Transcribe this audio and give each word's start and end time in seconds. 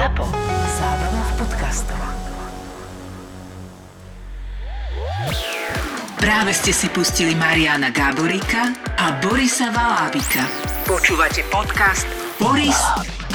ZAPO. 0.00 0.24
Zábrná 0.80 1.20
v 1.20 1.32
podcastov. 1.44 2.00
Práve 6.16 6.56
ste 6.56 6.72
si 6.72 6.88
pustili 6.88 7.36
Mariana 7.36 7.92
Gáboríka 7.92 8.72
a 8.96 9.20
Borisa 9.20 9.68
Valábika. 9.68 10.48
Počúvate 10.88 11.44
podcast 11.52 12.08
Boris 12.40 12.80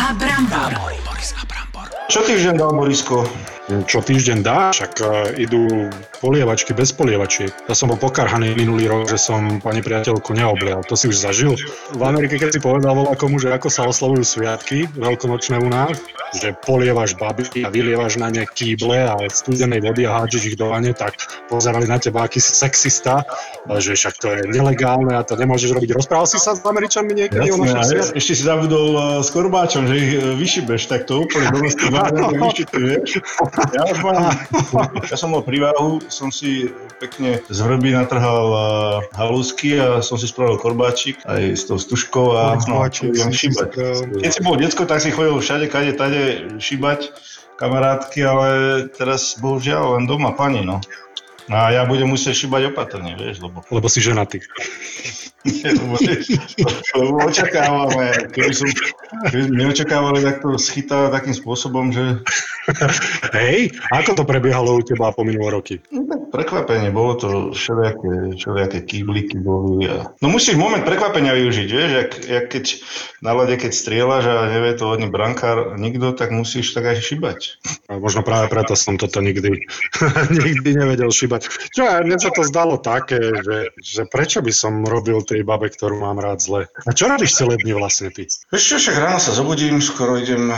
a 0.01 0.17
Brambor. 0.17 0.73
Boris 1.05 1.37
a 1.37 1.45
Brambor. 1.45 1.85
Čo 2.09 2.25
týždeň 2.25 2.57
dal 2.57 2.73
Borisko? 2.73 3.29
Čo 3.85 4.01
týždeň 4.01 4.41
dá, 4.41 4.73
však 4.73 4.93
uh, 5.05 5.37
idú 5.37 5.69
polievačky 6.19 6.71
bez 6.71 6.95
polievačiek. 6.95 7.51
Ja 7.67 7.75
som 7.75 7.91
bol 7.91 7.99
pokarhaný 7.99 8.55
minulý 8.55 8.87
rok, 8.89 9.11
že 9.11 9.19
som 9.19 9.59
pani 9.59 9.83
priateľku 9.83 10.31
neoblial. 10.35 10.83
To 10.87 10.95
si 10.95 11.11
už 11.11 11.19
zažil. 11.19 11.53
V 11.93 12.01
Amerike, 12.01 12.39
keď 12.39 12.57
si 12.57 12.59
povedal 12.63 12.95
komu, 13.15 13.39
že 13.39 13.51
ako 13.51 13.67
sa 13.71 13.87
oslavujú 13.87 14.23
sviatky 14.23 14.87
veľkonočné 14.95 15.57
u 15.59 15.69
nás, 15.71 15.97
že 16.35 16.51
polievaš 16.67 17.15
baby 17.15 17.63
a 17.63 17.71
vylievaš 17.71 18.19
na 18.19 18.27
ne 18.27 18.43
kýble 18.43 19.07
a 19.07 19.15
studenej 19.31 19.79
vody 19.79 20.03
a 20.03 20.23
hádžeš 20.23 20.43
ich 20.51 20.57
do 20.59 20.71
vane, 20.71 20.91
tak 20.91 21.15
pozerali 21.47 21.87
na 21.87 21.95
teba, 21.95 22.27
aký 22.27 22.43
si 22.43 22.51
sexista, 22.51 23.23
že 23.67 23.95
však 23.95 24.13
to 24.19 24.27
je 24.35 24.41
nelegálne 24.51 25.15
a 25.15 25.23
to 25.23 25.39
nemôžeš 25.39 25.75
robiť. 25.79 25.95
Rozprával 25.95 26.27
si 26.27 26.37
sa 26.41 26.53
s 26.57 26.61
Američanmi 26.65 27.13
niekedy 27.15 27.49
Jasne, 27.49 27.55
o 27.55 27.65
našom 27.65 28.15
Ešte 28.19 28.33
si 28.35 28.43
zabudol 28.43 28.87
uh, 28.95 29.03
s 29.23 29.29
korbáčom, 29.31 29.87
že 29.87 29.95
ich 29.95 30.11
uh, 30.19 30.35
vyšibeš, 30.35 30.91
tak 30.91 31.07
to 31.07 31.23
úplne 31.23 31.47
domestý 31.55 31.87
ja, 33.77 33.83
ja 35.11 35.17
som 35.17 35.31
mal 35.31 35.41
prívahu, 35.45 36.03
som 36.15 36.31
si 36.31 36.71
pekne 37.03 37.43
z 37.51 37.59
vrby 37.59 37.91
natrhal 37.91 38.47
halúsky 39.11 39.75
a 39.75 39.99
som 39.99 40.15
si 40.15 40.31
spravil 40.31 40.55
korbáčik 40.55 41.19
aj 41.27 41.43
s 41.59 41.67
tou 41.67 41.75
stužkou 41.75 42.31
a 42.31 42.55
no, 42.71 42.87
šibať. 42.87 43.69
Keď 44.23 44.31
si 44.31 44.39
bol 44.39 44.55
decko, 44.55 44.87
tak 44.87 45.03
si 45.03 45.11
chodil 45.11 45.35
všade, 45.35 45.67
kade, 45.67 45.91
tade 45.99 46.55
šibať 46.63 47.11
kamarátky, 47.59 48.19
ale 48.23 48.47
teraz 48.95 49.35
bohužiaľ 49.39 49.99
len 49.99 50.03
doma 50.07 50.31
pani, 50.31 50.63
no. 50.63 50.79
A 51.45 51.69
ja 51.69 51.85
budem 51.85 52.09
musieť 52.09 52.45
šibať 52.45 52.73
opatrne, 52.73 53.13
vieš, 53.13 53.45
lebo... 53.45 53.61
Lebo 53.69 53.85
si 53.85 54.01
ženatý. 54.01 54.41
lebo, 55.45 55.93
lebo 56.97 57.17
očakávame, 57.21 58.33
keby 58.33 58.53
som 58.53 58.65
keby 59.29 59.53
neočakávali 59.53 60.25
takto 60.25 60.57
schytávať 60.57 61.09
takým 61.13 61.35
spôsobom, 61.37 61.93
že... 61.93 62.25
Hej, 63.29 63.77
ako 63.93 64.17
to 64.17 64.23
prebiehalo 64.25 64.73
u 64.73 64.81
teba 64.81 65.13
po 65.13 65.21
minulé 65.21 65.53
roky? 65.53 65.75
No, 65.93 66.25
prekvapenie, 66.33 66.89
bolo 66.89 67.13
to 67.13 67.27
všelijaké, 67.53 68.41
všelijaké 68.41 68.79
kýbliky 68.81 69.37
boli. 69.37 69.85
A... 69.85 70.17
No 70.25 70.33
musíš 70.33 70.57
moment 70.57 70.81
prekvapenia 70.81 71.37
využiť, 71.37 71.67
vieš, 71.69 71.91
jak, 71.93 72.11
jak 72.25 72.45
keď 72.49 72.65
na 73.21 73.31
lade, 73.37 73.55
keď 73.61 73.71
strieľaš 73.71 74.23
a 74.25 74.49
nevie 74.49 74.73
to 74.73 74.89
ani 74.89 75.07
brankár 75.13 75.77
nikto, 75.77 76.17
tak 76.17 76.33
musíš 76.33 76.73
tak 76.73 76.89
aj 76.89 77.05
šibať. 77.05 77.39
A 77.85 78.01
možno 78.01 78.25
práve 78.25 78.49
preto 78.49 78.73
som 78.73 78.97
toto 78.97 79.21
nikdy, 79.21 79.61
nikdy 80.45 80.69
nevedel 80.73 81.13
šibať. 81.13 81.34
Čo, 81.43 81.83
mne 82.03 82.17
sa 82.19 82.31
to 82.31 82.41
zdalo 82.45 82.77
také, 82.79 83.19
že, 83.19 83.57
že 83.79 84.01
prečo 84.07 84.39
by 84.39 84.53
som 84.53 84.85
robil 84.85 85.21
tej 85.23 85.41
babe, 85.43 85.67
ktorú 85.67 85.99
mám 85.99 86.19
rád 86.19 86.39
zle. 86.41 86.61
A 86.85 86.91
čo 86.91 87.09
robíš 87.09 87.37
celé 87.39 87.59
dni 87.59 87.75
vlastne 87.75 88.11
ty? 88.13 88.27
Vieš 88.27 88.63
čo, 88.63 88.75
však 88.79 88.97
ráno 88.99 89.19
sa 89.19 89.35
zobudím, 89.35 89.79
skoro 89.79 90.15
idem, 90.19 90.51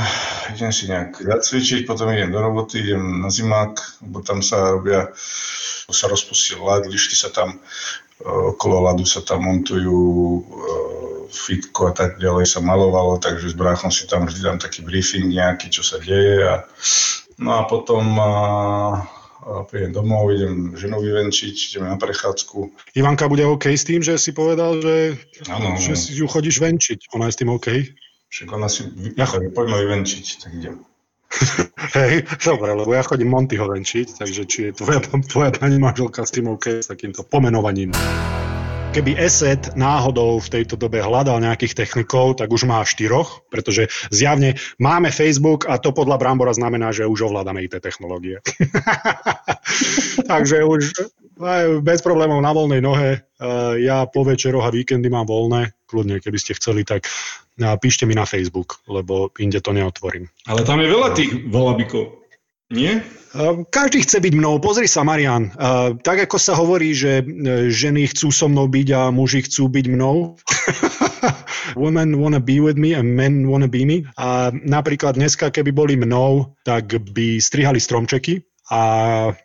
idem 0.54 0.72
si 0.74 0.90
nejak 0.90 1.18
zacvičiť, 1.22 1.88
potom 1.88 2.12
idem 2.14 2.34
do 2.34 2.40
roboty, 2.40 2.84
idem 2.84 3.24
na 3.24 3.30
zimák, 3.34 3.78
lebo 4.06 4.20
tam 4.22 4.46
sa 4.46 4.78
robia, 4.78 5.12
sa 5.90 6.06
rozpustil 6.12 6.62
ľad, 6.62 6.90
lišty 6.90 7.16
sa 7.16 7.30
tam, 7.34 7.56
e, 7.56 8.28
okolo 8.28 8.92
ľadu 8.92 9.06
sa 9.08 9.24
tam 9.24 9.48
montujú 9.48 10.00
e, 10.00 10.42
fitko 11.28 11.92
a 11.92 11.94
tak 11.94 12.20
ďalej 12.24 12.48
sa 12.48 12.60
malovalo, 12.64 13.20
takže 13.20 13.52
s 13.52 13.56
bráchom 13.56 13.92
si 13.92 14.08
tam 14.08 14.28
vždy 14.28 14.40
dám 14.44 14.58
taký 14.60 14.84
briefing 14.84 15.28
nejaký, 15.32 15.68
čo 15.72 15.84
sa 15.84 16.00
deje 16.00 16.44
a 16.44 16.64
No 17.38 17.54
a 17.54 17.70
potom 17.70 18.18
prídem 19.68 19.96
domov, 19.96 20.32
idem 20.36 20.76
ženu 20.76 21.00
vyvenčiť, 21.00 21.56
ideme 21.72 21.88
na 21.88 21.98
prechádzku. 22.00 22.72
Ivanka 23.00 23.32
bude 23.32 23.48
OK 23.48 23.72
s 23.72 23.88
tým, 23.88 24.04
že 24.04 24.20
si 24.20 24.36
povedal, 24.36 24.80
že, 24.84 25.16
ano, 25.48 25.80
že 25.80 25.96
si 25.96 26.20
ju 26.20 26.28
chodíš 26.28 26.60
venčiť. 26.60 27.12
Ona 27.16 27.32
je 27.32 27.34
s 27.34 27.40
tým 27.40 27.50
OK? 27.52 27.68
Však 28.28 28.48
ona 28.52 28.68
si 28.68 28.84
vypícha, 28.92 29.40
ja. 29.40 29.50
poďme 29.52 29.78
vyvenčiť, 29.88 30.26
tak 30.44 30.52
idem. 30.52 30.76
Hej, 31.96 32.28
dobre, 32.44 32.72
lebo 32.72 32.92
ja 32.96 33.04
chodím 33.04 33.32
Montyho 33.32 33.68
venčiť, 33.68 34.20
takže 34.20 34.42
či 34.48 34.60
je 34.68 34.72
tvoja, 34.80 35.00
tvoja 35.04 35.52
pani 35.52 35.76
manželka 35.80 36.24
s 36.24 36.32
tým 36.32 36.52
OK, 36.56 36.84
s 36.84 36.88
takýmto 36.88 37.24
pomenovaním 37.28 37.92
keby 38.92 39.20
ESET 39.20 39.76
náhodou 39.76 40.40
v 40.40 40.52
tejto 40.60 40.80
dobe 40.80 41.04
hľadal 41.04 41.44
nejakých 41.44 41.74
technikov, 41.76 42.40
tak 42.40 42.52
už 42.52 42.68
má 42.68 42.84
štyroch, 42.84 43.44
pretože 43.52 43.92
zjavne 44.12 44.56
máme 44.78 45.12
Facebook 45.12 45.66
a 45.68 45.80
to 45.80 45.92
podľa 45.92 46.20
Brambora 46.20 46.54
znamená, 46.56 46.92
že 46.92 47.08
už 47.08 47.32
ovládame 47.32 47.64
IT 47.64 47.80
technológie. 47.80 48.44
Takže 50.32 50.64
už 50.64 50.82
bez 51.86 52.00
problémov 52.02 52.42
na 52.42 52.52
voľnej 52.52 52.82
nohe. 52.82 53.22
Ja 53.78 54.10
po 54.10 54.26
večeroch 54.26 54.66
a 54.66 54.74
víkendy 54.74 55.08
mám 55.08 55.30
voľné, 55.30 55.74
kľudne, 55.86 56.18
keby 56.18 56.38
ste 56.42 56.58
chceli, 56.58 56.82
tak 56.84 57.06
píšte 57.58 58.10
mi 58.10 58.18
na 58.18 58.26
Facebook, 58.26 58.82
lebo 58.90 59.30
inde 59.38 59.62
to 59.62 59.74
neotvorím. 59.74 60.30
Ale 60.50 60.66
tam 60.66 60.82
je 60.82 60.88
veľa 60.90 61.10
tých 61.14 61.32
volabikov. 61.50 62.27
Nie? 62.68 63.00
Každý 63.72 64.04
chce 64.04 64.20
byť 64.20 64.34
mnou. 64.36 64.60
Pozri 64.60 64.92
sa, 64.92 65.06
Marian. 65.08 65.54
Tak 66.04 66.28
ako 66.28 66.36
sa 66.36 66.52
hovorí, 66.58 66.92
že 66.92 67.24
e, 67.24 67.70
ženy 67.72 68.12
chcú 68.12 68.28
so 68.34 68.52
mnou 68.52 68.68
byť 68.68 68.88
a 68.92 69.02
muži 69.08 69.48
chcú 69.48 69.72
byť 69.72 69.86
mnou. 69.88 70.36
Women 71.82 72.20
wanna 72.20 72.44
be 72.44 72.60
with 72.60 72.76
me 72.76 72.92
and 72.92 73.16
men 73.16 73.48
wanna 73.48 73.72
be 73.72 73.88
me. 73.88 74.04
A 74.20 74.52
napríklad 74.52 75.16
dneska, 75.16 75.48
keby 75.48 75.72
boli 75.72 75.96
mnou, 75.96 76.58
tak 76.68 76.92
by 77.16 77.40
strihali 77.40 77.80
stromčeky 77.80 78.44
a 78.68 78.82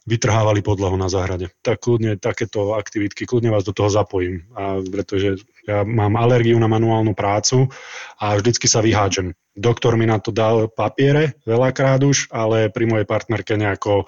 vytrhávali 0.02 0.66
podlahu 0.66 0.98
na 0.98 1.06
záhrade. 1.06 1.54
Tak 1.62 1.86
kľudne 1.86 2.18
takéto 2.18 2.74
aktivitky, 2.74 3.22
kľudne 3.22 3.54
vás 3.54 3.62
do 3.62 3.70
toho 3.70 3.86
zapojím, 3.86 4.50
a 4.58 4.82
pretože 4.82 5.46
ja 5.62 5.86
mám 5.86 6.18
alergiu 6.18 6.58
na 6.58 6.66
manuálnu 6.66 7.14
prácu 7.14 7.70
a 8.18 8.34
vždycky 8.34 8.66
sa 8.66 8.82
vyhádžem. 8.82 9.38
Doktor 9.54 9.94
mi 9.94 10.10
na 10.10 10.18
to 10.18 10.34
dal 10.34 10.66
papiere, 10.66 11.38
veľakrát 11.46 12.02
už, 12.02 12.34
ale 12.34 12.72
pri 12.72 12.88
mojej 12.88 13.06
partnerke 13.06 13.54
nejako 13.54 14.02
e, 14.02 14.04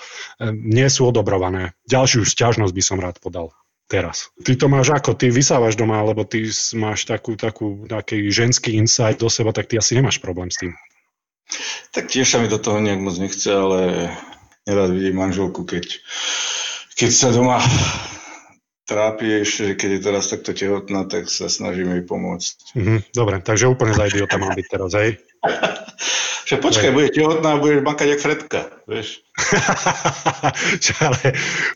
nie 0.51 0.89
sú 0.91 1.07
odobrované. 1.07 1.79
Ďalšiu 1.87 2.27
sťažnosť 2.27 2.75
by 2.75 2.83
som 2.83 2.99
rád 2.99 3.21
podal 3.23 3.55
teraz. 3.87 4.33
Ty 4.41 4.57
to 4.57 4.67
máš 4.67 4.91
ako? 4.91 5.15
Ty 5.15 5.31
vysávaš 5.31 5.77
doma, 5.77 6.01
alebo 6.01 6.25
ty 6.25 6.49
máš 6.75 7.05
takú, 7.05 7.37
takú, 7.37 7.85
taký 7.87 8.33
ženský 8.33 8.75
insight 8.75 9.21
do 9.21 9.29
seba, 9.29 9.53
tak 9.53 9.69
ty 9.69 9.79
asi 9.79 9.95
nemáš 9.95 10.19
problém 10.19 10.51
s 10.51 10.59
tým. 10.59 10.73
Tak 11.93 12.09
tiež 12.09 12.27
sa 12.27 12.41
mi 12.41 12.49
do 12.49 12.57
toho 12.57 12.81
nejak 12.81 12.99
moc 13.05 13.15
nechce, 13.21 13.47
ale 13.53 14.11
nerad 14.65 14.91
vidím 14.93 15.21
manželku, 15.21 15.65
keď, 15.65 15.85
keď 16.97 17.11
sa 17.13 17.29
doma 17.33 17.61
trápi 18.85 19.45
ešte, 19.45 19.77
keď 19.81 19.91
je 19.97 20.01
teraz 20.01 20.25
takto 20.29 20.53
tehotná, 20.53 21.09
tak 21.09 21.33
sa 21.33 21.49
snažím 21.49 21.97
jej 21.97 22.05
pomôcť. 22.05 22.77
Mm-hmm, 22.77 22.99
dobre, 23.17 23.41
takže 23.41 23.73
úplne 23.73 23.97
za 23.97 24.09
idiota 24.09 24.37
mám 24.37 24.53
byť 24.53 24.67
teraz, 24.69 24.93
hej? 24.93 25.11
že 26.49 26.61
počkaj, 26.61 26.93
bude 26.93 27.09
tehotná 27.09 27.57
a 27.57 27.61
budeš 27.61 27.81
makať 27.81 28.07
jak 28.13 28.21
Fredka, 28.21 28.61
vieš. 28.85 29.25
ale, 31.05 31.21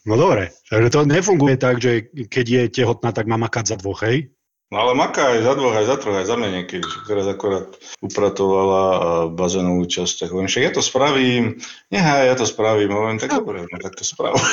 no 0.04 0.14
dobre, 0.20 0.52
takže 0.68 0.88
to 0.92 1.00
nefunguje 1.08 1.56
tak, 1.56 1.80
že 1.80 2.12
keď 2.28 2.46
je 2.46 2.62
tehotná, 2.84 3.16
tak 3.16 3.24
má 3.24 3.40
makať 3.40 3.72
za 3.72 3.76
dvoch, 3.80 4.04
hej? 4.04 4.28
No 4.68 4.84
ale 4.84 4.92
maká 4.92 5.32
aj 5.32 5.48
za 5.48 5.54
dvoch, 5.56 5.72
aj 5.72 5.86
za 5.88 5.96
troch, 5.96 6.16
aj 6.20 6.28
za 6.28 6.36
mňa 6.36 6.50
niekedy. 6.60 6.84
Teraz 7.08 7.24
akorát 7.24 7.72
upratovala 8.04 8.82
bazénovú 9.32 9.88
časť. 9.88 10.24
Tak 10.24 10.28
hovorím, 10.28 10.52
ja 10.52 10.72
to 10.76 10.84
spravím, 10.84 11.56
nechaj, 11.88 12.28
ja 12.28 12.36
to 12.36 12.44
spravím. 12.44 12.92
Hovorím, 12.92 13.16
tak 13.16 13.32
dobre, 13.32 13.64
no 13.64 13.76
tak 13.80 13.96
to 13.96 14.04
spravím. 14.04 14.40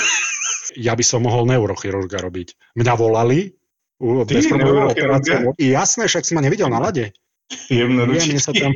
Ja 0.76 0.92
by 0.92 1.06
som 1.08 1.24
mohol 1.24 1.48
neurochirurga 1.48 2.20
robiť. 2.20 2.76
Mňa 2.76 2.94
volali, 3.00 3.54
operáciu. 4.92 5.56
Jasné, 5.56 6.10
však 6.10 6.26
si 6.28 6.36
ma 6.36 6.44
nevidel 6.44 6.68
na 6.68 6.84
lade. 6.84 7.16
Jemné 7.70 8.10
ručičky. 8.10 8.42
Sa 8.42 8.52
tam, 8.52 8.74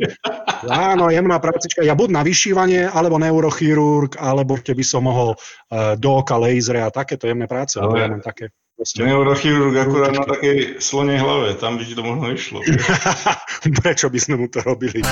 áno, 0.69 1.09
jemná 1.09 1.41
prácička. 1.41 1.81
Ja 1.81 1.97
buď 1.97 2.09
na 2.13 2.21
vyšívanie, 2.21 2.85
alebo 2.85 3.17
neurochirurg, 3.17 4.15
alebo 4.21 4.61
keby 4.61 4.85
som 4.85 5.09
mohol 5.09 5.33
uh, 5.35 5.97
do 5.97 6.21
oka 6.21 6.37
lasery 6.37 6.79
a 6.85 6.93
takéto 6.93 7.25
jemné 7.25 7.49
práce. 7.49 7.81
Ale, 7.81 7.99
ja 7.99 8.07
také. 8.21 8.53
Neurochirurg 8.79 9.75
akurát 9.75 10.15
na 10.15 10.23
takej 10.23 10.79
slonej 10.79 11.19
hlave, 11.19 11.59
tam 11.59 11.75
by 11.75 11.83
ti 11.83 11.99
to 11.99 12.03
možno 12.03 12.31
išlo. 12.31 12.63
Prečo 13.83 14.07
by 14.07 14.19
sme 14.19 14.35
mu 14.39 14.47
to 14.47 14.63
robili? 14.63 15.03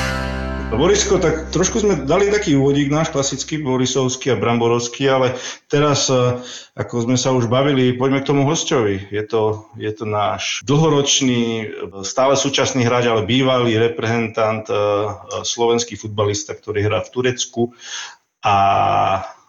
No, 0.68 0.76
Borisko, 0.76 1.16
tak 1.16 1.48
trošku 1.56 1.80
sme 1.80 2.04
dali 2.04 2.28
taký 2.28 2.60
úvodík 2.60 2.92
náš 2.92 3.16
klasický, 3.16 3.64
Borisovský 3.64 4.36
a 4.36 4.40
Bramborovský, 4.40 5.08
ale 5.08 5.40
teraz, 5.72 6.12
e, 6.12 6.44
ako 6.76 7.08
sme 7.08 7.16
sa 7.16 7.32
už 7.32 7.48
bavili, 7.48 7.96
poďme 7.96 8.20
k 8.20 8.28
tomu 8.28 8.44
hostovi. 8.44 9.00
Je 9.08 9.24
to, 9.24 9.72
je 9.80 9.88
to 9.96 10.04
náš 10.04 10.68
dlhoročný, 10.68 11.72
stále 12.04 12.36
súčasný 12.36 12.84
hráč, 12.84 13.08
ale 13.08 13.24
bývalý 13.24 13.80
reprezentant, 13.80 14.68
e, 14.68 14.76
slovenský 15.48 15.96
futbalista, 15.96 16.52
ktorý 16.52 16.84
hrá 16.84 17.00
v 17.00 17.12
Turecku 17.16 17.72
a 18.44 18.58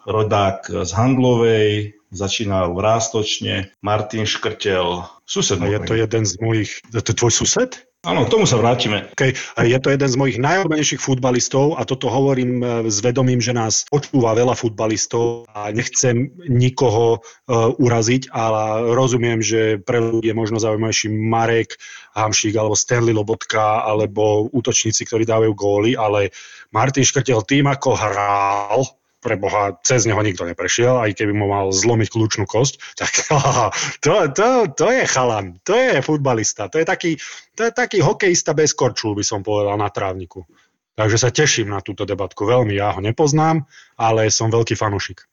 rodák 0.07 0.87
z 0.87 0.91
Handlovej, 0.95 1.98
začínal 2.09 2.73
v 2.73 2.79
Rástočne, 2.81 3.55
Martin 3.81 4.25
Škrtel, 4.25 5.05
sused. 5.25 5.61
A 5.61 5.65
je 5.69 5.79
to 5.85 5.93
jeden 5.93 6.23
z 6.25 6.33
mojich, 6.41 6.71
to 6.89 7.05
je 7.05 7.17
tvoj 7.17 7.33
sused? 7.33 7.89
Áno, 8.07 8.23
k 8.23 8.31
tomu 8.31 8.47
sa 8.47 8.55
vrátime. 8.55 9.11
Okay. 9.11 9.35
Je 9.59 9.75
to 9.75 9.91
jeden 9.91 10.07
z 10.07 10.15
mojich 10.15 10.39
najobľúbenejších 10.39 11.03
futbalistov 11.03 11.75
a 11.75 11.83
toto 11.83 12.07
hovorím 12.07 12.63
e, 12.63 12.87
s 12.87 13.03
vedomím, 13.03 13.43
že 13.43 13.51
nás 13.51 13.83
počúva 13.91 14.31
veľa 14.39 14.55
futbalistov 14.55 15.51
a 15.51 15.67
nechcem 15.75 16.31
nikoho 16.47 17.19
uh, 17.19 17.75
uraziť, 17.75 18.31
ale 18.31 18.95
rozumiem, 18.95 19.43
že 19.43 19.83
pre 19.83 19.99
ľudí 19.99 20.31
je 20.31 20.39
možno 20.39 20.63
zaujímavejší 20.63 21.11
Marek 21.11 21.75
Hamšík 22.15 22.55
alebo 22.55 22.79
Stanley 22.79 23.11
Lobotka 23.11 23.83
alebo 23.83 24.47
útočníci, 24.47 25.03
ktorí 25.03 25.27
dávajú 25.27 25.51
góly, 25.51 25.99
ale 25.99 26.31
Martin 26.71 27.03
Škrtel 27.03 27.43
tým, 27.43 27.67
ako 27.67 27.99
hral, 27.99 28.79
pre 29.19 29.35
Boha, 29.35 29.75
cez 29.83 30.07
neho 30.07 30.19
nikto 30.23 30.47
neprešiel, 30.47 31.03
aj 31.03 31.11
keby 31.19 31.35
mu 31.35 31.51
mal 31.51 31.75
zlomiť 31.75 32.07
kľúčnú 32.07 32.47
kosť, 32.47 32.79
tak 32.95 33.11
to, 34.03 34.13
to, 34.31 34.47
to 34.73 34.87
je 34.87 35.03
chalan, 35.07 35.59
to 35.67 35.75
je 35.75 35.99
futbalista, 35.99 36.71
to 36.71 36.79
je 36.79 36.85
taký, 36.87 37.19
to 37.53 37.67
je 37.67 37.71
taký 37.75 37.99
hokejista 37.99 38.55
bez 38.55 38.71
korčul, 38.71 39.13
by 39.13 39.23
som 39.23 39.43
povedal, 39.43 39.75
na 39.75 39.91
trávniku. 39.91 40.47
Takže 40.95 41.15
sa 41.15 41.31
teším 41.31 41.71
na 41.71 41.79
túto 41.79 42.03
debatku 42.03 42.43
veľmi, 42.43 42.75
ja 42.75 42.91
ho 42.95 42.99
nepoznám, 42.99 43.63
ale 43.95 44.27
som 44.31 44.51
veľký 44.51 44.75
fanušik. 44.75 45.23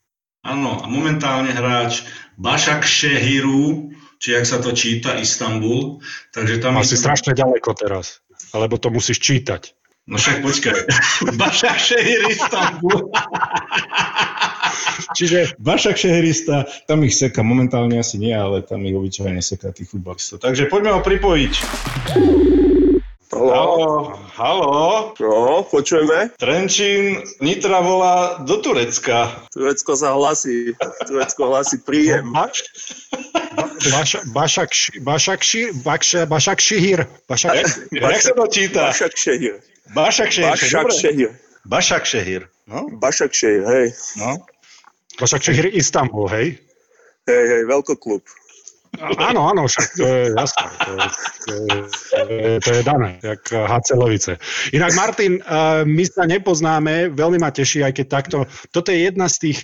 Áno, 0.46 0.78
a 0.78 0.86
momentálne 0.86 1.50
hráč 1.50 2.06
Bašak 2.38 2.86
Šehiru, 2.86 3.90
či 4.22 4.38
jak 4.38 4.46
sa 4.46 4.62
to 4.62 4.70
číta, 4.70 5.18
Istanbul. 5.18 5.98
Takže 6.30 6.62
tam 6.62 6.78
Asi 6.78 6.94
je... 6.94 7.02
strašne 7.02 7.34
ďaleko 7.34 7.74
teraz, 7.74 8.22
alebo 8.54 8.78
to 8.78 8.94
musíš 8.94 9.18
čítať. 9.18 9.74
No 10.06 10.22
však 10.22 10.38
počkaj. 10.38 10.86
Bašak 11.40 11.78
Šehirista. 11.82 12.78
Čiže 15.18 15.58
Bašak 15.58 15.98
Šehirista, 15.98 16.62
tam 16.86 17.02
ich 17.02 17.18
seka, 17.18 17.42
momentálne 17.42 17.98
asi 17.98 18.22
nie, 18.22 18.30
ale 18.30 18.62
tam 18.62 18.86
ich 18.86 18.94
obyčajne 18.94 19.42
seka 19.42 19.74
tých 19.74 19.90
futbalistov. 19.90 20.38
Takže 20.46 20.70
poďme 20.70 20.94
ho 20.94 21.00
pripojiť. 21.02 21.54
Halo. 23.34 24.14
Halo. 24.38 24.74
No, 25.18 25.66
počujeme. 25.66 26.30
Trenčín 26.38 27.26
Nitra 27.42 27.82
volá 27.82 28.46
do 28.46 28.62
Turecka. 28.62 29.42
Turecko 29.50 29.98
sa 29.98 30.14
hlasí. 30.14 30.70
Turecko 31.02 31.50
hlasí 31.50 31.82
príjem. 31.82 32.30
Bašak, 32.30 34.22
Bašak, 34.30 34.70
Bašak, 35.02 35.42
Bašak, 35.82 36.30
Bašak 36.30 36.58
Šihir. 36.62 37.10
Bašak, 37.26 37.66
jak 37.90 38.22
sa 38.22 38.32
to 38.38 38.46
číta? 38.46 38.94
Bašak 38.94 39.18
Šehir. 39.18 39.58
Bašak 39.58 39.75
Šehir. 39.94 40.50
Bašak 40.56 40.90
Šehir. 40.90 41.30
Bašak 41.66 42.04
Šehir. 42.06 42.42
No? 42.66 42.90
Bašak 42.98 43.30
Šehir, 43.34 43.62
hej. 43.66 43.86
No? 44.18 44.42
Bašak 45.20 45.42
Šehir 45.42 45.70
Istanbul, 45.70 46.26
hej? 46.30 46.58
Hej, 47.26 47.44
hej, 47.50 47.62
veľkoklub. 47.70 48.22
Áno, 48.96 49.52
áno, 49.52 49.68
však 49.68 49.86
to 49.92 50.04
je 50.08 50.22
jasné. 50.32 50.66
To, 50.72 50.92
to, 51.44 51.52
to, 51.84 52.48
to 52.64 52.70
je 52.80 52.82
dané, 52.82 53.20
jak 53.20 53.42
HC 53.44 53.88
Lovice. 53.92 54.40
Inak, 54.72 54.96
Martin, 54.96 55.36
my 55.84 56.04
sa 56.08 56.24
nepoznáme, 56.24 57.12
veľmi 57.12 57.36
ma 57.36 57.52
teší, 57.52 57.84
aj 57.84 57.92
keď 57.92 58.06
takto. 58.08 58.38
Toto 58.72 58.88
je 58.88 59.04
jedna 59.04 59.28
z 59.28 59.36
tých 59.50 59.58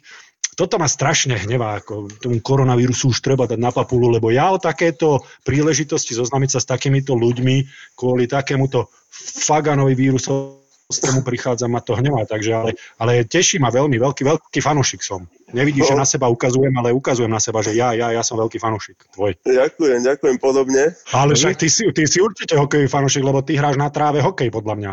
toto 0.53 0.77
ma 0.77 0.89
strašne 0.89 1.37
hnevá, 1.37 1.81
ako 1.81 2.13
tomu 2.21 2.39
koronavírusu 2.45 3.13
už 3.13 3.25
treba 3.25 3.49
dať 3.49 3.57
na 3.57 3.73
papulu, 3.73 4.13
lebo 4.13 4.29
ja 4.29 4.53
o 4.53 4.61
takéto 4.61 5.25
príležitosti 5.49 6.13
zoznámiť 6.13 6.51
sa 6.57 6.61
s 6.61 6.69
takýmito 6.69 7.17
ľuďmi 7.17 7.65
kvôli 7.97 8.29
takémuto 8.29 8.93
Faganovi 9.13 9.97
vírusu 9.97 10.63
s 10.93 11.01
tomu 11.01 11.25
prichádza, 11.25 11.73
ma 11.73 11.81
to 11.81 11.97
hnevá, 11.97 12.29
takže 12.29 12.53
ale, 12.53 12.71
ale 13.01 13.25
teší 13.25 13.57
ma 13.57 13.73
veľmi, 13.73 13.97
veľký, 13.97 14.23
veľký 14.29 14.61
fanušik 14.61 15.01
som. 15.01 15.25
Nevidíš, 15.57 15.89
no. 15.89 15.97
že 15.97 16.01
na 16.05 16.07
seba 16.07 16.29
ukazujem, 16.29 16.73
ale 16.77 16.93
ukazujem 16.93 17.33
na 17.33 17.41
seba, 17.41 17.65
že 17.65 17.73
ja, 17.73 17.97
ja, 17.97 18.13
ja 18.13 18.21
som 18.21 18.37
veľký 18.37 18.61
fanušik, 18.61 19.17
tvoj. 19.17 19.41
Ďakujem, 19.41 20.05
ďakujem 20.05 20.37
podobne. 20.37 20.93
Ale 21.17 21.33
však 21.33 21.57
ty 21.57 21.73
si, 21.73 21.89
ty 21.97 22.05
si 22.05 22.21
určite 22.21 22.61
hokejový 22.61 22.93
fanušik, 22.93 23.25
lebo 23.25 23.41
ty 23.41 23.57
hráš 23.57 23.81
na 23.81 23.89
tráve 23.89 24.21
hokej, 24.21 24.53
podľa 24.53 24.75
mňa. 24.77 24.93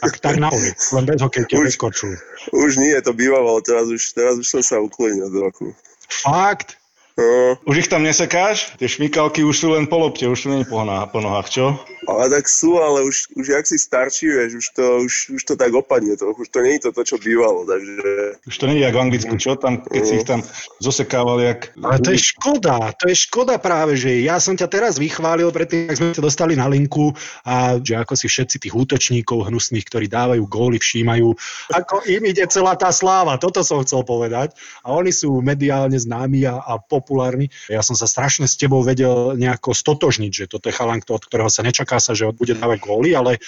Tak, 0.00 0.20
tak 0.20 0.36
na 0.36 0.52
ulic, 0.52 0.76
len 0.92 1.04
bez 1.08 1.24
hokejky, 1.24 1.56
bez 1.56 1.76
korčulu. 1.80 2.20
Už 2.52 2.76
nie, 2.76 2.92
to 3.00 3.16
bývalo, 3.16 3.56
teraz 3.64 3.88
už, 3.88 4.12
teraz 4.12 4.36
už 4.36 4.44
som 4.44 4.60
sa 4.60 4.76
uklonil 4.76 5.32
trochu. 5.32 5.72
Fakt? 6.08 6.76
No. 7.16 7.56
Už 7.64 7.86
ich 7.86 7.88
tam 7.88 8.02
nesekáš? 8.02 8.74
Tie 8.76 8.90
šmikalky 8.90 9.46
už 9.46 9.56
sú 9.56 9.72
len 9.72 9.86
po 9.86 10.02
lopte, 10.02 10.26
už 10.26 10.36
sú 10.36 10.48
není 10.50 10.66
po, 10.66 10.82
po 10.84 11.18
nohách, 11.22 11.48
čo? 11.48 11.78
Ale 12.08 12.30
tak 12.30 12.44
sú, 12.48 12.76
ale 12.78 13.02
už, 13.04 13.32
už 13.36 13.46
jak 13.48 13.64
si 13.66 13.78
starší, 13.78 14.26
vieš, 14.28 14.52
už 14.60 14.66
to, 14.76 14.84
už, 15.04 15.14
už 15.40 15.42
to 15.44 15.54
tak 15.56 15.72
opadne 15.72 16.16
to, 16.16 16.32
už 16.36 16.48
to 16.48 16.60
nie 16.60 16.76
je 16.76 16.88
to, 16.88 16.90
to 16.92 17.02
čo 17.04 17.16
bývalo, 17.18 17.64
takže... 17.64 18.40
Už 18.44 18.56
to 18.60 18.66
nie 18.68 18.80
je 18.80 18.84
jak 18.86 18.94
v 18.94 19.02
Anglicku, 19.02 19.34
čo? 19.40 19.56
Tam, 19.56 19.80
keď 19.80 20.02
si 20.04 20.14
ich 20.20 20.26
tam 20.28 20.40
zosekávali, 20.78 21.42
jak... 21.48 21.60
Ale 21.80 21.98
to 22.00 22.10
je 22.12 22.20
škoda, 22.20 22.92
to 22.96 23.08
je 23.08 23.16
škoda 23.16 23.56
práve, 23.56 23.96
že 23.96 24.20
ja 24.20 24.36
som 24.36 24.54
ťa 24.54 24.68
teraz 24.68 25.00
vychválil 25.00 25.48
predtým, 25.50 25.88
ak 25.88 25.96
sme 25.96 26.08
sa 26.12 26.22
dostali 26.22 26.54
na 26.54 26.68
linku 26.68 27.14
a 27.44 27.80
že 27.80 27.96
ako 27.96 28.14
si 28.14 28.26
všetci 28.28 28.56
tých 28.68 28.74
útočníkov 28.74 29.48
hnusných, 29.48 29.86
ktorí 29.88 30.06
dávajú 30.10 30.44
góly, 30.46 30.76
všímajú, 30.76 31.28
ako 31.72 32.04
im 32.06 32.22
ide 32.28 32.44
celá 32.50 32.76
tá 32.76 32.92
sláva, 32.92 33.40
toto 33.40 33.64
som 33.64 33.80
chcel 33.82 34.04
povedať. 34.04 34.52
A 34.84 34.92
oni 34.92 35.10
sú 35.10 35.40
mediálne 35.40 35.96
známi 35.96 36.44
a, 36.44 36.60
a 36.60 36.76
populárni. 36.78 37.48
Ja 37.70 37.80
som 37.80 37.96
sa 37.96 38.04
strašne 38.04 38.44
s 38.44 38.58
tebou 38.60 38.84
vedel 38.84 39.34
nejako 39.34 39.72
stotožniť, 39.72 40.32
že 40.32 40.44
toto 40.50 40.68
je 40.68 40.76
chalan, 40.76 41.00
od 41.00 41.22
ktorého 41.24 41.50
sa 41.50 41.64
nečaká 41.64 41.93
sa, 41.98 42.12
že 42.14 42.28
bude 42.30 42.54
dávať 42.54 42.78
góly, 42.82 43.12
ale 43.12 43.36
e, 43.36 43.40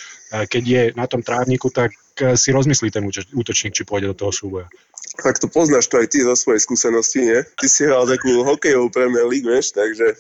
keď 0.46 0.62
je 0.64 0.82
na 0.94 1.06
tom 1.06 1.22
trávniku, 1.22 1.70
tak 1.70 1.94
e, 2.18 2.34
si 2.34 2.50
rozmyslí 2.50 2.90
ten 2.90 3.04
útočník, 3.34 3.74
či 3.74 3.86
pôjde 3.86 4.12
do 4.12 4.16
toho 4.16 4.32
súboja. 4.34 4.66
Tak 5.16 5.40
to 5.40 5.48
poznáš 5.48 5.88
to 5.88 5.96
aj 5.96 6.12
ty 6.12 6.20
zo 6.20 6.36
svojej 6.36 6.60
skúsenosti, 6.60 7.24
nie? 7.24 7.40
Ty 7.56 7.66
si 7.72 7.88
hral 7.88 8.04
takú 8.04 8.44
hokejovú 8.44 8.92
Premier 8.92 9.24
League, 9.24 9.48
vieš, 9.48 9.72
takže... 9.72 10.12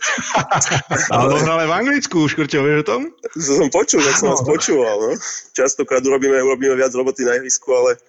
Ale 1.12 1.36
hral 1.36 1.68
v 1.68 1.76
Anglicku, 1.84 2.24
Škrťo, 2.24 2.64
vieš 2.64 2.78
o 2.80 2.88
tom? 2.88 3.00
To 3.36 3.40
som 3.60 3.68
počul, 3.68 4.00
tak 4.00 4.16
som 4.16 4.32
vás 4.32 4.40
počúval, 4.40 4.96
no. 4.96 5.12
Častokrát 5.52 6.00
urobíme, 6.00 6.40
urobíme 6.40 6.72
viac 6.80 6.96
roboty 6.96 7.28
na 7.28 7.36
ihrisku, 7.36 7.68
ale 7.76 8.00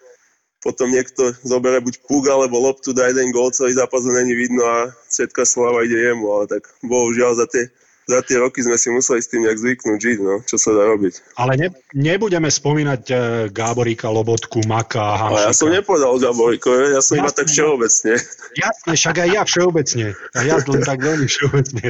potom 0.63 0.89
niekto 0.89 1.31
zobere 1.45 1.79
buď 1.83 2.01
púk 2.09 2.25
alebo 2.27 2.57
loptu, 2.57 2.91
dá 2.91 3.07
jeden 3.07 3.29
gól, 3.31 3.53
celý 3.53 3.77
zápas 3.77 4.03
není 4.03 4.33
vidno 4.33 4.65
a 4.65 4.91
všetká 5.11 5.45
sláva 5.45 5.85
ide 5.85 6.11
jemu, 6.11 6.25
ale 6.33 6.45
tak 6.49 6.67
bohužiaľ 6.81 7.37
za 7.37 7.45
tie 7.51 7.63
za 8.07 8.23
tie 8.23 8.39
roky 8.39 8.63
sme 8.63 8.79
si 8.79 8.87
museli 8.87 9.19
s 9.19 9.27
tým 9.27 9.43
nejak 9.43 9.59
zvyknúť 9.59 9.99
žiť, 9.99 10.17
no, 10.23 10.39
čo 10.47 10.55
sa 10.55 10.71
dá 10.71 10.87
robiť. 10.87 11.35
Ale 11.35 11.59
ne, 11.59 11.67
nebudeme 11.91 12.47
spomínať 12.47 13.01
uh, 13.11 13.19
Gáboríka, 13.51 14.07
Lobotku, 14.07 14.63
Maka, 14.63 15.27
Hamšika. 15.27 15.35
Ale 15.35 15.39
ja 15.43 15.53
som 15.53 15.67
nepovedal 15.67 16.15
Gáboriko, 16.15 16.71
ja 16.71 17.03
som 17.03 17.19
Jasne, 17.19 17.27
iba 17.27 17.31
tak 17.35 17.47
všeobecne. 17.51 18.13
Jasne, 18.55 18.91
však 18.95 19.15
aj 19.27 19.29
ja 19.35 19.41
všeobecne. 19.43 20.05
A 20.15 20.39
ja 20.47 20.55
len 20.55 20.81
tak 20.87 20.99
veľmi 21.03 21.27
všeobecne. 21.27 21.83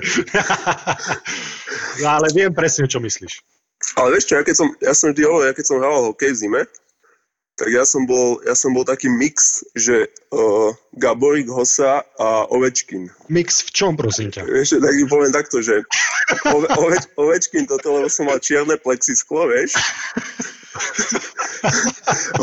ale 2.17 2.27
viem 2.33 2.49
presne, 2.49 2.89
čo 2.89 2.97
myslíš. 2.97 3.45
Ale 3.93 4.17
vieš 4.17 4.25
čo, 4.25 4.41
ja, 4.41 4.43
keď 4.43 4.55
som, 4.57 4.67
ja 4.81 4.93
som 4.97 5.13
vždy 5.13 5.21
hovoril, 5.21 5.53
ja 5.53 5.53
keď 5.53 5.65
som 5.69 5.77
hral 5.77 6.09
hokej 6.09 6.33
v 6.33 6.39
zime, 6.41 6.61
tak 7.57 7.74
ja 7.74 7.81
som 7.89 8.06
bol, 8.06 8.38
ja 8.45 8.54
som 8.54 8.69
bol 8.69 8.86
taký 8.86 9.09
mix, 9.09 9.65
že 9.74 10.05
uh, 10.29 10.70
Gaborik, 10.93 11.50
Hosa 11.50 12.05
a 12.22 12.46
Ovečkin. 12.53 13.10
Mix 13.34 13.65
v 13.65 13.70
čom, 13.74 13.98
prosím 13.98 14.29
ťa? 14.29 14.46
Vieš, 14.46 14.77
tak 14.77 14.93
ti 14.93 15.05
poviem 15.10 15.34
takto, 15.34 15.65
že 15.65 15.81
ove, 16.53 16.70
oveč, 16.77 17.10
Ovečkin 17.17 17.65
toto, 17.65 17.98
lebo 17.98 18.13
som 18.13 18.29
mal 18.29 18.38
čierne 18.38 18.77
plexisklo, 18.77 19.50
vieš. 19.50 19.74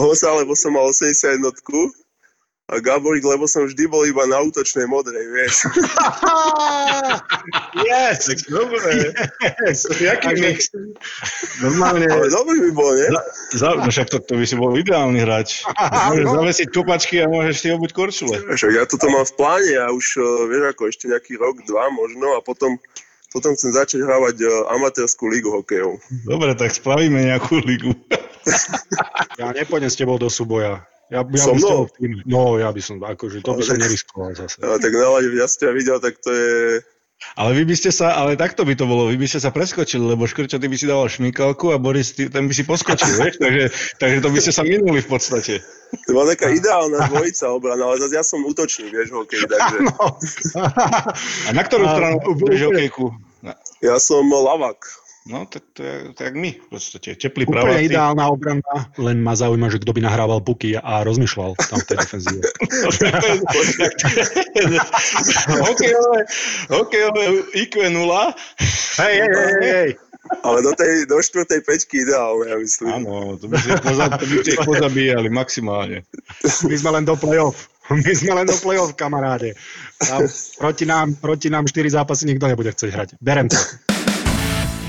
Hosa, 0.02 0.34
lebo 0.34 0.58
som 0.58 0.74
mal 0.74 0.90
80 0.90 1.38
jednotku 1.38 1.94
a 2.64 2.80
Gaborik, 2.80 3.28
lebo 3.28 3.44
som 3.44 3.68
vždy 3.68 3.84
bol 3.92 4.08
iba 4.08 4.24
na 4.24 4.40
útočnej 4.40 4.88
modrej, 4.88 5.20
vieš. 5.36 5.54
yes! 7.88 8.24
Tak 8.24 8.40
dobre. 8.48 9.12
Yes. 9.68 9.84
Jaký 10.00 10.32
mix? 10.40 10.72
Normálne. 11.60 12.08
Ale 12.08 12.32
dobrý 12.32 12.64
by 12.64 12.70
bol, 12.72 12.92
nie? 12.96 13.12
Za, 13.52 13.76
no 13.76 13.84
však 13.84 14.08
to, 14.08 14.16
to 14.24 14.40
by 14.40 14.48
si 14.48 14.56
bol 14.56 14.72
ideálny 14.72 15.20
hráč. 15.20 15.60
Môžeš 16.08 16.24
no. 16.24 16.34
zavesiť 16.40 16.68
kopačky 16.72 17.20
a 17.20 17.28
môžeš 17.28 17.56
si 17.60 17.68
obuť 17.68 17.90
korčule. 17.92 18.40
Však 18.48 18.72
ja 18.72 18.88
toto 18.88 19.12
mám 19.12 19.28
v 19.28 19.34
pláne 19.36 19.74
a 19.84 19.92
už, 19.92 20.16
eh, 20.16 20.24
vieš 20.48 20.64
ako, 20.72 20.82
ešte 20.88 21.04
nejaký 21.12 21.36
rok, 21.36 21.60
dva 21.68 21.92
možno 21.92 22.32
a 22.32 22.40
potom 22.40 22.80
potom 23.34 23.50
chcem 23.58 23.74
začať 23.74 24.06
hrávať 24.06 24.46
uh, 24.46 24.78
amatérskú 24.78 25.26
lígu 25.26 25.50
hokejov. 25.50 25.98
Dobre, 26.22 26.54
tak 26.54 26.70
spravíme 26.70 27.18
nejakú 27.18 27.58
lígu. 27.66 27.90
ja 29.42 29.50
nepôjdem 29.50 29.90
s 29.90 29.98
tebou 29.98 30.22
do 30.22 30.30
súboja. 30.30 30.86
Ja, 31.12 31.20
ja 31.20 31.44
som 31.44 31.60
mnou? 31.60 31.84
No, 32.24 32.56
ja 32.56 32.72
by 32.72 32.80
som, 32.80 32.96
akože, 33.00 33.44
to 33.44 33.52
by 33.52 33.62
som 33.64 33.76
neriskoval 33.76 34.32
zase. 34.32 34.56
No, 34.64 34.80
tak 34.80 34.92
no, 34.96 35.20
ja 35.20 35.46
ste 35.48 35.68
videl, 35.76 36.00
tak 36.00 36.16
to 36.24 36.32
je... 36.32 36.80
Ale 37.40 37.56
vy 37.56 37.64
by 37.64 37.76
ste 37.78 37.88
sa, 37.88 38.20
ale 38.20 38.36
takto 38.36 38.68
by 38.68 38.76
to 38.76 38.84
bolo, 38.84 39.08
vy 39.08 39.16
by 39.16 39.24
ste 39.24 39.40
sa 39.40 39.48
preskočili, 39.48 40.12
lebo 40.12 40.28
Škrčo, 40.28 40.60
ty 40.60 40.68
by 40.68 40.76
si 40.76 40.84
dával 40.84 41.08
šmikalku 41.08 41.72
a 41.72 41.80
Boris, 41.80 42.12
ty, 42.12 42.28
ten 42.28 42.44
by 42.44 42.52
si 42.52 42.68
poskočil, 42.68 43.10
vieš? 43.16 43.40
Takže, 43.40 43.64
takže 43.96 44.18
to 44.20 44.28
by 44.28 44.38
ste 44.44 44.52
sa 44.52 44.62
minuli 44.66 45.00
v 45.00 45.08
podstate. 45.08 45.54
To 46.04 46.10
bola 46.12 46.36
taká 46.36 46.52
ideálna 46.52 47.08
dvojica 47.08 47.48
obrana, 47.54 47.88
ale 47.88 47.96
zase 48.02 48.14
ja 48.18 48.24
som 48.26 48.44
útočný, 48.44 48.92
vieš, 48.92 49.14
hokej, 49.14 49.40
takže... 49.50 49.76
No. 49.88 50.20
A 51.48 51.50
na 51.54 51.62
ktorú 51.64 51.84
stranu 51.88 52.16
budeš 52.36 52.60
hokejku? 52.68 53.04
Ja 53.80 53.96
som 54.00 54.28
lavak. 54.28 55.03
No, 55.24 55.48
tak 55.48 55.64
to 55.72 55.80
je 55.80 56.12
tak 56.12 56.36
my 56.36 56.52
v 56.52 56.68
podstate. 56.68 57.16
Teplý 57.16 57.48
Úplne 57.48 57.80
praváci. 57.80 57.88
ideálna 57.88 58.28
obrana, 58.28 58.76
len 59.00 59.24
ma 59.24 59.32
zaujíma, 59.32 59.72
že 59.72 59.80
kto 59.80 59.96
by 59.96 60.04
nahrával 60.04 60.44
puky 60.44 60.76
a 60.76 61.00
rozmýšľal 61.00 61.56
tam 61.64 61.80
v 61.80 61.86
tej 61.88 61.96
defenzíve. 62.04 62.44
hokejové, 65.64 66.20
hokejové 66.68 67.24
IQ 67.56 67.74
0. 67.88 68.04
Hej, 69.00 69.14
hej, 69.16 69.32
hej, 69.32 69.54
hej. 69.64 69.90
Ale 70.44 70.60
do 70.60 70.76
tej, 70.76 71.08
do 71.08 71.16
štvrtej 71.16 71.60
peťky 71.64 72.04
ideálne, 72.04 72.44
ja 72.44 72.56
myslím. 72.60 72.92
Áno, 72.92 73.40
to 73.40 73.48
by 73.48 73.56
ste 73.64 73.80
poza, 73.80 74.04
to 74.20 74.24
by 74.28 74.36
ste 74.44 74.50
ich 74.56 74.64
pozabíjali 74.64 75.28
maximálne. 75.32 76.04
My 76.68 76.76
sme 76.76 76.90
len 77.00 77.04
do 77.08 77.16
play-off. 77.16 77.72
My 77.88 78.12
sme 78.12 78.32
len 78.32 78.44
do 78.44 78.56
play-off, 78.60 78.92
kamaráde. 78.92 79.56
A 80.04 80.20
proti 80.60 80.84
nám, 80.84 81.16
proti 81.16 81.48
nám 81.48 81.64
4 81.64 81.96
zápasy 81.96 82.28
nikto 82.28 82.44
nebude 82.44 82.72
chcieť 82.72 82.90
hrať. 82.92 83.08
Berem 83.24 83.48
to. 83.48 83.60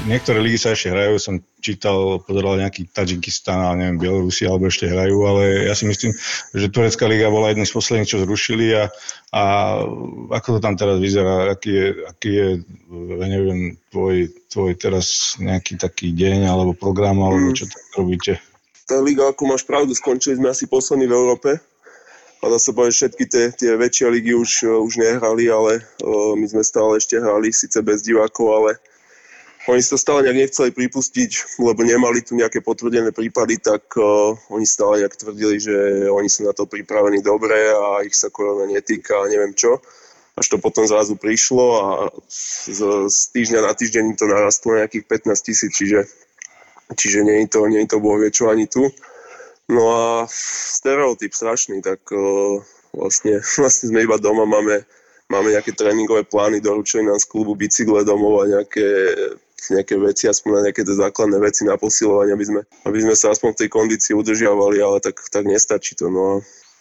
Niektoré 0.06 0.38
ligy 0.38 0.62
sa 0.62 0.78
ešte 0.78 0.94
hrajú, 0.94 1.18
som 1.18 1.42
čítal, 1.58 2.22
pozeral 2.22 2.62
nejaký 2.62 2.94
Tadžikistan, 2.94 3.58
ale 3.58 3.76
neviem, 3.82 3.98
Bielorusi 3.98 4.46
alebo 4.46 4.70
ešte 4.70 4.86
hrajú, 4.86 5.18
ale 5.26 5.66
ja 5.66 5.74
si 5.74 5.90
myslím, 5.90 6.14
že 6.54 6.70
Turecká 6.70 7.10
liga 7.10 7.34
bola 7.34 7.50
jedný 7.50 7.66
z 7.66 7.74
posledných, 7.74 8.10
čo 8.14 8.22
zrušili 8.22 8.78
a, 8.78 8.94
a 9.34 9.42
ako 10.30 10.58
to 10.58 10.60
tam 10.62 10.78
teraz 10.78 11.02
vyzerá, 11.02 11.50
aký 11.50 11.72
je, 11.74 11.88
aký 12.06 12.30
je 12.30 12.48
ja 12.94 13.28
neviem, 13.34 13.82
tvoj, 13.90 14.30
tvoj 14.54 14.72
teraz 14.78 15.38
nejaký 15.42 15.82
taký 15.82 16.14
deň 16.14 16.54
alebo 16.54 16.78
program, 16.78 17.26
alebo 17.26 17.50
čo 17.58 17.66
tam 17.66 18.06
robíte? 18.06 18.38
Tá 18.86 19.02
liga, 19.02 19.26
ako 19.26 19.58
máš 19.58 19.66
pravdu, 19.66 19.98
skončili 19.98 20.38
sme 20.38 20.54
asi 20.54 20.70
poslední 20.70 21.10
v 21.10 21.18
Európe. 21.18 21.58
A 22.46 22.52
dá 22.54 22.62
sa 22.62 22.78
povedať, 22.78 22.94
že 22.94 23.00
všetky 23.02 23.26
tie, 23.26 23.44
tie 23.58 23.72
väčšie 23.74 24.06
ligy 24.06 24.38
už, 24.38 24.70
už 24.86 25.02
nehrali, 25.02 25.50
ale 25.50 25.82
uh, 25.82 26.38
my 26.38 26.46
sme 26.46 26.62
stále 26.62 27.02
ešte 27.02 27.18
hrali, 27.18 27.50
síce 27.50 27.82
bez 27.82 28.06
divákov, 28.06 28.46
ale 28.54 28.72
oni 29.66 29.82
to 29.82 29.98
stále 29.98 30.22
nejak 30.22 30.38
nechceli 30.46 30.70
pripustiť, 30.72 31.58
lebo 31.58 31.82
nemali 31.82 32.22
tu 32.22 32.38
nejaké 32.38 32.62
potvrdené 32.62 33.10
prípady, 33.10 33.58
tak 33.58 33.98
uh, 33.98 34.38
oni 34.54 34.66
stále 34.66 35.02
nejak 35.02 35.18
tvrdili, 35.18 35.58
že 35.58 35.76
oni 36.06 36.30
sú 36.30 36.46
na 36.46 36.54
to 36.54 36.70
pripravení 36.70 37.26
dobre 37.26 37.74
a 37.74 38.06
ich 38.06 38.14
sa 38.14 38.30
korona 38.30 38.70
netýka 38.70 39.18
a 39.18 39.30
neviem 39.30 39.58
čo. 39.58 39.82
Až 40.36 40.52
to 40.54 40.58
potom 40.62 40.86
zrazu 40.86 41.16
prišlo 41.16 41.66
a 41.82 41.88
z, 42.30 42.78
z 43.10 43.18
týždňa 43.34 43.60
na 43.66 43.74
týždeň 43.74 44.06
to 44.20 44.30
narastlo 44.30 44.76
na 44.76 44.86
nejakých 44.86 45.34
15 45.34 45.48
tisíc, 45.48 45.72
čiže, 45.74 46.06
čiže 46.94 47.26
nie 47.26 47.48
je 47.48 47.48
to, 47.50 47.60
nie 47.66 47.82
je 47.88 47.90
to 47.90 47.98
boh 47.98 48.22
vie 48.22 48.30
čo 48.30 48.54
ani 48.54 48.70
tu. 48.70 48.86
No 49.66 49.98
a 49.98 50.30
stereotyp 50.30 51.34
strašný, 51.34 51.82
tak 51.82 52.06
uh, 52.14 52.62
vlastne, 52.94 53.42
vlastne 53.58 53.90
sme 53.90 54.06
iba 54.06 54.22
doma, 54.22 54.46
máme, 54.46 54.86
máme 55.34 55.58
nejaké 55.58 55.74
tréningové 55.74 56.22
plány, 56.30 56.62
doručili 56.62 57.02
nám 57.02 57.18
z 57.18 57.26
klubu 57.26 57.58
bicykle 57.58 58.06
domov 58.06 58.46
a 58.46 58.62
nejaké 58.62 58.86
nejaké 59.72 59.96
veci, 59.98 60.30
aspoň 60.30 60.50
na 60.52 60.62
nejaké 60.70 60.82
základné 60.86 61.38
veci 61.42 61.66
na 61.66 61.80
posilovanie, 61.80 62.36
aby 62.36 62.46
sme, 62.46 62.62
aby 62.86 63.00
sme 63.02 63.16
sa 63.18 63.34
aspoň 63.34 63.50
v 63.56 63.60
tej 63.66 63.70
kondícii 63.72 64.14
udržiavali, 64.14 64.78
ale 64.82 64.98
tak, 65.02 65.18
tak 65.32 65.48
nestačí 65.48 65.96
to. 65.98 66.12
No 66.12 66.22
a 66.22 66.34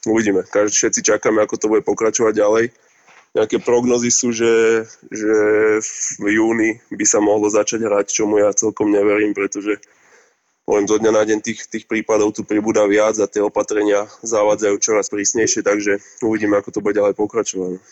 uvidíme. 0.08 0.44
Každý, 0.44 0.74
všetci 0.74 1.00
čakáme, 1.14 1.40
ako 1.44 1.56
to 1.56 1.66
bude 1.70 1.82
pokračovať 1.86 2.34
ďalej. 2.36 2.64
Nejaké 3.34 3.58
prognozy 3.66 4.14
sú, 4.14 4.30
že, 4.30 4.86
že 5.10 5.34
v 6.22 6.28
júni 6.38 6.78
by 6.94 7.02
sa 7.02 7.18
mohlo 7.18 7.50
začať 7.50 7.82
hrať, 7.82 8.06
čomu 8.14 8.38
ja 8.38 8.54
celkom 8.54 8.94
neverím, 8.94 9.34
pretože 9.34 9.82
len 10.64 10.88
zo 10.88 10.96
dňa 10.96 11.12
na 11.12 11.22
deň 11.28 11.38
tých, 11.44 11.68
tých 11.68 11.84
prípadov 11.84 12.32
tu 12.32 12.40
pribúda 12.40 12.88
viac 12.88 13.18
a 13.20 13.28
tie 13.28 13.44
opatrenia 13.44 14.08
zavádzajú 14.24 14.74
čoraz 14.80 15.12
prísnejšie, 15.12 15.60
takže 15.60 16.00
uvidíme, 16.24 16.56
ako 16.56 16.72
to 16.72 16.80
bude 16.80 16.96
ďalej 16.96 17.18
pokračovať. 17.20 17.82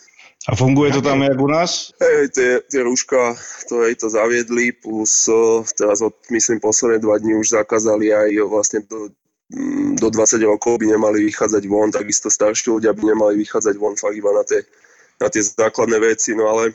A 0.49 0.57
funguje 0.59 0.93
to 0.93 1.03
tam 1.03 1.23
jak 1.23 1.41
u 1.41 1.47
nás? 1.47 1.95
Hej, 2.03 2.35
tie, 2.35 2.51
tie 2.67 2.83
rúška, 2.83 3.39
to, 3.71 3.87
hej, 3.87 3.95
to 3.95 4.11
zaviedli, 4.11 4.75
plus 4.75 5.31
teraz 5.79 6.03
od, 6.03 6.19
myslím, 6.35 6.59
posledné 6.59 6.99
dva 6.99 7.19
dní 7.23 7.39
už 7.39 7.55
zakázali 7.63 8.11
aj 8.11 8.31
vlastne 8.51 8.83
do, 8.91 9.07
mm, 9.55 10.03
do 10.03 10.11
20 10.11 10.43
rokov 10.43 10.83
by 10.83 10.87
nemali 10.91 11.31
vychádzať 11.31 11.63
von, 11.71 11.95
takisto 11.95 12.27
starší 12.27 12.75
ľudia 12.75 12.91
by 12.91 13.15
nemali 13.15 13.39
vychádzať 13.39 13.75
von 13.79 13.95
fakt 13.95 14.19
iba 14.19 14.35
na 14.35 14.43
tie, 14.43 14.67
na 15.23 15.31
tie 15.31 15.47
základné 15.47 16.03
veci, 16.03 16.35
no 16.35 16.51
ale 16.51 16.75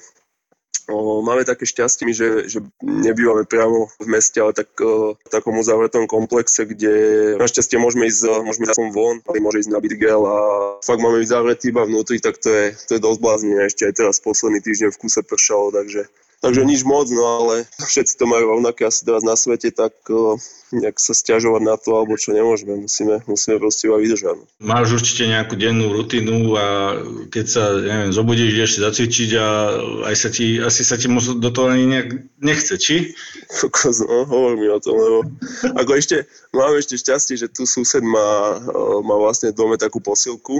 O, 0.88 1.20
máme 1.20 1.44
také 1.44 1.68
šťastie, 1.68 2.16
že, 2.16 2.48
že 2.48 2.64
nebývame 2.80 3.44
priamo 3.44 3.92
v 4.00 4.08
meste, 4.08 4.40
ale 4.40 4.56
tak, 4.56 4.72
o, 4.80 5.20
v 5.20 5.28
takom 5.28 5.60
uzavretom 5.60 6.08
komplexe, 6.08 6.64
kde 6.64 7.36
našťastie 7.36 7.76
môžeme 7.76 8.08
ísť, 8.08 8.48
môžeme 8.48 8.72
ísť 8.72 8.96
von, 8.96 9.20
ale 9.28 9.44
môže 9.44 9.68
ísť 9.68 9.72
na 9.76 9.84
bydgel 9.84 10.24
a 10.24 10.38
fakt 10.80 11.04
máme 11.04 11.20
byť 11.20 11.28
zavretí 11.28 11.76
iba 11.76 11.84
vnútri, 11.84 12.24
tak 12.24 12.40
to 12.40 12.48
je, 12.48 12.72
to 12.88 12.96
je 12.96 13.04
dosť 13.04 13.20
blázne. 13.20 13.68
Ešte 13.68 13.84
aj 13.84 13.94
teraz 14.00 14.24
posledný 14.24 14.64
týždeň 14.64 14.96
v 14.96 15.00
kuse 15.04 15.20
pršalo, 15.28 15.76
takže 15.76 16.08
Takže 16.38 16.70
nič 16.70 16.86
moc, 16.86 17.10
no 17.10 17.24
ale 17.42 17.66
všetci 17.82 18.14
to 18.14 18.30
majú 18.30 18.58
rovnaké 18.58 18.86
asi 18.86 19.02
teraz 19.02 19.26
na 19.26 19.34
svete, 19.34 19.74
tak 19.74 19.98
uh, 20.14 20.38
nejak 20.70 21.00
sa 21.00 21.16
stiažovať 21.16 21.62
na 21.64 21.76
to, 21.80 21.96
alebo 21.96 22.20
čo 22.20 22.36
nemôžeme, 22.36 22.76
musíme, 22.76 23.24
musíme 23.26 23.56
proste 23.58 23.88
iba 23.90 23.98
vydržať. 23.98 24.36
No. 24.36 24.46
Máš 24.62 25.00
určite 25.00 25.26
nejakú 25.26 25.58
dennú 25.58 25.96
rutinu 25.96 26.54
a 26.54 26.94
keď 27.34 27.46
sa, 27.50 27.64
neviem, 27.80 28.12
zobudíš, 28.12 28.54
ideš 28.54 28.72
si 28.76 28.80
zacvičiť 28.84 29.30
a 29.40 29.48
aj 30.12 30.16
sa 30.16 30.30
ti, 30.30 30.62
asi 30.62 30.82
sa 30.86 31.00
ti 31.00 31.10
do 31.18 31.50
toho 31.50 31.74
ani 31.74 31.90
nejak 31.90 32.10
nechce, 32.44 32.76
či? 32.78 33.18
no, 34.06 34.16
hovor 34.28 34.60
mi 34.60 34.68
o 34.68 34.78
tom, 34.78 34.94
lebo 34.94 35.20
ako 35.74 35.92
ešte, 35.96 36.28
máme 36.52 36.78
ešte 36.78 37.00
šťastie, 37.00 37.34
že 37.40 37.48
tu 37.48 37.64
sused 37.64 38.04
má, 38.04 38.60
má 39.02 39.16
vlastne 39.18 39.56
dome 39.56 39.80
takú 39.80 40.04
posilku, 40.04 40.60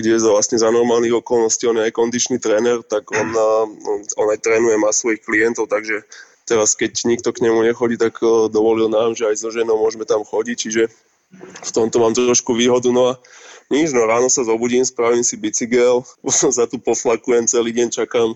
kde 0.00 0.16
za, 0.16 0.32
vlastne 0.32 0.56
za 0.56 0.72
normálnych 0.72 1.20
okolností 1.20 1.68
on 1.68 1.78
je 1.78 1.86
aj 1.86 1.94
kondičný 1.94 2.40
tréner, 2.40 2.80
tak 2.82 3.06
on, 3.12 3.28
on, 4.20 4.26
aj 4.32 4.40
trénuje, 4.40 4.80
má 4.80 4.90
svojich 4.90 5.20
klientov, 5.20 5.68
takže 5.68 6.02
teraz 6.48 6.74
keď 6.74 7.04
nikto 7.06 7.30
k 7.30 7.46
nemu 7.46 7.62
nechodí, 7.62 8.00
tak 8.00 8.18
dovolil 8.50 8.88
nám, 8.90 9.14
že 9.14 9.28
aj 9.28 9.36
so 9.38 9.54
ženou 9.54 9.78
môžeme 9.78 10.08
tam 10.08 10.26
chodiť, 10.26 10.56
čiže 10.56 10.82
v 11.38 11.70
tomto 11.70 12.02
mám 12.02 12.16
trošku 12.16 12.56
výhodu. 12.58 12.90
No 12.90 13.14
a 13.14 13.22
nič, 13.70 13.94
no 13.94 14.02
ráno 14.02 14.26
sa 14.26 14.42
zobudím, 14.42 14.82
spravím 14.82 15.22
si 15.22 15.38
bicykel, 15.38 16.02
potom 16.24 16.50
sa 16.50 16.66
tu 16.66 16.82
poflakujem 16.82 17.46
celý 17.46 17.70
deň, 17.70 17.88
čakám, 17.94 18.34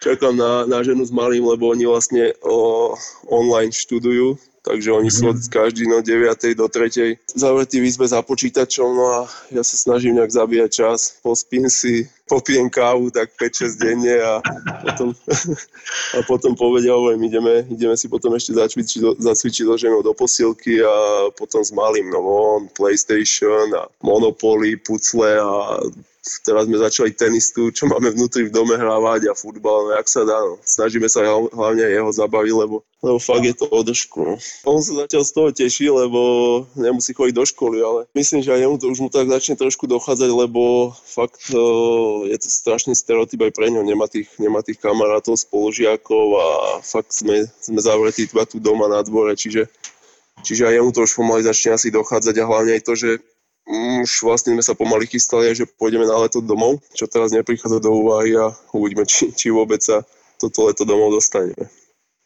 čakám 0.00 0.32
na, 0.32 0.64
na 0.64 0.80
ženu 0.80 1.04
s 1.04 1.12
malým, 1.12 1.44
lebo 1.44 1.68
oni 1.68 1.84
vlastne 1.84 2.32
o, 2.40 2.96
online 3.28 3.74
študujú, 3.74 4.40
takže 4.60 4.92
oni 4.92 5.10
sú 5.10 5.32
od 5.32 5.40
každý 5.48 5.88
no 5.88 6.04
9. 6.04 6.56
do 6.56 6.66
3. 6.68 7.16
zavretí 7.32 7.80
v 7.80 7.88
izbe 7.88 8.04
za 8.04 8.20
počítačom, 8.20 8.88
no 8.92 9.06
a 9.08 9.18
ja 9.50 9.64
sa 9.64 9.76
snažím 9.76 10.20
nejak 10.20 10.30
zabíjať 10.30 10.70
čas, 10.70 11.16
pospím 11.24 11.72
si, 11.72 12.04
popijem 12.28 12.70
kávu 12.70 13.10
tak 13.10 13.34
5-6 13.34 13.80
denne 13.80 14.14
a 14.22 14.32
potom, 14.84 15.08
a 16.16 16.18
potom 16.28 16.52
povedia, 16.54 16.94
hovorím, 16.94 17.26
ideme, 17.26 17.66
ideme 17.66 17.96
si 17.96 18.06
potom 18.06 18.36
ešte 18.36 18.54
zacvičiť, 18.54 19.18
zacvičiť 19.18 19.64
do 19.66 19.74
ženou 19.74 20.00
do 20.04 20.12
posilky 20.14 20.78
a 20.84 20.94
potom 21.34 21.64
s 21.64 21.72
malým, 21.72 22.12
no 22.12 22.20
on, 22.22 22.68
PlayStation 22.70 23.72
a 23.74 23.88
Monopoly, 24.04 24.78
pucle 24.78 25.40
a 25.40 25.80
teraz 26.44 26.68
sme 26.68 26.76
začali 26.76 27.16
tenistu, 27.16 27.72
čo 27.72 27.88
máme 27.88 28.12
vnútri 28.12 28.48
v 28.48 28.54
dome 28.54 28.76
hrávať 28.76 29.32
a 29.32 29.34
futbal, 29.34 29.88
no 29.88 29.90
jak 29.96 30.08
sa 30.08 30.22
dá, 30.28 30.36
no. 30.36 30.60
Snažíme 30.60 31.08
sa 31.08 31.24
hlavne 31.24 31.84
jeho 31.88 32.12
zabaviť, 32.12 32.52
lebo, 32.52 32.84
lebo 33.00 33.18
fakt 33.18 33.44
je 33.48 33.56
to 33.56 33.66
o 33.72 33.80
držku, 33.80 34.18
no. 34.22 34.34
On 34.68 34.84
sa 34.84 35.04
zatiaľ 35.06 35.22
z 35.24 35.32
toho 35.32 35.48
teší, 35.48 35.86
lebo 35.88 36.20
nemusí 36.76 37.16
chodiť 37.16 37.34
do 37.34 37.44
školy, 37.48 37.80
ale 37.80 38.00
myslím, 38.12 38.44
že 38.44 38.52
aj 38.52 38.60
jemu 38.60 38.76
to 38.76 38.86
už 38.92 38.98
mu 39.00 39.08
tak 39.08 39.32
začne 39.32 39.56
trošku 39.56 39.88
dochádzať, 39.88 40.30
lebo 40.30 40.92
fakt 40.92 41.40
uh, 41.56 42.28
je 42.28 42.36
to 42.36 42.48
strašný 42.52 42.92
stereotyp 42.92 43.40
aj 43.40 43.52
pre 43.56 43.72
ňo, 43.72 43.80
nemá 43.80 44.04
tých, 44.04 44.28
nemá 44.36 44.60
tých 44.60 44.76
kamarátov, 44.76 45.40
spolužiakov 45.40 46.26
a 46.36 46.46
fakt 46.84 47.16
sme, 47.16 47.48
sme 47.64 47.80
zavretí 47.80 48.28
iba 48.28 48.44
tu 48.44 48.60
doma 48.60 48.92
na 48.92 49.00
dvore, 49.00 49.32
čiže 49.32 49.72
Čiže 50.40 50.72
aj 50.72 50.74
jemu 50.80 50.90
to 50.92 51.04
už 51.04 51.12
pomaly 51.20 51.42
začne 51.44 51.76
asi 51.76 51.92
dochádzať 51.92 52.34
a 52.40 52.48
hlavne 52.48 52.72
aj 52.80 52.82
to, 52.84 52.92
že 52.96 53.10
už 53.70 54.26
vlastne 54.26 54.58
sme 54.58 54.64
sa 54.66 54.74
pomaly 54.74 55.06
chystali, 55.06 55.54
že 55.54 55.66
pôjdeme 55.66 56.02
na 56.02 56.18
leto 56.18 56.42
domov, 56.42 56.82
čo 56.90 57.06
teraz 57.06 57.30
neprichádza 57.30 57.78
do 57.78 57.94
úvahy 57.94 58.34
a 58.34 58.50
uvidíme, 58.74 59.06
či, 59.06 59.30
či 59.30 59.54
vôbec 59.54 59.78
sa 59.78 60.02
toto 60.42 60.66
leto 60.66 60.82
domov 60.82 61.14
dostaneme. 61.14 61.70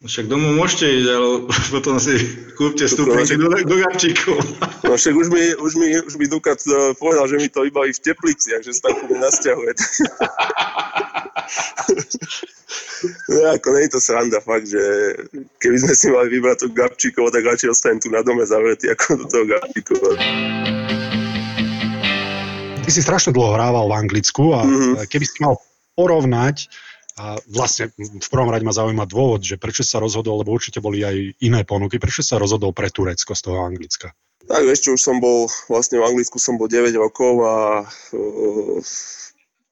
No 0.05 0.13
však 0.13 0.29
domov 0.29 0.53
môžete 0.57 0.85
ísť, 1.01 1.09
ale 1.09 1.29
potom 1.81 1.97
si 1.97 2.13
kúpte 2.57 2.89
stupenky 2.89 3.37
do, 3.41 3.49
do 3.49 3.77
garčíkov. 3.81 4.37
No 4.85 5.01
však 5.01 5.17
už 5.17 5.29
mi, 5.33 5.57
už 5.57 5.73
mi, 5.81 5.97
už 5.97 6.15
mi 6.21 6.29
Dukat 6.29 6.61
e, 6.69 6.93
povedal, 6.97 7.25
že 7.25 7.41
mi 7.41 7.49
to 7.49 7.65
iba 7.65 7.89
i 7.89 7.93
v 7.93 8.03
tepliciach, 8.05 8.63
že 8.65 8.73
sa 8.77 8.93
tam 8.93 9.17
nasťahuje. 9.17 9.73
no 13.33 13.39
ako 13.53 13.67
nie 13.73 13.83
je 13.89 13.93
to 13.93 14.01
sranda, 14.01 14.41
fakt, 14.45 14.69
že 14.69 14.81
keby 15.61 15.77
sme 15.81 15.95
si 15.97 16.07
mali 16.13 16.29
vybrať 16.37 16.57
to 16.65 16.69
Gabčíkovo, 16.73 17.33
tak 17.33 17.49
radšej 17.49 17.73
ostanem 17.73 18.01
tu 18.01 18.13
na 18.13 18.21
dome 18.21 18.45
zavretý 18.45 18.93
ako 18.93 19.17
do 19.21 19.25
toho 19.29 19.45
Gabčíkova. 19.49 20.11
Ty 22.85 22.91
si 22.93 23.01
strašne 23.01 23.33
dlho 23.33 23.57
hrával 23.57 23.89
v 23.89 23.97
Anglicku 23.97 24.53
a 24.53 24.61
mm-hmm. 24.61 25.09
keby 25.09 25.25
si 25.25 25.39
mal 25.41 25.57
porovnať, 25.97 26.69
a 27.15 27.39
vlastne 27.47 27.95
v 27.95 28.29
prvom 28.29 28.51
rade 28.51 28.67
ma 28.67 28.75
zaujíma 28.75 29.07
dôvod, 29.07 29.39
že 29.39 29.55
prečo 29.55 29.87
sa 29.87 30.03
rozhodol, 30.03 30.43
lebo 30.43 30.51
určite 30.51 30.83
boli 30.83 31.07
aj 31.07 31.39
iné 31.47 31.63
ponuky, 31.63 32.03
prečo 32.03 32.27
sa 32.27 32.43
rozhodol 32.43 32.75
pre 32.75 32.91
Turecko 32.91 33.39
z 33.39 33.43
toho 33.47 33.63
Anglicka? 33.63 34.11
Tak 34.45 34.61
čo, 34.77 34.99
už 34.99 35.01
som 35.01 35.23
bol, 35.23 35.47
vlastne 35.71 36.03
v 36.03 36.11
Anglicku 36.11 36.43
som 36.43 36.59
bol 36.59 36.67
9 36.67 36.91
rokov 36.99 37.33
a 37.47 37.87
uh, 37.87 38.77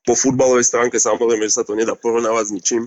po 0.06 0.14
futbalovej 0.14 0.64
stránke 0.70 1.02
samozrejme, 1.02 1.42
že 1.50 1.58
sa 1.58 1.66
to 1.66 1.74
nedá 1.74 1.98
porovnávať 1.98 2.44
s 2.46 2.54
ničím. 2.54 2.82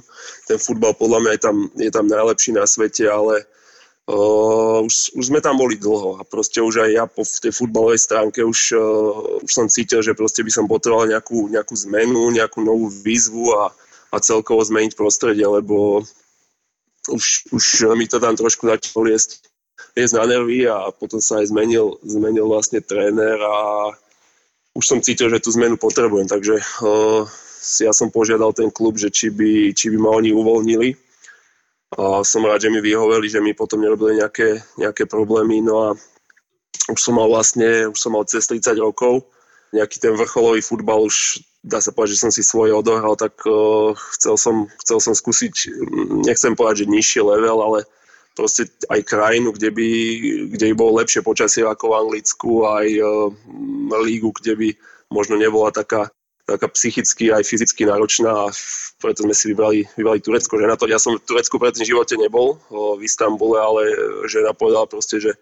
Ten 0.47 0.55
futbal 0.55 0.95
podľa 0.95 1.19
mňa 1.19 1.31
je 1.35 1.41
tam, 1.43 1.57
je 1.75 1.91
tam 1.91 2.05
najlepší 2.07 2.55
na 2.55 2.63
svete, 2.63 3.05
ale 3.11 3.43
Uh, 3.43 3.64
už, 4.05 5.17
už 5.17 5.23
sme 5.33 5.41
tam 5.41 5.57
boli 5.57 5.81
dlho 5.81 6.21
a 6.21 6.23
proste 6.23 6.61
už 6.61 6.85
aj 6.85 6.89
ja 6.93 7.05
po 7.09 7.25
tej 7.25 7.49
futbalovej 7.49 7.97
stránke 7.97 8.45
už, 8.45 8.77
uh, 8.77 9.41
už 9.41 9.49
som 9.49 9.65
cítil, 9.65 10.05
že 10.05 10.13
proste 10.13 10.45
by 10.45 10.51
som 10.53 10.69
potreboval 10.69 11.09
nejakú, 11.09 11.49
nejakú 11.49 11.73
zmenu, 11.89 12.29
nejakú 12.29 12.61
novú 12.61 12.85
výzvu 12.85 13.49
a, 13.57 13.73
a 14.13 14.17
celkovo 14.21 14.61
zmeniť 14.61 14.93
prostredie, 14.93 15.49
lebo 15.49 16.05
už, 17.09 17.49
už 17.49 17.65
mi 17.97 18.05
to 18.05 18.21
tam 18.21 18.37
trošku 18.37 18.69
začalo 18.69 19.09
liesť, 19.09 19.41
liesť 19.97 20.13
na 20.21 20.25
nervy 20.29 20.69
a 20.69 20.93
potom 20.93 21.17
sa 21.17 21.41
aj 21.41 21.49
zmenil, 21.49 21.97
zmenil 22.05 22.45
vlastne 22.45 22.85
tréner 22.85 23.41
a 23.41 23.89
už 24.77 24.85
som 24.85 24.99
cítil, 25.01 25.33
že 25.33 25.41
tú 25.41 25.49
zmenu 25.57 25.81
potrebujem, 25.81 26.29
takže 26.29 26.61
uh, 26.61 27.25
ja 27.81 27.89
som 27.89 28.13
požiadal 28.13 28.53
ten 28.53 28.69
klub, 28.69 29.01
že 29.01 29.09
či 29.09 29.33
by, 29.33 29.73
či 29.73 29.89
by 29.89 29.97
ma 29.97 30.13
oni 30.13 30.29
uvoľnili. 30.29 31.04
A 31.93 32.25
som 32.25 32.41
rád, 32.41 32.65
že 32.65 32.73
mi 32.73 32.81
vyhoveli, 32.81 33.29
že 33.29 33.37
mi 33.37 33.53
potom 33.53 33.77
nerobili 33.77 34.17
nejaké, 34.17 34.57
nejaké 34.81 35.05
problémy. 35.05 35.61
No 35.61 35.75
a 35.85 35.89
už 36.89 36.99
som 36.99 37.13
mal 37.15 37.29
vlastne, 37.29 37.85
už 37.93 37.97
som 37.97 38.17
mal 38.17 38.25
cez 38.25 38.49
30 38.49 38.81
rokov. 38.81 39.29
Nejaký 39.69 40.01
ten 40.01 40.13
vrcholový 40.17 40.65
futbal 40.65 41.05
už 41.05 41.45
dá 41.65 41.81
sa 41.81 41.89
povedať, 41.89 42.13
že 42.13 42.21
som 42.21 42.31
si 42.31 42.45
svoje 42.45 42.71
odohral, 42.71 43.17
tak 43.17 43.41
uh, 43.49 43.97
chcel, 44.13 44.37
som, 44.37 44.55
chcel 44.85 45.01
som 45.01 45.17
skúsiť, 45.17 45.73
nechcem 46.21 46.53
povedať, 46.53 46.85
že 46.85 46.93
nižší 46.93 47.19
level, 47.25 47.57
ale 47.57 47.79
proste 48.37 48.69
aj 48.93 49.01
krajinu, 49.01 49.49
kde 49.49 49.73
by, 49.73 49.89
kde 50.53 50.65
by 50.71 50.75
bolo 50.77 51.01
lepšie 51.01 51.25
počasie 51.25 51.65
ako 51.65 51.89
v 51.89 51.97
Anglicku, 52.05 52.51
aj 52.69 52.87
uh, 53.01 53.33
lígu, 54.05 54.29
kde 54.37 54.53
by 54.53 54.69
možno 55.09 55.41
nebola 55.41 55.73
taká, 55.73 56.13
taká 56.45 56.69
psychicky 56.69 57.33
aj 57.33 57.43
fyzicky 57.43 57.89
náročná 57.89 58.29
a 58.29 58.53
preto 59.01 59.25
sme 59.25 59.33
si 59.33 59.51
vybrali, 59.51 59.89
vybrali 59.97 60.21
Turecko. 60.21 60.61
Že 60.61 60.77
to, 60.77 60.85
ja 60.87 61.01
som 61.01 61.17
v 61.17 61.25
Turecku 61.25 61.57
predtým 61.57 61.83
v 61.83 61.91
živote 61.91 62.15
nebol, 62.21 62.61
v 62.69 63.01
Istambule, 63.01 63.57
ale 63.57 63.81
žena 64.29 64.53
povedala 64.53 64.85
proste, 64.85 65.17
že 65.17 65.33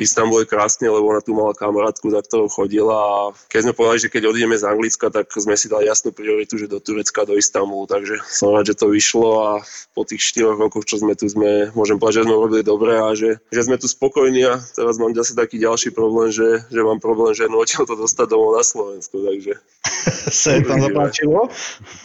Istanbul 0.00 0.40
je 0.40 0.48
krásne, 0.48 0.88
lebo 0.88 1.12
ona 1.12 1.20
tu 1.20 1.36
mala 1.36 1.52
kamarátku, 1.52 2.08
za 2.08 2.24
ktorou 2.24 2.48
chodila 2.48 2.96
a 2.96 3.18
keď 3.52 3.60
sme 3.68 3.76
povedali, 3.76 4.00
že 4.00 4.08
keď 4.08 4.22
odídeme 4.24 4.56
z 4.56 4.64
Anglicka, 4.64 5.12
tak 5.12 5.28
sme 5.36 5.52
si 5.52 5.68
dali 5.68 5.84
jasnú 5.84 6.16
prioritu, 6.16 6.56
že 6.56 6.64
do 6.64 6.80
Turecka, 6.80 7.28
do 7.28 7.36
Istanbulu, 7.36 7.84
takže 7.84 8.16
som 8.24 8.56
rád, 8.56 8.72
že 8.72 8.80
to 8.80 8.88
vyšlo 8.88 9.30
a 9.44 9.50
po 9.92 10.08
tých 10.08 10.24
4 10.32 10.56
rokoch, 10.56 10.88
čo 10.88 10.96
sme 10.96 11.12
tu, 11.12 11.28
sme, 11.28 11.68
môžem 11.76 12.00
povedať, 12.00 12.24
že 12.24 12.26
sme 12.32 12.40
robili 12.40 12.64
dobre 12.64 12.96
a 12.96 13.12
že, 13.12 13.36
že 13.52 13.60
sme 13.68 13.76
tu 13.76 13.84
spokojní 13.84 14.48
a 14.48 14.64
teraz 14.72 14.96
mám 14.96 15.12
zase 15.12 15.36
taký 15.36 15.60
ďalší 15.60 15.92
problém, 15.92 16.32
že, 16.32 16.64
že 16.72 16.80
mám 16.80 16.96
problém 16.96 17.36
ženu 17.36 17.60
odtiaľ 17.60 17.84
to 17.84 17.92
dostať 17.92 18.32
domov 18.32 18.56
na 18.56 18.64
Slovensku, 18.64 19.20
takže... 19.20 19.60
sa 20.40 20.56
tam 20.64 20.88
zapáčilo? 20.88 21.52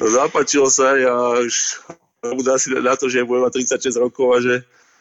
No 0.04 0.06
zapáčilo 0.12 0.68
sa, 0.68 0.92
ja 1.00 1.16
už 1.40 1.80
asi 2.52 2.76
na 2.76 3.00
to, 3.00 3.08
že 3.08 3.24
budem 3.24 3.48
mať 3.48 3.64
36 3.80 4.04
rokov 4.04 4.28
a 4.36 4.38
že 4.44 4.54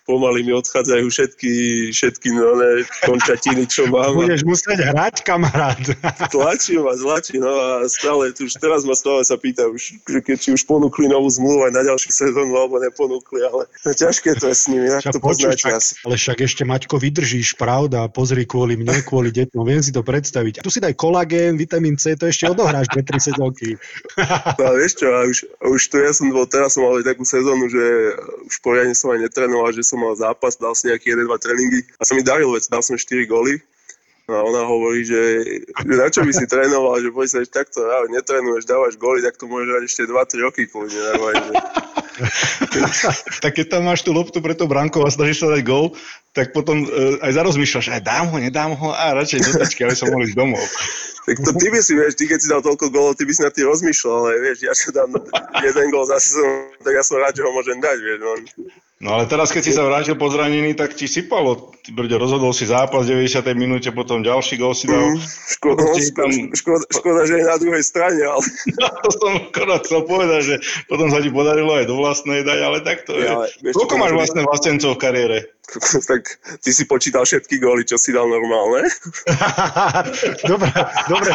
pomaly 0.07 0.47
mi 0.47 0.55
odchádzajú 0.55 1.07
všetky, 1.11 1.53
všetky 1.91 2.29
no, 2.31 2.55
ne, 2.55 2.87
končatiny, 3.03 3.67
čo 3.67 3.91
mám. 3.91 4.15
Budeš 4.15 4.47
musieť 4.47 4.95
hrať, 4.95 5.27
kamarát. 5.27 5.83
Tlačím 6.35 6.87
a 6.87 6.95
tlačím, 6.95 7.43
no 7.43 7.51
a 7.51 7.69
stále, 7.91 8.31
už 8.31 8.55
teraz 8.63 8.87
ma 8.87 8.95
stále 8.95 9.27
sa 9.27 9.35
pýta, 9.35 9.67
už, 9.67 9.99
keď 10.07 10.37
či 10.39 10.51
už 10.55 10.63
ponúkli 10.65 11.11
novú 11.11 11.27
zmluvu 11.27 11.67
aj 11.69 11.73
na 11.75 11.83
ďalšiu 11.83 12.11
sezónu, 12.15 12.55
alebo 12.55 12.79
neponúkli, 12.79 13.43
ale 13.43 13.67
no, 13.67 13.91
ťažké 13.91 14.39
to 14.39 14.47
je 14.49 14.57
s 14.57 14.65
nimi, 14.71 14.87
jak 14.87 15.11
to 15.11 15.19
poznáte 15.19 15.67
asi. 15.67 15.99
Ale 16.07 16.15
však 16.15 16.39
ešte, 16.47 16.63
Maťko, 16.63 16.97
vydržíš, 17.03 17.59
pravda, 17.59 18.07
pozri 18.07 18.47
kvôli 18.47 18.79
mne, 18.79 19.03
kvôli 19.03 19.35
deťom, 19.35 19.67
viem 19.67 19.83
si 19.83 19.91
to 19.91 20.07
predstaviť. 20.07 20.63
Tu 20.63 20.71
si 20.71 20.79
daj 20.79 20.95
kolagén, 20.95 21.59
vitamín 21.59 21.99
C, 21.99 22.15
to 22.15 22.31
ešte 22.31 22.47
odohráš 22.47 22.87
2-3 22.95 23.35
sezónky. 23.35 23.75
no 24.63 24.67
vieš 24.79 25.03
čo, 25.03 25.07
už, 25.11 25.37
už 25.75 25.83
tu 25.91 25.97
ja 25.99 26.15
som 26.15 26.31
bol, 26.31 26.47
teraz 26.47 26.79
som 26.79 26.87
mal 26.87 27.03
takú 27.03 27.27
sezónu, 27.27 27.67
že 27.67 28.15
už 28.47 28.55
poriadne 28.63 28.95
som 28.95 29.11
aj 29.11 29.27
netrenoval, 29.27 29.75
že 29.75 29.83
som 29.83 29.96
som 29.97 30.05
mal 30.05 30.13
zápas, 30.13 30.61
dal 30.61 30.77
si 30.77 30.93
nejaké 30.93 31.17
1-2 31.17 31.25
tréningy 31.41 31.81
a 31.97 32.05
sa 32.05 32.13
mi 32.13 32.21
darilo, 32.21 32.53
veď 32.53 32.69
dal 32.69 32.85
som 32.85 33.01
4 33.01 33.25
góly. 33.25 33.65
A 34.27 34.43
ona 34.43 34.67
hovorí, 34.67 35.07
že, 35.07 35.23
že 35.71 35.95
na 35.95 36.11
čo 36.11 36.27
by 36.27 36.35
si 36.35 36.51
trénoval, 36.51 36.99
že 36.99 37.15
poď 37.15 37.27
sa 37.31 37.39
ešte 37.47 37.63
takto, 37.63 37.87
ja, 37.87 38.11
netrénuješ, 38.11 38.67
dávaš 38.67 38.99
góly, 38.99 39.23
tak 39.23 39.39
to 39.39 39.47
môžeš 39.47 39.71
hrať 39.71 39.85
ešte 39.87 40.03
2-3 40.11 40.43
roky 40.43 40.63
kľudne. 40.67 40.99
tak 43.45 43.53
keď 43.55 43.67
tam 43.71 43.87
máš 43.87 44.03
tú 44.03 44.11
loptu 44.11 44.43
pre 44.43 44.59
to 44.59 44.67
brankou 44.67 45.07
a 45.07 45.15
snažíš 45.15 45.47
sa 45.47 45.55
dať 45.55 45.63
gól, 45.63 45.95
tak 46.35 46.51
potom 46.51 46.91
uh, 46.91 47.23
aj 47.23 47.39
zarozmýšľaš, 47.39 47.95
aj 47.95 48.03
dám 48.03 48.35
ho, 48.35 48.37
nedám 48.43 48.75
ho 48.75 48.91
a 48.91 49.15
radšej 49.15 49.47
do 49.47 49.63
tačky, 49.63 49.87
aby 49.87 49.95
som 49.95 50.11
mohol 50.11 50.27
ísť 50.27 50.35
domov. 50.35 50.67
Tak 51.27 51.43
to 51.47 51.51
ty 51.55 51.71
by 51.71 51.79
si, 51.79 51.95
vieš, 51.95 52.19
ty 52.19 52.27
keď 52.27 52.39
si 52.43 52.51
dal 52.51 52.63
toľko 52.67 52.91
gólov, 52.91 53.15
ty 53.15 53.23
by 53.27 53.33
si 53.35 53.43
na 53.47 53.51
tým 53.55 53.71
rozmýšľal, 53.71 54.27
ale 54.27 54.43
vieš, 54.43 54.67
ja 54.67 54.75
čo 54.75 54.91
dám 54.91 55.15
jeden 55.63 55.87
gól 55.95 56.03
za 56.03 56.19
sezónu, 56.19 56.75
tak 56.83 56.99
ja 56.99 57.03
som 57.07 57.23
rád, 57.23 57.39
že 57.39 57.47
ho 57.47 57.55
môžem 57.55 57.79
dať, 57.79 57.99
vieš. 58.03 58.19
No. 58.27 58.35
No 59.01 59.17
ale 59.17 59.25
teraz, 59.29 59.53
keď 59.53 59.63
si 59.63 59.73
sa 59.77 59.85
vrátil 59.85 60.17
po 60.17 60.31
zranení, 60.33 60.73
tak 60.73 60.97
ti 60.97 61.09
sypalo. 61.09 61.75
Ty 61.85 61.95
brďo, 61.95 62.19
rozhodol 62.19 62.51
si 62.51 62.67
zápas 62.67 63.07
v 63.07 63.23
90. 63.23 63.47
minúte, 63.55 63.91
potom 63.95 64.25
ďalší 64.25 64.59
gól 64.59 64.75
si 64.75 64.91
dal. 64.91 65.15
Mm, 65.15 65.23
škoda, 65.23 65.83
tam... 66.17 66.31
škoda, 66.51 66.85
škoda, 66.91 67.21
že 67.29 67.35
je 67.39 67.45
na 67.47 67.57
druhej 67.63 67.85
strane, 67.85 68.21
ale... 68.27 68.43
No, 68.81 68.87
to 69.03 69.09
som 69.15 69.33
akorát 69.39 69.83
chcel 69.87 70.03
povedať, 70.05 70.41
že 70.43 70.55
potom 70.91 71.09
sa 71.09 71.23
ti 71.23 71.31
podarilo 71.31 71.73
aj 71.79 71.87
do 71.87 71.95
vlastnej 71.97 72.43
dať, 72.43 72.59
ale 72.61 72.79
tak 72.83 73.07
to 73.07 73.15
je. 73.15 73.29
Vieš, 73.63 73.75
Koľko 73.79 73.95
máš 73.97 74.13
vlastne 74.17 74.41
vlastencov 74.43 74.99
v 74.99 75.03
kariére? 75.03 75.39
tak 76.11 76.39
ty 76.63 76.71
si 76.71 76.87
počítal 76.87 77.27
všetky 77.27 77.59
góly, 77.59 77.83
čo 77.83 77.99
si 77.99 78.15
dal 78.15 78.31
normálne. 78.31 78.87
dobre, 80.53 80.71
dobre. 81.11 81.33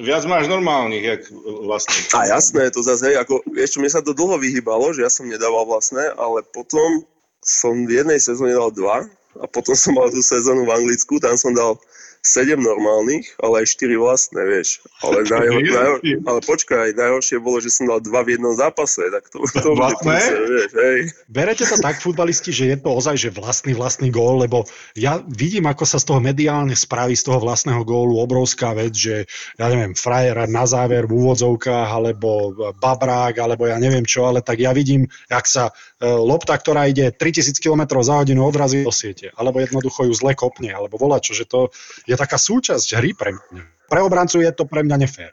Viac 0.00 0.22
máš 0.24 0.46
normálnych, 0.46 1.04
jak 1.04 1.22
vlastne. 1.66 1.94
A 2.16 2.30
jasné, 2.30 2.70
to 2.70 2.80
zase, 2.80 3.12
hej, 3.12 3.16
ako, 3.20 3.42
vieš 3.50 3.76
čo, 3.76 3.78
mne 3.82 3.90
sa 3.92 4.00
to 4.00 4.14
dlho 4.14 4.38
vyhýbalo, 4.38 4.94
že 4.94 5.01
ja 5.02 5.10
som 5.10 5.26
nedával 5.26 5.66
vlastné, 5.66 6.14
ale 6.14 6.46
potom 6.54 7.02
som 7.42 7.74
v 7.84 8.00
jednej 8.00 8.22
sezóne 8.22 8.54
dal 8.54 8.70
dva 8.70 9.04
a 9.42 9.44
potom 9.50 9.74
som 9.74 9.98
mal 9.98 10.08
tú 10.14 10.22
sezónu 10.22 10.62
v 10.62 10.74
Anglicku, 10.78 11.18
tam 11.18 11.34
som 11.34 11.50
dal 11.52 11.74
7 12.22 12.54
normálnych, 12.54 13.34
ale 13.42 13.66
aj 13.66 13.74
4 13.74 13.98
vlastné, 13.98 14.40
vieš. 14.46 14.78
Ale, 15.02 15.26
najho, 15.34 15.58
najho, 15.58 15.96
ale 16.22 16.38
počkaj, 16.46 16.94
najhoršie 16.94 17.42
bolo, 17.42 17.58
že 17.58 17.74
som 17.74 17.90
dal 17.90 17.98
dva 17.98 18.22
v 18.22 18.38
jednom 18.38 18.54
zápase, 18.54 19.02
tak 19.10 19.26
to, 19.26 19.42
to 19.42 19.74
vlastné? 19.74 20.22
Púce, 20.22 20.34
vieš, 20.46 20.70
hej. 20.78 20.98
Berete 21.26 21.66
to 21.66 21.76
tak, 21.82 21.98
futbalisti, 21.98 22.54
že 22.54 22.64
je 22.70 22.76
to 22.78 22.94
ozaj, 22.94 23.18
že 23.18 23.34
vlastný, 23.34 23.74
vlastný 23.74 24.14
gól, 24.14 24.38
lebo 24.46 24.62
ja 24.94 25.18
vidím, 25.26 25.66
ako 25.66 25.82
sa 25.82 25.98
z 25.98 26.14
toho 26.14 26.22
mediálne 26.22 26.78
spraví, 26.78 27.18
z 27.18 27.26
toho 27.26 27.42
vlastného 27.42 27.82
gólu 27.82 28.22
obrovská 28.22 28.70
vec, 28.70 28.94
že 28.94 29.26
ja 29.58 29.66
neviem, 29.66 29.98
frajer 29.98 30.46
na 30.46 30.62
záver 30.62 31.10
v 31.10 31.18
úvodzovkách, 31.26 31.88
alebo 31.90 32.54
babrák, 32.78 33.34
alebo 33.42 33.66
ja 33.66 33.82
neviem 33.82 34.06
čo, 34.06 34.30
ale 34.30 34.46
tak 34.46 34.62
ja 34.62 34.70
vidím, 34.70 35.10
jak 35.26 35.42
sa 35.50 35.74
e, 35.98 36.06
lopta, 36.06 36.54
ktorá 36.54 36.86
ide 36.86 37.10
3000 37.10 37.58
km 37.58 37.98
za 37.98 38.22
hodinu 38.22 38.46
odrazí 38.46 38.86
do 38.86 38.94
siete, 38.94 39.34
alebo 39.34 39.58
jednoducho 39.58 40.06
ju 40.06 40.14
zle 40.14 40.38
kopne, 40.38 40.70
alebo 40.70 40.94
volá 41.02 41.18
čo, 41.18 41.34
že 41.34 41.50
to 41.50 41.74
je 42.06 42.11
taká 42.16 42.38
súčasť 42.40 42.88
hry 42.98 43.10
pre 43.12 43.36
mňa. 43.36 43.62
Pre 43.88 44.00
obrancu 44.00 44.40
je 44.40 44.52
to 44.52 44.64
pre 44.64 44.80
mňa 44.84 44.96
nefér. 44.96 45.32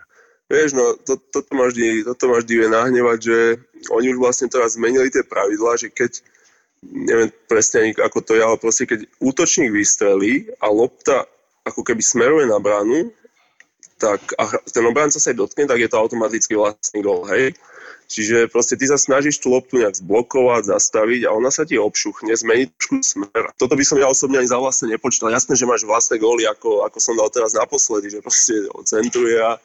Vieš, 0.50 0.74
no, 0.74 0.98
to, 1.06 1.22
toto, 1.30 1.54
ma 1.54 1.70
vždy, 1.70 2.02
toto 2.10 2.26
ma 2.26 2.42
vždy 2.42 2.54
vie 2.58 2.70
nahnevať, 2.74 3.20
že 3.22 3.38
oni 3.94 4.18
už 4.18 4.18
vlastne 4.18 4.50
teraz 4.50 4.74
zmenili 4.74 5.14
tie 5.14 5.22
pravidlá, 5.22 5.78
že 5.78 5.94
keď, 5.94 6.26
neviem 6.90 7.30
presne 7.46 7.94
ako 7.94 8.20
to 8.26 8.34
je, 8.34 8.42
ale 8.42 8.58
proste 8.58 8.90
keď 8.90 9.06
útočník 9.22 9.70
vystrelí 9.70 10.50
a 10.58 10.74
lopta 10.74 11.30
ako 11.70 11.86
keby 11.86 12.02
smeruje 12.02 12.50
na 12.50 12.58
bránu, 12.58 13.14
tak 14.02 14.26
a 14.42 14.58
ten 14.66 14.82
obranca 14.90 15.22
sa 15.22 15.30
aj 15.30 15.38
dotkne, 15.38 15.70
tak 15.70 15.78
je 15.78 15.90
to 15.92 16.02
automaticky 16.02 16.58
vlastný 16.58 17.06
gol, 17.06 17.30
hej. 17.30 17.54
Čiže 18.10 18.50
proste 18.50 18.74
ty 18.74 18.90
sa 18.90 18.98
snažíš 18.98 19.38
tú 19.38 19.54
loptu 19.54 19.78
nejak 19.78 20.02
zblokovať, 20.02 20.74
zastaviť 20.74 21.30
a 21.30 21.34
ona 21.38 21.54
sa 21.54 21.62
ti 21.62 21.78
obšuchne, 21.78 22.34
zmení 22.34 22.74
trošku 22.74 23.06
smer. 23.06 23.54
Toto 23.54 23.78
by 23.78 23.86
som 23.86 24.02
ja 24.02 24.10
osobne 24.10 24.42
ani 24.42 24.50
za 24.50 24.58
vlastne 24.58 24.90
nepočítal. 24.90 25.30
Jasné, 25.30 25.54
že 25.54 25.70
máš 25.70 25.86
vlastné 25.86 26.18
góly, 26.18 26.50
ako, 26.50 26.90
ako 26.90 26.98
som 26.98 27.14
dal 27.14 27.30
teraz 27.30 27.54
naposledy, 27.54 28.10
že 28.10 28.26
proste 28.26 28.66
centruje 28.82 29.38
a 29.38 29.62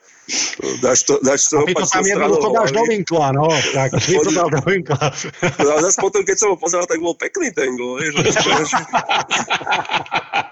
dáš 0.81 1.03
to, 1.03 1.21
dáš 1.25 1.49
to 1.49 1.61
a 1.61 1.67
to 1.69 1.87
tam 1.89 2.05
jednoducho 2.05 2.49
dáš 2.53 2.73
do 2.73 2.83
vinkla, 2.89 3.33
no. 3.33 3.49
Tak, 3.73 3.93
ty 4.01 4.17
to 4.21 4.31
dal 4.33 4.49
do 4.53 4.61
vinkla. 4.65 5.13
No 5.61 5.69
a 5.77 5.79
zase 5.85 6.01
potom, 6.01 6.25
keď 6.25 6.37
som 6.37 6.49
ho 6.53 6.57
pozeral, 6.57 6.89
tak 6.89 7.01
bol 7.01 7.17
pekný 7.17 7.53
ten 7.53 7.77
gól. 7.77 8.01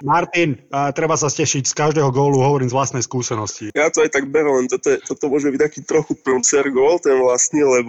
Martin, 0.02 0.58
a 0.74 0.90
treba 0.92 1.14
sa 1.14 1.30
stešiť 1.30 1.62
z 1.62 1.74
každého 1.78 2.10
gólu, 2.10 2.42
hovorím 2.42 2.68
z 2.68 2.74
vlastnej 2.76 3.04
skúsenosti. 3.06 3.70
Ja 3.72 3.88
to 3.88 4.02
aj 4.02 4.10
tak 4.12 4.28
beriem, 4.28 4.64
len 4.64 4.68
toto, 4.68 4.98
toto 4.98 5.24
môže 5.30 5.48
byť 5.48 5.60
taký 5.62 5.80
trochu 5.86 6.18
prúcer 6.18 6.66
gól, 6.74 6.98
ten 6.98 7.16
vlastný, 7.22 7.62
lebo 7.62 7.81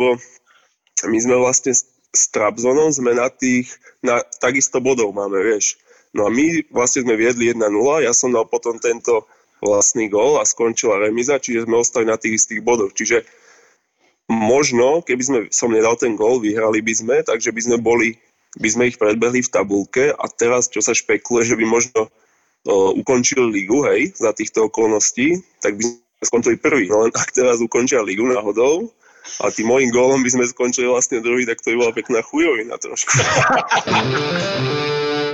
my 1.07 1.17
sme 1.19 1.35
vlastne 1.37 1.73
s 2.13 2.23
Trabzonom 2.29 2.93
sme 2.93 3.17
na 3.17 3.27
tých, 3.27 3.73
na, 4.05 4.21
takisto 4.37 4.77
bodov 4.77 5.11
máme, 5.17 5.41
vieš. 5.41 5.81
No 6.13 6.29
a 6.29 6.29
my 6.29 6.69
vlastne 6.69 7.09
sme 7.09 7.17
viedli 7.17 7.49
1-0, 7.49 7.65
ja 8.05 8.13
som 8.13 8.29
dal 8.29 8.45
potom 8.45 8.77
tento 8.77 9.25
vlastný 9.63 10.13
gól 10.13 10.37
a 10.37 10.45
skončila 10.45 11.01
remiza, 11.01 11.41
čiže 11.41 11.65
sme 11.65 11.81
ostali 11.81 12.05
na 12.05 12.21
tých 12.21 12.37
istých 12.37 12.61
bodoch. 12.61 12.93
Čiže 12.93 13.25
možno, 14.29 15.01
keby 15.01 15.23
sme, 15.23 15.39
som 15.49 15.73
nedal 15.73 15.97
ten 15.97 16.13
gól, 16.13 16.37
vyhrali 16.37 16.85
by 16.85 16.93
sme, 16.93 17.15
takže 17.25 17.49
by 17.49 17.61
sme 17.65 17.77
boli, 17.81 18.19
by 18.61 18.69
sme 18.69 18.83
ich 18.93 19.01
predbehli 19.01 19.41
v 19.41 19.49
tabulke 19.49 20.13
a 20.13 20.25
teraz, 20.29 20.69
čo 20.69 20.85
sa 20.85 20.93
špekuluje, 20.93 21.49
že 21.49 21.57
by 21.57 21.65
možno 21.65 22.13
o, 22.69 22.93
ukončili 22.93 23.49
ligu, 23.49 23.81
hej, 23.89 24.13
za 24.13 24.35
týchto 24.37 24.69
okolností, 24.69 25.41
tak 25.65 25.81
by 25.81 25.81
sme 25.81 26.23
skončili 26.29 26.55
prvý. 26.61 26.85
No 26.93 27.09
len 27.09 27.11
ak 27.15 27.33
teraz 27.33 27.57
ukončia 27.57 28.05
ligu 28.05 28.27
náhodou, 28.29 28.93
a 29.41 29.49
tým 29.49 29.67
môjim 29.71 29.89
gólom 29.89 30.21
by 30.21 30.29
sme 30.29 30.43
skončili 30.47 30.87
vlastne 30.87 31.23
druhý, 31.23 31.47
tak 31.47 31.63
to 31.63 31.73
by 31.73 31.77
bola 31.79 31.93
pekná 31.95 32.19
chujovina 32.23 32.75
trošku. 32.77 33.11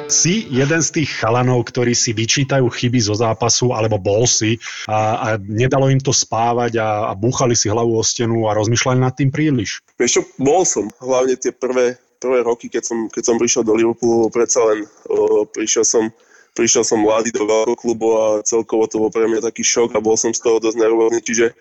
si 0.10 0.50
jeden 0.50 0.82
z 0.82 0.90
tých 0.90 1.10
chalanov, 1.22 1.70
ktorí 1.70 1.94
si 1.94 2.12
vyčítajú 2.18 2.66
chyby 2.66 3.00
zo 3.00 3.14
zápasu, 3.14 3.72
alebo 3.72 4.02
bol 4.02 4.26
si 4.26 4.58
a, 4.90 5.22
a 5.22 5.28
nedalo 5.38 5.88
im 5.88 6.02
to 6.02 6.10
spávať 6.10 6.82
a, 6.82 7.10
a 7.10 7.14
búchali 7.14 7.54
si 7.54 7.70
hlavu 7.70 7.94
o 7.94 8.04
stenu 8.04 8.50
a 8.50 8.58
rozmýšľali 8.58 9.00
nad 9.00 9.14
tým 9.14 9.30
príliš? 9.30 9.86
Vieš 10.02 10.12
čo, 10.20 10.22
bol 10.42 10.66
som. 10.66 10.90
Hlavne 10.98 11.38
tie 11.38 11.54
prvé, 11.54 12.02
prvé 12.18 12.42
roky, 12.42 12.68
keď 12.68 12.84
som, 12.84 12.98
keď 13.08 13.24
som 13.24 13.36
prišiel 13.38 13.64
do 13.64 13.78
Liverpoolu, 13.78 14.34
predsa 14.34 14.66
len 14.66 14.90
o, 15.08 15.46
prišiel 15.46 15.86
som 15.86 16.10
prišiel 16.58 16.84
som 16.84 17.00
mladý 17.00 17.32
do 17.32 17.46
veľkého 17.46 17.78
klubu 17.78 18.20
a 18.20 18.26
celkovo 18.44 18.90
to 18.90 19.00
bol 19.00 19.14
pre 19.14 19.30
mňa 19.30 19.46
taký 19.46 19.64
šok 19.64 19.96
a 19.96 20.04
bol 20.04 20.18
som 20.20 20.34
z 20.34 20.44
toho 20.44 20.58
dosť 20.60 20.82
nervózny, 20.82 21.22
čiže 21.24 21.56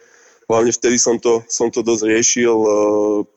hlavne 0.48 0.72
vtedy 0.72 0.96
som 0.96 1.20
to, 1.20 1.44
som 1.46 1.68
to 1.68 1.84
dosť 1.84 2.08
riešil, 2.08 2.56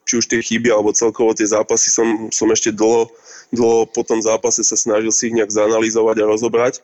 či 0.08 0.14
už 0.16 0.26
tie 0.32 0.40
chyby 0.40 0.72
alebo 0.72 0.96
celkovo 0.96 1.36
tie 1.36 1.44
zápasy 1.44 1.92
som, 1.92 2.32
som 2.32 2.48
ešte 2.48 2.72
dlho, 2.72 3.12
dlho 3.52 3.84
po 3.92 4.02
tom 4.08 4.24
zápase 4.24 4.64
sa 4.64 4.80
snažil 4.80 5.12
si 5.12 5.28
ich 5.28 5.36
nejak 5.36 5.52
zanalýzovať 5.52 6.24
a 6.24 6.30
rozobrať. 6.32 6.80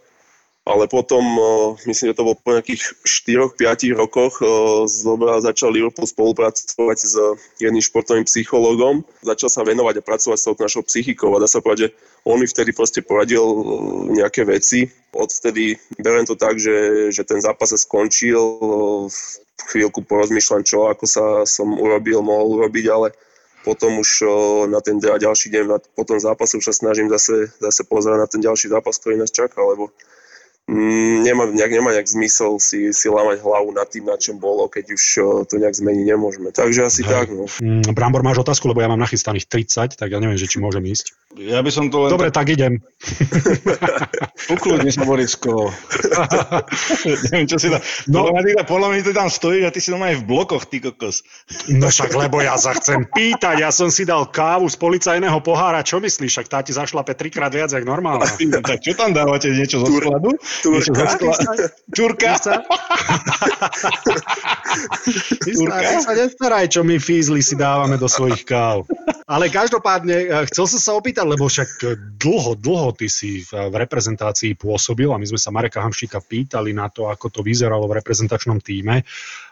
Ale 0.68 0.92
potom, 0.92 1.24
myslím, 1.88 2.12
že 2.12 2.18
to 2.20 2.28
bolo 2.28 2.36
po 2.36 2.52
nejakých 2.52 3.00
4-5 3.08 3.96
rokoch, 3.96 4.44
zobral, 4.92 5.40
začal 5.40 5.72
Liverpool 5.72 6.04
spolupracovať 6.04 6.98
s 7.00 7.16
jedným 7.64 7.80
športovým 7.80 8.28
psychológom. 8.28 9.08
Začal 9.24 9.48
sa 9.48 9.64
venovať 9.64 10.04
a 10.04 10.08
pracovať 10.08 10.36
s 10.36 10.44
tou 10.44 10.60
našou 10.60 10.84
psychikou 10.84 11.32
a 11.32 11.40
dá 11.40 11.48
sa 11.48 11.64
povedať, 11.64 11.88
že 11.88 11.94
on 12.28 12.36
mi 12.36 12.52
vtedy 12.52 12.76
proste 12.76 13.00
poradil 13.00 13.48
nejaké 14.12 14.44
veci. 14.44 14.92
Odvtedy 15.16 15.80
beriem 16.04 16.28
to 16.28 16.36
tak, 16.36 16.60
že, 16.60 17.10
že 17.16 17.24
ten 17.24 17.40
zápas 17.40 17.72
sa 17.72 17.80
skončil, 17.80 18.60
chvíľku 19.72 20.04
porozmýšľam, 20.04 20.68
čo 20.68 20.92
ako 20.92 21.06
sa 21.08 21.26
som 21.48 21.80
urobil, 21.80 22.20
mohol 22.20 22.60
urobiť, 22.60 22.86
ale 22.92 23.16
potom 23.64 24.04
už 24.04 24.24
na 24.68 24.84
ten 24.84 25.00
ďalší 25.00 25.48
deň, 25.48 25.96
po 25.96 26.04
tom 26.04 26.20
zápase 26.20 26.60
už 26.60 26.72
sa 26.72 26.76
snažím 26.76 27.08
zase, 27.08 27.52
zase 27.60 27.88
pozerať 27.88 28.20
na 28.20 28.28
ten 28.28 28.42
ďalší 28.44 28.68
zápas, 28.68 29.00
ktorý 29.00 29.20
nás 29.20 29.32
čaká, 29.32 29.64
lebo 29.64 29.92
nemá, 30.68 31.48
nejak, 31.48 31.72
nemá 31.72 31.90
nejak 31.96 32.08
zmysel 32.12 32.60
si, 32.60 32.92
si 32.92 33.08
lámať 33.08 33.40
hlavu 33.40 33.72
nad 33.72 33.88
tým, 33.88 34.04
na 34.04 34.20
čom 34.20 34.36
bolo, 34.36 34.68
keď 34.68 34.92
už 34.92 35.04
to 35.48 35.56
nejak 35.56 35.76
zmeniť 35.80 36.06
nemôžeme. 36.12 36.52
Takže 36.52 36.84
asi 36.84 37.02
Hej. 37.08 37.12
tak. 37.12 37.28
No. 37.32 37.48
Mm, 37.64 37.96
Brambor, 37.96 38.24
máš 38.24 38.44
otázku, 38.44 38.68
lebo 38.68 38.84
ja 38.84 38.92
mám 38.92 39.00
nachystaných 39.00 39.48
30, 39.48 39.96
tak 39.96 40.12
ja 40.12 40.20
neviem, 40.20 40.36
že 40.36 40.52
či 40.52 40.60
môžem 40.60 40.84
ísť. 40.84 41.16
Ja 41.40 41.64
by 41.64 41.72
som 41.72 41.88
to 41.88 42.04
len... 42.04 42.12
Dobre, 42.12 42.30
tak, 42.36 42.52
tak 42.52 42.60
idem. 42.60 42.74
Ukludni 44.48 44.94
sa, 44.94 45.04
Borisko. 45.04 45.74
neviem, 47.28 47.48
čo 47.50 47.58
si 47.58 47.68
tam... 47.68 47.82
No. 48.08 48.30
Podľa 48.30 48.42
mňa, 48.42 48.62
podľa 48.66 48.88
mňa 48.94 49.02
ty 49.04 49.12
tam 49.14 49.30
stojíš 49.30 49.64
a 49.68 49.72
ty 49.74 49.80
si 49.84 49.90
doma 49.92 50.14
aj 50.14 50.18
v 50.22 50.24
blokoch, 50.24 50.64
ty 50.72 50.80
kokos. 50.80 51.26
no 51.70 51.92
však, 51.92 52.16
lebo 52.16 52.40
ja 52.40 52.56
sa 52.56 52.72
chcem 52.78 53.04
pýtať. 53.12 53.62
Ja 53.66 53.74
som 53.76 53.92
si 53.92 54.08
dal 54.08 54.30
kávu 54.30 54.70
z 54.72 54.78
policajného 54.80 55.40
pohára. 55.44 55.84
Čo 55.84 56.00
myslíš? 56.00 56.32
Však 56.32 56.48
tá 56.48 56.60
ti 56.64 56.72
zašlape 56.72 57.18
trikrát 57.18 57.52
viac, 57.52 57.74
jak 57.74 57.84
normálne. 57.84 58.24
tak 58.64 58.80
čo 58.80 58.94
tam 58.96 59.12
dávate? 59.12 59.52
Niečo 59.52 59.84
zo 59.84 59.90
skladu? 59.90 60.38
Turka. 60.64 61.18
Turka. 61.92 62.32
Turka. 65.44 65.82
sa 66.04 66.14
nestaraj, 66.14 66.66
čo 66.72 66.86
my 66.88 66.96
fízli 67.02 67.42
si 67.44 67.58
dávame 67.58 68.00
do 68.00 68.08
svojich 68.08 68.46
káv. 68.48 68.88
Ale 69.28 69.52
každopádne, 69.52 70.16
eh, 70.16 70.44
chcel 70.48 70.66
som 70.72 70.80
sa 70.80 70.92
opýtať, 70.96 71.28
lebo 71.28 71.52
však 71.52 71.68
dlho, 72.16 72.56
dlho 72.56 72.96
ty 72.96 73.12
si 73.12 73.44
v 73.44 73.76
reprezentácii 73.76 74.27
pôsobil 74.58 75.10
a 75.12 75.20
my 75.20 75.26
sme 75.28 75.40
sa 75.40 75.54
Mareka 75.54 75.84
Hamšíka 75.84 76.24
pýtali 76.24 76.72
na 76.72 76.88
to, 76.90 77.12
ako 77.12 77.30
to 77.30 77.40
vyzeralo 77.46 77.86
v 77.86 78.00
reprezentačnom 78.02 78.64
týme 78.64 79.06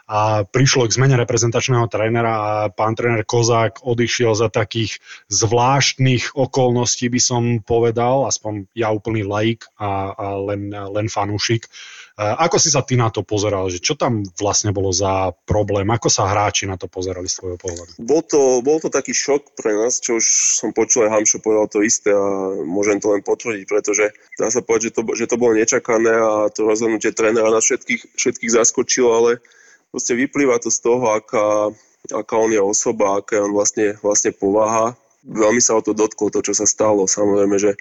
a 0.06 0.46
prišlo 0.46 0.86
k 0.86 0.96
zmene 1.02 1.18
reprezentačného 1.18 1.90
trénera 1.90 2.32
a 2.34 2.50
pán 2.70 2.94
tréner 2.94 3.26
Kozák 3.26 3.82
odišiel 3.82 4.38
za 4.38 4.46
takých 4.46 5.02
zvláštnych 5.26 6.38
okolností, 6.38 7.10
by 7.10 7.20
som 7.20 7.42
povedal, 7.58 8.30
aspoň 8.30 8.70
ja 8.78 8.94
úplný 8.94 9.26
laik 9.26 9.66
a, 9.82 10.14
a 10.14 10.26
len, 10.38 10.70
len 10.70 11.06
fanúšik. 11.10 11.66
Ako 12.16 12.56
si 12.56 12.72
sa 12.72 12.80
ty 12.80 12.96
na 12.96 13.12
to 13.12 13.20
pozeral? 13.20 13.68
Že 13.68 13.78
čo 13.84 13.92
tam 13.92 14.24
vlastne 14.40 14.72
bolo 14.72 14.88
za 14.88 15.36
problém? 15.44 15.84
Ako 15.92 16.08
sa 16.08 16.24
hráči 16.24 16.64
na 16.64 16.80
to 16.80 16.88
pozerali 16.88 17.28
z 17.28 17.44
tvojho 17.44 17.58
pohľadu? 17.60 18.00
Bol 18.00 18.24
to, 18.24 18.64
bol 18.64 18.80
to 18.80 18.88
taký 18.88 19.12
šok 19.12 19.52
pre 19.52 19.76
nás, 19.76 20.00
čo 20.00 20.16
už 20.16 20.24
som 20.56 20.72
počul, 20.72 21.04
aj 21.04 21.12
Hamšo 21.12 21.44
povedal 21.44 21.68
to 21.68 21.84
isté 21.84 22.16
a 22.16 22.24
môžem 22.64 23.04
to 23.04 23.12
len 23.12 23.20
potvrdiť, 23.20 23.68
pretože 23.68 24.16
dá 24.40 24.48
sa 24.48 24.64
povedať, 24.64 24.88
že 24.88 24.92
to, 24.96 25.00
že 25.12 25.28
to 25.28 25.36
bolo 25.36 25.60
nečakané 25.60 26.16
a 26.16 26.48
to 26.48 26.64
rozhodnutie 26.64 27.12
trénera 27.12 27.52
nás 27.52 27.68
všetkých, 27.68 28.16
všetkých 28.16 28.54
zaskočilo, 28.64 29.12
ale 29.12 29.30
proste 29.92 30.16
vyplýva 30.16 30.56
to 30.56 30.72
z 30.72 30.88
toho, 30.88 31.20
aká, 31.20 31.68
aká 32.16 32.34
on 32.40 32.48
je 32.48 32.64
osoba, 32.64 33.20
aká 33.20 33.44
on 33.44 33.52
vlastne, 33.52 33.92
vlastne 34.00 34.32
povaha. 34.32 34.96
Veľmi 35.20 35.60
sa 35.60 35.76
o 35.76 35.84
to 35.84 35.92
dotklo, 35.92 36.32
to, 36.32 36.40
čo 36.40 36.56
sa 36.56 36.64
stalo. 36.64 37.04
Samozrejme, 37.04 37.60
že 37.60 37.76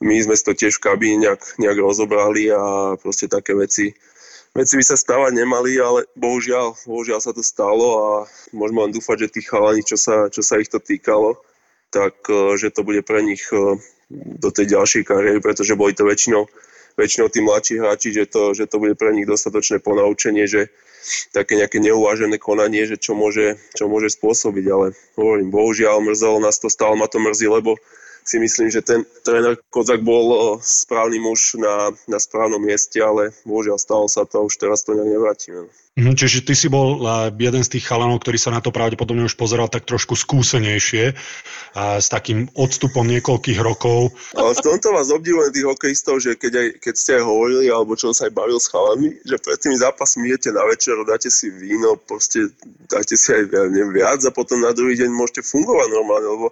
my 0.00 0.14
sme 0.20 0.36
to 0.36 0.52
tiež 0.52 0.76
v 0.76 0.84
kabíne 0.84 1.16
nejak, 1.24 1.56
nejak 1.56 1.78
rozobrali 1.80 2.52
a 2.52 2.94
proste 3.00 3.32
také 3.32 3.56
veci, 3.56 3.96
veci 4.52 4.74
by 4.76 4.84
sa 4.84 4.96
stávať 4.96 5.32
nemali, 5.32 5.80
ale 5.80 6.04
bohužiaľ, 6.16 6.76
bohužiaľ 6.84 7.20
sa 7.20 7.32
to 7.32 7.40
stalo 7.40 7.88
a 7.96 8.08
môžeme 8.52 8.88
len 8.88 8.92
dúfať, 8.92 9.28
že 9.28 9.32
tí 9.32 9.40
chalani, 9.44 9.80
čo 9.80 9.96
sa, 9.96 10.28
čo 10.28 10.44
sa 10.44 10.60
ich 10.60 10.68
to 10.68 10.80
týkalo, 10.80 11.40
tak 11.88 12.16
e, 12.28 12.60
že 12.60 12.72
to 12.72 12.84
bude 12.84 13.00
pre 13.08 13.24
nich 13.24 13.44
e, 13.48 13.80
do 14.12 14.48
tej 14.52 14.76
ďalšej 14.76 15.02
kariéry, 15.08 15.40
pretože 15.40 15.78
boli 15.78 15.96
to 15.96 16.04
väčšinou, 16.04 16.44
väčšinou 17.00 17.26
tí 17.32 17.40
mladší 17.40 17.74
hráči, 17.80 18.08
že 18.12 18.28
to, 18.28 18.52
že 18.52 18.68
to 18.68 18.76
bude 18.76 19.00
pre 19.00 19.16
nich 19.16 19.24
dostatočné 19.24 19.80
ponaučenie, 19.80 20.44
že 20.44 20.68
také 21.30 21.54
nejaké 21.54 21.78
neuvážené 21.78 22.36
konanie, 22.36 22.84
že 22.84 22.98
čo 22.98 23.14
môže, 23.14 23.56
čo 23.78 23.86
môže 23.86 24.12
spôsobiť, 24.12 24.64
ale 24.68 24.86
hovorím, 25.14 25.54
bohužiaľ 25.54 26.02
mrzelo 26.02 26.42
nás 26.42 26.58
to, 26.58 26.66
stále 26.66 26.98
ma 26.98 27.06
to 27.06 27.22
mrzí, 27.22 27.46
lebo 27.46 27.78
si 28.26 28.42
myslím, 28.42 28.68
že 28.74 28.82
ten 28.82 29.06
tréner 29.22 29.54
Kozak 29.70 30.02
bol 30.02 30.58
správny 30.58 31.22
muž 31.22 31.54
na, 31.62 31.94
na 32.10 32.18
správnom 32.18 32.58
mieste, 32.58 32.98
ale 32.98 33.30
bohužiaľ 33.46 33.78
stalo 33.78 34.06
sa 34.10 34.26
to 34.26 34.42
už 34.42 34.58
teraz 34.58 34.82
to 34.82 34.98
nevrátime. 34.98 35.70
Mhm, 35.96 36.12
čiže 36.12 36.44
ty 36.44 36.52
si 36.52 36.68
bol 36.68 37.00
jeden 37.40 37.64
z 37.64 37.72
tých 37.72 37.88
chalanov, 37.88 38.20
ktorý 38.20 38.36
sa 38.36 38.52
na 38.52 38.60
to 38.60 38.68
pravdepodobne 38.68 39.24
už 39.24 39.40
pozeral 39.40 39.72
tak 39.72 39.88
trošku 39.88 40.12
skúsenejšie 40.12 41.16
a 41.72 42.04
s 42.04 42.12
takým 42.12 42.52
odstupom 42.52 43.08
niekoľkých 43.08 43.56
rokov. 43.64 44.12
Ale 44.36 44.52
v 44.52 44.60
tomto 44.60 44.92
vás 44.92 45.08
obdivujem 45.08 45.56
tých 45.56 45.64
hokejistov, 45.64 46.20
že 46.20 46.36
keď, 46.36 46.52
aj, 46.52 46.68
keď 46.84 46.94
ste 47.00 47.10
aj 47.16 47.24
hovorili, 47.24 47.72
alebo 47.72 47.96
čo 47.96 48.12
sa 48.12 48.28
aj 48.28 48.36
bavil 48.36 48.60
s 48.60 48.68
chalami, 48.68 49.16
že 49.24 49.40
pred 49.40 49.56
tými 49.56 49.76
zápasmi 49.80 50.28
idete 50.28 50.52
na 50.52 50.68
večer, 50.68 51.00
dáte 51.08 51.32
si 51.32 51.48
víno, 51.48 51.96
proste 51.96 52.52
dáte 52.92 53.16
si 53.16 53.32
aj 53.32 53.48
neviem, 53.72 53.96
viac 53.96 54.20
a 54.20 54.28
potom 54.28 54.60
na 54.60 54.76
druhý 54.76 55.00
deň 55.00 55.08
môžete 55.08 55.48
fungovať 55.48 55.88
normálne, 55.96 56.28
lebo 56.28 56.46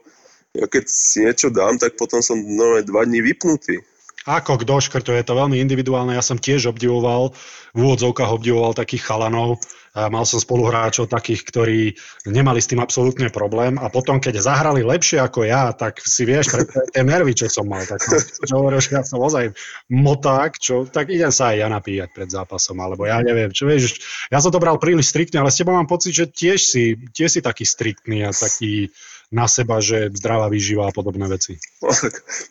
ja 0.54 0.66
keď 0.70 0.84
si 0.86 1.26
niečo 1.26 1.50
dám, 1.50 1.76
tak 1.82 1.98
potom 1.98 2.22
som 2.22 2.38
normálne 2.38 2.86
dva 2.86 3.02
dní 3.02 3.20
vypnutý. 3.20 3.82
Ako 4.24 4.56
kto 4.56 4.80
škrto, 4.80 5.12
je 5.12 5.20
to 5.20 5.36
veľmi 5.36 5.60
individuálne. 5.60 6.16
Ja 6.16 6.24
som 6.24 6.40
tiež 6.40 6.72
obdivoval, 6.72 7.36
v 7.76 7.78
úvodzovkách 7.84 8.30
obdivoval 8.32 8.72
takých 8.72 9.04
chalanov. 9.04 9.60
Mal 9.94 10.26
som 10.26 10.42
spoluhráčov 10.42 11.06
takých, 11.06 11.46
ktorí 11.46 11.80
nemali 12.26 12.58
s 12.58 12.66
tým 12.66 12.82
absolútne 12.82 13.30
problém 13.30 13.78
a 13.78 13.86
potom, 13.92 14.18
keď 14.18 14.42
zahrali 14.42 14.82
lepšie 14.82 15.22
ako 15.22 15.46
ja, 15.46 15.70
tak 15.70 16.02
si 16.02 16.26
vieš, 16.26 16.50
pre 16.50 16.66
tie 16.66 17.06
nervy, 17.06 17.30
čo 17.30 17.46
som 17.46 17.68
mal, 17.70 17.86
tak 17.86 18.02
čo 18.02 18.54
hovoril, 18.58 18.82
že 18.82 18.90
ja 18.90 19.06
som 19.06 19.22
ozaj 19.22 19.54
moták, 19.94 20.58
čo, 20.58 20.82
tak 20.90 21.14
idem 21.14 21.30
sa 21.30 21.54
aj 21.54 21.56
ja 21.62 21.68
napíjať 21.70 22.10
pred 22.10 22.26
zápasom, 22.26 22.74
alebo 22.82 23.06
ja 23.06 23.22
neviem, 23.22 23.54
čo 23.54 23.70
vieš, 23.70 24.02
ja 24.34 24.42
som 24.42 24.50
to 24.50 24.58
bral 24.58 24.82
príliš 24.82 25.14
striktne, 25.14 25.46
ale 25.46 25.54
s 25.54 25.62
tebou 25.62 25.78
mám 25.78 25.86
pocit, 25.86 26.10
že 26.10 26.26
tiež 26.26 26.58
si, 26.58 26.98
tiež 27.14 27.38
si 27.38 27.40
taký 27.44 27.62
striktný 27.62 28.26
a 28.26 28.34
taký, 28.34 28.90
na 29.34 29.50
seba, 29.50 29.82
že 29.82 30.14
zdravá 30.14 30.46
výživa 30.46 30.86
a 30.86 30.94
podobné 30.94 31.26
veci. 31.26 31.58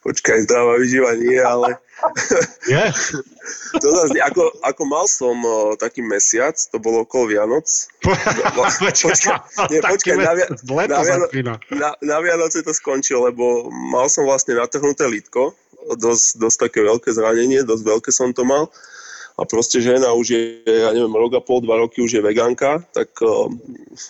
Počkaj, 0.05 0.43
zdravá 0.43 0.75
výživa 0.75 1.15
nie, 1.15 1.39
ale... 1.39 1.79
Je? 2.67 2.83
to 3.79 3.87
zase, 3.87 4.19
ako, 4.19 4.51
ako 4.59 4.83
mal 4.83 5.07
som 5.07 5.39
uh, 5.39 5.79
taký 5.79 6.03
mesiac, 6.03 6.51
to 6.59 6.75
bolo 6.83 7.07
okolo 7.07 7.31
Vianoc. 7.31 7.63
počkaj, 8.59 9.39
nie, 9.71 9.79
počkaj 9.79 10.15
na, 10.19 11.55
na, 11.71 11.89
na 12.03 12.17
Vianoce 12.19 12.59
to 12.59 12.75
skončilo, 12.75 13.31
lebo 13.31 13.71
mal 13.71 14.11
som 14.11 14.27
vlastne 14.27 14.59
natrhnuté 14.59 15.07
lítko, 15.07 15.55
dosť, 15.95 16.43
dosť 16.43 16.57
také 16.67 16.79
veľké 16.83 17.09
zranenie, 17.15 17.63
dosť 17.63 17.83
veľké 17.87 18.11
som 18.11 18.35
to 18.35 18.43
mal 18.43 18.67
a 19.43 19.45
proste 19.45 19.83
žena 19.83 20.15
už 20.15 20.25
je, 20.31 20.41
ja 20.63 20.95
neviem, 20.95 21.11
rok 21.11 21.35
a 21.35 21.43
pol, 21.43 21.59
dva 21.59 21.83
roky 21.83 21.99
už 21.99 22.15
je 22.15 22.21
vegánka, 22.23 22.79
tak 22.95 23.11
uh, 23.19 23.51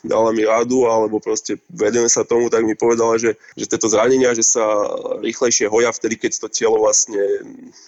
dala 0.05 0.29
mi 0.29 0.45
rádu, 0.45 0.85
alebo 0.85 1.17
proste 1.17 1.57
vedeme 1.73 2.05
sa 2.05 2.21
tomu, 2.21 2.53
tak 2.53 2.61
mi 2.61 2.77
povedala, 2.77 3.17
že, 3.17 3.33
že 3.57 3.65
tieto 3.65 3.89
zranenia, 3.89 4.37
že 4.37 4.45
sa 4.45 4.61
rýchlejšie 5.25 5.65
hoja 5.73 5.89
vtedy, 5.89 6.21
keď 6.21 6.45
to 6.45 6.47
telo 6.53 6.77
vlastne 6.77 7.17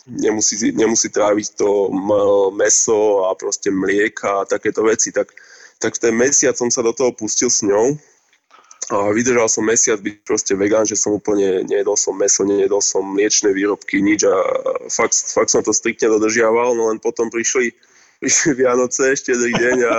nemusí, 0.09 0.73
nemusí 0.73 1.13
tráviť 1.13 1.53
to 1.53 1.93
meso 2.57 3.29
a 3.29 3.37
proste 3.37 3.69
mlieka 3.69 4.41
a 4.41 4.49
takéto 4.49 4.81
veci, 4.81 5.13
tak, 5.13 5.29
tak 5.77 5.93
v 5.93 6.01
ten 6.09 6.13
mesiac 6.17 6.57
som 6.57 6.73
sa 6.73 6.81
do 6.81 6.97
toho 6.97 7.13
pustil 7.13 7.53
s 7.53 7.61
ňou 7.61 7.93
a 8.93 9.09
vydržal 9.09 9.49
som 9.49 9.65
mesiac 9.65 9.97
byť 9.97 10.15
proste 10.21 10.53
vegán, 10.53 10.85
že 10.85 10.93
som 10.93 11.17
úplne 11.17 11.65
nejedol 11.65 11.97
som 11.97 12.13
meso, 12.13 12.45
nejedol 12.45 12.85
som 12.85 13.01
mliečne 13.01 13.49
výrobky, 13.49 13.97
nič 13.97 14.29
a 14.29 14.35
fakt, 14.93 15.17
fakt 15.17 15.49
som 15.49 15.65
to 15.65 15.73
striktne 15.73 16.13
dodržiaval, 16.13 16.77
no 16.77 16.93
len 16.93 17.01
potom 17.01 17.33
prišli, 17.33 17.73
prišli 18.21 18.61
Vianoce, 18.61 19.17
štedrý 19.17 19.57
deň 19.57 19.77
a 19.89 19.97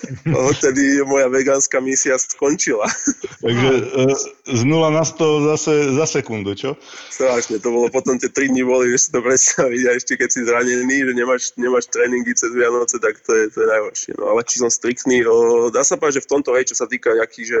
odtedy 0.48 1.04
moja 1.04 1.28
vegánska 1.28 1.76
misia 1.84 2.16
skončila. 2.16 2.88
Takže 3.44 3.70
e, 4.00 4.16
z 4.48 4.62
0 4.64 4.80
na 4.96 5.04
100 5.04 5.52
zase 5.52 5.72
za 5.92 6.06
sekundu, 6.08 6.56
čo? 6.56 6.80
Strašne, 7.12 7.60
to 7.60 7.68
bolo 7.68 7.92
potom 7.92 8.16
tie 8.16 8.32
3 8.32 8.48
dní 8.48 8.64
boli, 8.64 8.88
vieš 8.88 9.08
si 9.08 9.10
to 9.12 9.20
predstaviť 9.20 9.82
a 9.84 9.90
ešte 9.92 10.16
keď 10.16 10.28
si 10.32 10.40
zranený, 10.48 11.04
že 11.04 11.12
nemáš, 11.12 11.42
nemáš 11.60 11.84
tréningy 11.92 12.32
cez 12.32 12.48
Vianoce, 12.56 12.96
tak 12.96 13.20
to 13.28 13.36
je, 13.36 13.52
to 13.52 13.60
je 13.60 13.68
najhoršie. 13.68 14.12
No 14.16 14.32
ale 14.32 14.40
či 14.48 14.56
som 14.56 14.72
striktný, 14.72 15.20
o, 15.28 15.68
dá 15.68 15.84
sa 15.84 16.00
povedať, 16.00 16.24
že 16.24 16.24
v 16.24 16.30
tomto, 16.32 16.56
hej, 16.56 16.72
čo 16.72 16.80
sa 16.80 16.88
týka 16.88 17.12
nejakých, 17.12 17.60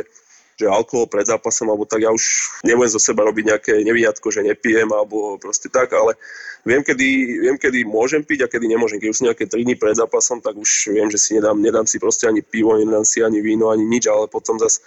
že 0.60 0.68
alkohol 0.68 1.08
pred 1.08 1.26
zápasom, 1.26 1.72
alebo 1.72 1.88
tak 1.88 2.04
ja 2.04 2.10
už 2.12 2.22
nebudem 2.62 2.92
zo 2.92 3.00
seba 3.00 3.24
robiť 3.26 3.44
nejaké 3.52 3.72
nevyňatko, 3.82 4.26
že 4.28 4.46
nepijem, 4.46 4.88
alebo 4.92 5.40
proste 5.40 5.72
tak, 5.72 5.92
ale 5.96 6.14
viem 6.62 6.84
kedy, 6.84 7.08
viem, 7.42 7.56
kedy 7.58 7.82
môžem 7.88 8.22
piť 8.22 8.46
a 8.46 8.50
kedy 8.50 8.68
nemôžem. 8.70 9.00
Keď 9.02 9.08
už 9.10 9.16
sú 9.18 9.24
nejaké 9.26 9.44
3 9.48 9.64
dní 9.64 9.74
pred 9.74 9.96
zápasom, 9.96 10.38
tak 10.44 10.54
už 10.54 10.92
viem, 10.92 11.08
že 11.10 11.18
si 11.18 11.34
nedám, 11.36 11.58
nedám 11.58 11.86
si 11.88 11.98
proste 11.98 12.28
ani 12.28 12.44
pivo, 12.44 12.76
nedám 12.78 13.04
si 13.04 13.24
ani 13.24 13.40
víno, 13.40 13.72
ani 13.72 13.82
nič, 13.82 14.06
ale 14.06 14.30
potom 14.30 14.60
zase 14.60 14.80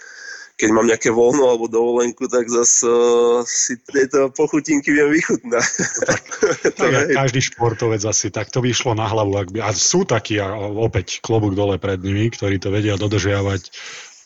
keď 0.56 0.68
mám 0.72 0.88
nejaké 0.88 1.12
voľno 1.12 1.52
alebo 1.52 1.68
dovolenku, 1.68 2.32
tak 2.32 2.48
zase 2.48 2.88
uh, 2.88 3.44
si 3.44 3.76
tieto 3.84 4.32
pochutinky 4.32 4.88
viem 4.88 5.12
vychutnať. 5.12 5.70
tak, 6.00 6.22
tak 6.80 6.92
každý 7.12 7.44
športovec 7.44 8.00
asi 8.08 8.32
tak 8.32 8.48
to 8.48 8.64
vyšlo 8.64 8.96
na 8.96 9.04
hlavu. 9.04 9.36
Ak 9.36 9.52
by, 9.52 9.60
a 9.60 9.76
sú 9.76 10.08
takí, 10.08 10.40
a 10.40 10.56
opäť 10.56 11.20
klobúk 11.20 11.52
dole 11.52 11.76
pred 11.76 12.00
nimi, 12.00 12.32
ktorí 12.32 12.56
to 12.56 12.72
vedia 12.72 12.96
dodržiavať 12.96 13.68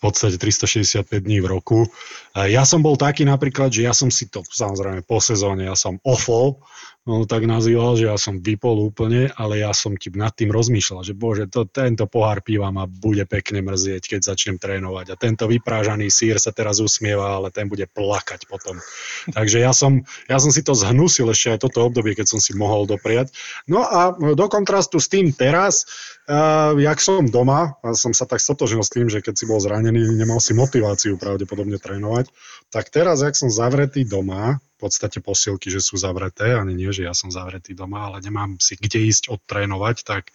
podstate 0.00 0.40
365 0.40 1.06
dní 1.20 1.44
v 1.44 1.46
roku. 1.46 1.84
Ja 2.32 2.64
som 2.64 2.80
bol 2.80 2.96
taký 2.96 3.28
napríklad, 3.28 3.68
že 3.68 3.84
ja 3.84 3.92
som 3.92 4.08
si 4.08 4.32
to, 4.32 4.40
samozrejme 4.40 5.04
po 5.04 5.20
sezóne, 5.20 5.68
ja 5.68 5.76
som 5.76 6.00
offol, 6.02 6.64
on 7.08 7.24
tak 7.24 7.48
nazýval, 7.48 7.96
že 7.96 8.12
ja 8.12 8.20
som 8.20 8.44
vypol 8.44 8.92
úplne, 8.92 9.32
ale 9.40 9.64
ja 9.64 9.72
som 9.72 9.96
ti 9.96 10.12
nad 10.12 10.36
tým 10.36 10.52
rozmýšľal, 10.52 11.00
že 11.00 11.16
bože, 11.16 11.48
to, 11.48 11.64
tento 11.64 12.04
pohár 12.04 12.44
piva 12.44 12.68
ma 12.68 12.84
bude 12.84 13.24
pekne 13.24 13.64
mrzieť, 13.64 14.16
keď 14.16 14.20
začnem 14.20 14.60
trénovať 14.60 15.06
a 15.08 15.16
tento 15.16 15.48
vyprážaný 15.48 16.12
sír 16.12 16.36
sa 16.36 16.52
teraz 16.52 16.76
usmieva, 16.76 17.40
ale 17.40 17.48
ten 17.48 17.72
bude 17.72 17.88
plakať 17.88 18.44
potom. 18.44 18.76
Takže 19.36 19.64
ja 19.64 19.72
som, 19.72 20.04
ja 20.28 20.36
som 20.36 20.52
si 20.52 20.60
to 20.60 20.76
zhnusil 20.76 21.32
ešte 21.32 21.56
aj 21.56 21.58
toto 21.64 21.88
obdobie, 21.88 22.12
keď 22.12 22.36
som 22.36 22.40
si 22.40 22.52
mohol 22.52 22.84
dopriať. 22.84 23.32
No 23.64 23.80
a 23.80 24.12
do 24.12 24.46
kontrastu 24.52 25.00
s 25.00 25.08
tým 25.08 25.32
teraz, 25.32 25.88
uh, 26.28 26.76
jak 26.76 27.00
som 27.00 27.24
doma, 27.32 27.80
a 27.80 27.96
som 27.96 28.12
sa 28.12 28.28
tak 28.28 28.44
stotožil 28.44 28.84
s 28.84 28.92
tým, 28.92 29.08
že 29.08 29.24
keď 29.24 29.40
si 29.40 29.48
bol 29.48 29.56
zranený, 29.56 30.04
nemal 30.20 30.36
si 30.36 30.52
motiváciu 30.52 31.16
pravdepodobne 31.16 31.80
trénovať, 31.80 32.28
tak 32.68 32.92
teraz, 32.92 33.24
jak 33.24 33.32
som 33.32 33.48
zavretý 33.48 34.04
doma, 34.04 34.60
podstate 34.80 35.20
posilky, 35.20 35.68
že 35.68 35.84
sú 35.84 36.00
zavreté, 36.00 36.56
ani 36.56 36.72
nie, 36.72 36.88
že 36.90 37.04
ja 37.04 37.12
som 37.12 37.28
zavretý 37.28 37.76
doma, 37.76 38.08
ale 38.08 38.24
nemám 38.24 38.56
si 38.56 38.80
kde 38.80 39.04
ísť 39.06 39.28
odtrénovať, 39.28 39.96
tak, 40.02 40.32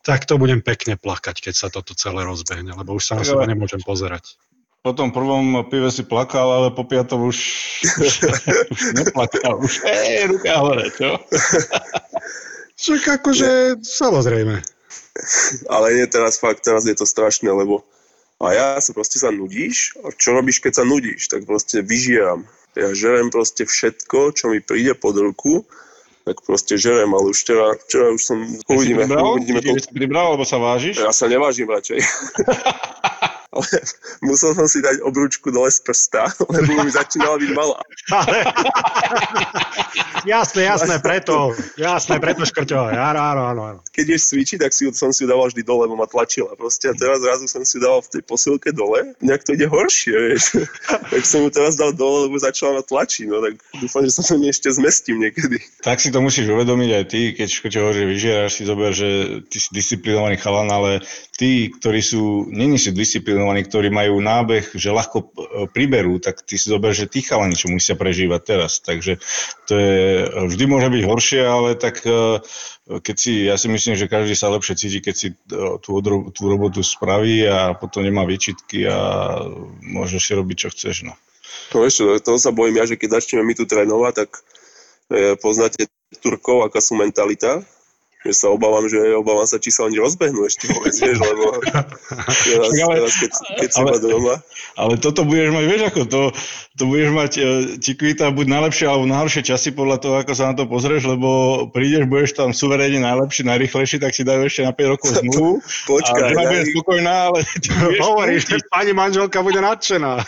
tak 0.00 0.24
to 0.24 0.40
budem 0.40 0.64
pekne 0.64 0.96
plakať, 0.96 1.44
keď 1.44 1.54
sa 1.54 1.68
toto 1.68 1.92
celé 1.92 2.24
rozbehne, 2.24 2.72
lebo 2.72 2.96
už 2.96 3.04
sa 3.04 3.14
na 3.20 3.24
seba 3.28 3.44
nemôžem 3.44 3.84
pozerať. 3.84 4.40
Po 4.84 4.92
tom 4.92 5.16
prvom 5.16 5.64
pive 5.72 5.88
si 5.88 6.04
plakal, 6.04 6.44
ale 6.44 6.68
po 6.68 6.84
piatom 6.84 7.28
už, 7.28 7.38
už, 8.04 8.14
neplakal. 8.92 9.56
Už 9.60 9.80
je 9.80 10.28
ruka 10.28 10.52
hore, 10.60 10.92
čo? 10.92 11.16
Však 12.76 13.22
akože, 13.22 13.80
samozrejme. 13.80 14.60
Ale 15.72 15.86
nie 15.94 16.04
teraz 16.10 16.36
fakt, 16.36 16.66
teraz 16.66 16.84
je 16.84 16.92
to 16.92 17.08
strašné, 17.08 17.48
lebo 17.48 17.80
a 18.42 18.52
ja 18.52 18.68
sa 18.82 18.90
proste 18.92 19.16
sa 19.16 19.30
nudíš. 19.30 19.94
A 20.02 20.10
čo 20.12 20.34
robíš, 20.34 20.58
keď 20.60 20.82
sa 20.82 20.84
nudíš? 20.84 21.30
Tak 21.30 21.46
proste 21.46 21.80
vyžieram 21.80 22.44
ja 22.74 22.90
žerem 22.94 23.30
proste 23.30 23.64
všetko, 23.66 24.34
čo 24.34 24.50
mi 24.50 24.58
príde 24.58 24.94
pod 24.98 25.14
ruku, 25.18 25.62
tak 26.24 26.40
proste 26.40 26.80
žerem, 26.80 27.12
ale 27.12 27.30
už 27.30 27.36
včera, 27.36 27.66
včera 27.84 28.06
už 28.16 28.22
som, 28.22 28.38
uvidíme. 28.68 29.04
uvidíme, 29.04 29.60
si 29.76 29.92
pribral, 29.92 30.34
alebo 30.34 30.48
sa 30.48 30.56
vážiš? 30.56 31.04
Ja 31.04 31.12
sa 31.12 31.28
nevážim 31.28 31.68
radšej. 31.68 32.00
ale 33.54 33.78
musel 34.26 34.52
som 34.58 34.66
si 34.66 34.82
dať 34.82 35.00
obručku 35.06 35.54
dole 35.54 35.70
z 35.70 35.80
prsta, 35.86 36.34
lebo 36.54 36.82
mi 36.82 36.90
začínala 36.90 37.38
byť 37.38 37.50
malá. 37.54 37.80
jasné, 40.26 40.66
jasné, 40.66 40.96
preto, 40.98 41.54
jasné, 41.78 42.18
preto 42.18 42.42
škrťo, 42.42 42.90
áno, 42.90 43.20
áno, 43.20 43.42
áno. 43.46 43.62
Keď 43.94 44.06
ješ 44.18 44.22
cvičiť, 44.34 44.58
tak 44.66 44.72
si, 44.74 44.90
som 44.90 45.14
si 45.14 45.24
ju 45.24 45.30
dával 45.30 45.48
vždy 45.48 45.62
dole, 45.62 45.86
lebo 45.86 45.94
ma 45.94 46.10
tlačila. 46.10 46.58
Proste 46.58 46.90
a 46.90 46.94
teraz 46.96 47.22
zrazu 47.22 47.46
som 47.46 47.62
si 47.62 47.78
dával 47.78 48.02
v 48.02 48.18
tej 48.18 48.22
posilke 48.26 48.74
dole, 48.74 49.14
nejak 49.22 49.46
to 49.46 49.54
ide 49.54 49.70
horšie, 49.70 50.16
vieš. 50.16 50.44
tak 51.12 51.22
som 51.22 51.46
ju 51.46 51.50
teraz 51.54 51.78
dal 51.78 51.94
dole, 51.94 52.26
lebo 52.26 52.36
začala 52.40 52.80
ma 52.80 52.82
tlačiť, 52.82 53.26
no 53.30 53.38
tak 53.44 53.54
dúfam, 53.78 54.02
že 54.02 54.12
sa 54.18 54.22
to 54.24 54.40
ešte 54.42 54.68
zmestím 54.74 55.22
niekedy. 55.22 55.60
Tak 55.84 56.00
si 56.00 56.10
to 56.10 56.18
musíš 56.24 56.50
uvedomiť 56.50 56.90
aj 56.90 57.04
ty, 57.06 57.20
keď 57.36 57.48
škrťo 57.48 57.78
hovorí, 57.84 57.96
že 58.00 58.10
vyžieráš 58.10 58.52
si 58.56 58.62
zober, 58.64 58.90
že 58.96 59.08
ty 59.46 59.58
si 59.60 59.68
disciplinovaný 59.70 60.36
chalan, 60.40 60.68
ale 60.72 60.90
tí, 61.36 61.68
ktorí 61.68 62.00
sú, 62.00 62.48
není 62.48 62.80
sú 62.80 62.96
disciplinovaní, 62.96 63.43
ktorí 63.52 63.92
majú 63.92 64.16
nábeh, 64.24 64.72
že 64.72 64.94
ľahko 64.94 65.18
e, 65.20 65.26
priberú, 65.68 66.16
tak 66.16 66.40
ty 66.40 66.56
si 66.56 66.72
zober, 66.72 66.96
že 66.96 67.04
tí 67.04 67.20
chalani, 67.20 67.52
čo 67.52 67.68
musia 67.68 67.92
prežívať 67.92 68.40
teraz. 68.40 68.80
Takže 68.80 69.20
to 69.68 69.72
je, 69.76 70.00
vždy 70.48 70.64
môže 70.64 70.88
byť 70.88 71.02
horšie, 71.04 71.42
ale 71.44 71.76
tak 71.76 72.00
e, 72.08 72.40
keď 72.88 73.16
si, 73.20 73.32
ja 73.44 73.60
si 73.60 73.68
myslím, 73.68 74.00
že 74.00 74.08
každý 74.08 74.32
sa 74.32 74.48
lepšie 74.48 74.80
cíti, 74.80 75.04
keď 75.04 75.14
si 75.14 75.28
e, 75.32 75.36
tú, 75.84 76.00
tú 76.32 76.42
robotu 76.48 76.80
spraví 76.80 77.44
a 77.44 77.76
potom 77.76 78.00
nemá 78.00 78.24
výčitky 78.24 78.88
a 78.88 78.98
môžeš 79.84 80.22
si 80.24 80.32
robiť, 80.32 80.56
čo 80.64 80.68
chceš. 80.72 81.04
No. 81.04 81.12
No 81.76 81.84
ešte, 81.84 82.24
toho 82.24 82.40
sa 82.40 82.56
bojím 82.56 82.80
ja, 82.80 82.88
že 82.88 82.96
keď 82.96 83.20
začneme 83.20 83.44
my 83.44 83.54
tu 83.58 83.68
trénovať, 83.68 84.24
tak 84.24 84.30
poznáte 85.44 85.92
Turkov, 86.24 86.64
aká 86.64 86.80
sú 86.80 86.96
mentalita, 86.96 87.60
že 88.24 88.32
sa 88.32 88.48
obávam, 88.48 88.88
že 88.88 88.98
obávam 89.12 89.44
sa, 89.44 89.60
či 89.60 89.68
sa 89.68 89.84
oni 89.84 90.00
rozbehnú 90.00 90.48
ešte 90.48 90.72
vôbec, 90.72 90.96
vieš, 90.96 91.20
lebo 91.20 91.60
teraz, 91.60 92.72
ale, 92.72 92.94
teraz 92.96 93.14
keď, 93.20 93.30
keď 93.60 93.70
ale, 93.76 93.90
si 93.92 94.00
doma. 94.00 94.34
Ale 94.80 94.94
toto 94.96 95.28
budeš 95.28 95.52
mať, 95.52 95.64
vieš 95.68 95.82
ako, 95.92 96.00
to, 96.08 96.22
to 96.74 96.82
budeš 96.88 97.10
mať, 97.12 97.32
e, 97.36 97.42
ti 97.78 97.92
kvíta 97.92 98.32
buď 98.32 98.46
najlepšie 98.48 98.86
alebo 98.88 99.04
najhoršie 99.04 99.42
časy 99.44 99.76
podľa 99.76 99.96
toho, 100.00 100.14
ako 100.24 100.32
sa 100.32 100.50
na 100.50 100.54
to 100.56 100.64
pozrieš, 100.64 101.04
lebo 101.04 101.28
prídeš, 101.68 102.08
budeš 102.08 102.30
tam 102.32 102.56
suverénne 102.56 103.04
najlepší, 103.04 103.44
najrychlejší, 103.44 104.00
tak 104.00 104.16
si 104.16 104.24
dajú 104.24 104.48
ešte 104.48 104.64
na 104.64 104.72
5 104.72 104.92
rokov 104.96 105.08
zmluvu. 105.20 105.60
Počkaj. 105.84 106.28
A 106.32 106.48
bude 106.48 106.64
spokojná, 106.72 107.14
ale 107.28 107.38
Hovoríš, 108.00 108.48
že 108.48 108.56
pani 108.72 108.92
manželka 108.92 109.38
bude 109.44 109.60
nadšená. 109.60 110.24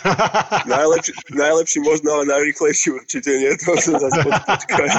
najlepší, 0.69 1.11
najlepší 1.33 1.79
možno, 1.81 2.21
ale 2.21 2.23
najrychlejší 2.29 2.87
určite 2.93 3.29
nie. 3.33 3.51
To 3.65 3.75
som 3.79 3.99
zase 3.99 4.21
počkaj. 4.23 4.89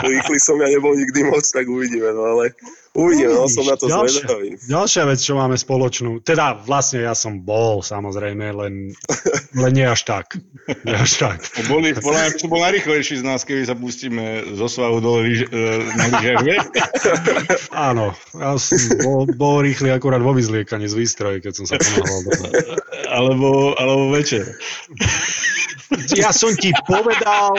Rýchly 0.00 0.38
som 0.40 0.56
ja 0.62 0.68
nebol 0.70 0.96
nikdy 0.96 1.28
moc, 1.28 1.44
tak 1.44 1.68
uvidíme, 1.68 2.14
no 2.14 2.22
ale 2.36 2.43
ale 2.44 2.74
uvidím, 2.94 3.28
no, 3.34 3.50
som 3.50 3.66
na 3.66 3.74
to 3.74 3.90
ďalšia, 3.90 4.22
zvedavý. 4.22 4.48
Ďalšia 4.70 5.02
vec, 5.10 5.18
čo 5.18 5.34
máme 5.34 5.56
spoločnú, 5.58 6.22
teda 6.22 6.62
vlastne 6.62 7.02
ja 7.02 7.14
som 7.16 7.42
bol, 7.42 7.82
samozrejme, 7.82 8.54
len, 8.54 8.94
len 9.62 9.72
nie 9.74 9.86
až 9.86 10.06
tak. 10.06 10.38
Nie 10.86 11.02
až 11.02 11.18
tak. 11.18 11.38
Boli, 11.66 11.90
podľa 11.92 12.20
mňa, 12.22 12.30
to 12.38 12.46
bol 12.46 12.62
najrychlejší 12.62 13.20
z 13.20 13.24
nás, 13.26 13.42
keby 13.42 13.66
sa 13.66 13.74
pustíme 13.74 14.54
zo 14.54 14.70
svahu 14.70 15.02
dole 15.02 15.26
e, 15.26 15.44
na 15.98 16.04
lyžiach, 16.22 16.66
Áno, 17.74 18.14
ja 18.38 18.54
som 18.56 18.78
bol, 19.02 19.26
bol 19.34 19.56
rýchly 19.66 19.90
akurát 19.90 20.22
vo 20.22 20.30
vyzliekaní 20.30 20.86
z 20.86 20.94
výstroje, 20.94 21.42
keď 21.42 21.52
som 21.52 21.66
sa 21.66 21.76
pomáhal. 21.82 22.22
Alebo, 23.10 23.74
alebo 23.74 24.14
večer. 24.14 24.54
Ja 26.14 26.30
som 26.30 26.54
ti 26.54 26.70
povedal, 26.86 27.54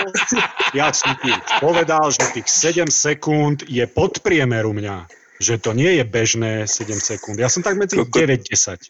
ja 0.72 0.92
som 0.96 1.16
ti 1.20 1.32
povedal, 1.60 2.12
že 2.12 2.32
tých 2.36 2.48
7 2.48 2.88
sekúnd 2.88 3.68
je 3.68 3.84
pod 3.90 4.24
priemeru 4.24 4.72
mňa. 4.72 5.08
Že 5.36 5.54
to 5.60 5.72
nie 5.76 6.00
je 6.00 6.04
bežné 6.08 6.52
7 6.64 6.96
sekúnd. 6.96 7.36
Ja 7.40 7.52
som 7.52 7.60
tak 7.60 7.76
medzi 7.76 8.00
9-10. 8.00 8.88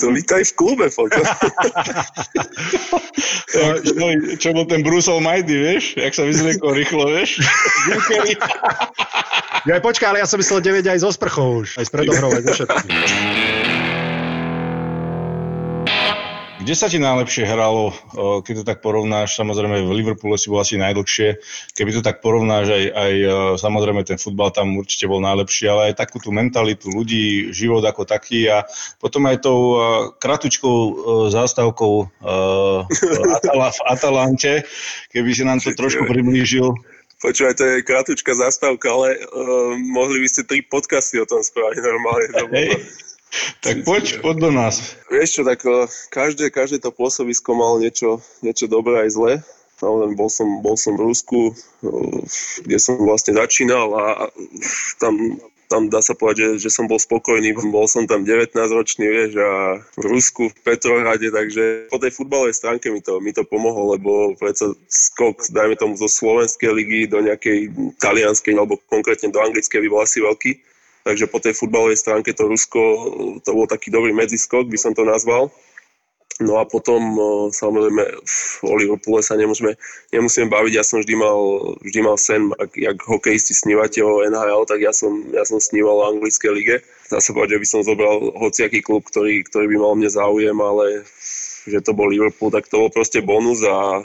To 0.00 0.08
vítaj 0.08 0.48
v 0.48 0.52
klube, 0.56 0.88
foto. 0.88 1.20
čo, 3.52 3.60
čo 4.40 4.48
bol 4.56 4.64
ten 4.64 4.80
Bruce 4.80 5.12
Almighty, 5.12 5.52
vieš? 5.52 6.00
Jak 6.00 6.16
sa 6.16 6.24
vyzliekol 6.24 6.72
rýchlo, 6.72 7.12
vieš? 7.12 7.44
ja 9.68 9.76
počkaj, 9.84 10.08
ale 10.08 10.24
ja 10.24 10.28
som 10.28 10.40
myslel 10.40 10.64
9 10.64 10.88
aj 10.88 10.98
zo 11.04 11.12
sprchou 11.12 11.60
už. 11.60 11.76
Aj 11.76 11.84
s 11.84 11.92
predohrou, 11.92 12.32
aj 12.32 12.40
zo 12.40 12.52
všetkým. 12.56 12.88
Kde 16.62 16.78
sa 16.78 16.86
ti 16.86 17.02
najlepšie 17.02 17.42
hralo, 17.42 17.90
keď 18.46 18.62
to 18.62 18.64
tak 18.64 18.86
porovnáš? 18.86 19.34
Samozrejme 19.34 19.82
v 19.82 19.98
Liverpoole 19.98 20.38
si 20.38 20.46
bol 20.46 20.62
asi 20.62 20.78
najdlhšie. 20.78 21.42
Keby 21.74 21.90
to 21.90 22.06
tak 22.06 22.22
porovnáš, 22.22 22.70
aj, 22.70 22.84
aj 22.94 23.12
samozrejme 23.58 24.06
ten 24.06 24.14
futbal 24.14 24.54
tam 24.54 24.78
určite 24.78 25.10
bol 25.10 25.18
najlepší, 25.18 25.66
ale 25.66 25.90
aj 25.90 26.06
takú 26.06 26.22
tú 26.22 26.30
mentalitu 26.30 26.86
ľudí, 26.86 27.50
život 27.50 27.82
ako 27.82 28.06
taký 28.06 28.46
a 28.46 28.62
potom 29.02 29.26
aj 29.26 29.42
tou 29.42 29.74
kratučkou 30.22 30.78
zástavkou 31.34 31.94
v 32.22 33.78
Atalante, 33.90 34.62
keby 35.10 35.30
si 35.34 35.42
nám 35.42 35.58
to 35.58 35.74
trošku 35.74 36.06
priblížil. 36.06 36.78
Počúvaj, 37.18 37.58
to 37.58 37.64
je 37.66 37.86
kratučka 37.86 38.38
zastávka, 38.38 38.86
ale 38.90 39.14
uh, 39.14 39.78
mohli 39.78 40.22
by 40.22 40.28
ste 40.30 40.42
tri 40.42 40.58
podcasty 40.58 41.22
o 41.22 41.26
tom 41.26 41.42
spraviť 41.42 41.78
normálne. 41.78 42.26
To 42.34 42.46
bolo... 42.46 42.74
Tak 43.64 43.88
poď, 43.88 44.20
poď 44.20 44.36
do 44.38 44.50
nás. 44.52 44.96
Vieš 45.08 45.40
čo, 45.40 45.42
tak 45.48 45.64
eh, 45.64 45.88
každé, 46.12 46.52
každé 46.52 46.84
to 46.84 46.92
pôsobisko 46.92 47.56
malo 47.56 47.80
niečo, 47.80 48.20
niečo 48.44 48.68
dobré 48.68 49.08
aj 49.08 49.10
zlé. 49.16 49.32
Bol 50.14 50.30
som, 50.30 50.62
bol 50.62 50.78
som 50.78 50.94
v 50.94 51.10
Rusku, 51.10 51.40
eh, 51.82 52.20
kde 52.68 52.78
som 52.78 53.00
vlastne 53.00 53.34
začínal 53.34 53.88
a 53.96 54.04
tam, 55.00 55.40
tam 55.72 55.88
dá 55.88 56.04
sa 56.04 56.12
povedať, 56.12 56.60
že, 56.60 56.68
že 56.68 56.70
som 56.76 56.84
bol 56.84 57.00
spokojný. 57.00 57.56
Bol 57.72 57.88
som 57.88 58.04
tam 58.04 58.28
19 58.28 58.52
ročný, 58.52 59.08
vieš, 59.08 59.40
a 59.40 59.80
v 59.96 60.04
Rusku, 60.04 60.52
v 60.52 60.58
Petrohrade, 60.60 61.32
takže 61.32 61.88
po 61.88 61.96
tej 61.96 62.12
futbalovej 62.12 62.52
stránke 62.52 62.92
mi 62.92 63.00
to, 63.00 63.16
mi 63.24 63.32
to 63.32 63.48
pomohlo, 63.48 63.96
lebo 63.96 64.36
predsa 64.36 64.76
skok, 64.92 65.48
dajme 65.48 65.80
tomu 65.80 65.96
zo 65.96 66.12
slovenskej 66.12 66.68
ligy 66.68 67.08
do 67.08 67.24
nejakej 67.24 67.72
talianskej 67.96 68.52
alebo 68.52 68.76
konkrétne 68.92 69.32
do 69.32 69.40
anglickej 69.40 69.80
by 69.80 69.88
bol 69.88 70.04
asi 70.04 70.20
veľký. 70.20 70.52
Takže 71.02 71.26
po 71.26 71.42
tej 71.42 71.58
futbalovej 71.58 71.98
stránke 71.98 72.30
to 72.30 72.46
Rusko, 72.46 72.80
to 73.42 73.50
bol 73.50 73.66
taký 73.66 73.90
dobrý 73.90 74.14
medziskok, 74.14 74.70
by 74.70 74.78
som 74.78 74.94
to 74.94 75.02
nazval. 75.02 75.50
No 76.40 76.58
a 76.58 76.64
potom 76.64 76.98
samozrejme 77.52 78.02
o 78.64 78.72
Liverpoole 78.74 79.20
sa 79.20 79.36
nemôžeme, 79.36 79.76
nemusíme 80.10 80.48
baviť, 80.48 80.72
ja 80.74 80.84
som 80.86 81.04
vždy 81.04 81.14
mal, 81.14 81.38
vždy 81.84 82.00
mal 82.00 82.16
sen, 82.16 82.50
ak, 82.56 82.72
jak 82.72 82.96
hokejisti 83.04 83.52
snívate 83.52 84.00
o 84.00 84.24
NHL, 84.24 84.64
tak 84.64 84.80
ja 84.80 84.90
som, 84.96 85.28
ja 85.30 85.44
som 85.44 85.60
sníval 85.60 85.92
o 85.92 86.08
anglickej 86.08 86.52
lige. 86.56 86.76
Dá 87.12 87.20
sa 87.20 87.36
povedať, 87.36 87.60
že 87.60 87.62
by 87.62 87.68
som 87.68 87.80
zobral 87.84 88.32
hociaký 88.40 88.80
klub, 88.80 89.04
ktorý, 89.06 89.44
ktorý 89.44 89.70
by 89.70 89.76
mal 89.76 89.92
mne 89.94 90.08
záujem, 90.08 90.56
ale 90.56 91.04
že 91.66 91.84
to 91.84 91.94
bol 91.94 92.10
Liverpool, 92.10 92.50
tak 92.50 92.66
to 92.66 92.86
bol 92.86 92.90
proste 92.90 93.22
bonus 93.22 93.62
a 93.62 94.02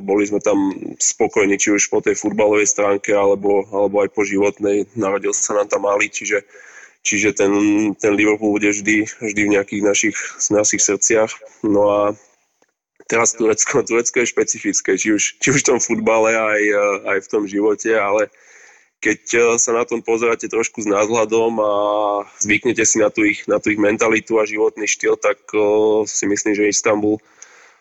boli 0.00 0.28
sme 0.28 0.40
tam 0.40 0.72
spokojní, 1.00 1.56
či 1.56 1.72
už 1.72 1.88
po 1.88 2.04
tej 2.04 2.16
futbalovej 2.16 2.68
stránke, 2.68 3.16
alebo, 3.16 3.64
alebo 3.72 4.04
aj 4.04 4.12
po 4.12 4.22
životnej. 4.24 4.84
Narodil 4.96 5.32
sa 5.32 5.56
nám 5.56 5.68
tam 5.72 5.88
malý, 5.88 6.12
čiže 6.12 6.44
Čiže 7.00 7.32
ten, 7.32 7.52
ten 7.96 8.12
Liverpool 8.12 8.60
bude 8.60 8.76
vždy, 8.76 9.08
vždy 9.08 9.40
v 9.48 9.52
nejakých 9.56 9.82
našich, 9.88 10.16
našich 10.52 10.84
srdciach. 10.84 11.32
No 11.64 11.88
a 11.88 12.00
teraz 13.08 13.32
Turecko, 13.32 13.80
Turecko 13.80 14.20
je 14.20 14.28
špecifické, 14.28 15.00
či 15.00 15.16
už, 15.16 15.40
či 15.40 15.48
už 15.48 15.64
v 15.64 15.68
tom 15.72 15.80
futbale, 15.80 16.36
aj, 16.36 16.62
aj 17.08 17.18
v 17.24 17.30
tom 17.32 17.48
živote, 17.48 17.96
ale 17.96 18.28
keď 19.00 19.20
e, 19.32 19.40
sa 19.56 19.72
na 19.72 19.88
tom 19.88 20.04
pozeráte 20.04 20.46
trošku 20.46 20.84
s 20.84 20.88
názhľadom 20.88 21.52
a 21.58 21.72
zvyknete 22.38 22.84
si 22.84 23.00
na 23.00 23.08
tú 23.08 23.24
ich, 23.24 23.48
na 23.48 23.56
tú 23.56 23.72
ich 23.72 23.80
mentalitu 23.80 24.36
a 24.36 24.44
životný 24.44 24.84
štýl, 24.84 25.16
tak 25.16 25.40
uh, 25.56 26.04
si 26.04 26.28
myslím, 26.28 26.52
že 26.52 26.68
Istanbul 26.68 27.16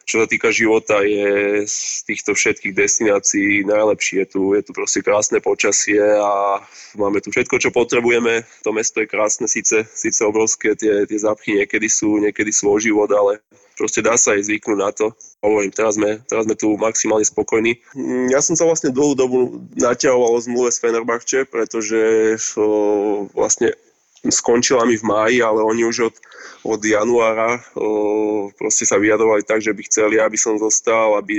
čo 0.10 0.26
sa 0.26 0.28
týka 0.28 0.50
života, 0.50 1.06
je 1.06 1.62
z 1.70 2.02
týchto 2.10 2.34
všetkých 2.34 2.74
destinácií 2.74 3.62
najlepší. 3.62 4.26
Je 4.26 4.28
tu, 4.34 4.42
je 4.58 4.66
tu 4.66 4.74
proste 4.74 5.06
krásne 5.06 5.38
počasie 5.38 6.02
a 6.02 6.58
máme 6.98 7.22
tu 7.22 7.30
všetko, 7.30 7.62
čo 7.62 7.70
potrebujeme. 7.70 8.42
To 8.66 8.74
mesto 8.74 9.06
je 9.06 9.06
krásne, 9.06 9.46
síce, 9.46 9.86
síce 9.94 10.26
obrovské, 10.26 10.74
tie, 10.74 11.06
tie 11.06 11.20
zápchy 11.22 11.62
niekedy 11.62 11.86
sú, 11.86 12.18
niekedy 12.18 12.50
sú 12.50 12.74
o 12.74 12.82
život, 12.82 13.14
ale 13.14 13.38
proste 13.78 14.02
dá 14.02 14.18
sa 14.18 14.34
aj 14.34 14.50
zvyknúť 14.50 14.80
na 14.82 14.90
to. 14.90 15.14
Hovorím, 15.46 15.70
teraz 15.70 15.94
sme, 16.02 16.18
teraz 16.26 16.50
sme 16.50 16.58
tu 16.58 16.74
maximálne 16.74 17.30
spokojní. 17.30 17.78
Mm, 17.94 18.34
ja 18.34 18.42
som 18.42 18.58
sa 18.58 18.66
vlastne 18.66 18.90
dlhú 18.90 19.14
dobu 19.14 19.62
naťahoval 19.78 20.36
o 20.36 20.42
zmluve 20.42 20.74
s 20.74 20.82
Fenerbahče, 20.82 21.46
pretože 21.46 22.34
vlastne 23.38 23.78
skončila 24.28 24.84
mi 24.84 25.00
v 25.00 25.08
máji, 25.08 25.38
ale 25.40 25.64
oni 25.64 25.88
už 25.88 26.12
od, 26.12 26.16
od 26.68 26.82
januára 26.84 27.64
o, 27.80 28.52
proste 28.52 28.84
sa 28.84 29.00
vyjadrovali 29.00 29.48
tak, 29.48 29.64
že 29.64 29.72
by 29.72 29.82
chceli, 29.88 30.16
aby 30.20 30.36
som 30.36 30.60
zostal, 30.60 31.16
aby, 31.16 31.38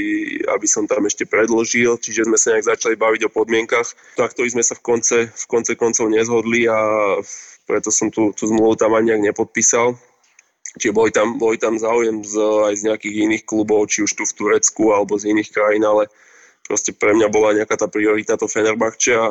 aby 0.48 0.64
som 0.64 0.88
tam 0.88 1.04
ešte 1.04 1.28
predložil, 1.28 2.00
čiže 2.00 2.24
sme 2.24 2.40
sa 2.40 2.56
nejak 2.56 2.72
začali 2.72 2.96
baviť 2.96 3.28
o 3.28 3.34
podmienkach. 3.34 3.84
Takto 4.16 4.48
sme 4.48 4.64
sa 4.64 4.72
v 4.72 4.82
konce, 4.84 5.18
v 5.28 5.46
konce 5.50 5.76
koncov 5.76 6.08
nezhodli 6.08 6.64
a 6.72 6.78
preto 7.68 7.92
som 7.92 8.08
tú, 8.08 8.32
tú 8.32 8.48
zmluvu 8.48 8.80
tam 8.80 8.96
ani 8.96 9.12
nejak 9.12 9.32
nepodpísal. 9.32 10.00
Čiže 10.78 10.94
boli 10.94 11.10
tam, 11.10 11.36
boli 11.36 11.58
tam 11.58 11.76
záujem 11.76 12.22
z, 12.22 12.38
aj 12.40 12.74
z 12.78 12.82
nejakých 12.86 13.16
iných 13.26 13.44
klubov, 13.44 13.90
či 13.90 14.06
už 14.06 14.14
tu 14.14 14.22
v 14.22 14.36
Turecku 14.38 14.94
alebo 14.94 15.18
z 15.18 15.34
iných 15.34 15.50
krajín, 15.50 15.82
ale 15.82 16.06
proste 16.62 16.94
pre 16.94 17.10
mňa 17.10 17.26
bola 17.26 17.58
nejaká 17.58 17.74
tá 17.74 17.90
priorita 17.90 18.38
to 18.38 18.46
Fenerbahče 18.46 19.12
a 19.18 19.26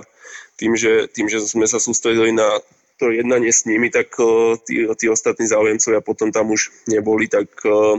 tým 0.60 0.76
že, 0.76 1.08
tým, 1.08 1.32
že 1.32 1.40
sme 1.40 1.64
sa 1.64 1.80
sústredili 1.80 2.36
na 2.36 2.60
to 3.00 3.16
jednanie 3.16 3.50
s 3.50 3.64
nimi, 3.64 3.88
tak 3.88 4.12
uh, 4.20 4.60
tí, 4.68 4.84
tí 5.00 5.06
ostatní 5.08 5.48
záujemcovia 5.48 6.04
potom 6.04 6.30
tam 6.30 6.52
už 6.52 6.70
neboli, 6.92 7.32
tak 7.32 7.48
uh, 7.64 7.98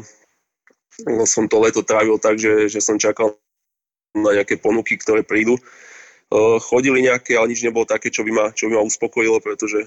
som 1.24 1.48
to 1.48 1.56
leto 1.60 1.80
trávil 1.80 2.20
tak, 2.20 2.36
že, 2.36 2.68
že 2.68 2.84
som 2.84 3.00
čakal 3.00 3.40
na 4.12 4.36
nejaké 4.36 4.58
ponuky, 4.58 4.98
ktoré 4.98 5.22
prídu. 5.22 5.56
Chodili 6.70 7.02
nejaké, 7.02 7.34
ale 7.34 7.50
nič 7.50 7.66
nebolo 7.66 7.82
také, 7.82 8.06
čo 8.06 8.22
by 8.22 8.30
ma, 8.30 8.46
čo 8.54 8.70
by 8.70 8.78
ma 8.78 8.86
uspokojilo, 8.86 9.42
pretože 9.42 9.82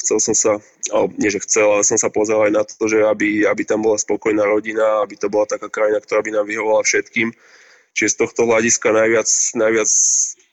chcel 0.00 0.16
som 0.16 0.32
sa, 0.32 0.52
ale 0.88 1.12
nie 1.20 1.28
že 1.28 1.44
chcel, 1.44 1.68
ale 1.76 1.84
som 1.84 2.00
sa 2.00 2.08
pozeral 2.08 2.48
aj 2.48 2.52
na 2.56 2.62
to, 2.64 2.88
že 2.88 3.04
aby, 3.04 3.44
aby 3.44 3.68
tam 3.68 3.84
bola 3.84 4.00
spokojná 4.00 4.48
rodina, 4.48 5.04
aby 5.04 5.20
to 5.20 5.28
bola 5.28 5.44
taká 5.44 5.68
krajina, 5.68 6.00
ktorá 6.00 6.24
by 6.24 6.40
nám 6.40 6.48
vyhovovala 6.48 6.88
všetkým. 6.88 7.36
Čiže 7.94 8.18
z 8.18 8.20
tohto 8.26 8.50
hľadiska 8.50 8.90
najviac, 8.90 9.28
najviac 9.54 9.90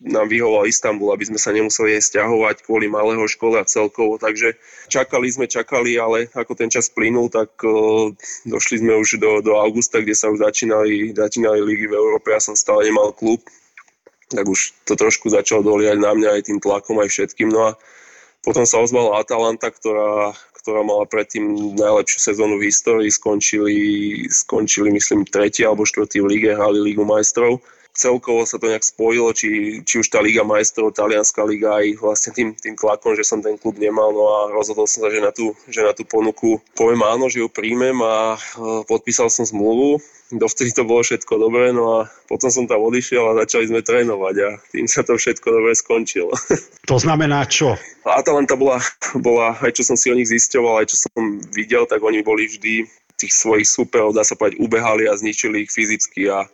nám 0.01 0.30
vyhoval 0.30 0.69
Istanbul, 0.69 1.10
aby 1.13 1.25
sme 1.25 1.41
sa 1.41 1.49
nemuseli 1.54 1.97
aj 1.97 2.13
stiahovať 2.13 2.65
kvôli 2.65 2.86
malého 2.86 3.25
škole 3.25 3.58
a 3.58 3.65
celkovo. 3.65 4.21
Takže 4.21 4.58
čakali 4.89 5.25
sme, 5.30 5.49
čakali, 5.49 5.97
ale 5.97 6.30
ako 6.38 6.54
ten 6.54 6.69
čas 6.69 6.93
plynul, 6.93 7.34
tak 7.34 7.49
uh, 7.65 8.13
došli 8.45 8.86
sme 8.86 8.93
už 8.97 9.17
do, 9.17 9.41
do 9.41 9.58
augusta, 9.58 10.01
kde 10.01 10.13
sa 10.13 10.30
už 10.30 10.41
začínali, 10.45 11.17
začínali 11.17 11.65
ligy 11.65 11.89
v 11.89 11.97
Európe. 11.97 12.30
Ja 12.30 12.41
som 12.41 12.54
stále 12.54 12.89
nemal 12.89 13.13
klub, 13.13 13.41
tak 14.30 14.45
už 14.45 14.77
to 14.86 14.93
trošku 14.93 15.34
začalo 15.34 15.65
doliať 15.65 15.97
na 15.97 16.13
mňa 16.13 16.30
aj 16.38 16.41
tým 16.45 16.60
tlakom, 16.62 17.01
aj 17.01 17.10
všetkým. 17.10 17.49
No 17.49 17.73
a 17.73 17.77
potom 18.41 18.65
sa 18.65 18.82
ozvala 18.82 19.21
Atalanta, 19.21 19.69
ktorá, 19.69 20.34
ktorá 20.62 20.86
mala 20.86 21.10
predtým 21.10 21.76
najlepšiu 21.76 22.19
sezónu 22.21 22.62
v 22.62 22.69
histórii. 22.69 23.10
Skončili, 23.10 23.76
skončili 24.30 24.93
myslím, 24.93 25.26
tretí 25.26 25.65
alebo 25.65 25.84
štvrtý 25.84 26.21
v 26.21 26.28
lige, 26.38 26.50
hrali 26.54 26.80
Ligu 26.80 27.02
majstrov 27.02 27.60
celkovo 28.01 28.41
sa 28.49 28.57
to 28.57 28.65
nejak 28.65 28.81
spojilo, 28.81 29.29
či, 29.37 29.81
či 29.85 30.01
už 30.01 30.09
tá 30.09 30.17
Liga 30.17 30.41
majstrov, 30.41 30.97
Talianská 30.97 31.45
liga 31.45 31.77
aj 31.77 32.01
vlastne 32.01 32.31
tým, 32.33 32.47
tým 32.57 32.73
tlakom, 32.73 33.13
že 33.13 33.21
som 33.21 33.45
ten 33.45 33.61
klub 33.61 33.77
nemal, 33.77 34.09
no 34.09 34.25
a 34.25 34.39
rozhodol 34.49 34.89
som 34.89 35.05
sa, 35.05 35.13
že 35.13 35.21
na 35.21 35.29
tú, 35.29 35.53
že 35.69 35.85
na 35.85 35.93
tú 35.93 36.01
ponuku 36.01 36.57
poviem 36.73 37.05
áno, 37.05 37.29
že 37.29 37.45
ju 37.45 37.47
príjmem 37.47 37.93
a 38.01 38.33
uh, 38.33 38.81
podpísal 38.89 39.29
som 39.29 39.45
zmluvu. 39.45 40.01
Dovtedy 40.31 40.71
to 40.71 40.87
bolo 40.87 41.03
všetko 41.03 41.43
dobré, 41.43 41.75
no 41.75 42.01
a 42.01 42.07
potom 42.25 42.47
som 42.47 42.63
tam 42.63 42.79
odišiel 42.87 43.35
a 43.35 43.37
začali 43.43 43.67
sme 43.67 43.83
trénovať 43.83 44.35
a 44.47 44.49
tým 44.71 44.87
sa 44.87 45.03
to 45.03 45.19
všetko 45.19 45.47
dobre 45.51 45.75
skončilo. 45.75 46.33
To 46.89 46.99
znamená 46.99 47.47
čo? 47.47 47.77
Atalanta 48.03 48.59
bola, 48.59 48.81
bola, 49.15 49.55
aj 49.63 49.79
čo 49.79 49.83
som 49.85 49.95
si 49.95 50.11
o 50.11 50.17
nich 50.17 50.27
zisťoval, 50.27 50.83
aj 50.83 50.87
čo 50.91 50.97
som 51.07 51.39
videl, 51.55 51.87
tak 51.87 52.03
oni 52.03 52.19
boli 52.19 52.49
vždy 52.49 52.83
tých 53.21 53.31
svojich 53.37 53.69
superov, 53.69 54.17
dá 54.17 54.25
sa 54.25 54.33
povedať, 54.33 54.57
ubehali 54.57 55.05
a 55.05 55.13
zničili 55.13 55.63
ich 55.63 55.71
fyzicky 55.71 56.25
a 56.27 56.49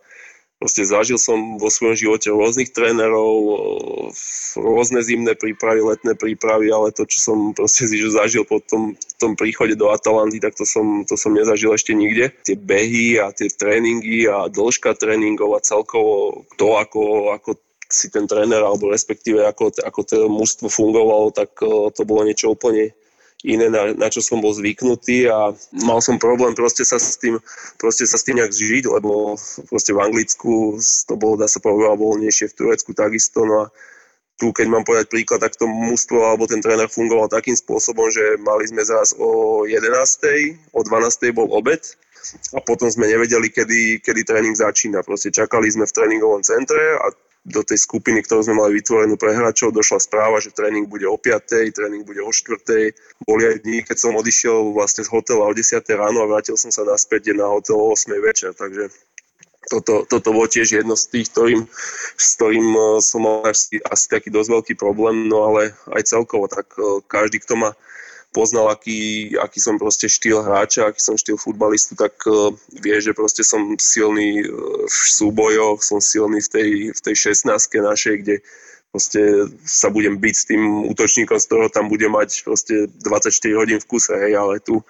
Proste 0.57 0.89
zažil 0.89 1.21
som 1.21 1.61
vo 1.61 1.69
svojom 1.69 1.93
živote 1.93 2.33
rôznych 2.33 2.73
trénerov, 2.73 3.37
rôzne 4.57 5.05
zimné 5.05 5.37
prípravy, 5.37 5.85
letné 5.85 6.17
prípravy, 6.17 6.73
ale 6.73 6.89
to, 6.89 7.05
čo 7.05 7.21
som 7.21 7.37
proste 7.53 7.85
zažil 7.85 8.41
po 8.41 8.57
tom, 8.65 8.97
tom 9.21 9.37
príchode 9.37 9.77
do 9.77 9.93
Atalanty, 9.93 10.41
tak 10.41 10.57
to 10.57 10.65
som, 10.65 11.05
to 11.05 11.13
som 11.13 11.37
nezažil 11.37 11.77
ešte 11.77 11.93
nikde. 11.93 12.33
Tie 12.41 12.57
behy 12.57 13.21
a 13.21 13.29
tie 13.29 13.53
tréningy 13.53 14.25
a 14.25 14.49
dĺžka 14.49 14.97
tréningov 14.97 15.53
a 15.53 15.61
celkovo 15.61 16.41
to, 16.57 16.73
ako, 16.73 17.37
ako 17.37 17.61
si 17.85 18.09
ten 18.09 18.25
tréner, 18.25 18.65
alebo 18.65 18.89
respektíve 18.89 19.45
ako, 19.45 19.77
ako 19.85 19.99
to 20.09 20.15
mužstvo 20.25 20.73
fungovalo, 20.73 21.37
tak 21.37 21.53
to 21.93 22.01
bolo 22.01 22.25
niečo 22.25 22.57
úplne 22.57 22.97
iné, 23.45 23.69
na, 23.69 23.93
na 23.93 24.07
čo 24.09 24.23
som 24.25 24.41
bol 24.41 24.49
zvyknutý 24.49 25.29
a 25.29 25.53
mal 25.85 26.01
som 26.01 26.17
problém 26.17 26.57
proste 26.57 26.81
sa 26.81 26.97
s 26.97 27.21
tým, 27.21 27.37
proste 27.77 28.09
sa 28.09 28.17
s 28.17 28.25
tým 28.25 28.41
nejak 28.41 28.49
zžiť, 28.49 28.85
lebo 28.89 29.37
proste 29.69 29.93
v 29.93 30.01
Anglicku 30.01 30.81
to 30.81 31.13
bolo, 31.13 31.37
dá 31.37 31.45
sa 31.45 31.61
povedať, 31.61 31.97
voľnejšie 31.97 32.49
v 32.49 32.57
Turecku 32.57 32.97
takisto, 32.97 33.45
no 33.45 33.65
a 33.65 33.73
tu, 34.37 34.53
keď 34.53 34.69
mám 34.69 34.85
povedať 34.85 35.09
príklad, 35.09 35.41
tak 35.41 35.57
to 35.57 35.65
mústvo 35.65 36.21
alebo 36.21 36.45
ten 36.45 36.61
tréner 36.61 36.85
fungoval 36.85 37.25
takým 37.25 37.57
spôsobom, 37.57 38.09
že 38.13 38.37
mali 38.37 38.69
sme 38.69 38.85
zraz 38.85 39.13
o 39.17 39.65
11. 39.65 39.81
o 40.73 40.79
12. 40.85 41.33
bol 41.33 41.49
obed 41.57 41.81
a 42.53 42.61
potom 42.61 42.85
sme 42.85 43.09
nevedeli, 43.09 43.49
kedy, 43.49 43.97
kedy 44.05 44.21
tréning 44.21 44.53
začína. 44.53 45.01
Proste 45.01 45.33
čakali 45.33 45.73
sme 45.73 45.89
v 45.89 45.95
tréningovom 45.95 46.45
centre 46.45 47.01
a 47.01 47.09
do 47.47 47.63
tej 47.63 47.79
skupiny, 47.79 48.19
ktorú 48.27 48.43
sme 48.43 48.59
mali 48.59 48.75
vytvorenú 48.83 49.15
pre 49.15 49.31
hráčov, 49.31 49.71
došla 49.71 50.03
správa, 50.03 50.43
že 50.43 50.51
tréning 50.51 50.83
bude 50.83 51.07
o 51.07 51.15
5, 51.15 51.71
tréning 51.71 52.03
bude 52.03 52.19
o 52.19 52.27
4. 52.27 52.91
Boli 53.23 53.43
aj 53.47 53.63
dní, 53.63 53.87
keď 53.87 53.97
som 53.97 54.19
odišiel 54.19 54.75
vlastne 54.75 55.07
z 55.07 55.09
hotela 55.15 55.47
o 55.47 55.53
10 55.55 55.79
ráno 55.95 56.27
a 56.27 56.29
vrátil 56.29 56.59
som 56.59 56.75
sa 56.75 56.83
naspäť 56.83 57.31
na 57.31 57.47
hotel 57.47 57.79
o 57.79 57.95
8 57.95 58.11
večer, 58.19 58.51
takže 58.51 58.91
toto, 59.67 60.07
toto 60.07 60.31
bolo 60.31 60.47
tiež 60.47 60.79
jedno 60.79 60.95
z 60.95 61.11
tých, 61.11 61.27
ktorým, 61.31 61.67
s 62.15 62.27
ktorým 62.39 62.67
e, 62.71 62.79
som 63.03 63.23
mal 63.23 63.43
asi, 63.43 63.79
asi 63.83 64.05
taký 64.07 64.31
dosť 64.31 64.49
veľký 64.51 64.73
problém, 64.79 65.27
no 65.27 65.51
ale 65.51 65.75
aj 65.91 66.07
celkovo, 66.07 66.47
tak 66.47 66.71
e, 66.79 67.03
každý, 67.03 67.43
kto 67.43 67.59
ma 67.59 67.69
poznal, 68.37 68.69
aký, 68.69 69.33
aký 69.33 69.57
som 69.57 69.81
proste 69.81 70.05
štýl 70.05 70.45
hráča, 70.45 70.85
aký 70.85 71.01
som 71.01 71.17
štýl 71.17 71.41
futbalistu, 71.41 71.97
tak 71.97 72.13
uh, 72.29 72.53
vie, 72.77 72.93
že 73.01 73.17
proste 73.17 73.41
som 73.41 73.73
silný 73.81 74.45
uh, 74.45 74.85
v 74.85 74.97
súbojoch, 75.17 75.81
som 75.81 75.97
silný 75.97 76.45
v 76.45 76.49
tej, 76.53 76.69
v 76.93 76.99
tej 77.01 77.33
16 77.33 77.57
našej, 77.57 78.15
kde 78.21 78.35
proste 78.93 79.21
sa 79.65 79.89
budem 79.89 80.21
byť 80.21 80.35
s 80.37 80.45
tým 80.45 80.61
útočníkom, 80.93 81.41
z 81.41 81.47
ktorého 81.49 81.73
tam 81.73 81.89
bude 81.89 82.05
mať 82.05 82.45
proste 82.45 82.85
24 83.01 83.33
hodín 83.57 83.81
v 83.81 83.89
kuse, 83.89 84.13
hej, 84.13 84.37
ale 84.37 84.61
tu, 84.61 84.85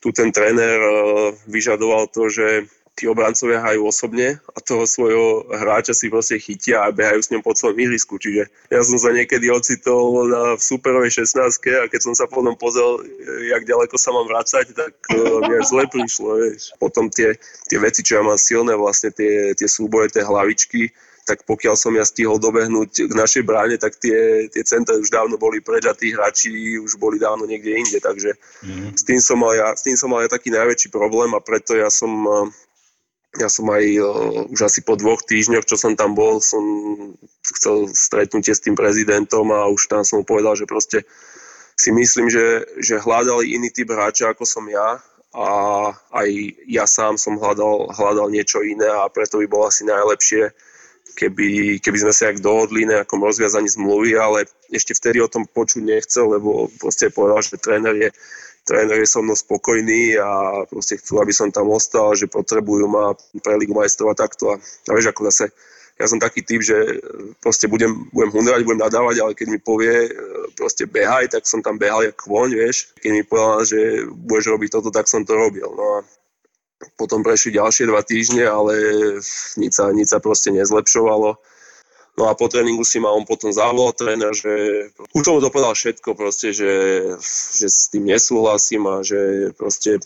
tu 0.00 0.08
ten 0.16 0.32
tréner 0.32 0.80
uh, 0.80 1.36
vyžadoval 1.44 2.08
to, 2.08 2.32
že 2.32 2.64
tí 2.96 3.04
obrancovia 3.04 3.60
hajú 3.60 3.84
osobne 3.84 4.40
a 4.40 4.58
toho 4.64 4.88
svojho 4.88 5.44
hráča 5.52 5.92
si 5.92 6.08
proste 6.08 6.40
chytia 6.40 6.80
a 6.80 6.88
behajú 6.88 7.20
s 7.20 7.28
ňom 7.28 7.44
po 7.44 7.52
celom 7.52 7.76
ihrisku. 7.76 8.16
Čiže 8.16 8.48
ja 8.72 8.80
som 8.80 8.96
sa 8.96 9.12
niekedy 9.12 9.52
ocitol 9.52 10.24
na, 10.32 10.56
v 10.56 10.62
superovej 10.64 11.20
16 11.28 11.36
a 11.76 11.92
keď 11.92 12.00
som 12.00 12.14
sa 12.16 12.24
potom 12.24 12.56
pozrel, 12.56 13.04
jak 13.52 13.68
ďaleko 13.68 14.00
sa 14.00 14.16
mám 14.16 14.24
vrácať, 14.24 14.72
tak 14.72 14.96
uh, 15.12 15.44
mi 15.44 15.52
až 15.60 15.68
zle 15.68 15.84
prišlo. 15.84 16.40
Vieš. 16.40 16.72
Potom 16.80 17.12
tie, 17.12 17.36
tie 17.68 17.76
veci, 17.76 18.00
čo 18.00 18.16
ja 18.16 18.22
mám 18.24 18.40
silné, 18.40 18.72
vlastne 18.72 19.12
tie, 19.12 19.52
tie 19.52 19.68
súboje, 19.68 20.16
tie 20.16 20.24
hlavičky, 20.24 20.88
tak 21.26 21.42
pokiaľ 21.42 21.74
som 21.74 21.90
ja 21.98 22.06
stihol 22.06 22.38
dobehnúť 22.38 23.10
k 23.10 23.12
našej 23.12 23.42
bráne, 23.42 23.76
tak 23.82 23.98
tie, 23.98 24.46
tie 24.46 24.62
centra 24.62 24.94
už 24.94 25.10
dávno 25.10 25.34
boli 25.34 25.58
preč 25.58 25.82
a 25.84 25.92
tí 25.92 26.14
hráči 26.14 26.78
už 26.78 26.96
boli 27.02 27.18
dávno 27.18 27.50
niekde 27.50 27.74
inde, 27.74 27.98
takže 27.98 28.38
mm. 28.62 28.94
s, 28.94 29.02
tým 29.02 29.18
som 29.18 29.42
mal 29.42 29.50
ja, 29.58 29.74
s 29.74 29.82
tým 29.82 29.98
som 29.98 30.06
mal 30.14 30.22
ja 30.22 30.30
taký 30.30 30.54
najväčší 30.54 30.94
problém 30.94 31.34
a 31.34 31.42
preto 31.42 31.74
ja 31.74 31.90
som 31.90 32.14
ja 33.36 33.48
som 33.52 33.68
aj 33.68 33.84
uh, 34.00 34.52
už 34.52 34.60
asi 34.66 34.80
po 34.80 34.96
dvoch 34.96 35.20
týždňoch, 35.24 35.64
čo 35.68 35.76
som 35.76 35.96
tam 35.96 36.16
bol, 36.16 36.40
som 36.40 36.62
chcel 37.54 37.88
stretnutie 37.92 38.52
s 38.52 38.64
tým 38.64 38.74
prezidentom 38.74 39.48
a 39.52 39.68
už 39.68 39.88
tam 39.88 40.02
som 40.02 40.20
mu 40.20 40.24
povedal, 40.24 40.56
že 40.56 40.68
proste 40.68 41.04
si 41.76 41.92
myslím, 41.92 42.32
že, 42.32 42.64
že 42.80 43.00
hľadali 43.00 43.52
iný 43.52 43.68
typ 43.68 43.92
hráča 43.92 44.32
ako 44.32 44.48
som 44.48 44.64
ja 44.66 44.96
a 45.36 45.48
aj 46.16 46.28
ja 46.64 46.88
sám 46.88 47.20
som 47.20 47.36
hľadal, 47.36 47.92
hľadal 47.92 48.32
niečo 48.32 48.64
iné 48.64 48.88
a 48.88 49.04
preto 49.12 49.36
by 49.36 49.46
bolo 49.46 49.68
asi 49.68 49.84
najlepšie, 49.84 50.48
keby, 51.12 51.76
keby 51.84 51.98
sme 52.00 52.12
sa 52.16 52.32
jak 52.32 52.40
dohodli 52.40 52.88
nejakom 52.88 53.20
rozviazaní 53.20 53.68
zmluvy, 53.68 54.16
ale 54.16 54.48
ešte 54.72 54.96
vtedy 54.96 55.20
o 55.20 55.28
tom 55.28 55.44
počuť 55.44 55.84
nechcel, 55.84 56.32
lebo 56.32 56.72
proste 56.80 57.12
povedal, 57.12 57.44
že 57.44 57.60
tréner 57.60 57.94
je 58.00 58.08
tréner 58.66 58.98
je 58.98 59.08
so 59.08 59.22
mnou 59.22 59.38
spokojný 59.38 60.18
a 60.18 60.28
proste 60.66 60.98
chcú, 60.98 61.22
aby 61.22 61.30
som 61.30 61.54
tam 61.54 61.70
ostal, 61.70 62.18
že 62.18 62.26
potrebujú 62.26 62.90
ma 62.90 63.14
pre 63.40 63.54
Ligu 63.54 63.72
majstrov 63.72 64.10
a 64.10 64.18
takto. 64.18 64.50
A, 64.50 64.58
a 64.58 64.90
vieš, 64.90 65.14
ako 65.14 65.30
zase, 65.30 65.54
ja 65.96 66.04
som 66.10 66.20
taký 66.20 66.44
typ, 66.44 66.60
že 66.60 67.00
proste 67.40 67.70
budem, 67.70 67.94
budem 68.12 68.34
hundrať, 68.34 68.66
budem 68.66 68.82
nadávať, 68.82 69.16
ale 69.22 69.32
keď 69.32 69.46
mi 69.48 69.58
povie 69.62 70.10
proste 70.58 70.84
behaj, 70.84 71.32
tak 71.32 71.48
som 71.48 71.64
tam 71.64 71.80
behal 71.80 72.04
jak 72.04 72.18
kvoň, 72.20 72.52
vieš. 72.52 72.92
Keď 73.00 73.10
mi 73.14 73.22
povedal, 73.24 73.62
že 73.64 73.80
budeš 74.12 74.46
robiť 74.52 74.70
toto, 74.76 74.90
tak 74.92 75.08
som 75.08 75.24
to 75.24 75.32
robil. 75.32 75.72
No 75.72 75.84
a 75.96 75.98
potom 77.00 77.24
prešli 77.24 77.56
ďalšie 77.56 77.88
dva 77.88 78.04
týždne, 78.04 78.44
ale 78.44 78.74
nič 79.56 79.72
sa, 79.72 79.88
nič 79.94 80.12
sa 80.12 80.20
proste 80.20 80.52
nezlepšovalo 80.52 81.38
No 82.16 82.32
a 82.32 82.32
po 82.32 82.48
tréningu 82.48 82.80
si 82.80 82.96
ma 82.96 83.12
on 83.12 83.28
potom 83.28 83.52
zavolal 83.52 83.92
tréner, 83.92 84.32
že 84.32 84.88
už 85.12 85.20
som 85.20 85.36
mu 85.36 85.44
to 85.44 85.52
povedal 85.52 85.76
všetko 85.76 86.16
proste, 86.16 86.56
že, 86.56 86.72
že 87.52 87.68
s 87.68 87.92
tým 87.92 88.08
nesúhlasím 88.08 88.88
a 88.88 89.04
že 89.04 89.52
proste 89.52 90.00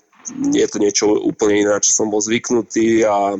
je 0.50 0.66
to 0.66 0.76
niečo 0.82 1.06
úplne 1.06 1.62
iné, 1.62 1.74
čo 1.78 1.94
som 1.94 2.10
bol 2.10 2.18
zvyknutý 2.18 3.06
a 3.06 3.38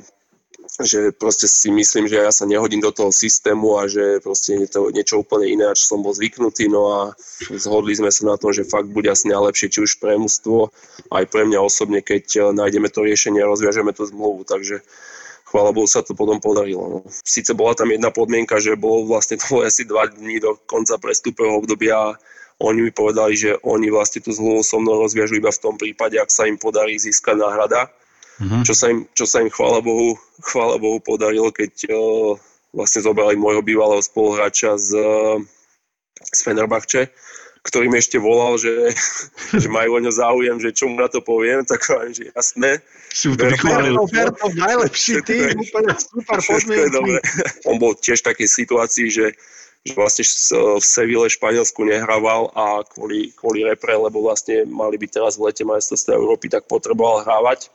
že 0.80 1.10
proste 1.12 1.50
si 1.50 1.68
myslím, 1.74 2.06
že 2.06 2.22
ja 2.22 2.30
sa 2.30 2.46
nehodím 2.46 2.80
do 2.80 2.94
toho 2.94 3.10
systému 3.10 3.76
a 3.76 3.90
že 3.90 4.22
proste 4.22 4.54
je 4.54 4.68
to 4.70 4.94
niečo 4.94 5.20
úplne 5.20 5.50
iné, 5.50 5.66
čo 5.74 5.96
som 5.96 6.00
bol 6.00 6.14
zvyknutý. 6.14 6.70
No 6.70 6.94
a 6.94 6.98
zhodli 7.50 7.98
sme 7.98 8.08
sa 8.14 8.22
na 8.30 8.36
tom, 8.38 8.54
že 8.54 8.68
fakt 8.68 8.88
bude 8.88 9.10
asi 9.10 9.28
najlepšie, 9.28 9.66
či 9.66 9.78
už 9.82 9.98
pre 9.98 10.14
mústvo, 10.14 10.70
aj 11.10 11.26
pre 11.26 11.42
mňa 11.42 11.58
osobne, 11.58 12.00
keď 12.00 12.54
nájdeme 12.54 12.86
to 12.86 13.02
riešenie 13.02 13.42
a 13.42 13.50
rozviažeme 13.50 13.90
tú 13.92 14.06
zmluvu. 14.06 14.46
Takže 14.46 14.80
chvála 15.50 15.74
Bohu 15.74 15.90
sa 15.90 16.06
to 16.06 16.14
potom 16.14 16.38
podarilo. 16.38 16.86
No. 16.86 16.98
Sice 17.26 17.50
bola 17.58 17.74
tam 17.74 17.90
jedna 17.90 18.14
podmienka, 18.14 18.62
že 18.62 18.78
bolo 18.78 19.10
vlastne 19.10 19.34
to 19.42 19.66
asi 19.66 19.82
dva 19.82 20.06
dní 20.06 20.38
do 20.38 20.54
konca 20.70 20.94
prestupového 20.96 21.58
obdobia 21.58 21.98
a 21.98 22.16
oni 22.60 22.86
mi 22.86 22.92
povedali, 22.94 23.34
že 23.34 23.58
oni 23.66 23.90
vlastne 23.90 24.22
tú 24.22 24.30
zmluvu 24.30 24.62
so 24.62 24.78
mnou 24.78 25.00
rozviažu 25.02 25.40
iba 25.40 25.50
v 25.50 25.62
tom 25.64 25.74
prípade, 25.80 26.20
ak 26.20 26.30
sa 26.30 26.46
im 26.46 26.60
podarí 26.60 26.94
získať 27.00 27.40
náhrada. 27.40 27.88
Mm-hmm. 28.40 28.62
Čo, 28.64 28.74
sa 28.76 28.86
im, 28.88 29.04
čo 29.16 29.24
sa 29.28 29.40
im 29.44 29.50
chvála 29.52 29.84
Bohu, 29.84 30.16
chvála 30.44 30.76
Bohu 30.80 31.00
podarilo, 31.00 31.52
keď 31.52 31.92
uh, 31.92 32.36
vlastne 32.72 33.04
zobrali 33.04 33.36
môjho 33.36 33.60
bývalého 33.64 34.00
spoluhráča 34.00 34.76
z, 34.80 34.96
uh, 34.96 35.36
z 36.20 36.38
Fenerbahče 36.40 37.08
ktorý 37.60 37.92
mi 37.92 38.00
ešte 38.00 38.16
volal, 38.16 38.56
že, 38.56 38.94
že 39.60 39.68
majú 39.68 39.96
o 39.96 40.02
ňo 40.02 40.12
záujem, 40.12 40.56
že 40.60 40.72
čo 40.72 40.88
mu 40.88 40.96
na 40.96 41.08
to 41.08 41.20
poviem, 41.20 41.64
tak 41.64 41.84
hovorím, 41.84 42.14
že 42.16 42.24
jasné. 42.32 42.80
Super, 43.10 43.52
Roberto, 43.90 44.46
najlepší 44.54 45.20
tým, 45.26 45.58
úplne 45.58 45.92
super 45.98 46.38
podmienky. 46.38 47.18
On 47.66 47.76
bol 47.76 47.98
tiež 47.98 48.22
v 48.22 48.28
takej 48.32 48.48
situácii, 48.48 49.08
že 49.10 49.26
že 49.80 49.96
vlastne 49.96 50.24
v 50.76 50.84
Seville 50.84 51.24
Španielsku 51.32 51.80
nehrával 51.88 52.52
a 52.52 52.84
kvôli, 52.84 53.32
kvôli 53.32 53.64
repre, 53.64 53.96
lebo 53.96 54.20
vlastne 54.20 54.68
mali 54.68 55.00
byť 55.00 55.10
teraz 55.16 55.40
v 55.40 55.48
lete 55.48 55.64
majstrovstva 55.64 56.20
Európy, 56.20 56.52
tak 56.52 56.68
potreboval 56.68 57.24
hrávať 57.24 57.72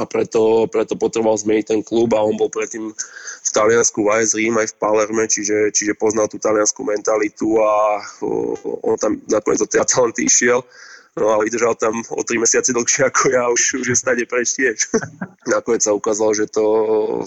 a 0.00 0.08
preto, 0.08 0.64
preto 0.72 0.96
potreboval 0.96 1.36
zmeniť 1.36 1.64
ten 1.68 1.80
klub 1.84 2.16
a 2.16 2.24
on 2.24 2.32
bol 2.40 2.48
predtým 2.48 2.96
v 3.42 3.50
Taliansku 3.52 4.00
v 4.00 4.08
AS 4.08 4.32
Rím 4.32 4.56
aj 4.56 4.72
v 4.72 4.78
Palerme, 4.80 5.24
čiže, 5.28 5.68
čiže 5.68 5.98
poznal 6.00 6.32
tú 6.32 6.40
taliansku 6.40 6.80
mentalitu 6.80 7.60
a 7.60 8.00
o, 8.24 8.56
on 8.80 8.96
tam 8.96 9.20
nakoniec 9.28 9.60
do 9.60 9.68
tej 9.68 9.84
Atalanty 9.84 10.24
išiel. 10.24 10.64
No 11.12 11.36
ale 11.36 11.44
vydržal 11.44 11.76
tam 11.76 12.00
o 12.08 12.24
3 12.24 12.40
mesiace 12.40 12.72
dlhšie 12.72 13.12
ako 13.12 13.22
ja, 13.36 13.44
už, 13.52 13.84
už 13.84 13.86
je 13.92 13.96
stade 14.00 14.24
preč 14.24 14.56
tiež. 14.56 14.88
nakoniec 15.60 15.84
sa 15.84 15.92
ukázalo, 15.92 16.32
že 16.32 16.48
to, 16.48 16.64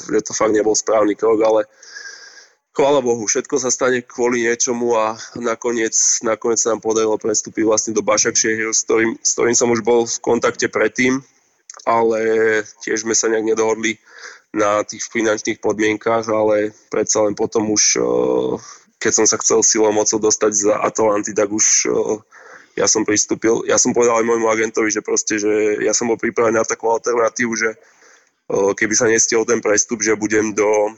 že 0.10 0.26
to 0.26 0.34
fakt 0.34 0.58
nebol 0.58 0.74
správny 0.74 1.14
krok, 1.14 1.38
ale 1.46 1.70
chvála 2.74 3.06
Bohu, 3.06 3.30
všetko 3.30 3.62
sa 3.62 3.70
stane 3.70 4.02
kvôli 4.02 4.42
niečomu 4.42 4.98
a 4.98 5.14
nakoniec, 5.38 5.94
nakoniec 6.26 6.58
sa 6.58 6.74
nám 6.74 6.82
podarilo 6.82 7.22
prestúpiť 7.22 7.62
vlastne 7.62 7.94
do 7.94 8.02
Bašakšieho, 8.02 8.74
s 8.74 8.90
ktorým, 8.90 9.22
s 9.22 9.38
ktorým 9.38 9.54
som 9.54 9.70
už 9.70 9.86
bol 9.86 10.10
v 10.10 10.18
kontakte 10.18 10.66
predtým 10.66 11.22
ale 11.84 12.20
tiež 12.80 13.04
sme 13.04 13.12
sa 13.12 13.28
nejak 13.28 13.52
nedohodli 13.52 14.00
na 14.56 14.88
tých 14.88 15.04
finančných 15.12 15.60
podmienkach, 15.60 16.24
ale 16.32 16.72
predsa 16.88 17.28
len 17.28 17.36
potom 17.36 17.76
už, 17.76 18.00
keď 19.04 19.12
som 19.12 19.26
sa 19.28 19.36
chcel 19.44 19.60
silou 19.68 19.92
mocou 19.92 20.16
dostať 20.16 20.52
za 20.56 20.74
Atalanty, 20.80 21.36
tak 21.36 21.52
už 21.52 21.92
ja 22.80 22.88
som 22.88 23.04
pristúpil, 23.04 23.68
ja 23.68 23.76
som 23.76 23.92
povedal 23.92 24.24
aj 24.24 24.28
môjmu 24.28 24.48
agentovi, 24.48 24.92
že 24.92 25.04
proste, 25.04 25.40
že 25.40 25.84
ja 25.84 25.92
som 25.92 26.08
bol 26.08 26.20
pripravený 26.20 26.60
na 26.60 26.68
takú 26.68 26.88
alternatívu, 26.88 27.52
že 27.56 27.76
keby 28.52 28.94
sa 28.96 29.12
nestiel 29.12 29.44
ten 29.44 29.60
prestup, 29.60 30.00
že 30.00 30.16
budem 30.20 30.56
do, 30.56 30.96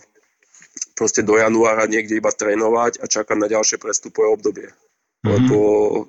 proste 0.98 1.26
do 1.26 1.38
januára 1.38 1.86
niekde 1.86 2.18
iba 2.18 2.34
trénovať 2.34 3.02
a 3.02 3.06
čakať 3.06 3.38
na 3.38 3.48
ďalšie 3.50 3.78
prestupové 3.82 4.28
obdobie. 4.34 4.70
Mm-hmm. 4.70 5.30
Lebo 5.34 5.58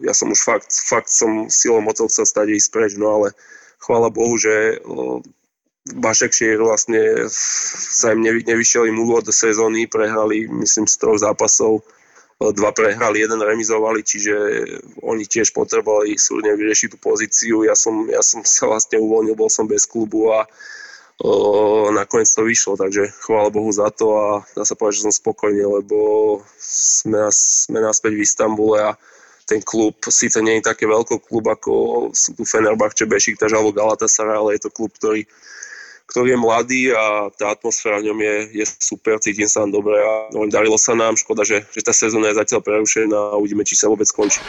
ja 0.05 0.13
som 0.13 0.33
už 0.33 0.41
fakt, 0.41 0.73
fakt 0.73 1.13
som 1.13 1.49
silou 1.53 1.81
mocou 1.81 2.09
chcel 2.09 2.29
stať 2.29 2.61
ísť 2.61 2.69
preč, 2.73 2.93
no 2.97 3.09
ale 3.21 3.29
chvála 3.79 4.11
Bohu, 4.11 4.37
že 4.37 4.83
Bašek 5.95 6.33
Šier 6.33 6.61
vlastne 6.61 7.31
sa 7.33 8.13
im 8.13 8.21
nevy, 8.21 8.45
nevyšiel 8.45 8.93
im 8.93 9.01
úvod 9.01 9.25
do 9.25 9.33
sezóny, 9.33 9.89
prehrali 9.89 10.45
myslím 10.45 10.85
z 10.85 10.95
troch 11.01 11.17
zápasov, 11.17 11.81
dva 12.39 12.71
prehrali, 12.71 13.25
jeden 13.25 13.43
remizovali, 13.43 14.05
čiže 14.07 14.35
oni 15.03 15.27
tiež 15.27 15.51
potrebovali 15.51 16.15
súdne 16.15 16.55
vyriešiť 16.55 16.95
tú 16.95 16.99
pozíciu. 17.03 17.67
Ja 17.67 17.75
som, 17.75 18.07
ja 18.07 18.23
som 18.23 18.47
sa 18.47 18.71
vlastne 18.71 19.03
uvoľnil, 19.03 19.35
bol 19.35 19.51
som 19.51 19.67
bez 19.67 19.89
klubu 19.89 20.31
a 20.31 20.47
o, 21.19 21.91
nakoniec 21.91 22.31
to 22.31 22.47
vyšlo, 22.47 22.79
takže 22.79 23.11
chvála 23.27 23.51
Bohu 23.51 23.73
za 23.75 23.91
to 23.91 24.15
a 24.15 24.27
dá 24.55 24.63
sa 24.63 24.79
povedať, 24.79 25.03
že 25.03 25.05
som 25.11 25.15
spokojný, 25.19 25.67
lebo 25.67 25.99
sme, 26.63 27.27
sme 27.33 27.83
naspäť 27.83 28.15
v 28.15 28.23
Istambule 28.23 28.79
a 28.87 28.91
ten 29.49 29.65
klub 29.65 29.97
síce 30.13 30.37
nie 30.45 30.61
je 30.61 30.69
také 30.69 30.85
veľký 30.85 31.25
klub, 31.25 31.49
ako 31.49 31.73
sú 32.13 32.37
tu 32.37 32.45
Fenerbahče, 32.45 33.09
Bešiktaž 33.09 33.57
alebo 33.57 33.73
Galatasaray, 33.73 34.37
ale 34.37 34.51
je 34.61 34.69
to 34.69 34.71
klub, 34.71 34.93
ktorý, 34.93 35.25
ktorý 36.13 36.37
je 36.37 36.39
mladý 36.39 36.83
a 36.93 37.33
tá 37.33 37.57
atmosféra 37.57 38.05
v 38.05 38.13
ňom 38.13 38.19
je, 38.21 38.37
je 38.61 38.65
super, 38.77 39.17
cítim 39.25 39.49
sa 39.49 39.65
tam 39.65 39.73
dobre 39.73 39.97
a 39.97 40.29
no, 40.37 40.45
darilo 40.53 40.77
sa 40.77 40.93
nám, 40.93 41.17
škoda, 41.17 41.49
že, 41.49 41.65
že 41.73 41.81
tá 41.81 41.97
sezóna 41.97 42.29
je 42.29 42.45
zatiaľ 42.45 42.61
prerušená 42.61 43.33
a 43.33 43.41
uvidíme, 43.41 43.65
či 43.65 43.73
sa 43.73 43.89
vôbec 43.89 44.05
skončí. 44.05 44.45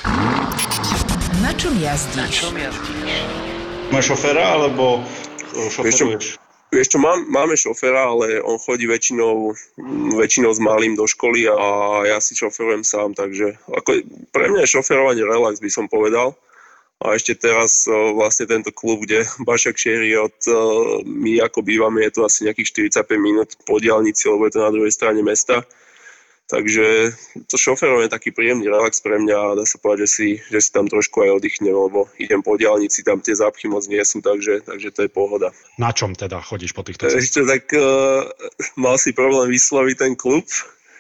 Na 1.40 1.56
čom 1.56 1.72
jazdíš? 1.80 2.20
Na 2.20 2.28
čom 2.28 2.54
jazdíš? 2.60 3.12
Máš 3.96 4.12
šoféra 4.12 4.60
alebo 4.60 5.00
šoferuješ? 5.56 6.49
Vieš 6.70 6.94
čo, 6.94 6.98
mám, 7.02 7.26
máme 7.26 7.58
šoféra, 7.58 8.14
ale 8.14 8.46
on 8.46 8.62
chodí 8.62 8.86
väčšinou, 8.86 9.58
väčšinou 10.22 10.54
s 10.54 10.62
malým 10.62 10.94
do 10.94 11.10
školy 11.10 11.50
a 11.50 11.68
ja 12.06 12.22
si 12.22 12.38
šoferujem 12.38 12.86
sám, 12.86 13.18
takže 13.18 13.58
ako, 13.74 14.06
pre 14.30 14.54
mňa 14.54 14.62
je 14.66 14.74
šoferovanie 14.78 15.26
relax, 15.26 15.58
by 15.58 15.72
som 15.74 15.90
povedal. 15.90 16.38
A 17.00 17.16
ešte 17.16 17.32
teraz 17.32 17.88
vlastne 17.90 18.46
tento 18.46 18.70
klub, 18.76 19.08
kde 19.08 19.26
Bašak 19.48 19.80
Šeri 19.82 20.14
od 20.20 20.36
my 21.08 21.42
ako 21.42 21.66
bývame, 21.66 22.06
je 22.06 22.20
to 22.20 22.22
asi 22.28 22.46
nejakých 22.46 22.92
45 22.92 23.18
minút 23.18 23.50
po 23.66 23.82
diálnici, 23.82 24.30
lebo 24.30 24.46
je 24.46 24.54
to 24.54 24.62
na 24.62 24.70
druhej 24.70 24.94
strane 24.94 25.24
mesta 25.26 25.66
Takže 26.50 27.14
to 27.46 27.56
šoferovanie 27.62 28.10
je 28.10 28.16
taký 28.18 28.34
príjemný 28.34 28.66
relax 28.74 29.06
pre 29.06 29.22
mňa 29.22 29.38
a 29.38 29.56
dá 29.62 29.70
sa 29.70 29.78
povedať, 29.78 30.06
že 30.06 30.10
si, 30.10 30.28
že 30.50 30.60
si 30.66 30.70
tam 30.74 30.90
trošku 30.90 31.22
aj 31.22 31.38
oddychnem, 31.38 31.78
lebo 31.78 32.10
idem 32.18 32.42
po 32.42 32.58
diálnici, 32.58 33.06
tam 33.06 33.22
tie 33.22 33.38
zápchy 33.38 33.70
moc 33.70 33.86
nie 33.86 34.02
sú, 34.02 34.18
takže, 34.18 34.66
takže 34.66 34.90
to 34.90 35.06
je 35.06 35.10
pohoda. 35.14 35.54
Na 35.78 35.94
čom 35.94 36.18
teda 36.18 36.42
chodíš 36.42 36.74
po 36.74 36.82
týchto 36.82 37.06
Ešte 37.06 37.46
tak 37.46 37.70
uh, 37.78 38.26
mal 38.74 38.98
si 38.98 39.14
problém 39.14 39.54
vysloviť 39.54 39.96
ten 40.02 40.14
klub, 40.18 40.50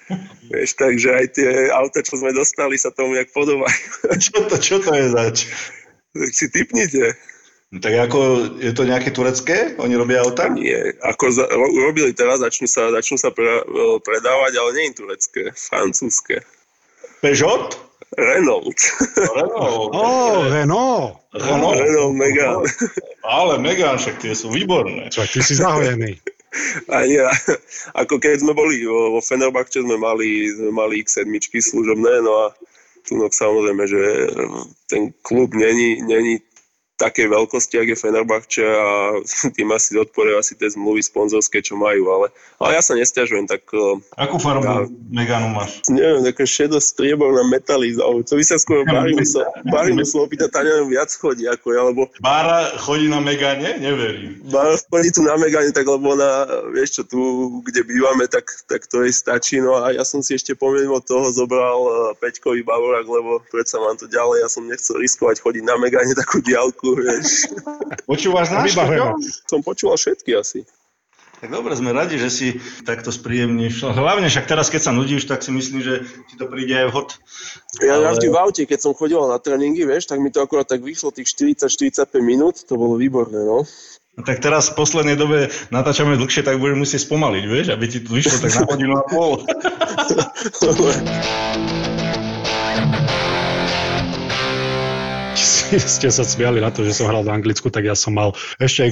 Vieš, 0.49 0.73
takže 0.77 1.09
aj 1.13 1.25
tie 1.37 1.49
auta, 1.69 2.01
čo 2.01 2.17
sme 2.17 2.33
dostali, 2.33 2.75
sa 2.77 2.89
tomu 2.89 3.13
nejak 3.13 3.29
podobajú. 3.29 3.81
čo, 4.23 4.35
to, 4.49 4.55
čo 4.57 4.75
to 4.81 4.91
je 4.93 5.05
zač? 5.13 5.37
Tak 6.13 6.31
si 6.33 6.45
typnite. 6.49 7.13
Tak 7.69 7.93
ako, 8.09 8.19
je 8.57 8.73
to 8.73 8.81
nejaké 8.81 9.13
turecké? 9.13 9.77
Oni 9.77 9.93
robia 9.93 10.25
auta? 10.25 10.49
Nie, 10.49 10.97
ako 11.05 11.29
za, 11.29 11.45
ro, 11.45 11.69
robili 11.69 12.17
teraz, 12.17 12.41
začnú 12.41 12.65
sa, 12.65 12.89
začnú 12.89 13.21
sa 13.21 13.29
pre, 13.29 13.61
predávať, 14.01 14.57
ale 14.57 14.69
nie 14.73 14.85
je 14.89 14.97
turecké, 15.05 15.41
francúzske. 15.53 16.41
Peugeot? 17.21 17.77
Renault. 18.17 18.73
Renault. 19.37 19.93
Oh, 19.93 20.49
Renault. 20.49 21.21
Renault. 21.29 21.77
Renault 21.77 22.13
Megane. 22.17 22.65
Ale 23.21 23.61
Megane, 23.61 24.01
však 24.01 24.17
tie 24.17 24.33
sú 24.33 24.49
výborné. 24.49 25.13
Čo, 25.13 25.29
ty 25.29 25.45
si 25.45 25.53
zahojený. 25.53 26.17
A 26.89 27.05
nie, 27.05 27.21
ako 28.01 28.17
keď 28.17 28.41
sme 28.41 28.57
boli 28.57 28.81
vo 28.81 29.21
Fenerbahče, 29.21 29.85
sme 29.85 30.01
mali, 30.01 30.49
sme 30.49 30.73
mali 30.73 31.05
X7 31.05 31.29
služobné, 31.53 32.25
no 32.25 32.49
a 32.49 32.57
tu 33.05 33.17
no, 33.17 33.29
samozrejme, 33.29 33.83
že 33.85 34.01
ten 34.89 35.13
klub 35.21 35.53
není, 35.53 36.01
není 36.01 36.41
takej 36.99 37.31
veľkosti, 37.31 37.79
ak 37.79 37.87
je 37.95 37.97
Fenerbahče 37.97 38.65
a 38.67 38.87
tým 39.55 39.71
asi 39.71 39.95
odporujú 39.95 40.35
asi 40.35 40.53
tie 40.59 40.67
zmluvy 40.67 40.99
sponzorské, 40.99 41.63
čo 41.63 41.79
majú, 41.79 42.11
ale, 42.11 42.27
ale 42.59 42.75
ja 42.75 42.81
sa 42.83 42.99
nestiažujem, 42.99 43.47
tak... 43.47 43.63
E, 43.71 44.03
Akú 44.19 44.35
farbu 44.35 44.67
ja, 44.67 44.83
Meganu 45.07 45.55
máš? 45.55 45.79
Neviem, 45.87 46.27
taká 46.27 46.43
šedo 46.43 46.83
strieborná 46.83 47.47
metaliza, 47.47 48.03
to 48.27 48.35
by 48.35 48.43
sa 48.43 48.59
skôr 48.59 48.83
Bári 48.83 49.95
musel 49.95 50.27
opýtať, 50.27 50.51
tá 50.51 50.61
neviem, 50.61 50.99
viac 50.99 51.07
chodí 51.15 51.47
ako 51.47 51.67
ja, 51.71 51.81
lebo... 51.87 52.11
Bára 52.19 52.75
chodí 52.75 53.07
na 53.07 53.23
Megane? 53.23 53.79
Neverím. 53.79 54.43
Bára 54.51 54.75
chodí 54.91 55.15
tu 55.15 55.23
na 55.23 55.39
Megane, 55.39 55.71
tak 55.71 55.87
lebo 55.87 56.19
na, 56.19 56.43
vieš 56.75 56.99
čo, 56.99 57.01
tu, 57.07 57.19
kde 57.63 57.87
bývame, 57.87 58.27
tak, 58.27 58.51
tak 58.67 58.83
to 58.91 59.07
jej 59.07 59.15
stačí, 59.15 59.63
no 59.63 59.79
a 59.79 59.95
ja 59.95 60.03
som 60.03 60.19
si 60.19 60.35
ešte 60.35 60.51
pomimo 60.51 60.99
toho 60.99 61.31
zobral 61.31 61.79
e, 61.79 61.91
Peťkový 62.19 62.67
Bavorak, 62.67 63.07
lebo 63.07 63.39
predsa 63.47 63.79
mám 63.79 63.95
to 63.95 64.09
ďalej, 64.11 64.43
ja 64.43 64.49
som 64.51 64.67
nechcel 64.67 64.99
riskovať 64.99 65.39
chodiť 65.39 65.63
na 65.63 65.79
Megane 65.79 66.11
takú 66.11 66.43
diálku, 66.43 66.88
vieš. 66.97 67.49
Počúvaš 68.09 68.53
náš? 68.53 68.73
Som 69.45 69.61
počúval 69.61 69.97
všetky 69.99 70.33
asi. 70.37 70.65
Tak 71.39 71.55
dobre, 71.55 71.71
sme 71.71 71.95
radi, 71.95 72.19
že 72.19 72.27
si 72.27 72.47
takto 72.83 73.15
spríjemníš. 73.15 73.87
Hlavne 73.87 74.27
však 74.27 74.43
teraz, 74.43 74.67
keď 74.67 74.81
sa 74.83 74.91
nudíš, 74.91 75.23
tak 75.23 75.39
si 75.39 75.55
myslím, 75.55 75.79
že 75.79 76.03
ti 76.27 76.35
to 76.35 76.51
príde 76.51 76.75
aj 76.75 76.91
vhod. 76.91 77.15
Ja 77.79 77.95
ale... 77.95 78.11
vždy 78.19 78.27
v 78.27 78.35
aute, 78.35 78.63
keď 78.67 78.79
som 78.83 78.91
chodil 78.91 79.23
na 79.23 79.39
tréningy, 79.39 79.87
vieš, 79.87 80.11
tak 80.11 80.19
mi 80.19 80.35
to 80.35 80.43
akurát 80.43 80.67
tak 80.67 80.83
vyšlo 80.83 81.15
tých 81.15 81.31
40-45 81.31 82.11
minút, 82.19 82.59
to 82.67 82.75
bolo 82.75 82.99
výborné, 82.99 83.39
no. 83.39 83.63
No 84.19 84.21
tak 84.27 84.43
teraz 84.43 84.75
v 84.75 84.83
poslednej 84.83 85.15
dobe 85.15 85.47
natáčame 85.71 86.19
dlhšie, 86.19 86.43
tak 86.43 86.59
budeme 86.59 86.83
musieť 86.83 87.07
spomaliť, 87.07 87.43
vieš, 87.47 87.71
aby 87.71 87.85
ti 87.87 88.03
to 88.03 88.11
vyšlo 88.11 88.35
tak 88.43 88.51
na 88.59 88.67
hodinu 88.67 88.99
a 88.99 89.03
pol. 89.07 89.39
ste 95.99 96.09
sa 96.09 96.25
smiali 96.25 96.57
na 96.57 96.73
to, 96.73 96.81
že 96.81 96.97
som 96.97 97.05
hral 97.09 97.21
v 97.21 97.33
Anglicku, 97.33 97.69
tak 97.69 97.85
ja 97.85 97.93
som 97.93 98.17
mal 98.17 98.33
ešte 98.57 98.89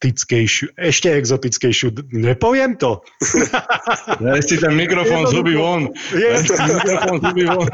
exotickejšiu, 0.00 0.72
ešte 0.80 1.12
exotickejšiu, 1.12 1.88
nepoviem 2.16 2.72
to. 2.80 3.04
Ja 4.20 4.36
si 4.40 4.56
ten 4.56 4.72
mikrofón 4.76 5.28
zuby 5.28 5.56
von. 5.56 5.92
mikrofón 6.12 7.20
zuby 7.20 7.44
von. 7.44 7.68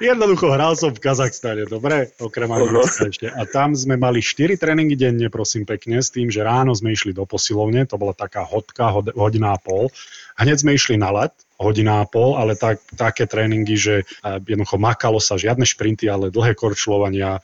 Jednoducho 0.00 0.52
hral 0.52 0.76
som 0.76 0.92
v 0.92 1.00
Kazachstane, 1.00 1.64
dobre, 1.64 2.12
okrem 2.20 2.48
Anglicka 2.52 3.08
ešte. 3.08 3.28
A 3.32 3.48
tam 3.48 3.72
sme 3.72 3.96
mali 3.96 4.20
4 4.20 4.56
tréningy 4.60 5.00
denne, 5.00 5.32
prosím 5.32 5.64
pekne, 5.64 6.04
s 6.04 6.12
tým, 6.12 6.28
že 6.28 6.44
ráno 6.44 6.76
sme 6.76 6.92
išli 6.92 7.16
do 7.16 7.24
posilovne, 7.24 7.88
to 7.88 7.96
bola 7.96 8.12
taká 8.12 8.44
hodka, 8.44 8.92
hodina 9.16 9.56
a 9.56 9.58
pol. 9.60 9.88
Hneď 10.36 10.64
sme 10.64 10.76
išli 10.76 10.96
na 11.00 11.12
let, 11.12 11.32
hodina 11.62 12.02
a 12.02 12.08
pol, 12.08 12.34
ale 12.34 12.58
tak, 12.58 12.82
také 12.98 13.24
tréningy, 13.24 13.76
že 13.78 13.94
jednoducho 14.24 14.76
makalo 14.76 15.22
sa 15.22 15.38
žiadne 15.38 15.62
šprinty, 15.62 16.10
ale 16.10 16.34
dlhé 16.34 16.58
korčľovania, 16.58 17.38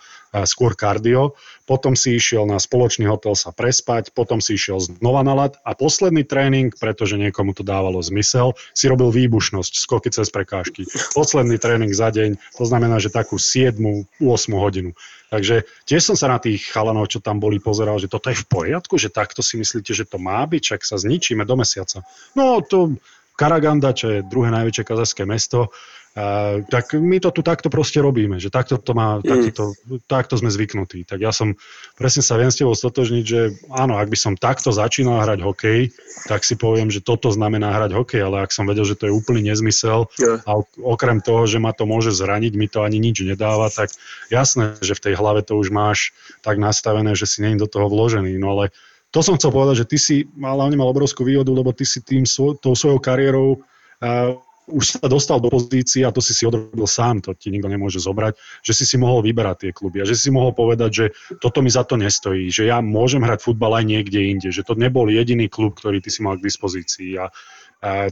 skôr 0.45 0.77
kardio. 0.77 1.37
Potom 1.69 1.93
si 1.93 2.17
išiel 2.17 2.49
na 2.49 2.57
spoločný 2.57 3.05
hotel 3.09 3.37
sa 3.37 3.53
prespať, 3.53 4.17
potom 4.17 4.41
si 4.41 4.57
išiel 4.57 4.81
znova 4.81 5.21
na 5.21 5.37
lat 5.37 5.61
a 5.65 5.77
posledný 5.77 6.25
tréning, 6.25 6.73
pretože 6.73 7.21
niekomu 7.21 7.53
to 7.53 7.61
dávalo 7.61 8.01
zmysel, 8.01 8.57
si 8.73 8.89
robil 8.89 9.13
výbušnosť, 9.13 9.73
skoky 9.77 10.09
cez 10.09 10.33
prekážky. 10.33 10.89
Posledný 11.13 11.61
tréning 11.61 11.93
za 11.93 12.09
deň, 12.09 12.41
to 12.57 12.65
znamená, 12.65 12.97
že 13.01 13.13
takú 13.13 13.37
7 13.37 13.77
8 14.21 14.25
hodinu. 14.57 14.97
Takže 15.29 15.69
tiež 15.85 16.01
som 16.01 16.17
sa 16.17 16.33
na 16.33 16.41
tých 16.41 16.73
chalanov, 16.73 17.13
čo 17.13 17.21
tam 17.21 17.37
boli, 17.37 17.61
pozeral, 17.61 18.01
že 18.01 18.09
toto 18.09 18.33
je 18.33 18.41
v 18.41 18.49
poriadku, 18.49 18.97
že 18.97 19.13
takto 19.13 19.45
si 19.45 19.61
myslíte, 19.61 19.93
že 19.93 20.09
to 20.09 20.17
má 20.17 20.41
byť, 20.49 20.63
čak 20.77 20.81
sa 20.89 20.97
zničíme 20.97 21.45
do 21.45 21.55
mesiaca. 21.61 22.01
No 22.33 22.65
to 22.65 22.97
Karaganda, 23.39 23.95
čo 23.95 24.19
je 24.19 24.27
druhé 24.27 24.51
najväčšie 24.51 24.83
kazachské 24.83 25.23
mesto, 25.23 25.71
Uh, 26.19 26.67
tak 26.67 26.99
my 26.99 27.23
to 27.23 27.31
tu 27.31 27.47
takto 27.47 27.71
proste 27.71 28.03
robíme, 28.03 28.43
že 28.43 28.51
takto, 28.51 28.75
to 28.75 28.91
má, 28.91 29.23
mm. 29.23 29.29
takto, 29.29 29.51
to, 29.55 29.63
takto 30.11 30.35
sme 30.35 30.51
zvyknutí. 30.51 31.07
Tak 31.07 31.23
ja 31.23 31.31
som 31.31 31.55
presne 31.95 32.27
sa 32.27 32.35
viem 32.35 32.51
s 32.51 32.59
tebou 32.59 32.75
stotožniť, 32.75 33.23
že 33.23 33.55
áno, 33.71 33.95
ak 33.95 34.11
by 34.11 34.19
som 34.19 34.35
takto 34.35 34.75
začínal 34.75 35.23
hrať 35.23 35.47
hokej, 35.47 35.95
tak 36.27 36.43
si 36.43 36.59
poviem, 36.59 36.91
že 36.91 37.07
toto 37.07 37.31
znamená 37.31 37.71
hrať 37.71 37.95
hokej, 37.95 38.27
ale 38.27 38.43
ak 38.43 38.51
som 38.51 38.67
vedel, 38.67 38.83
že 38.83 38.99
to 38.99 39.07
je 39.07 39.15
úplný 39.15 39.47
nezmysel 39.47 40.11
yeah. 40.19 40.43
a 40.43 40.59
okrem 40.83 41.23
toho, 41.23 41.47
že 41.47 41.63
ma 41.63 41.71
to 41.71 41.87
môže 41.87 42.11
zraniť, 42.11 42.53
mi 42.59 42.67
to 42.67 42.83
ani 42.83 42.99
nič 42.99 43.23
nedáva, 43.23 43.71
tak 43.71 43.95
jasné, 44.27 44.75
že 44.83 44.99
v 44.99 45.05
tej 45.07 45.15
hlave 45.15 45.47
to 45.47 45.55
už 45.55 45.71
máš 45.71 46.11
tak 46.43 46.59
nastavené, 46.59 47.15
že 47.15 47.31
si 47.31 47.47
není 47.47 47.63
do 47.63 47.71
toho 47.71 47.87
vložený. 47.87 48.35
No 48.43 48.59
ale 48.59 48.75
to 49.15 49.23
som 49.23 49.39
chcel 49.39 49.55
povedať, 49.55 49.87
že 49.87 49.91
ty 49.95 49.97
si 50.03 50.17
mal, 50.35 50.59
hlavne 50.59 50.83
mal 50.83 50.91
obrovskú 50.91 51.23
výhodu, 51.23 51.55
lebo 51.55 51.71
ty 51.71 51.87
si 51.87 52.03
tým, 52.03 52.27
tou 52.59 52.75
svojou 52.75 52.99
kariérou 52.99 53.63
uh, 53.63 54.35
už 54.69 55.01
sa 55.01 55.07
dostal 55.09 55.41
do 55.41 55.49
pozície 55.49 56.05
a 56.05 56.13
to 56.13 56.21
si 56.21 56.37
si 56.37 56.45
odrobil 56.45 56.87
sám, 56.87 57.25
to 57.25 57.33
ti 57.35 57.49
nikto 57.49 57.67
nemôže 57.67 57.99
zobrať, 57.99 58.37
že 58.63 58.73
si 58.77 58.85
si 58.85 58.97
mohol 59.01 59.25
vyberať 59.25 59.57
tie 59.69 59.71
kluby 59.73 60.05
a 60.05 60.09
že 60.09 60.15
si 60.15 60.29
mohol 60.29 60.53
povedať, 60.53 60.91
že 60.93 61.07
toto 61.41 61.65
mi 61.65 61.73
za 61.73 61.83
to 61.89 61.97
nestojí, 61.97 62.53
že 62.53 62.69
ja 62.69 62.85
môžem 62.85 63.25
hrať 63.25 63.41
futbal 63.43 63.81
aj 63.81 63.85
niekde 63.89 64.21
inde, 64.21 64.49
že 64.53 64.63
to 64.63 64.77
nebol 64.77 65.09
jediný 65.09 65.49
klub, 65.49 65.75
ktorý 65.77 66.05
ty 66.05 66.13
si 66.13 66.21
mal 66.21 66.37
k 66.37 66.47
dispozícii 66.47 67.17
a 67.19 67.33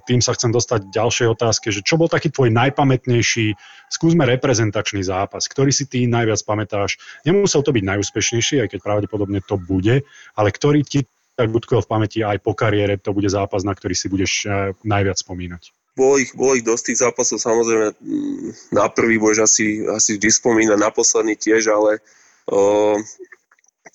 tým 0.06 0.22
sa 0.22 0.30
chcem 0.38 0.54
dostať 0.54 0.86
k 0.86 0.94
ďalšej 0.94 1.26
otázke, 1.26 1.74
že 1.74 1.82
čo 1.82 1.98
bol 1.98 2.06
taký 2.06 2.30
tvoj 2.30 2.54
najpamätnejší, 2.54 3.58
skúsme 3.90 4.22
reprezentačný 4.22 5.02
zápas, 5.02 5.50
ktorý 5.50 5.74
si 5.74 5.90
ty 5.90 6.06
najviac 6.06 6.38
pamätáš. 6.46 7.02
Nemusel 7.26 7.66
to 7.66 7.74
byť 7.74 7.82
najúspešnejší, 7.82 8.62
aj 8.62 8.70
keď 8.70 8.80
pravdepodobne 8.86 9.42
to 9.42 9.58
bude, 9.58 10.06
ale 10.38 10.48
ktorý 10.54 10.86
ti 10.86 11.10
tak 11.36 11.52
utkvel 11.52 11.84
v 11.84 11.90
pamäti 11.90 12.18
aj 12.24 12.40
po 12.40 12.56
kariére, 12.56 12.96
to 12.96 13.12
bude 13.12 13.28
zápas, 13.28 13.60
na 13.60 13.76
ktorý 13.76 13.92
si 13.92 14.08
budeš 14.08 14.32
e, 14.48 14.72
najviac 14.88 15.20
spomínať. 15.20 15.75
Bolo 15.96 16.20
ich, 16.20 16.36
bolo 16.36 16.52
ich 16.54 16.64
dosť 16.66 16.92
tých 16.92 17.00
zápasov, 17.08 17.40
samozrejme 17.40 17.96
mm, 17.96 18.76
na 18.76 18.86
prvý 18.92 19.16
budeš 19.16 19.48
asi, 19.48 19.80
asi 19.88 20.20
vždy 20.20 20.28
spomínať, 20.28 20.76
na 20.76 20.92
posledný 20.92 21.40
tiež, 21.40 21.72
ale 21.72 22.04
o, 22.52 23.00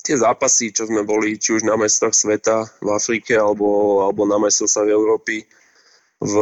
tie 0.02 0.18
zápasy, 0.18 0.74
čo 0.74 0.90
sme 0.90 1.06
boli, 1.06 1.38
či 1.38 1.54
už 1.54 1.62
na 1.62 1.78
mestách 1.78 2.12
sveta 2.12 2.66
v 2.82 2.88
Afrike 2.90 3.38
alebo, 3.38 4.02
alebo 4.02 4.26
na 4.26 4.34
sa 4.50 4.82
v 4.82 4.90
Európy, 4.90 5.46
v, 6.22 6.34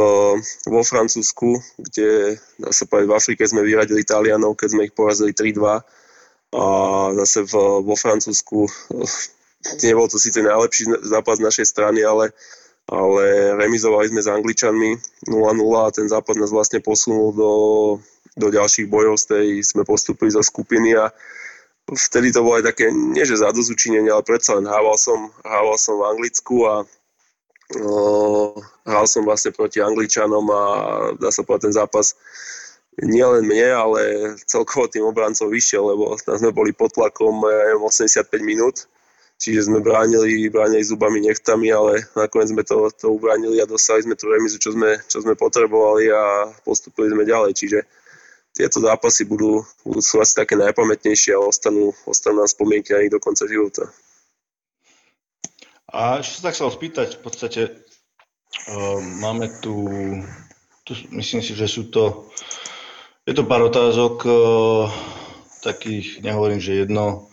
vo 0.68 0.80
Francúzsku, 0.84 1.56
kde 1.76 2.36
dá 2.60 2.72
sa 2.72 2.84
povedať, 2.84 3.08
v 3.08 3.16
Afrike 3.16 3.42
sme 3.48 3.64
vyradili 3.64 4.04
Talianov, 4.04 4.56
keď 4.56 4.68
sme 4.76 4.84
ich 4.88 4.96
porazili 4.96 5.32
3-2 5.32 5.60
a 6.50 6.64
zase 7.24 7.46
v, 7.48 7.54
vo 7.84 7.94
Francúzsku 7.96 8.68
nebol 9.84 10.08
to 10.08 10.20
síce 10.20 10.40
najlepší 10.40 10.88
zápas 11.04 11.40
z 11.40 11.46
našej 11.46 11.66
strany, 11.68 12.00
ale, 12.04 12.32
ale 12.88 13.54
remizovali 13.58 14.08
sme 14.08 14.20
s 14.24 14.28
Angličanmi 14.30 14.90
0-0 15.28 15.36
a 15.78 15.92
ten 15.92 16.06
zápas 16.08 16.38
nás 16.40 16.54
vlastne 16.54 16.80
posunul 16.80 17.34
do, 17.34 17.52
do 18.38 18.48
ďalších 18.48 18.88
bojov. 18.88 19.20
Z 19.20 19.24
tej 19.36 19.46
sme 19.62 19.82
postupili 19.84 20.32
zo 20.32 20.40
skupiny 20.40 20.96
a 20.96 21.12
vtedy 21.90 22.30
to 22.30 22.42
bolo 22.46 22.58
aj 22.62 22.70
také, 22.70 22.90
nie 22.90 23.22
že 23.26 23.42
zadozučinenie, 23.42 24.10
ale 24.10 24.26
predsa 24.26 24.58
len 24.58 24.66
hával 24.66 24.96
som, 24.98 25.30
hával 25.42 25.76
som 25.78 25.98
v 25.98 26.06
Anglicku 26.06 26.66
a 26.66 26.74
hral 28.86 29.06
som 29.06 29.22
vlastne 29.22 29.54
proti 29.54 29.78
Angličanom 29.78 30.42
a 30.50 30.62
dá 31.14 31.30
sa 31.30 31.46
povedať 31.46 31.70
ten 31.70 31.74
zápas 31.78 32.18
nielen 32.98 33.46
mne, 33.46 33.70
ale 33.70 34.00
celkovo 34.44 34.90
tým 34.90 35.06
obrancom 35.06 35.46
vyšiel, 35.46 35.94
lebo 35.94 36.18
tam 36.26 36.36
sme 36.36 36.50
boli 36.50 36.74
pod 36.74 36.90
tlakom 36.92 37.46
85 37.46 38.26
minút, 38.42 38.90
čiže 39.40 39.72
sme 39.72 39.80
bránili, 39.80 40.52
bránili 40.52 40.84
zubami, 40.84 41.24
nechtami, 41.24 41.72
ale 41.72 42.04
nakoniec 42.12 42.52
sme 42.52 42.60
to, 42.60 42.92
to 42.92 43.08
ubránili 43.08 43.56
a 43.64 43.66
dostali 43.66 44.04
sme 44.04 44.12
tú 44.12 44.28
remizu, 44.28 44.60
čo 44.60 44.76
sme, 44.76 45.00
čo 45.08 45.24
sme 45.24 45.32
potrebovali 45.32 46.12
a 46.12 46.52
postupili 46.60 47.08
sme 47.08 47.24
ďalej, 47.24 47.56
čiže 47.56 47.78
tieto 48.52 48.84
zápasy 48.84 49.24
budú, 49.24 49.64
budú 49.80 50.00
sú 50.04 50.20
asi 50.20 50.36
také 50.36 50.60
najpamätnejšie 50.60 51.32
a 51.32 51.40
ostanú, 51.40 51.96
ostanú 52.04 52.44
nám 52.44 52.52
spomienky 52.52 52.92
aj 52.92 53.16
do 53.16 53.18
konca 53.22 53.48
života. 53.48 53.88
A 55.90 56.20
ešte 56.20 56.38
sa 56.38 56.44
tak 56.50 56.54
chcel 56.60 56.70
spýtať, 56.70 57.08
v 57.18 57.22
podstate 57.24 57.60
uh, 58.68 59.00
máme 59.00 59.48
tu, 59.64 59.88
tu, 60.84 60.92
myslím 61.16 61.40
si, 61.40 61.56
že 61.56 61.66
sú 61.66 61.88
to, 61.88 62.28
je 63.24 63.32
to 63.32 63.48
pár 63.48 63.64
otázok, 63.64 64.14
uh, 64.28 64.86
takých, 65.64 66.20
nehovorím, 66.20 66.60
že 66.60 66.84
jedno, 66.84 67.29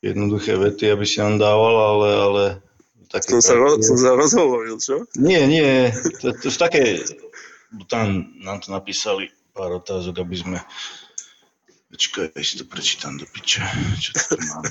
jednoduché 0.00 0.56
vety, 0.56 0.92
aby 0.92 1.04
si 1.04 1.20
nám 1.20 1.40
dával, 1.40 1.76
ale, 1.76 2.08
ale 2.16 2.44
také... 3.12 3.36
Som 3.38 3.44
sa, 3.44 3.54
ro- 3.56 3.80
som 3.80 3.96
sa 4.00 4.16
rozhovoril, 4.16 4.76
čo? 4.80 5.04
Nie, 5.16 5.44
nie, 5.44 5.92
to, 6.20 6.32
to 6.36 6.48
sú 6.48 6.58
také, 6.58 7.04
tam 7.86 8.32
nám 8.40 8.64
to 8.64 8.72
napísali 8.72 9.28
pár 9.52 9.78
otázok, 9.78 10.24
aby 10.24 10.36
sme 10.36 10.58
Počkaj, 11.90 12.38
ja 12.38 12.42
si 12.46 12.54
to 12.54 12.64
prečítam 12.70 13.18
do 13.18 13.26
piče. 13.26 13.66
Čo 13.98 14.14
to 14.14 14.38
máme? 14.38 14.70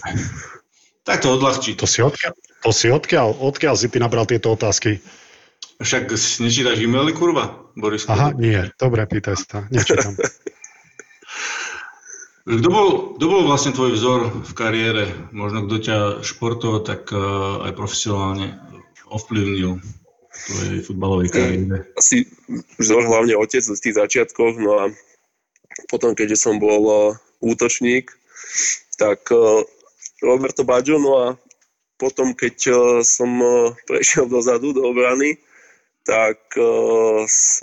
tak 1.04 1.20
to 1.20 1.36
odľahčí. 1.36 1.76
To 1.76 1.84
si 1.84 2.00
odkiaľ, 2.00 2.32
to 2.64 2.72
si 2.72 2.88
odkiaľ, 2.88 3.28
odkiaľ 3.44 3.76
si 3.76 3.92
ty 3.92 4.00
nabral 4.00 4.24
tieto 4.24 4.56
otázky? 4.56 5.04
Však 5.84 6.12
si 6.16 6.48
nečítaš 6.48 6.80
e-maily, 6.80 7.12
kurva, 7.12 7.60
Boris? 7.76 8.08
Aha, 8.08 8.32
nie, 8.36 8.72
dobre, 8.80 9.04
pýtaj 9.04 9.36
sa, 9.36 9.68
nečítam. 9.68 10.16
Kto 12.50 12.66
bol, 12.74 12.90
kto 13.14 13.26
bol 13.30 13.46
vlastne 13.46 13.78
tvoj 13.78 13.94
vzor 13.94 14.22
v 14.42 14.52
kariére? 14.58 15.06
Možno 15.30 15.70
kto 15.70 15.76
ťa 15.78 15.98
športovo, 16.26 16.82
tak 16.82 17.06
uh, 17.14 17.62
aj 17.62 17.78
profesionálne 17.78 18.58
ovplyvnil 19.06 19.78
tvojej 20.50 20.82
futbalovej 20.82 21.30
kariére? 21.30 21.86
Asi 21.94 22.26
vzor 22.82 23.06
hlavne 23.06 23.38
otec 23.38 23.62
v 23.62 23.78
tých 23.78 23.96
začiatkoch, 24.02 24.58
no 24.58 24.72
a 24.82 24.86
potom, 25.94 26.18
keďže 26.18 26.50
som 26.50 26.58
bol 26.58 26.82
uh, 26.90 27.14
útočník, 27.38 28.10
tak 28.98 29.30
Roberto 30.26 30.66
Baggio, 30.66 30.98
no 30.98 31.12
a 31.22 31.28
potom, 32.02 32.34
keď 32.34 32.74
som 33.06 33.30
prešiel 33.88 34.26
dozadu 34.26 34.74
do 34.74 34.90
obrany, 34.90 35.40
tak 36.04 36.58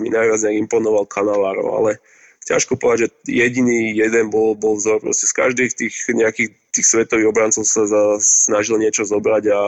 mi 0.01 0.09
najviac 0.09 0.41
nejak 0.41 0.61
imponoval 0.65 1.05
Cannavaro, 1.11 1.77
ale 1.77 2.01
ťažko 2.47 2.79
povedať, 2.79 3.11
že 3.11 3.43
jediný 3.43 3.91
jeden 3.93 4.31
bol, 4.31 4.55
bol 4.55 4.79
vzor. 4.79 5.03
Proste 5.03 5.27
z 5.27 5.35
každých 5.35 5.71
tých 5.75 5.95
nejakých 6.15 6.55
tých 6.71 6.87
svetových 6.87 7.31
obrancov 7.35 7.67
sa 7.67 7.83
snažil 8.23 8.79
niečo 8.79 9.03
zobrať 9.03 9.45
a 9.51 9.61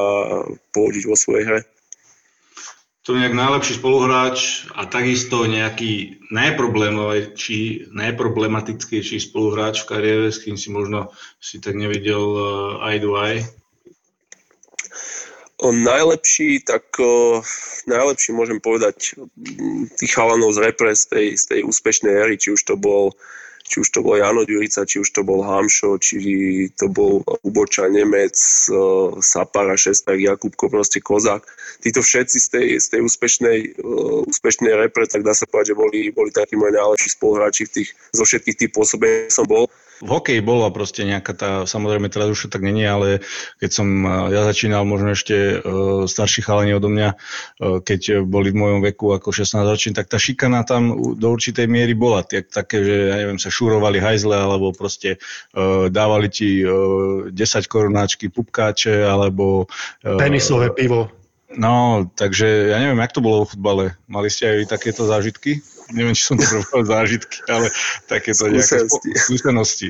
použiť 0.71 1.05
vo 1.09 1.17
svojej 1.19 1.45
hre. 1.45 1.61
To 3.09 3.17
nejak 3.17 3.33
najlepší 3.33 3.81
spoluhráč 3.81 4.69
a 4.77 4.85
takisto 4.85 5.49
nejaký 5.49 6.21
najproblémovejší, 6.29 7.89
najproblematickejší 7.89 9.17
spoluhráč 9.17 9.81
v 9.81 9.89
kariére, 9.89 10.29
s 10.29 10.45
kým 10.45 10.61
si 10.61 10.69
možno 10.69 11.09
si 11.41 11.57
tak 11.57 11.73
nevidel 11.73 12.21
uh, 12.21 12.85
eye 12.85 13.01
to 13.01 13.17
eye? 13.17 13.41
Najlepší, 15.59 16.63
tak 16.63 16.87
uh, 17.03 17.43
najlepší 17.91 18.31
môžem 18.31 18.63
povedať 18.63 19.19
tých 19.99 20.13
chalanov 20.15 20.55
z 20.55 20.63
repre 20.63 20.95
z 20.95 21.05
tej, 21.11 21.27
z 21.35 21.45
tej 21.51 21.61
úspešnej 21.67 22.15
éry, 22.15 22.39
či 22.39 22.55
už 22.55 22.63
to 22.63 22.79
bol 22.79 23.11
či 23.69 23.85
už 23.85 23.89
to 23.93 24.01
bol 24.01 24.17
Jano 24.17 24.49
Ďurica, 24.49 24.89
či 24.89 25.05
už 25.05 25.13
to 25.13 25.21
bol 25.21 25.45
Hamšo, 25.45 26.01
či 26.01 26.19
to 26.75 26.89
bol 26.89 27.21
Uboča 27.45 27.93
Nemec, 27.93 28.35
uh, 28.73 29.21
Sapara, 29.21 29.77
Šestak, 29.77 30.17
Jakubko, 30.17 30.73
proste 30.73 31.05
Kozák. 31.05 31.45
Títo 31.85 32.01
všetci 32.01 32.37
z 32.41 32.49
tej, 32.49 32.67
z 32.81 32.87
tej 32.97 33.01
úspešnej, 33.05 33.59
uh, 33.85 34.25
úspešnej 34.25 34.73
repre, 34.73 35.05
tak 35.05 35.23
dá 35.23 35.37
sa 35.37 35.45
povedať, 35.45 35.77
že 35.77 35.81
boli, 35.81 35.99
boli 36.11 36.33
takí 36.33 36.57
moji 36.57 36.73
najlepší 36.73 37.11
spoluhráči 37.13 37.63
v 37.69 37.73
tých, 37.81 37.89
zo 38.17 38.25
všetkých 38.25 38.57
tých 38.65 38.71
pôsobení 38.73 39.29
som 39.29 39.45
bol 39.45 39.69
v 39.99 40.09
hokeji 40.15 40.41
bola 40.47 40.71
proste 40.71 41.03
nejaká 41.03 41.33
tá, 41.35 41.51
samozrejme 41.67 42.07
teraz 42.07 42.31
už 42.31 42.55
tak 42.55 42.63
není, 42.63 42.87
ale 42.87 43.19
keď 43.59 43.71
som 43.71 43.89
ja 44.31 44.47
začínal, 44.47 44.87
možno 44.87 45.15
ešte 45.15 45.59
uh, 45.59 46.07
starší 46.07 46.47
chalani 46.47 46.71
odo 46.79 46.87
mňa, 46.87 47.09
uh, 47.19 47.83
keď 47.83 48.23
boli 48.23 48.55
v 48.55 48.61
mojom 48.63 48.81
veku 48.87 49.11
ako 49.11 49.35
16 49.35 49.59
ročný, 49.67 49.91
tak 49.99 50.07
tá 50.07 50.19
šikana 50.23 50.63
tam 50.63 50.95
do 51.19 51.27
určitej 51.35 51.67
miery 51.67 51.99
bola. 51.99 52.23
Tak, 52.23 52.47
také, 52.47 52.87
že 52.87 52.95
ja 53.11 53.17
neviem, 53.19 53.43
sa 53.43 53.51
šúrovali 53.59 53.99
hajzle, 53.99 54.39
alebo 54.39 54.71
proste 54.71 55.19
uh, 55.19 55.91
dávali 55.91 56.31
ti 56.31 56.63
uh, 56.63 57.27
10 57.35 57.35
korunáčky 57.67 58.31
pupkáče, 58.31 59.03
alebo... 59.03 59.67
Uh, 60.07 60.15
Penisové 60.15 60.71
pivo. 60.71 61.11
No, 61.59 62.07
takže 62.15 62.71
ja 62.71 62.79
neviem, 62.79 63.01
jak 63.03 63.17
to 63.17 63.25
bolo 63.25 63.43
v 63.43 63.51
futbale. 63.57 63.85
Mali 64.07 64.29
ste 64.31 64.63
aj 64.63 64.79
takéto 64.79 65.09
zážitky? 65.09 65.59
neviem, 65.93 66.13
či 66.13 66.25
som 66.29 66.37
to 66.37 66.45
povedal 66.45 66.85
zážitky, 67.01 67.39
ale 67.49 67.73
takéto 68.09 68.49
nejaké 68.49 68.85
skúsenosti. 69.17 69.89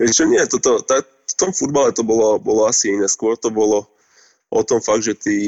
Vieš 0.00 0.12
čo, 0.16 0.24
nie, 0.28 0.40
toto, 0.48 0.80
tá, 0.84 1.04
v 1.04 1.34
tom 1.36 1.50
futbale 1.52 1.92
to 1.92 2.00
bolo, 2.06 2.40
bolo 2.40 2.68
asi 2.68 2.96
iné. 2.96 3.04
Skôr 3.10 3.36
to 3.36 3.52
bolo 3.52 3.88
o 4.50 4.62
tom 4.62 4.78
fakt, 4.78 5.02
že 5.02 5.14
tí, 5.18 5.38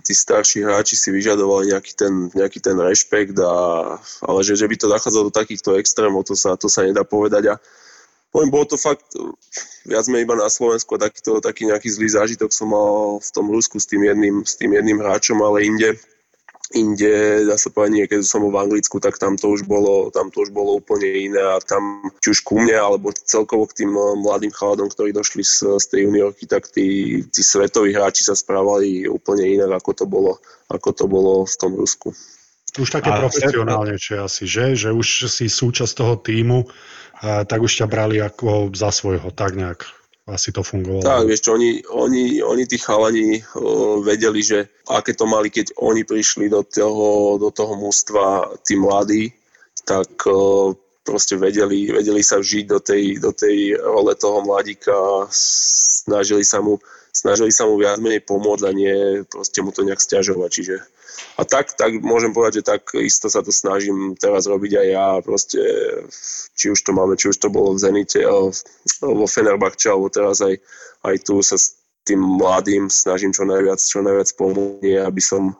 tí 0.00 0.12
starší 0.16 0.64
hráči 0.64 0.96
si 0.96 1.12
vyžadovali 1.12 1.76
nejaký 1.76 1.92
ten, 1.92 2.12
nejaký 2.32 2.58
ten 2.64 2.76
rešpekt, 2.80 3.36
a, 3.36 3.54
ale 4.24 4.40
že, 4.40 4.56
že 4.56 4.64
by 4.64 4.76
to 4.80 4.88
nachádzalo 4.88 5.28
do 5.28 5.32
takýchto 5.32 5.76
extrémov, 5.76 6.24
to 6.24 6.32
sa, 6.32 6.56
to 6.56 6.66
sa 6.72 6.88
nedá 6.88 7.04
povedať. 7.04 7.52
A 7.52 7.54
poviem, 8.32 8.48
bolo 8.48 8.64
to 8.64 8.80
fakt, 8.80 9.04
viac 9.84 10.04
sme 10.08 10.24
iba 10.24 10.32
na 10.32 10.48
Slovensku 10.48 10.96
a 10.96 11.04
takýto, 11.10 11.44
taký 11.44 11.68
nejaký 11.68 11.92
zlý 11.92 12.08
zážitok 12.08 12.48
som 12.48 12.72
mal 12.72 13.20
v 13.20 13.30
tom 13.30 13.46
Rusku 13.52 13.76
s 13.76 13.86
tým 13.86 14.08
jedným, 14.08 14.42
s 14.42 14.56
tým 14.56 14.72
jedným 14.72 15.04
hráčom, 15.04 15.36
ale 15.44 15.68
inde 15.68 16.00
inde, 16.70 17.46
dá 17.50 17.58
sa 17.58 17.70
povedať, 17.70 18.06
keď 18.06 18.20
som 18.22 18.46
bol 18.46 18.54
v 18.54 18.62
Anglicku, 18.62 19.02
tak 19.02 19.18
tam 19.18 19.34
to 19.34 19.50
už 19.50 19.66
bolo, 19.66 20.10
tam 20.14 20.30
to 20.30 20.46
už 20.46 20.54
bolo 20.54 20.78
úplne 20.78 21.30
iné 21.30 21.42
a 21.42 21.58
tam 21.58 22.10
či 22.22 22.30
už 22.30 22.46
ku 22.46 22.62
mne, 22.62 22.78
alebo 22.78 23.10
celkovo 23.10 23.66
k 23.66 23.84
tým 23.84 23.90
eh, 23.90 24.14
mladým 24.22 24.54
chaladom, 24.54 24.86
ktorí 24.86 25.10
došli 25.10 25.42
z, 25.42 25.82
z 25.82 25.86
tej 25.90 26.00
juniorky, 26.06 26.46
tak 26.46 26.70
tí, 26.70 27.20
tí 27.26 27.42
svetoví 27.42 27.90
hráči 27.90 28.22
sa 28.22 28.38
správali 28.38 29.10
úplne 29.10 29.46
inak, 29.50 29.82
ako 29.82 29.90
to 29.92 30.04
bolo, 30.06 30.32
ako 30.70 30.90
to 30.94 31.04
bolo 31.10 31.32
v 31.42 31.54
tom 31.58 31.74
Rusku. 31.74 32.14
Už 32.78 32.86
také 32.86 33.10
profesionálnejšie 33.10 34.16
asi, 34.22 34.46
že? 34.46 34.78
Že 34.78 34.94
už 34.94 35.26
si 35.26 35.50
súčasť 35.50 35.90
toho 35.90 36.14
týmu, 36.22 36.70
tak 37.18 37.58
už 37.58 37.82
ťa 37.82 37.90
brali 37.90 38.22
ako 38.22 38.70
za 38.70 38.94
svojho, 38.94 39.34
tak 39.34 39.58
nejak 39.58 39.90
asi 40.28 40.52
to 40.52 40.60
fungovalo. 40.60 41.00
Tak, 41.02 41.26
vieš 41.26 41.40
čo, 41.48 41.56
oni, 41.56 41.80
oni, 41.88 42.42
oni 42.44 42.64
tí 42.68 42.76
chalani 42.76 43.40
uh, 43.40 43.98
vedeli, 44.04 44.44
že 44.44 44.68
aké 44.90 45.16
to 45.16 45.24
mali, 45.24 45.48
keď 45.48 45.72
oni 45.80 46.04
prišli 46.04 46.52
do 46.52 46.60
toho, 46.62 47.38
do 47.40 47.50
toho 47.50 47.74
mústva, 47.76 48.52
tí 48.62 48.76
mladí, 48.76 49.32
tak 49.88 50.12
uh, 50.28 50.76
proste 51.00 51.40
vedeli, 51.40 51.88
vedeli 51.88 52.20
sa 52.20 52.38
vžiť 52.38 52.64
do 52.68 52.78
tej, 52.78 53.18
do 53.18 53.32
tej 53.32 53.74
role 53.80 54.12
toho 54.14 54.44
mladíka 54.44 55.26
snažili 55.32 56.44
sa 56.44 56.60
mu, 56.60 56.78
snažili 57.20 57.52
sa 57.52 57.68
mu 57.68 57.76
viac 57.76 58.00
menej 58.00 58.24
pomôcť 58.24 58.64
a 58.64 58.72
nie 58.72 58.96
proste 59.28 59.60
mu 59.60 59.70
to 59.70 59.84
nejak 59.84 60.00
stiažovať. 60.00 60.50
Čiže 60.50 60.76
a 61.36 61.42
tak, 61.44 61.76
tak 61.76 62.00
môžem 62.00 62.32
povedať, 62.32 62.64
že 62.64 62.68
tak 62.72 62.82
isto 62.96 63.28
sa 63.28 63.44
to 63.44 63.52
snažím 63.52 64.16
teraz 64.16 64.48
robiť 64.48 64.72
aj 64.80 64.86
ja. 64.88 65.08
Proste, 65.20 65.60
či 66.56 66.72
už 66.72 66.80
to 66.80 66.96
máme, 66.96 67.20
či 67.20 67.28
už 67.28 67.36
to 67.36 67.52
bolo 67.52 67.76
v 67.76 67.82
Zenite, 67.82 68.24
vo 69.04 69.26
Fenerbahče, 69.28 69.92
alebo 69.92 70.08
teraz 70.08 70.40
aj, 70.40 70.56
aj 71.04 71.16
tu 71.20 71.44
sa 71.44 71.60
s 71.60 71.76
tým 72.08 72.20
mladým 72.20 72.88
snažím 72.88 73.36
čo 73.36 73.44
najviac, 73.44 73.76
čo 73.76 74.00
najviac 74.00 74.28
pomôcť, 74.40 75.04
aby 75.04 75.20
som 75.20 75.52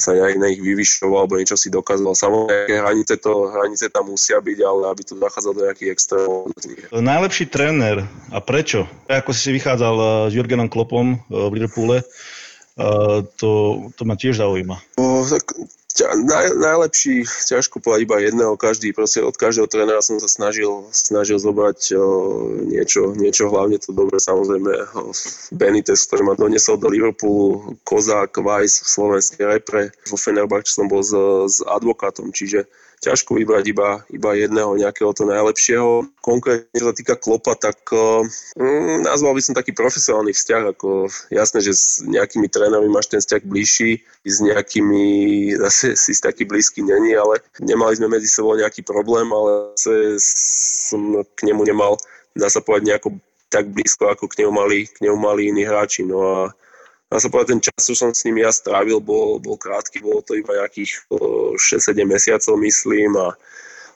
sa 0.00 0.16
nejak 0.16 0.40
na 0.40 0.48
nich 0.48 0.64
vyvyšoval 0.64 1.28
alebo 1.28 1.36
niečo 1.36 1.60
si 1.60 1.68
dokázal. 1.68 2.16
Samozrejme, 2.16 2.80
hranice, 2.80 3.20
to, 3.20 3.52
hranice 3.52 3.92
tam 3.92 4.08
musia 4.08 4.40
byť, 4.40 4.58
ale 4.64 4.82
aby 4.90 5.02
to 5.04 5.14
zachádzalo 5.20 5.54
do 5.54 5.62
nejakých 5.68 5.90
extrémov. 5.92 6.50
Najlepší 6.90 7.44
tréner 7.52 8.08
a 8.32 8.38
prečo? 8.40 8.88
Ako 9.06 9.36
si 9.36 9.40
si 9.46 9.50
vychádzal 9.54 9.96
eh, 10.00 10.08
s 10.28 10.32
Jurgenom 10.32 10.72
Klopom 10.72 11.14
eh, 11.14 11.20
v 11.28 11.52
Liverpoole, 11.60 12.02
to, 13.36 13.50
to 13.92 14.02
ma 14.08 14.16
tiež 14.16 14.40
zaujíma. 14.40 14.80
O, 14.96 15.20
tak, 15.28 15.44
ťa, 15.52 15.79
naj, 16.02 16.46
najlepší, 16.56 17.24
ťažko 17.24 17.80
povedať 17.84 18.04
iba 18.06 18.16
jedného, 18.20 18.54
každý, 18.56 18.92
proste 18.92 19.20
od 19.20 19.36
každého 19.36 19.68
trénera 19.68 20.00
som 20.00 20.16
sa 20.18 20.26
snažil, 20.26 20.88
snažil 20.92 21.36
zobrať 21.36 21.94
o, 21.96 22.04
niečo, 22.68 23.12
niečo, 23.16 23.52
hlavne 23.52 23.76
to 23.80 23.92
dobre, 23.92 24.16
samozrejme 24.20 24.70
Benitez, 25.52 26.04
ktorý 26.08 26.22
ma 26.26 26.34
donesol 26.34 26.80
do 26.80 26.88
Liverpoolu, 26.88 27.76
Kozák, 27.84 28.40
Weiss 28.40 28.82
v 28.82 28.88
slovenskej 28.88 29.44
repre, 29.46 29.92
vo 30.08 30.16
Fenerbahče 30.16 30.70
som 30.70 30.86
bol 30.88 31.04
s, 31.04 31.12
s 31.48 31.58
advokátom, 31.64 32.32
čiže 32.32 32.68
ťažko 33.00 33.32
vybrať 33.40 33.64
iba, 33.72 34.04
iba 34.12 34.30
jedného 34.36 34.76
nejakého 34.76 35.10
to 35.16 35.24
najlepšieho. 35.24 36.04
Konkrétne, 36.20 36.68
sa 36.76 36.92
týka 36.92 37.16
Klopa, 37.16 37.56
tak 37.56 37.80
mm, 38.60 39.08
nazval 39.08 39.32
by 39.32 39.40
som 39.40 39.56
taký 39.56 39.72
profesionálny 39.72 40.36
vzťah, 40.36 40.62
ako 40.76 41.08
jasné, 41.32 41.64
že 41.64 41.72
s 41.72 42.04
nejakými 42.04 42.52
trénermi 42.52 42.92
máš 42.92 43.08
ten 43.08 43.24
vzťah 43.24 43.42
bližší, 43.48 44.04
s 44.28 44.36
nejakými 44.44 45.02
zase 45.56 45.96
si 46.02 46.12
taký 46.20 46.44
blízky 46.44 46.84
není, 46.84 47.16
ale 47.16 47.40
nemali 47.64 47.96
sme 47.96 48.12
medzi 48.12 48.28
sebou 48.28 48.52
nejaký 48.52 48.84
problém, 48.84 49.26
ale 49.32 49.72
som 49.80 51.24
k 51.24 51.40
nemu 51.48 51.64
nemal, 51.64 51.96
dá 52.36 52.52
sa 52.52 52.60
povedať, 52.60 52.84
nejako 52.94 53.08
tak 53.50 53.66
blízko, 53.72 54.12
ako 54.12 54.28
k 54.30 54.44
nemu 54.44 54.52
mali, 54.52 54.78
k 54.86 55.08
nemu 55.08 55.16
mali 55.18 55.50
iní 55.50 55.66
hráči. 55.66 56.06
No 56.06 56.22
a 56.22 56.38
dá 57.10 57.18
sa 57.18 57.26
povedať, 57.26 57.58
ten 57.58 57.60
čas, 57.60 57.80
čo 57.82 57.94
som 57.98 58.14
s 58.14 58.22
ním 58.22 58.38
ja 58.38 58.54
strávil, 58.54 59.02
bol, 59.02 59.42
bol 59.42 59.58
krátky, 59.58 59.98
bolo 59.98 60.22
to 60.22 60.38
iba 60.38 60.54
nejakých 60.54 61.10
6-7 61.10 62.06
mesiacov, 62.06 62.54
myslím, 62.62 63.18
a 63.18 63.34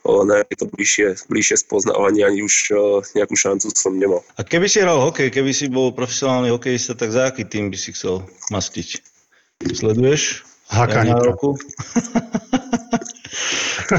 nejaké 0.04 0.60
to 0.60 0.68
bližšie, 0.68 1.30
bližšie 1.30 1.64
spoznávanie, 1.64 2.26
ani 2.26 2.44
už 2.44 2.74
nejakú 3.16 3.38
šancu 3.38 3.72
som 3.72 3.96
nemal. 3.96 4.20
A 4.36 4.44
keby 4.44 4.68
si 4.68 4.82
hral 4.82 5.00
hokej, 5.00 5.32
keby 5.32 5.54
si 5.54 5.70
bol 5.70 5.94
profesionálny 5.96 6.52
hokejista, 6.52 6.92
tak 6.98 7.14
za 7.14 7.32
aký 7.32 7.46
tým 7.46 7.72
by 7.72 7.78
si 7.78 7.94
chcel 7.96 8.26
mastiť? 8.52 9.00
Sleduješ? 9.64 10.44
Haka 10.68 11.08
roku. 11.22 11.56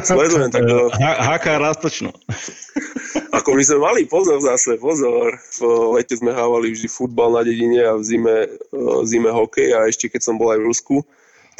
Sledujem, 0.06 0.50
tak... 0.52 0.66
Haka 1.00 1.58
rastočno. 1.58 2.12
Ako 3.36 3.52
my 3.52 3.64
sme 3.68 3.80
mali, 3.84 4.02
pozor 4.08 4.40
zase, 4.40 4.80
pozor. 4.80 5.36
V 5.60 5.62
lete 6.00 6.16
sme 6.16 6.32
hávali 6.32 6.72
vždy 6.72 6.88
futbal 6.88 7.36
na 7.36 7.44
dedine 7.44 7.84
a 7.84 8.00
v 8.00 8.04
zime, 8.08 8.36
v 8.72 9.06
zime 9.06 9.28
hokej 9.28 9.76
a 9.76 9.92
ešte 9.92 10.08
keď 10.08 10.22
som 10.24 10.40
bol 10.40 10.56
aj 10.56 10.60
v 10.64 10.68
Rusku, 10.72 10.96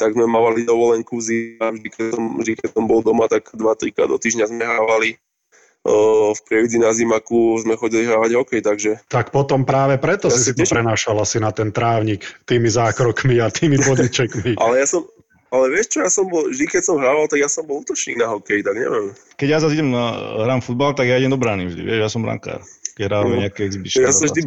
tak 0.00 0.16
sme 0.16 0.24
mávali 0.24 0.64
dovolenku 0.64 1.20
zima, 1.20 1.72
vždy 1.72 1.88
keď 1.92 2.04
som, 2.16 2.24
vždy 2.40 2.52
keď 2.56 2.68
som 2.72 2.84
bol 2.88 3.04
doma, 3.04 3.28
tak 3.28 3.52
2-3 3.52 3.92
krát 3.92 4.08
do 4.08 4.16
týždňa 4.16 4.48
sme 4.48 4.64
hávali 4.64 5.20
v 6.34 6.40
Prievidzi 6.42 6.82
na 6.82 6.90
Zimaku 6.90 7.62
sme 7.62 7.78
chodili 7.78 8.10
hrávať 8.10 8.34
hokej, 8.34 8.60
takže... 8.62 8.90
Tak 9.06 9.30
potom 9.30 9.62
práve 9.62 10.02
preto 10.02 10.26
ja 10.26 10.34
si, 10.34 10.50
si 10.50 10.52
to 10.52 10.66
prenášal 10.66 11.14
asi 11.22 11.38
na 11.38 11.54
ten 11.54 11.70
trávnik 11.70 12.26
tými 12.42 12.66
zákrokmi 12.66 13.38
a 13.38 13.54
tými 13.54 13.78
bodičekmi. 13.86 14.58
ale 14.58 14.82
ja 14.82 14.86
som, 14.90 15.06
ale 15.50 15.64
vieš 15.70 15.94
čo, 15.94 15.98
ja 16.02 16.10
som 16.10 16.26
bol, 16.26 16.50
vždy 16.50 16.66
keď 16.66 16.82
som 16.82 16.98
hrával, 16.98 17.30
tak 17.30 17.38
ja 17.38 17.48
som 17.50 17.62
bol 17.62 17.82
útočník 17.82 18.18
na 18.18 18.30
hokej, 18.30 18.66
tak 18.66 18.74
neviem. 18.74 19.14
Keď 19.38 19.48
ja 19.48 19.58
zase 19.62 19.78
idem 19.78 19.94
na, 19.94 20.14
hrám 20.42 20.60
futbal, 20.62 20.92
tak 20.92 21.06
ja 21.06 21.18
idem 21.18 21.32
do 21.32 21.40
brány 21.40 21.70
vždy, 21.70 21.82
vieš, 21.86 22.00
ja 22.02 22.10
som 22.10 22.26
brankár. 22.26 22.60
Keď 22.98 23.02
hráme 23.06 23.34
no. 23.36 23.42
nejaké 23.46 23.68
exhibition. 23.68 24.02
Ja 24.02 24.10
som 24.10 24.26
vždy, 24.26 24.42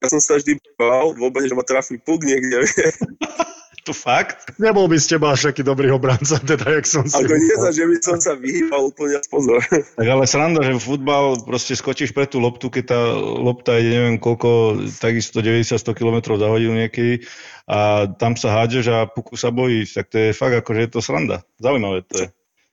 ja 0.00 0.08
som 0.08 0.20
sa 0.22 0.38
vždy 0.38 0.60
bál 0.78 1.12
v 1.16 1.20
obrane, 1.26 1.50
že 1.50 1.56
ma 1.56 1.66
trafí 1.66 1.98
puk 1.98 2.22
niekde, 2.22 2.62
To 3.90 3.94
fakt? 3.98 4.54
Nebol 4.62 4.86
by 4.86 5.02
z 5.02 5.18
teba 5.18 5.34
až 5.34 5.50
taký 5.50 5.66
dobrý 5.66 5.90
obranca, 5.90 6.38
teda, 6.38 6.78
jak 6.78 6.86
som 6.86 7.02
si... 7.10 7.18
Ako 7.18 7.34
nie 7.34 7.56
za, 7.58 7.74
že 7.74 7.90
by 7.90 7.96
som 7.98 8.22
sa 8.22 8.38
vyhýbal 8.38 8.94
úplne 8.94 9.18
pozor. 9.26 9.58
Tak 9.66 10.06
ale 10.06 10.30
sranda, 10.30 10.62
že 10.62 10.78
futbal 10.78 11.42
proste 11.42 11.74
skočíš 11.74 12.14
pre 12.14 12.30
tú 12.30 12.38
loptu, 12.38 12.70
keď 12.70 12.84
tá 12.86 13.00
lopta 13.18 13.82
ide 13.82 13.90
neviem 13.90 14.22
koľko, 14.22 14.78
takisto 15.02 15.42
90-100 15.42 15.90
km 15.90 16.38
za 16.38 16.46
hodinu 16.46 16.78
niekedy 16.78 17.26
a 17.66 18.06
tam 18.14 18.38
sa 18.38 18.62
hádžeš 18.62 18.86
a 18.94 19.10
puku 19.10 19.34
sa 19.34 19.50
bojíš, 19.50 19.98
tak 19.98 20.06
to 20.06 20.30
je 20.30 20.38
fakt 20.38 20.54
akože 20.54 20.86
je 20.86 20.90
to 20.94 21.02
sranda. 21.02 21.42
Zaujímavé 21.58 22.06
to 22.06 22.14
je. 22.14 22.26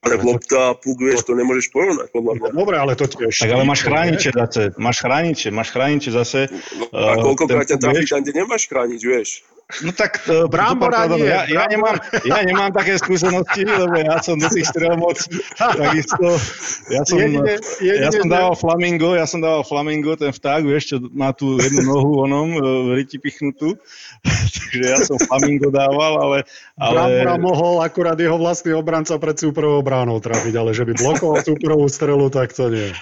Ale 0.06 0.22
lopta 0.22 0.70
a 0.70 0.78
puk, 0.78 1.02
vieš, 1.02 1.26
to 1.26 1.34
nemôžeš 1.34 1.74
porovnať, 1.74 2.14
podľa 2.14 2.34
mňa. 2.38 2.48
Dobre, 2.54 2.78
ale 2.78 2.94
to 2.94 3.10
tiež... 3.10 3.42
Tak 3.42 3.50
ale 3.50 3.66
máš 3.66 3.82
chrániče 3.82 4.30
zase, 4.38 4.70
máš 4.78 5.02
chrániče, 5.02 5.50
máš 5.50 5.74
chrániče 5.74 6.14
zase. 6.14 6.46
No, 6.78 6.86
a 6.94 7.18
koľkokrát 7.18 7.66
ťa 7.66 7.82
trafí 7.82 8.06
tam, 8.06 8.22
kde 8.22 8.38
nemáš 8.38 8.70
chrániť, 8.70 9.02
vieš. 9.02 9.42
No 9.84 9.92
tak 9.92 10.24
uh, 10.32 10.48
Brambora 10.48 11.12
nie, 11.12 11.28
ja, 11.28 11.44
ja, 11.44 11.68
nemám, 11.68 12.00
ja 12.24 12.40
nemám 12.40 12.72
také 12.72 12.96
skúsenosti, 12.96 13.68
lebo 13.68 14.00
ja 14.00 14.16
som 14.24 14.40
do 14.40 14.48
tých 14.48 14.64
strel 14.64 14.96
moc 14.96 15.20
takisto. 15.60 16.40
Ja 16.88 17.04
som, 17.04 17.20
jedine, 17.20 17.60
jedine, 17.84 18.08
ja 18.08 18.10
som 18.16 18.32
dával 18.32 18.56
flamingo, 18.56 19.12
ja 19.12 19.28
som 19.28 19.44
dával 19.44 19.68
flamingo, 19.68 20.16
ten 20.16 20.32
vták, 20.32 20.64
vieš, 20.64 20.96
čo 20.96 20.98
má 21.12 21.36
tu 21.36 21.60
jednu 21.60 21.84
nohu 21.84 22.24
onom, 22.24 22.56
v 22.56 22.96
e, 22.96 23.04
riti 23.04 23.20
pichnutú. 23.20 23.76
Takže 24.56 24.80
ja 24.88 25.04
som 25.04 25.20
flamingo 25.20 25.68
dával, 25.68 26.16
ale... 26.16 26.38
ale... 26.80 27.28
Brambora 27.28 27.36
mohol 27.36 27.84
akurát 27.84 28.16
jeho 28.16 28.40
vlastný 28.40 28.72
obranca 28.72 29.20
pred 29.20 29.36
súprovou 29.36 29.84
bránou 29.84 30.24
trafiť, 30.24 30.56
ale 30.56 30.72
že 30.72 30.88
by 30.88 30.96
blokoval 30.96 31.44
súprovú 31.44 31.92
strelu, 31.92 32.32
tak 32.32 32.56
to 32.56 32.72
nie. 32.72 32.96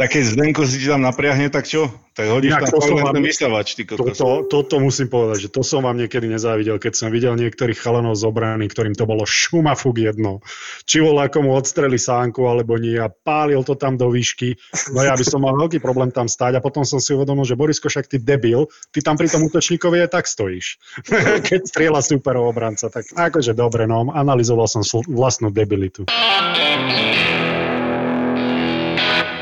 Tak 0.00 0.16
keď 0.16 0.22
Zdenko 0.32 0.64
si 0.64 0.80
tam 0.80 1.04
napriahne, 1.04 1.52
tak 1.52 1.68
čo? 1.68 1.92
Tak 2.16 2.26
hodíš 2.26 2.52
Inak 2.52 2.68
tam 2.68 2.84
to 2.84 3.12
ten 3.16 3.24
vysavač, 3.24 3.68
ty 3.78 3.82
to, 3.86 3.96
to, 4.12 4.44
Toto 4.44 4.76
musím 4.82 5.08
povedať, 5.08 5.46
že 5.46 5.48
to 5.48 5.62
som 5.64 5.86
vám 5.90 5.98
niekedy 5.98 6.30
nezávidel, 6.30 6.78
keď 6.78 6.92
som 6.94 7.10
videl 7.10 7.34
niektorých 7.34 7.74
chalanov 7.74 8.14
z 8.14 8.22
obrany, 8.30 8.70
ktorým 8.70 8.94
to 8.94 9.10
bolo 9.10 9.26
šumafuk 9.26 9.98
jedno. 9.98 10.38
Či 10.86 11.02
bol 11.02 11.18
ako 11.18 11.42
mu 11.42 11.58
odstreli 11.58 11.98
sánku 11.98 12.46
alebo 12.46 12.78
nie 12.78 12.94
a 12.94 13.10
pálil 13.10 13.66
to 13.66 13.74
tam 13.74 13.98
do 13.98 14.06
výšky. 14.06 14.54
No 14.94 15.02
ja 15.02 15.18
by 15.18 15.24
som 15.26 15.42
mal 15.42 15.58
veľký 15.58 15.82
problém 15.82 16.14
tam 16.14 16.30
stáť 16.30 16.62
a 16.62 16.64
potom 16.64 16.86
som 16.86 17.02
si 17.02 17.10
uvedomil, 17.10 17.42
že 17.42 17.58
Borisko, 17.58 17.90
však 17.90 18.06
ty 18.06 18.22
debil, 18.22 18.70
ty 18.94 19.02
tam 19.02 19.18
pri 19.18 19.26
tom 19.26 19.42
útočníkovi 19.50 20.06
aj 20.06 20.14
tak 20.14 20.30
stojíš. 20.30 20.78
keď 21.50 21.66
strieľa 21.66 22.06
superov 22.06 22.54
obranca, 22.54 22.86
tak 22.86 23.10
akože 23.10 23.58
dobre, 23.58 23.90
no, 23.90 24.06
analyzoval 24.14 24.70
som 24.70 24.86
vlastnú 25.10 25.50
debilitu 25.50 26.06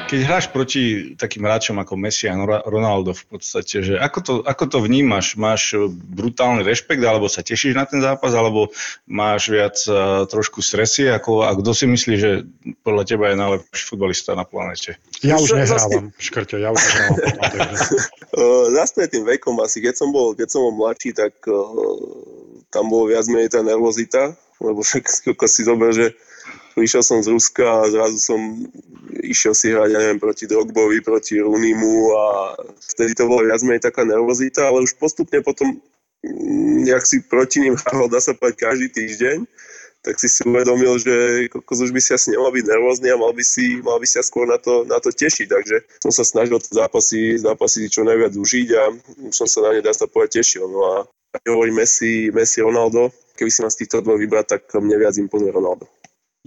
keď 0.08 0.20
hráš 0.24 0.46
proti 0.48 1.12
takým 1.20 1.44
hráčom 1.44 1.76
ako 1.76 1.92
Messi 2.00 2.24
a 2.32 2.34
Ronaldo 2.64 3.12
v 3.12 3.36
podstate, 3.36 3.84
že 3.84 3.94
ako 4.00 4.18
to, 4.24 4.32
ako 4.40 4.64
to 4.64 4.78
vnímaš? 4.80 5.36
Máš 5.36 5.76
brutálny 5.92 6.64
rešpekt, 6.64 7.04
alebo 7.04 7.28
sa 7.28 7.44
tešíš 7.44 7.76
na 7.76 7.84
ten 7.84 8.00
zápas, 8.00 8.32
alebo 8.32 8.72
máš 9.04 9.52
viac 9.52 9.76
uh, 9.84 10.24
trošku 10.24 10.64
stresy? 10.64 11.12
Ako, 11.12 11.44
a 11.44 11.52
kto 11.52 11.76
si 11.76 11.84
myslí, 11.84 12.14
že 12.16 12.30
podľa 12.80 13.04
teba 13.04 13.28
je 13.28 13.36
najlepší 13.36 13.84
futbalista 13.84 14.32
na 14.32 14.48
planete? 14.48 14.96
Ja 15.20 15.36
už 15.36 15.52
nehrávam, 15.52 16.08
škrťo, 16.16 16.56
ja 16.56 16.72
už 16.72 16.80
nehrávam. 16.80 17.16
Zase 18.80 19.12
tým 19.12 19.28
vekom 19.28 19.60
asi, 19.60 19.84
keď 19.84 19.94
som 20.00 20.08
bol, 20.08 20.32
keď 20.32 20.48
som 20.48 20.64
bol 20.64 20.88
mladší, 20.88 21.12
tak 21.12 21.36
uh, 21.44 21.60
tam 22.72 22.88
bolo 22.88 23.12
viac 23.12 23.28
menej 23.28 23.52
tá 23.52 23.60
nervozita, 23.60 24.32
lebo 24.64 24.80
však 24.80 25.04
si 25.44 25.62
zober, 25.68 25.92
že 25.92 26.16
prišiel 26.78 27.02
som 27.02 27.18
z 27.18 27.34
Ruska 27.34 27.66
a 27.66 27.90
zrazu 27.90 28.22
som 28.22 28.38
išiel 29.26 29.54
si 29.58 29.74
hrať, 29.74 29.90
ja 29.90 29.98
neviem, 29.98 30.22
proti 30.22 30.46
Drogbovi, 30.46 31.02
proti 31.02 31.42
Runimu 31.42 32.14
a 32.14 32.54
vtedy 32.94 33.18
to 33.18 33.26
bolo 33.26 33.42
viac 33.42 33.58
menej 33.66 33.82
taká 33.82 34.06
nervozita, 34.06 34.70
ale 34.70 34.86
už 34.86 34.94
postupne 34.94 35.42
potom, 35.42 35.82
mm, 36.22 36.86
jak 36.86 37.02
si 37.02 37.18
proti 37.26 37.66
ním 37.66 37.74
hral, 37.74 38.06
dá 38.06 38.22
sa 38.22 38.38
povedať, 38.38 38.62
každý 38.62 38.86
týždeň, 38.94 39.38
tak 40.06 40.14
si 40.22 40.30
si 40.30 40.46
uvedomil, 40.46 40.94
že 41.02 41.14
kokos 41.50 41.82
už 41.82 41.90
by 41.90 41.98
si 41.98 42.14
asi 42.14 42.30
nemal 42.30 42.54
byť 42.54 42.64
nervózny 42.70 43.10
a 43.10 43.18
mal 43.18 43.34
by 43.34 43.42
si, 43.42 43.82
mal 43.82 43.98
by 43.98 44.06
si 44.06 44.22
skôr 44.22 44.46
na 44.46 44.56
to, 44.56 44.86
na 44.86 45.02
to 45.02 45.10
tešiť. 45.10 45.50
Takže 45.50 45.76
som 45.98 46.14
sa 46.14 46.22
snažil 46.22 46.62
zápasy, 46.62 47.34
zápasy 47.34 47.90
čo 47.90 48.06
najviac 48.06 48.30
užiť 48.38 48.68
a 48.78 48.82
som 49.34 49.50
sa 49.50 49.68
na 49.68 49.74
ne, 49.74 49.82
dá 49.82 49.90
sa 49.90 50.06
povedať, 50.06 50.40
tešil. 50.40 50.70
No 50.70 50.80
a 50.86 50.94
keď 51.34 51.50
hovorím 51.50 51.82
Messi, 51.82 52.30
Messi, 52.30 52.62
Ronaldo, 52.62 53.10
keby 53.34 53.50
si 53.50 53.60
ma 53.60 53.68
z 53.68 53.84
týchto 53.84 54.00
dvoch 54.00 54.22
vybrať, 54.22 54.46
tak 54.46 54.62
mne 54.78 54.96
viac 55.02 55.18
imponuje 55.18 55.50
Ronaldo. 55.50 55.90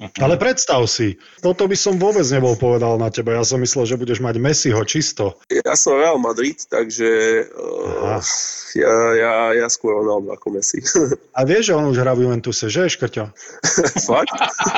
Uh-huh. 0.02 0.26
Ale 0.26 0.34
predstav 0.42 0.82
si, 0.90 1.22
toto 1.46 1.70
by 1.70 1.78
som 1.78 2.02
vôbec 2.02 2.26
nebol 2.34 2.58
povedal 2.58 2.98
na 2.98 3.14
teba. 3.14 3.38
Ja 3.38 3.46
som 3.46 3.62
myslel, 3.62 3.86
že 3.86 4.02
budeš 4.02 4.18
mať 4.18 4.42
Messiho 4.42 4.82
čisto. 4.82 5.38
Ja 5.46 5.78
som 5.78 5.94
Real 5.94 6.18
Madrid, 6.18 6.58
takže 6.66 7.06
uh, 7.54 8.18
ja, 8.74 8.94
ja, 9.14 9.34
ja 9.54 9.68
skôr 9.70 10.02
Ronaldo 10.02 10.34
ako 10.34 10.58
Messi. 10.58 10.82
A 11.38 11.46
vieš, 11.46 11.70
že 11.70 11.78
on 11.78 11.86
už 11.94 12.02
hrá 12.02 12.18
v 12.18 12.26
Juventuse, 12.26 12.66
že, 12.66 12.90
Škrťo? 12.90 13.30
Fakt? 14.10 14.34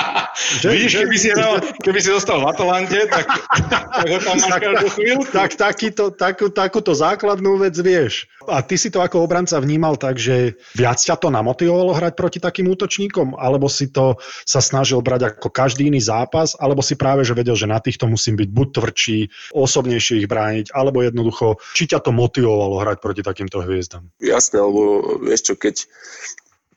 že, 0.61 0.67
Vidíš, 0.67 0.91
že... 0.91 0.99
Keby, 1.07 1.17
si 1.17 1.29
hral, 1.31 1.53
keby 1.79 1.99
si 2.03 2.09
zostal 2.11 2.43
v 2.43 2.51
Atalante, 2.51 2.99
tak, 3.07 3.25
tak 3.71 4.05
ho 4.11 4.19
tam 4.19 4.35
máš 4.43 4.59
každú 4.59 4.87
chvíľku. 4.91 5.31
Tak, 5.31 5.55
takýto, 5.55 6.03
takú, 6.11 6.51
takúto 6.51 6.91
základnú 6.91 7.63
vec 7.63 7.79
vieš. 7.79 8.27
A 8.43 8.59
ty 8.59 8.75
si 8.75 8.91
to 8.91 8.99
ako 8.99 9.23
obranca 9.23 9.55
vnímal 9.63 9.95
tak, 9.95 10.19
že 10.19 10.59
viac 10.75 10.99
ťa 10.99 11.15
to 11.15 11.31
namotivovalo 11.31 11.95
hrať 11.95 12.13
proti 12.17 12.39
takým 12.43 12.67
útočníkom? 12.67 13.39
Alebo 13.39 13.71
si 13.71 13.87
to 13.87 14.19
sa 14.43 14.59
snažil 14.59 14.99
brať 14.99 15.12
ako 15.21 15.53
každý 15.53 15.91
iný 15.91 16.01
zápas, 16.01 16.57
alebo 16.57 16.81
si 16.81 16.97
práve 16.97 17.21
že 17.21 17.37
vedel, 17.37 17.53
že 17.53 17.69
na 17.69 17.77
týchto 17.77 18.09
musím 18.09 18.39
byť 18.39 18.49
buď 18.49 18.67
tvrdší, 18.73 19.19
osobnejšie 19.53 20.25
ich 20.25 20.31
brániť, 20.31 20.73
alebo 20.73 21.05
jednoducho, 21.05 21.61
či 21.77 21.91
ťa 21.91 22.01
to 22.01 22.09
motivovalo 22.15 22.81
hrať 22.81 22.97
proti 22.97 23.21
takýmto 23.21 23.61
hviezdam? 23.61 24.09
Jasné, 24.17 24.57
lebo 24.57 24.81
vieš 25.21 25.51
čo, 25.51 25.53
keď 25.59 25.75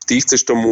ty 0.06 0.22
chceš 0.22 0.46
tomu 0.46 0.70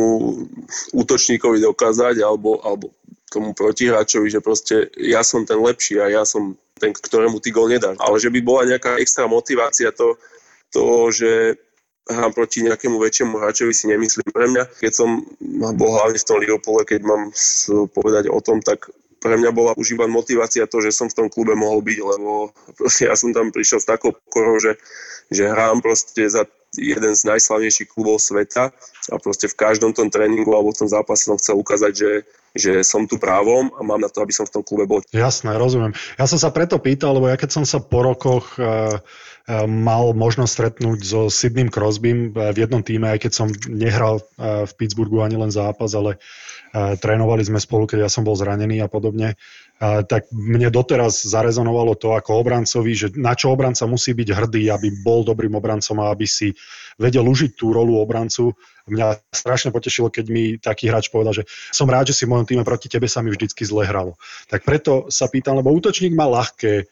útočníkovi 0.94 1.58
dokázať, 1.64 2.22
alebo, 2.22 2.62
alebo 2.62 2.94
tomu 3.34 3.50
protihráčovi, 3.50 4.30
že 4.30 4.38
proste 4.38 4.94
ja 4.94 5.26
som 5.26 5.42
ten 5.42 5.58
lepší 5.58 5.98
a 5.98 6.06
ja 6.06 6.22
som 6.22 6.54
ten, 6.78 6.94
ktorému 6.94 7.42
ty 7.42 7.50
gol 7.50 7.66
nedáš. 7.66 7.98
Ale 7.98 8.22
že 8.22 8.30
by 8.30 8.40
bola 8.46 8.62
nejaká 8.70 9.02
extra 9.02 9.26
motivácia 9.26 9.90
to, 9.90 10.14
to 10.70 11.10
že 11.10 11.58
hrám 12.04 12.32
proti 12.36 12.60
nejakému 12.60 13.00
väčšiemu 13.00 13.40
hráčovi 13.40 13.72
si 13.72 13.88
nemyslím. 13.88 14.28
Pre 14.28 14.46
mňa, 14.48 14.64
keď 14.76 14.92
som 14.92 15.24
bol 15.76 15.90
hlavne 15.96 16.20
v 16.20 16.28
tom 16.28 16.38
Liverpoole, 16.40 16.82
keď 16.84 17.00
mám 17.00 17.32
povedať 17.92 18.28
o 18.28 18.40
tom, 18.44 18.60
tak 18.60 18.92
pre 19.24 19.40
mňa 19.40 19.50
bola 19.56 19.72
už 19.80 19.96
iba 19.96 20.04
motivácia 20.04 20.68
to, 20.68 20.84
že 20.84 20.92
som 20.92 21.08
v 21.08 21.16
tom 21.16 21.26
klube 21.32 21.56
mohol 21.56 21.80
byť, 21.80 21.98
lebo 22.04 22.52
proste 22.76 23.08
ja 23.08 23.16
som 23.16 23.32
tam 23.32 23.48
prišiel 23.48 23.80
s 23.80 23.88
takou 23.88 24.12
pokorou, 24.12 24.60
že, 24.60 24.76
že 25.32 25.48
hrám 25.48 25.80
proste 25.80 26.28
za 26.28 26.44
jeden 26.76 27.14
z 27.16 27.22
najslavnejších 27.24 27.88
klubov 27.88 28.20
sveta 28.20 28.74
a 29.08 29.14
proste 29.16 29.48
v 29.48 29.56
každom 29.56 29.96
tom 29.96 30.12
tréningu 30.12 30.52
alebo 30.52 30.76
v 30.76 30.84
tom 30.84 30.90
zápase 30.90 31.24
som 31.24 31.40
chcel 31.40 31.56
ukázať, 31.56 31.92
že, 31.96 32.10
že 32.52 32.72
som 32.84 33.08
tu 33.08 33.16
právom 33.16 33.72
a 33.78 33.80
mám 33.80 34.02
na 34.02 34.12
to, 34.12 34.20
aby 34.20 34.34
som 34.34 34.44
v 34.44 34.60
tom 34.60 34.62
klube 34.66 34.84
bol. 34.84 35.00
Jasné, 35.14 35.56
rozumiem. 35.56 35.96
Ja 36.20 36.28
som 36.28 36.36
sa 36.36 36.52
preto 36.52 36.76
pýtal, 36.76 37.16
lebo 37.16 37.30
ja 37.30 37.40
keď 37.40 37.62
som 37.62 37.64
sa 37.64 37.80
po 37.80 38.04
rokoch 38.04 38.60
uh 38.60 39.00
mal 39.68 40.16
možnosť 40.16 40.52
stretnúť 40.52 41.00
so 41.04 41.20
Sydneym 41.28 41.68
Crosbym 41.68 42.32
v 42.32 42.56
jednom 42.56 42.80
týme, 42.80 43.12
aj 43.12 43.28
keď 43.28 43.32
som 43.36 43.48
nehral 43.68 44.24
v 44.40 44.72
Pittsburghu 44.80 45.20
ani 45.20 45.36
len 45.36 45.52
zápas, 45.52 45.92
ale 45.92 46.16
trénovali 46.72 47.44
sme 47.44 47.60
spolu, 47.60 47.84
keď 47.84 48.08
ja 48.08 48.10
som 48.10 48.24
bol 48.24 48.34
zranený 48.34 48.80
a 48.80 48.88
podobne, 48.88 49.36
tak 49.82 50.32
mne 50.32 50.72
doteraz 50.72 51.28
zarezonovalo 51.28 51.92
to 52.00 52.16
ako 52.16 52.40
obrancovi, 52.40 52.92
že 52.96 53.12
na 53.20 53.36
čo 53.36 53.52
obranca 53.52 53.84
musí 53.84 54.16
byť 54.16 54.28
hrdý, 54.32 54.72
aby 54.72 54.88
bol 55.04 55.28
dobrým 55.28 55.52
obrancom 55.60 56.00
a 56.00 56.08
aby 56.08 56.24
si 56.24 56.56
vedel 56.96 57.26
užiť 57.26 57.58
tú 57.58 57.74
rolu 57.74 58.00
obrancu. 58.00 58.54
Mňa 58.88 59.34
strašne 59.34 59.74
potešilo, 59.74 60.08
keď 60.08 60.24
mi 60.30 60.56
taký 60.56 60.88
hráč 60.88 61.10
povedal, 61.10 61.36
že 61.36 61.44
som 61.74 61.90
rád, 61.90 62.12
že 62.12 62.16
si 62.16 62.24
v 62.24 62.32
mojom 62.32 62.46
týme 62.46 62.64
proti 62.64 62.88
tebe 62.88 63.10
sa 63.10 63.20
mi 63.20 63.34
vždycky 63.34 63.66
zle 63.66 63.84
hralo. 63.84 64.16
Tak 64.48 64.62
preto 64.62 65.10
sa 65.10 65.28
pýtam, 65.28 65.58
lebo 65.58 65.74
útočník 65.74 66.14
má 66.14 66.24
ľahké 66.30 66.88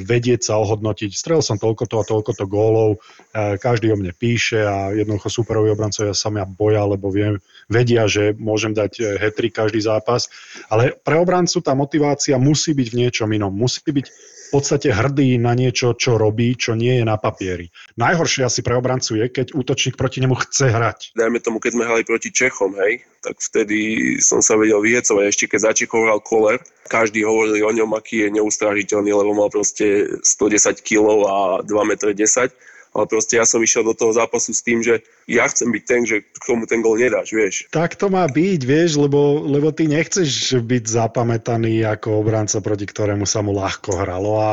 vedieť 0.00 0.40
sa 0.48 0.56
ohodnotiť. 0.56 1.12
Strel 1.12 1.44
som 1.44 1.60
toľko 1.60 1.84
to 1.84 1.96
a 2.00 2.08
toľko 2.08 2.32
to 2.32 2.44
gólov, 2.48 2.90
e, 2.96 3.60
každý 3.60 3.92
o 3.92 4.00
mne 4.00 4.16
píše 4.16 4.64
a 4.64 4.96
jednoducho 4.96 5.28
superoví 5.28 5.68
obrancovia 5.68 6.16
sa 6.16 6.32
mňa 6.32 6.44
boja, 6.48 6.88
lebo 6.88 7.12
viem, 7.12 7.36
vedia, 7.68 8.08
že 8.08 8.32
môžem 8.40 8.72
dať 8.72 8.92
e, 8.96 9.02
hetrik 9.20 9.52
každý 9.52 9.84
zápas. 9.84 10.32
Ale 10.72 10.96
pre 10.96 11.20
obrancu 11.20 11.60
tá 11.60 11.76
motivácia 11.76 12.40
musí 12.40 12.72
byť 12.72 12.88
v 12.88 12.98
niečom 13.04 13.28
inom. 13.28 13.52
Musí 13.52 13.84
byť 13.84 14.06
v 14.48 14.50
podstate 14.56 14.88
hrdý 14.88 15.36
na 15.36 15.52
niečo, 15.52 15.92
čo 15.92 16.16
robí, 16.16 16.56
čo 16.56 16.72
nie 16.72 16.96
je 16.96 17.04
na 17.04 17.20
papieri. 17.20 17.68
Najhoršie 18.00 18.48
asi 18.48 18.64
pre 18.64 18.80
obrancu 18.80 19.20
je, 19.20 19.28
keď 19.28 19.52
útočník 19.52 20.00
proti 20.00 20.24
nemu 20.24 20.32
chce 20.48 20.72
hrať. 20.72 20.98
Dajme 21.12 21.38
tomu, 21.44 21.60
keď 21.60 21.76
sme 21.76 21.84
hrali 21.84 22.02
proti 22.08 22.32
Čechom, 22.32 22.72
hej, 22.80 23.04
tak 23.20 23.36
vtedy 23.44 23.78
som 24.24 24.40
sa 24.40 24.56
vedel 24.56 24.80
vyhecovať. 24.80 25.24
Ešte 25.28 25.44
keď 25.52 25.60
za 25.60 25.72
Čechov 25.76 26.08
hral 26.08 26.24
Koller, 26.24 26.64
každý 26.88 27.28
hovoril 27.28 27.60
o 27.60 27.72
ňom, 27.76 27.92
aký 27.92 28.24
je 28.24 28.40
neustrážiteľný, 28.40 29.12
lebo 29.12 29.36
mal 29.36 29.52
proste 29.52 30.16
110 30.24 30.80
kg 30.80 31.06
a 31.28 31.36
2,10 31.60 32.48
m 32.48 32.67
ale 32.98 33.08
proste 33.08 33.38
ja 33.38 33.46
som 33.46 33.62
išiel 33.62 33.86
do 33.86 33.94
toho 33.94 34.10
zápasu 34.10 34.50
s 34.50 34.60
tým, 34.60 34.82
že 34.82 35.00
ja 35.30 35.46
chcem 35.46 35.70
byť 35.70 35.84
ten, 35.86 36.02
že 36.04 36.26
k 36.26 36.44
ten 36.66 36.82
gol 36.82 36.98
nedáš, 36.98 37.30
vieš. 37.30 37.54
Tak 37.70 37.94
to 37.94 38.10
má 38.10 38.26
byť, 38.26 38.60
vieš, 38.66 38.98
lebo, 38.98 39.46
lebo 39.46 39.70
ty 39.70 39.86
nechceš 39.86 40.58
byť 40.58 40.84
zapamätaný 40.84 41.86
ako 41.86 42.20
obranca, 42.20 42.58
proti 42.58 42.84
ktorému 42.90 43.24
sa 43.24 43.40
mu 43.40 43.54
ľahko 43.54 43.94
hralo 43.94 44.32
a, 44.42 44.50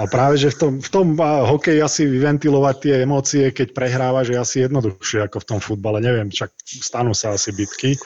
a 0.00 0.08
práve, 0.08 0.40
že 0.40 0.48
v 0.48 0.56
tom, 0.56 0.72
v 0.80 0.88
tom 0.88 1.12
hokeji 1.20 1.84
asi 1.84 2.08
vyventilovať 2.08 2.76
tie 2.80 2.94
emócie, 3.04 3.44
keď 3.52 3.76
prehrávaš, 3.76 4.32
je 4.32 4.38
asi 4.40 4.56
jednoduchšie 4.64 5.28
ako 5.28 5.44
v 5.44 5.48
tom 5.52 5.60
futbale. 5.60 6.00
Neviem, 6.00 6.32
však 6.32 6.56
stanú 6.64 7.12
sa 7.12 7.36
asi 7.36 7.52
bitky, 7.52 8.00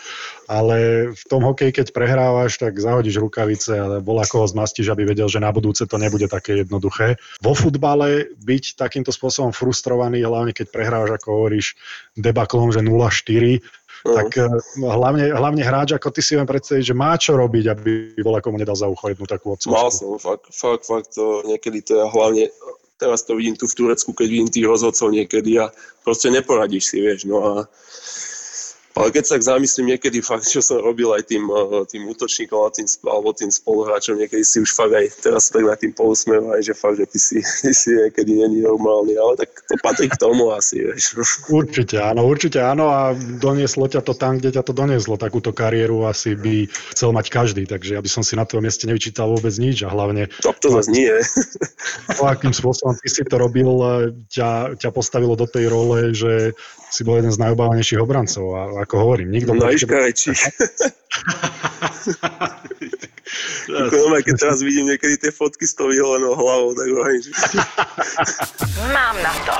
ale 0.51 1.09
v 1.15 1.25
tom 1.31 1.47
hokeji, 1.47 1.71
keď 1.71 1.95
prehrávaš, 1.95 2.59
tak 2.59 2.83
zahodíš 2.83 3.23
rukavice 3.23 3.79
a 3.79 3.87
bola 4.03 4.27
koho 4.27 4.43
zmastíš, 4.43 4.91
aby 4.91 5.07
vedel, 5.07 5.31
že 5.31 5.39
na 5.39 5.55
budúce 5.55 5.87
to 5.87 5.95
nebude 5.95 6.27
také 6.27 6.67
jednoduché. 6.67 7.15
Vo 7.39 7.55
futbale 7.55 8.27
byť 8.43 8.75
takýmto 8.75 9.15
spôsobom 9.15 9.55
frustrovaný, 9.55 10.27
hlavne 10.27 10.51
keď 10.51 10.75
prehrávaš, 10.75 11.23
ako 11.23 11.29
hovoríš, 11.31 11.79
debaklom, 12.19 12.75
že 12.75 12.83
0-4, 12.83 13.63
Uh-huh. 13.63 13.84
Tak 14.05 14.37
eh, 14.37 14.49
hlavne, 14.85 15.33
hlavne 15.33 15.63
hráč, 15.65 15.97
ako 15.97 16.13
ty 16.13 16.21
si 16.21 16.37
viem 16.37 16.45
predstaviť, 16.45 16.85
že 16.93 16.95
má 16.95 17.17
čo 17.17 17.41
robiť, 17.41 17.65
aby 17.73 17.91
bola 18.21 18.45
komu 18.45 18.61
nedal 18.61 18.77
za 18.77 18.85
ucho 18.85 19.09
jednu 19.09 19.25
takú 19.25 19.57
odcovskú. 19.57 19.73
Mal 19.73 19.89
som, 19.89 20.21
fakt, 20.21 20.53
fakt, 20.53 20.85
fakt, 20.85 21.09
to, 21.17 21.41
niekedy 21.49 21.81
to 21.81 21.97
je 21.97 22.05
hlavne, 22.05 22.45
teraz 23.01 23.25
to 23.25 23.33
vidím 23.33 23.57
tu 23.57 23.65
v 23.65 23.77
Turecku, 23.81 24.13
keď 24.13 24.27
vidím 24.29 24.49
tých 24.53 24.69
rozhodcov 24.69 25.09
niekedy 25.09 25.57
a 25.57 25.73
proste 26.05 26.29
neporadíš 26.29 26.85
si, 26.93 27.01
vieš, 27.01 27.25
no 27.25 27.41
a 27.41 27.53
ale 28.95 29.11
keď 29.11 29.23
sa 29.27 29.33
tak 29.35 29.43
zamyslím 29.43 29.87
niekedy 29.99 30.23
fakt, 30.23 30.47
čo 30.47 30.63
som 30.63 30.79
robil 30.79 31.11
aj 31.11 31.27
tým, 31.27 31.51
eh, 31.51 31.83
tým 31.91 32.07
útočníkom 32.07 32.61
a 32.63 32.71
tým, 32.71 32.87
alebo 33.03 33.35
tým 33.35 33.51
spoluhráčom, 33.51 34.15
niekedy 34.15 34.47
si 34.47 34.63
už 34.63 34.71
fakt 34.71 34.95
aj 34.95 35.11
teraz 35.19 35.51
tak 35.51 35.67
na 35.67 35.75
tým 35.75 35.91
pousmievaj, 35.91 36.63
že 36.63 36.79
fakt, 36.79 37.03
že 37.03 37.07
ty 37.11 37.19
si, 37.19 37.39
ty 37.67 37.75
si 37.75 37.91
niekedy 37.91 38.39
není 38.47 38.63
normálny, 38.63 39.19
ale 39.19 39.35
tak 39.43 39.51
to 39.67 39.75
patrí 39.83 40.07
k 40.07 40.15
tomu 40.15 40.55
asi, 40.55 40.87
vieš. 40.87 41.19
Určite 41.51 41.99
áno, 41.99 42.23
určite 42.23 42.63
áno 42.63 42.95
a 42.95 43.11
donieslo 43.43 43.91
ťa 43.91 44.07
to 44.07 44.15
tam, 44.15 44.39
kde 44.39 44.55
ťa 44.55 44.63
to 44.63 44.71
donieslo. 44.71 45.19
Takúto 45.19 45.51
kariéru 45.51 46.07
asi 46.07 46.39
by 46.39 46.71
chcel 46.95 47.11
mať 47.11 47.27
každý, 47.35 47.67
takže 47.67 47.99
ja 47.99 48.01
by 48.01 48.07
som 48.07 48.23
si 48.23 48.39
na 48.39 48.47
tvojom 48.47 48.63
mieste 48.63 48.87
nevyčítal 48.87 49.27
vôbec 49.27 49.53
nič 49.59 49.83
a 49.83 49.91
hlavne... 49.91 50.31
To, 50.47 50.55
to 50.55 50.71
zase 50.71 50.95
nie. 50.95 51.11
To, 52.15 52.31
akým 52.31 52.55
spôsobom 52.55 52.95
ty 52.97 53.11
si 53.11 53.27
to 53.27 53.37
robil, 53.37 53.75
eh, 53.83 54.15
ťa, 54.31 54.79
ťa 54.79 54.91
postavilo 54.95 55.35
do 55.35 55.51
tej 55.51 55.67
role, 55.67 56.15
že 56.15 56.55
si 56.95 57.03
bol 57.03 57.19
jeden 57.19 57.35
z 57.35 57.43
najobávanejších 57.43 57.99
obrancov 57.99 58.55
a 58.55 58.84
ako 58.85 58.95
hovorím, 59.01 59.33
nikto... 59.33 59.57
No 59.57 59.73
iškarečí. 59.73 60.37
Ako 63.65 64.13
keď 64.21 64.35
teraz 64.37 64.61
vidím 64.61 64.93
niekedy 64.93 65.17
tie 65.17 65.33
fotky 65.33 65.65
s 65.65 65.75
tou 65.75 65.89
vyholenou 65.89 66.37
hlavou, 66.37 66.77
tak 66.77 66.87
hovorím, 66.93 67.21
že... 67.25 67.31
Mám 68.93 69.17
na 69.25 69.35
to 69.49 69.57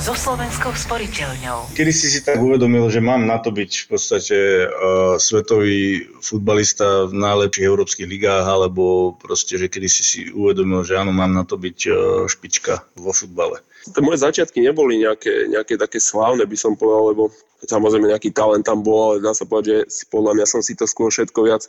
so 0.00 0.16
Slovenskou 0.16 0.72
sporiteľňou. 0.72 1.76
Kedy 1.76 1.92
si 1.92 2.08
si 2.08 2.20
tak 2.24 2.40
uvedomil, 2.40 2.88
že 2.88 3.04
mám 3.04 3.28
na 3.28 3.36
to 3.36 3.52
byť 3.52 3.70
v 3.84 3.86
podstate 3.86 4.38
uh, 4.64 5.20
svetový 5.20 6.08
futbalista 6.24 7.04
v 7.04 7.20
najlepších 7.20 7.68
európskych 7.68 8.08
ligách, 8.08 8.48
alebo 8.48 9.14
proste, 9.20 9.60
že 9.60 9.68
kedy 9.68 9.88
si 9.92 10.02
si 10.02 10.20
uvedomil, 10.32 10.88
že 10.88 10.96
áno, 10.96 11.12
mám 11.12 11.36
na 11.36 11.44
to 11.44 11.60
byť 11.60 11.78
uh, 11.86 11.94
špička 12.26 12.80
vo 12.96 13.12
futbale? 13.12 13.60
Tie 13.80 14.04
moje 14.04 14.20
začiatky 14.20 14.60
neboli 14.60 15.00
nejaké, 15.00 15.48
nejaké 15.48 15.80
také 15.80 15.96
slávne, 15.96 16.44
by 16.44 16.56
som 16.56 16.76
povedal, 16.76 17.16
lebo 17.16 17.22
samozrejme 17.64 18.12
nejaký 18.12 18.30
talent 18.36 18.64
tam 18.68 18.84
bol, 18.84 19.16
ale 19.16 19.24
dá 19.24 19.32
sa 19.32 19.48
povedať, 19.48 19.88
že 19.88 20.04
podľa 20.12 20.36
mňa 20.36 20.46
som 20.46 20.60
si 20.60 20.76
to 20.76 20.84
skôr 20.84 21.08
všetko 21.08 21.40
viac, 21.48 21.64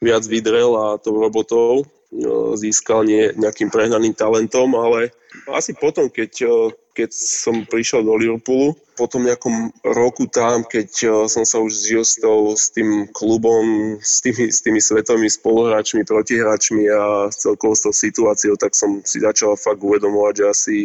viac 0.00 0.24
vydrel 0.24 0.72
a 0.76 0.96
tou 0.96 1.20
robotou 1.20 1.84
získal 2.60 3.08
nie 3.08 3.32
nejakým 3.34 3.72
prehnaným 3.72 4.12
talentom, 4.12 4.76
ale 4.76 5.16
asi 5.48 5.72
potom, 5.72 6.12
keď, 6.12 6.44
keď 6.92 7.10
som 7.12 7.64
prišiel 7.64 8.04
do 8.04 8.12
Liverpoolu, 8.20 8.76
po 8.92 9.08
tom 9.08 9.24
nejakom 9.24 9.72
roku 9.80 10.28
tam, 10.28 10.68
keď 10.68 11.08
som 11.24 11.48
sa 11.48 11.56
už 11.64 11.72
zžil 11.72 12.04
s, 12.04 12.20
tou, 12.20 12.52
s 12.52 12.68
tým 12.68 13.08
klubom, 13.08 13.96
s 14.04 14.20
tými, 14.20 14.52
s 14.52 14.60
tými 14.60 14.80
svetovými 14.84 15.32
spoluhráčmi, 15.32 16.04
protihráčmi 16.04 16.84
a 16.92 17.32
s 17.32 17.40
celkovou 17.40 17.72
s 17.72 17.88
tou 17.88 17.94
situáciou, 17.96 18.60
tak 18.60 18.76
som 18.76 19.00
si 19.08 19.24
začal 19.24 19.56
fakt 19.56 19.80
uvedomovať, 19.80 20.34
že 20.36 20.44
asi 20.44 20.76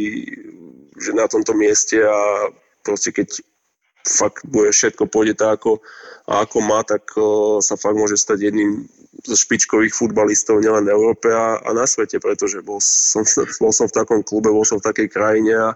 že 0.97 1.13
na 1.13 1.30
tomto 1.30 1.53
mieste 1.53 2.01
a 2.01 2.49
proste 2.82 3.13
keď 3.13 3.38
fakt 4.07 4.47
bude 4.47 4.71
všetko 4.73 5.05
pôjde 5.11 5.38
tak, 5.38 5.61
ako, 5.61 5.84
ako 6.25 6.57
má, 6.63 6.82
tak 6.82 7.05
sa 7.61 7.75
fakt 7.75 7.99
môže 7.99 8.17
stať 8.17 8.49
jedným 8.49 8.88
zo 9.26 9.36
špičkových 9.36 9.95
futbalistov 9.95 10.61
nielen 10.61 10.86
v 10.86 10.93
Európe 10.93 11.32
a, 11.34 11.57
a 11.61 11.70
na 11.74 11.89
svete, 11.89 12.22
pretože 12.22 12.61
bol 12.61 12.78
som, 12.84 13.26
bol 13.63 13.74
som 13.74 13.89
v 13.89 13.95
takom 13.95 14.22
klube, 14.22 14.53
bol 14.53 14.68
som 14.68 14.78
v 14.78 14.88
takej 14.89 15.07
krajine 15.09 15.53
a 15.57 15.68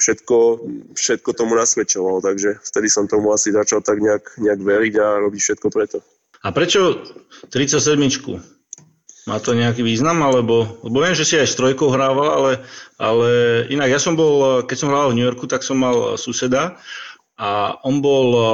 všetko, 0.00 0.38
všetko 0.96 1.30
tomu 1.32 1.54
nasvedčovalo, 1.54 2.18
takže 2.20 2.60
vtedy 2.60 2.88
som 2.90 3.06
tomu 3.06 3.30
asi 3.30 3.54
začal 3.54 3.80
tak 3.80 4.02
nejak, 4.02 4.36
nejak 4.42 4.60
veriť 4.60 4.94
a 5.00 5.06
robiť 5.22 5.40
všetko 5.40 5.68
preto. 5.70 5.98
A 6.44 6.52
prečo 6.52 7.00
37 7.48 7.96
má 9.24 9.40
to 9.40 9.56
nejaký 9.56 9.80
význam, 9.80 10.20
alebo, 10.20 10.68
lebo 10.84 10.96
viem, 11.00 11.16
že 11.16 11.24
si 11.24 11.40
aj 11.40 11.48
s 11.48 11.56
trojkou 11.56 11.88
hrával, 11.88 12.28
ale, 12.28 12.52
ale 13.00 13.28
inak 13.72 13.96
ja 13.96 14.00
som 14.00 14.12
bol, 14.12 14.60
keď 14.68 14.76
som 14.76 14.92
hral 14.92 15.08
v 15.08 15.16
New 15.16 15.24
Yorku, 15.24 15.48
tak 15.48 15.64
som 15.64 15.80
mal 15.80 16.20
suseda 16.20 16.76
a 17.34 17.82
on 17.82 17.98
bol 17.98 18.26
uh, 18.30 18.46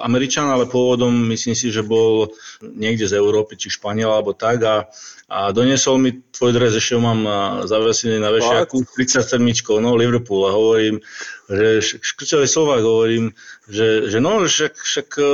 Američan, 0.00 0.48
ale 0.48 0.64
pôvodom 0.64 1.12
myslím 1.28 1.52
si, 1.52 1.68
že 1.68 1.84
bol 1.84 2.32
niekde 2.64 3.04
z 3.04 3.20
Európy, 3.20 3.60
či 3.60 3.68
Španiel 3.68 4.16
alebo 4.16 4.32
tak. 4.32 4.64
A, 4.64 4.88
a 5.28 5.52
doniesol 5.52 6.00
mi 6.00 6.16
tvoj 6.32 6.56
dres, 6.56 6.72
ešte 6.72 6.96
ho 6.96 7.04
mám 7.04 7.20
zavesený 7.68 8.16
na 8.16 8.32
vešiaku, 8.32 8.88
37 8.96 9.36
no 9.84 9.92
Liverpool 9.92 10.48
a 10.48 10.56
hovorím, 10.56 11.04
že 11.48 11.80
škrčový 11.80 12.44
Slovák 12.44 12.84
hovorím, 12.84 13.32
že, 13.68 14.12
že 14.12 14.20
no, 14.20 14.44
však, 14.44 14.76
však 14.76 15.08
e, 15.16 15.24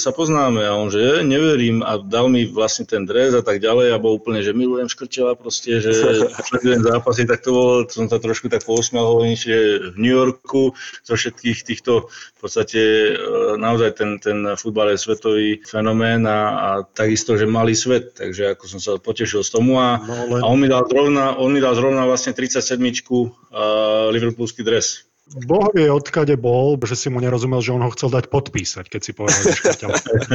sa 0.00 0.16
poznáme. 0.16 0.64
A 0.64 0.72
on, 0.72 0.88
že 0.88 1.20
neverím. 1.20 1.84
A 1.84 2.00
dal 2.00 2.32
mi 2.32 2.48
vlastne 2.48 2.88
ten 2.88 3.04
dres 3.04 3.36
a 3.36 3.44
tak 3.44 3.60
ďalej. 3.60 3.92
A 3.92 4.00
bol 4.00 4.16
úplne, 4.16 4.40
že 4.40 4.56
milujem 4.56 4.88
Škrčela 4.88 5.36
proste, 5.36 5.84
že 5.84 5.92
sledujem 6.48 6.80
zápasy, 6.80 7.28
tak 7.28 7.44
to 7.44 7.52
bolo, 7.52 7.74
som 7.88 8.08
sa 8.08 8.16
trošku 8.16 8.48
tak 8.48 8.64
pousmial, 8.64 9.12
hovorím, 9.12 9.36
že 9.36 9.92
v 9.92 9.96
New 10.00 10.16
Yorku 10.16 10.72
zo 11.04 11.14
všetkých 11.16 11.60
týchto 11.68 12.08
v 12.08 12.40
podstate 12.40 12.80
e, 12.80 13.12
naozaj 13.58 13.90
ten, 13.98 14.10
ten 14.22 14.38
futbal 14.54 14.94
je 14.94 15.04
svetový 15.04 15.48
fenomén 15.66 16.22
a, 16.24 16.40
a 16.54 16.68
takisto, 16.86 17.34
že 17.34 17.50
malý 17.50 17.74
svet, 17.74 18.14
takže 18.14 18.54
ako 18.54 18.64
som 18.70 18.80
sa 18.80 18.92
potešil 18.96 19.42
z 19.42 19.50
tomu 19.50 19.76
a, 19.82 19.98
no, 19.98 20.38
len... 20.38 20.40
a 20.40 20.46
on, 20.46 20.58
mi 20.62 20.70
dal 20.70 20.86
zrovna, 20.86 21.34
on 21.34 21.50
mi 21.50 21.58
dal 21.58 21.74
zrovna 21.74 22.06
vlastne 22.06 22.30
37 22.30 22.78
uh, 22.78 23.26
liverpoolský 24.14 24.62
dres. 24.62 25.07
Boh 25.28 25.68
vie, 25.76 25.92
odkade 25.92 26.40
bol, 26.40 26.80
že 26.80 26.96
si 26.96 27.12
mu 27.12 27.20
nerozumel, 27.20 27.60
že 27.60 27.76
on 27.76 27.84
ho 27.84 27.92
chcel 27.92 28.08
dať 28.08 28.32
podpísať, 28.32 28.88
keď 28.88 29.00
si 29.04 29.12
povedal, 29.12 29.40
že 29.44 29.60
škrťal. 29.60 29.90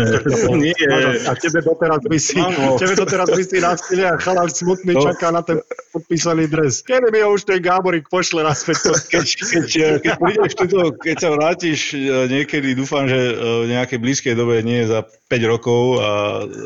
Nie. 0.62 0.90
A 1.26 1.34
tebe 1.34 1.66
doteraz 1.66 2.06
vysí, 2.06 2.38
tebe 2.82 2.94
doteraz 2.94 3.34
vysí 3.34 3.58
na 3.58 3.74
stile 3.74 4.06
a 4.06 4.22
chalán 4.22 4.54
smutný 4.54 4.94
no. 4.94 5.02
čaká 5.02 5.34
na 5.34 5.42
ten 5.42 5.66
podpísaný 5.90 6.46
dres. 6.46 6.86
Kedy 6.86 7.10
mi 7.10 7.26
ho 7.26 7.34
už 7.34 7.42
ten 7.50 7.58
Gáborík 7.58 8.06
pošle 8.06 8.46
na 8.46 8.54
svet? 8.54 8.78
Keď, 9.14 9.26
keď, 9.46 9.66
keď 10.02 10.14
prídeš 10.18 10.54
tuto, 10.58 10.80
keď 10.98 11.18
sa 11.18 11.30
vrátiš 11.34 11.94
e, 11.94 12.26
niekedy, 12.30 12.74
dúfam, 12.74 13.06
že 13.06 13.16
e, 13.16 13.34
v 13.66 13.68
nejakej 13.70 14.00
blízkej 14.02 14.34
dobe, 14.34 14.62
nie 14.66 14.86
za 14.90 15.06
5 15.06 15.54
rokov 15.54 15.82
a 16.02 16.10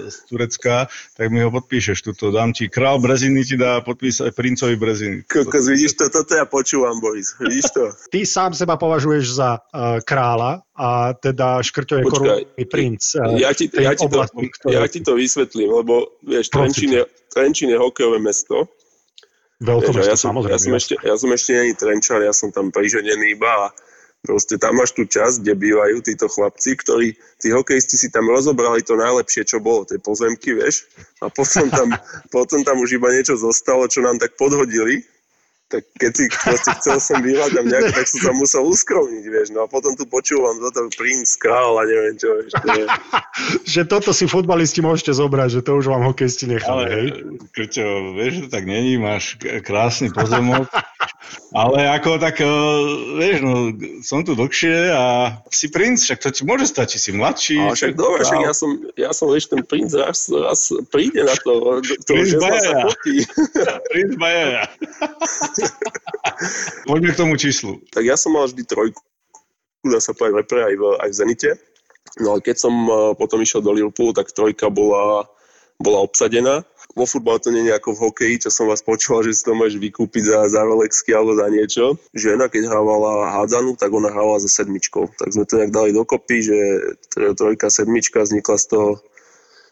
z 0.07 0.17
Turecka, 0.31 0.87
tak 1.15 1.27
mi 1.31 1.43
ho 1.43 1.51
podpíšeš 1.51 2.03
tuto. 2.07 2.31
Dám 2.31 2.55
ti 2.55 2.71
král 2.71 3.03
Breziny, 3.03 3.43
ti 3.43 3.59
dá 3.59 3.83
podpísať 3.83 4.31
princovi 4.31 4.75
Breziny. 4.79 5.17
Kokos, 5.27 5.67
vidíš 5.67 5.99
to, 5.99 6.05
toto 6.07 6.35
ja 6.35 6.47
počúvam, 6.47 6.99
Boris. 7.03 7.35
Vidíš 7.39 7.67
to? 7.75 7.83
ty 8.16 8.16
sám 8.23 8.55
seba 8.55 8.79
považuješ 8.79 9.25
za 9.37 9.59
uh, 9.59 9.99
kráľa 10.01 10.63
a 10.73 11.13
teda 11.13 11.59
Škrťo 11.61 11.95
je 11.99 12.03
korunný 12.07 12.63
princ 12.69 13.01
uh, 13.19 13.35
ja 13.35 13.51
ti, 13.51 13.67
ja, 13.69 13.93
ti 13.93 14.07
oblasti, 14.07 14.47
to, 14.47 14.53
ktoré... 14.57 14.73
ja 14.79 14.83
ti 14.87 14.99
to 15.03 15.13
vysvetlím, 15.19 15.69
lebo 15.83 16.17
vieš, 16.23 16.49
Trenčín 16.49 16.95
je, 16.95 17.03
Trenčín 17.29 17.69
je 17.69 17.77
hokejové 17.77 18.17
mesto. 18.23 18.71
Veľké 19.57 19.89
mesto, 19.89 20.09
ja 20.09 20.17
som, 20.17 20.33
samozrejme. 20.33 20.53
Ja 20.53 20.59
som, 20.61 20.73
ešte, 20.77 20.93
ja 21.01 21.15
som 21.17 21.29
ešte 21.33 21.51
není 21.57 21.73
Trenčan, 21.73 22.21
ja 22.21 22.33
som 22.33 22.49
tam 22.53 22.69
priženený 22.69 23.37
iba 23.37 23.49
a 23.49 23.65
proste 24.21 24.57
tam 24.57 24.77
máš 24.77 24.93
tú 24.93 25.05
časť, 25.05 25.41
kde 25.41 25.53
bývajú 25.55 25.97
títo 26.01 26.27
chlapci, 26.29 26.77
ktorí, 26.77 27.07
tí 27.41 27.47
hokejisti 27.53 27.95
si 27.97 28.07
tam 28.09 28.29
rozobrali 28.29 28.81
to 28.81 28.97
najlepšie, 28.97 29.45
čo 29.45 29.57
bolo, 29.61 29.85
tie 29.85 30.01
pozemky, 30.01 30.57
vieš, 30.57 30.85
a 31.21 31.29
potom 31.29 31.69
tam, 31.69 31.89
potom 32.35 32.61
tam 32.65 32.77
už 32.81 32.97
iba 32.97 33.09
niečo 33.13 33.37
zostalo, 33.37 33.85
čo 33.89 34.01
nám 34.05 34.17
tak 34.21 34.37
podhodili 34.37 35.05
tak 35.67 35.83
keď 35.99 36.11
si 36.15 36.25
proste 36.31 36.71
chcel 36.79 36.97
som 37.03 37.19
bývať 37.19 37.59
tam 37.59 37.67
nejak, 37.67 37.91
tak 37.91 38.07
som 38.07 38.19
sa 38.23 38.31
musel 38.31 38.63
uskromniť, 38.71 39.23
vieš. 39.27 39.47
No 39.51 39.63
a 39.63 39.67
potom 39.67 39.91
tu 39.99 40.07
počúvam 40.07 40.55
toto 40.63 40.87
princ, 40.95 41.27
král 41.35 41.75
a 41.75 41.83
neviem 41.83 42.15
čo, 42.15 42.39
vieš. 42.39 42.55
To 42.55 42.67
je... 42.71 42.85
že 43.75 43.81
toto 43.83 44.15
si 44.15 44.31
futbalisti 44.31 44.79
môžete 44.79 45.11
zobrať, 45.11 45.59
že 45.59 45.61
to 45.67 45.75
už 45.75 45.91
vám 45.91 46.07
hokejisti 46.07 46.47
nechali, 46.47 46.83
Ale, 46.87 46.95
hej? 46.95 47.07
Krťo, 47.51 47.85
vieš, 48.15 48.31
že 48.31 48.41
to 48.47 48.49
tak 48.55 48.63
není, 48.63 48.95
máš 48.95 49.35
krásny 49.67 50.07
pozemok, 50.07 50.71
ale 51.55 51.87
ako 51.87 52.19
tak, 52.19 52.43
eh, 52.43 52.49
vieš, 53.17 53.37
no, 53.39 53.71
som 54.03 54.21
tu 54.27 54.35
dlhšie 54.35 54.91
a 54.91 55.03
si 55.47 55.71
princ, 55.71 56.03
však 56.03 56.19
to 56.19 56.29
ti 56.31 56.41
môže 56.43 56.67
stať, 56.67 56.95
či 56.95 56.97
si 56.99 57.11
mladší. 57.15 57.57
A 57.63 57.71
však 57.71 57.95
dobre, 57.95 58.27
však 58.27 58.41
ja 58.43 58.53
som, 58.53 58.69
ja 58.99 59.11
som, 59.15 59.31
vieš, 59.31 59.47
ten 59.47 59.63
princ 59.63 59.95
raz, 59.95 60.27
raz 60.27 60.67
príde 60.91 61.23
na 61.23 61.35
to, 61.39 61.79
to 62.03 62.11
Princ 62.11 62.35
sa 62.35 62.83
potí. 62.83 63.23
Princ 63.91 64.11
Bajaja. 64.19 64.63
Poďme 66.89 67.11
k 67.15 67.19
tomu 67.19 67.33
číslu. 67.39 67.79
tak 67.95 68.03
ja 68.03 68.19
som 68.19 68.35
mal 68.35 68.45
vždy 68.45 68.63
trojku, 68.67 68.99
dá 69.87 70.03
sa 70.03 70.11
povedať, 70.11 70.43
repre 70.43 70.61
aj 70.67 70.75
v, 70.75 70.83
aj 70.99 71.09
v 71.09 71.15
Zenite. 71.15 71.51
No 72.19 72.35
ale 72.35 72.41
keď 72.43 72.55
som 72.59 72.73
uh, 72.87 73.13
potom 73.13 73.39
išiel 73.43 73.63
do 73.63 73.71
Liverpoolu, 73.71 74.15
tak 74.15 74.33
trojka 74.33 74.67
bola, 74.67 75.27
bola 75.79 76.03
obsadená. 76.03 76.65
Vo 76.97 77.05
futbale 77.05 77.37
to 77.37 77.53
nie 77.53 77.69
je 77.69 77.77
ako 77.77 77.93
v 77.93 78.03
hokeji, 78.09 78.35
čo 78.41 78.49
som 78.49 78.65
vás 78.65 78.81
počúval, 78.81 79.21
že 79.21 79.37
si 79.37 79.45
to 79.45 79.53
môžeš 79.53 79.77
vykúpiť 79.77 80.33
za, 80.33 80.49
za 80.49 80.65
Rolexky 80.65 81.13
alebo 81.13 81.37
za 81.37 81.45
niečo. 81.53 82.01
Žena, 82.17 82.49
keď 82.49 82.73
hrávala 82.73 83.37
hádzanú, 83.37 83.77
tak 83.77 83.93
ona 83.93 84.09
hrávala 84.09 84.41
za 84.41 84.49
sedmičkou. 84.49 85.13
Tak 85.13 85.29
sme 85.29 85.45
to 85.45 85.61
nejak 85.61 85.69
dali 85.69 85.93
dokopy, 85.93 86.41
že 86.41 86.57
tro- 87.13 87.37
trojka, 87.37 87.69
sedmička, 87.69 88.25
vznikla 88.25 88.57
z 88.57 88.65
toho 88.73 88.89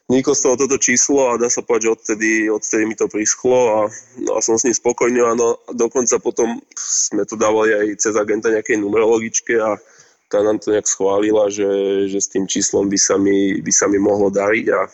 Vzniklo 0.06 0.38
z 0.38 0.42
toho 0.46 0.56
toto 0.62 0.78
číslo 0.78 1.34
a 1.34 1.42
dá 1.42 1.50
sa 1.50 1.66
povedať, 1.66 1.90
že 1.90 1.96
odtedy, 1.98 2.30
odtedy 2.46 2.86
mi 2.86 2.94
to 2.94 3.10
prischlo 3.10 3.58
a, 3.74 3.80
no 4.22 4.38
a 4.38 4.40
som 4.46 4.54
s 4.54 4.62
ním 4.62 4.78
spokojný. 4.78 5.18
A 5.18 5.34
dokonca 5.74 6.22
potom 6.22 6.62
sme 6.78 7.26
to 7.26 7.34
dávali 7.34 7.74
aj 7.74 8.06
cez 8.06 8.14
agenta 8.14 8.54
nejakej 8.54 8.86
numerologičke 8.86 9.58
a 9.58 9.82
tá 10.30 10.46
nám 10.46 10.62
to 10.62 10.78
nejak 10.78 10.86
schválila, 10.86 11.50
že, 11.50 11.66
že 12.06 12.22
s 12.22 12.30
tým 12.30 12.46
číslom 12.46 12.86
by 12.86 12.98
sa 13.02 13.18
mi, 13.18 13.58
by 13.66 13.72
sa 13.74 13.90
mi 13.90 13.98
mohlo 13.98 14.30
dariť 14.30 14.66
a 14.78 14.86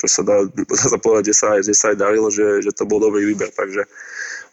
čo 0.00 0.08
sa 0.08 0.22
dá, 0.24 0.40
dá 0.72 0.76
sa 0.80 0.96
povedať, 0.96 1.30
že 1.30 1.34
sa, 1.36 1.46
aj- 1.54 1.64
že 1.68 1.74
sa 1.76 1.92
aj 1.92 1.96
darilo, 2.00 2.32
že, 2.32 2.64
že 2.64 2.72
to 2.72 2.88
bol 2.88 2.96
dobrý 2.96 3.28
výber. 3.28 3.52
Takže 3.52 3.84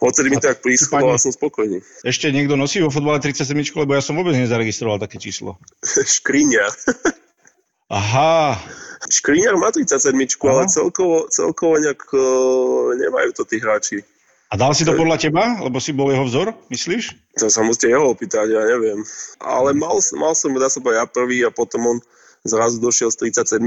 odtedy 0.04 0.28
mi 0.28 0.38
to 0.38 0.52
tak 0.52 0.60
prischlo 0.60 1.08
a 1.10 1.18
som 1.18 1.32
spokojný. 1.32 1.80
Ešte 2.04 2.30
niekto 2.30 2.60
nosí 2.60 2.84
vo 2.84 2.92
fotbale 2.92 3.24
37, 3.24 3.56
lebo 3.74 3.96
ja 3.96 4.04
som 4.04 4.20
vôbec 4.20 4.36
nezaregistroval 4.36 5.00
také 5.00 5.18
číslo. 5.18 5.56
Škriňar. 6.20 6.70
Aha, 7.88 8.60
Škriňar 9.08 9.56
má 9.56 9.72
37, 9.72 10.12
ale 10.44 10.68
celkovo, 10.68 11.32
celkovo 11.32 11.80
nejak 11.80 12.04
uh, 12.12 12.92
nemajú 13.00 13.32
to 13.32 13.48
tí 13.48 13.64
hráči. 13.64 14.04
a 14.52 14.60
dal 14.60 14.76
si 14.76 14.84
to 14.84 14.92
podľa 14.92 15.16
teba, 15.16 15.64
lebo 15.64 15.80
si 15.80 15.96
bol 15.96 16.12
jeho 16.12 16.28
vzor, 16.28 16.52
myslíš? 16.68 17.16
To 17.40 17.48
sa 17.48 17.64
musíte 17.64 17.88
jeho 17.88 18.12
opýtať, 18.12 18.52
ja 18.52 18.60
neviem. 18.68 19.00
Ale 19.40 19.72
mal, 19.72 19.96
mal 20.20 20.36
som, 20.36 20.52
dá 20.60 20.68
sa 20.68 20.84
povedať, 20.84 21.00
ja 21.00 21.08
prvý 21.08 21.38
a 21.48 21.52
potom 21.52 21.96
on 21.96 21.98
zrazu 22.44 22.84
došiel 22.84 23.08
s 23.08 23.20
37 23.24 23.64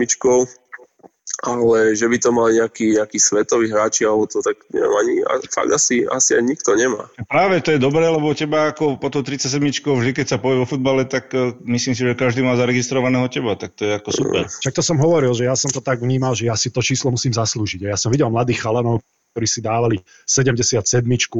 ale 1.40 1.96
že 1.96 2.04
by 2.04 2.16
to 2.20 2.30
mal 2.36 2.52
nejaký, 2.52 3.00
nejaký 3.00 3.16
svetový 3.16 3.72
hráči, 3.72 4.04
alebo 4.04 4.28
to 4.28 4.44
tak 4.44 4.60
neviem, 4.68 4.92
ani, 4.92 5.14
fakt 5.48 5.72
asi, 5.72 6.04
asi 6.04 6.36
aj 6.36 6.42
nikto 6.44 6.76
nemá. 6.76 7.08
Práve 7.30 7.64
to 7.64 7.72
je 7.72 7.80
dobré, 7.80 8.04
lebo 8.04 8.36
teba 8.36 8.68
ako 8.74 9.00
po 9.00 9.08
to 9.08 9.24
37 9.24 9.56
vždy, 9.80 10.12
keď 10.12 10.26
sa 10.26 10.38
povie 10.38 10.60
vo 10.60 10.68
futbale, 10.68 11.08
tak 11.08 11.32
eh, 11.32 11.56
myslím 11.64 11.96
si, 11.96 12.02
že 12.04 12.12
každý 12.18 12.44
má 12.44 12.60
zaregistrovaného 12.60 13.24
teba, 13.32 13.56
tak 13.56 13.72
to 13.72 13.88
je 13.88 13.92
ako 13.96 14.10
super. 14.12 14.44
Však 14.46 14.76
to 14.76 14.82
som 14.84 15.00
hovoril, 15.00 15.32
že 15.32 15.48
ja 15.48 15.56
som 15.56 15.72
to 15.72 15.80
tak 15.80 16.04
vnímal, 16.04 16.36
že 16.36 16.50
ja 16.50 16.56
si 16.60 16.68
to 16.68 16.84
číslo 16.84 17.08
musím 17.08 17.32
zaslúžiť. 17.32 17.88
Ja 17.88 17.96
som 17.96 18.12
videl 18.12 18.28
mladých 18.28 18.60
chalanov, 18.60 19.00
ktorí 19.32 19.46
si 19.48 19.60
dávali 19.64 19.96
77 20.28 20.82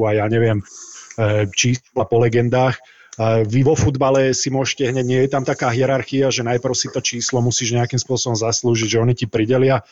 a 0.07 0.11
ja 0.14 0.24
neviem, 0.30 0.62
e, 1.18 1.45
čísla 1.51 2.07
po 2.07 2.16
legendách. 2.22 2.78
Vy 3.19 3.67
vo 3.67 3.75
futbale 3.75 4.31
si 4.31 4.55
môžete 4.55 4.87
hneď, 4.95 5.07
nie 5.07 5.21
je 5.27 5.31
tam 5.35 5.43
taká 5.43 5.73
hierarchia, 5.75 6.31
že 6.31 6.47
najprv 6.47 6.75
si 6.79 6.89
to 6.95 7.03
číslo 7.03 7.43
musíš 7.43 7.75
nejakým 7.75 7.99
spôsobom 7.99 8.39
zaslúžiť, 8.39 8.97
že 8.97 9.03
oni 9.03 9.15
ti 9.19 9.27
pridelia 9.27 9.83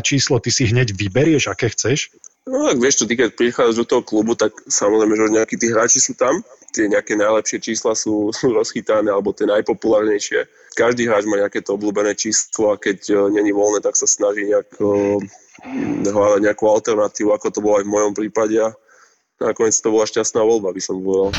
číslo, 0.00 0.40
ty 0.40 0.48
si 0.48 0.64
hneď 0.66 0.96
vyberieš, 0.96 1.52
aké 1.52 1.68
chceš. 1.68 2.10
No 2.46 2.62
tak 2.70 2.78
vieš 2.78 3.02
čo, 3.02 3.04
ty 3.10 3.18
keď 3.18 3.34
prichádzaš 3.34 3.76
do 3.82 3.86
toho 3.90 4.02
klubu, 4.06 4.38
tak 4.38 4.54
samozrejme, 4.70 5.18
že 5.18 5.34
nejakí 5.34 5.54
tí 5.58 5.66
hráči 5.66 5.98
sú 5.98 6.14
tam, 6.14 6.46
tie 6.70 6.86
nejaké 6.86 7.18
najlepšie 7.18 7.58
čísla 7.58 7.98
sú, 7.98 8.28
sú 8.38 8.54
rozchytané, 8.54 9.10
alebo 9.10 9.34
tie 9.34 9.50
najpopulárnejšie. 9.50 10.46
Každý 10.78 11.10
hráč 11.10 11.26
má 11.26 11.42
nejaké 11.42 11.64
to 11.66 11.74
obľúbené 11.74 12.14
číslo 12.14 12.70
a 12.70 12.78
keď 12.78 12.98
uh, 13.10 13.18
není 13.34 13.50
voľné, 13.50 13.82
tak 13.82 13.98
sa 13.98 14.06
snaží 14.06 14.46
nejak 14.46 14.78
uh, 14.78 15.18
hľadať 16.06 16.40
nejakú 16.46 16.64
alternatívu, 16.70 17.34
ako 17.34 17.46
to 17.50 17.58
bolo 17.58 17.82
aj 17.82 17.84
v 17.88 17.92
mojom 17.96 18.12
prípade 18.14 18.56
a 18.62 18.70
nakoniec 19.42 19.74
to 19.74 19.88
bola 19.90 20.06
šťastná 20.06 20.44
voľba, 20.46 20.70
by 20.70 20.82
som 20.84 21.02
povedal. 21.02 21.34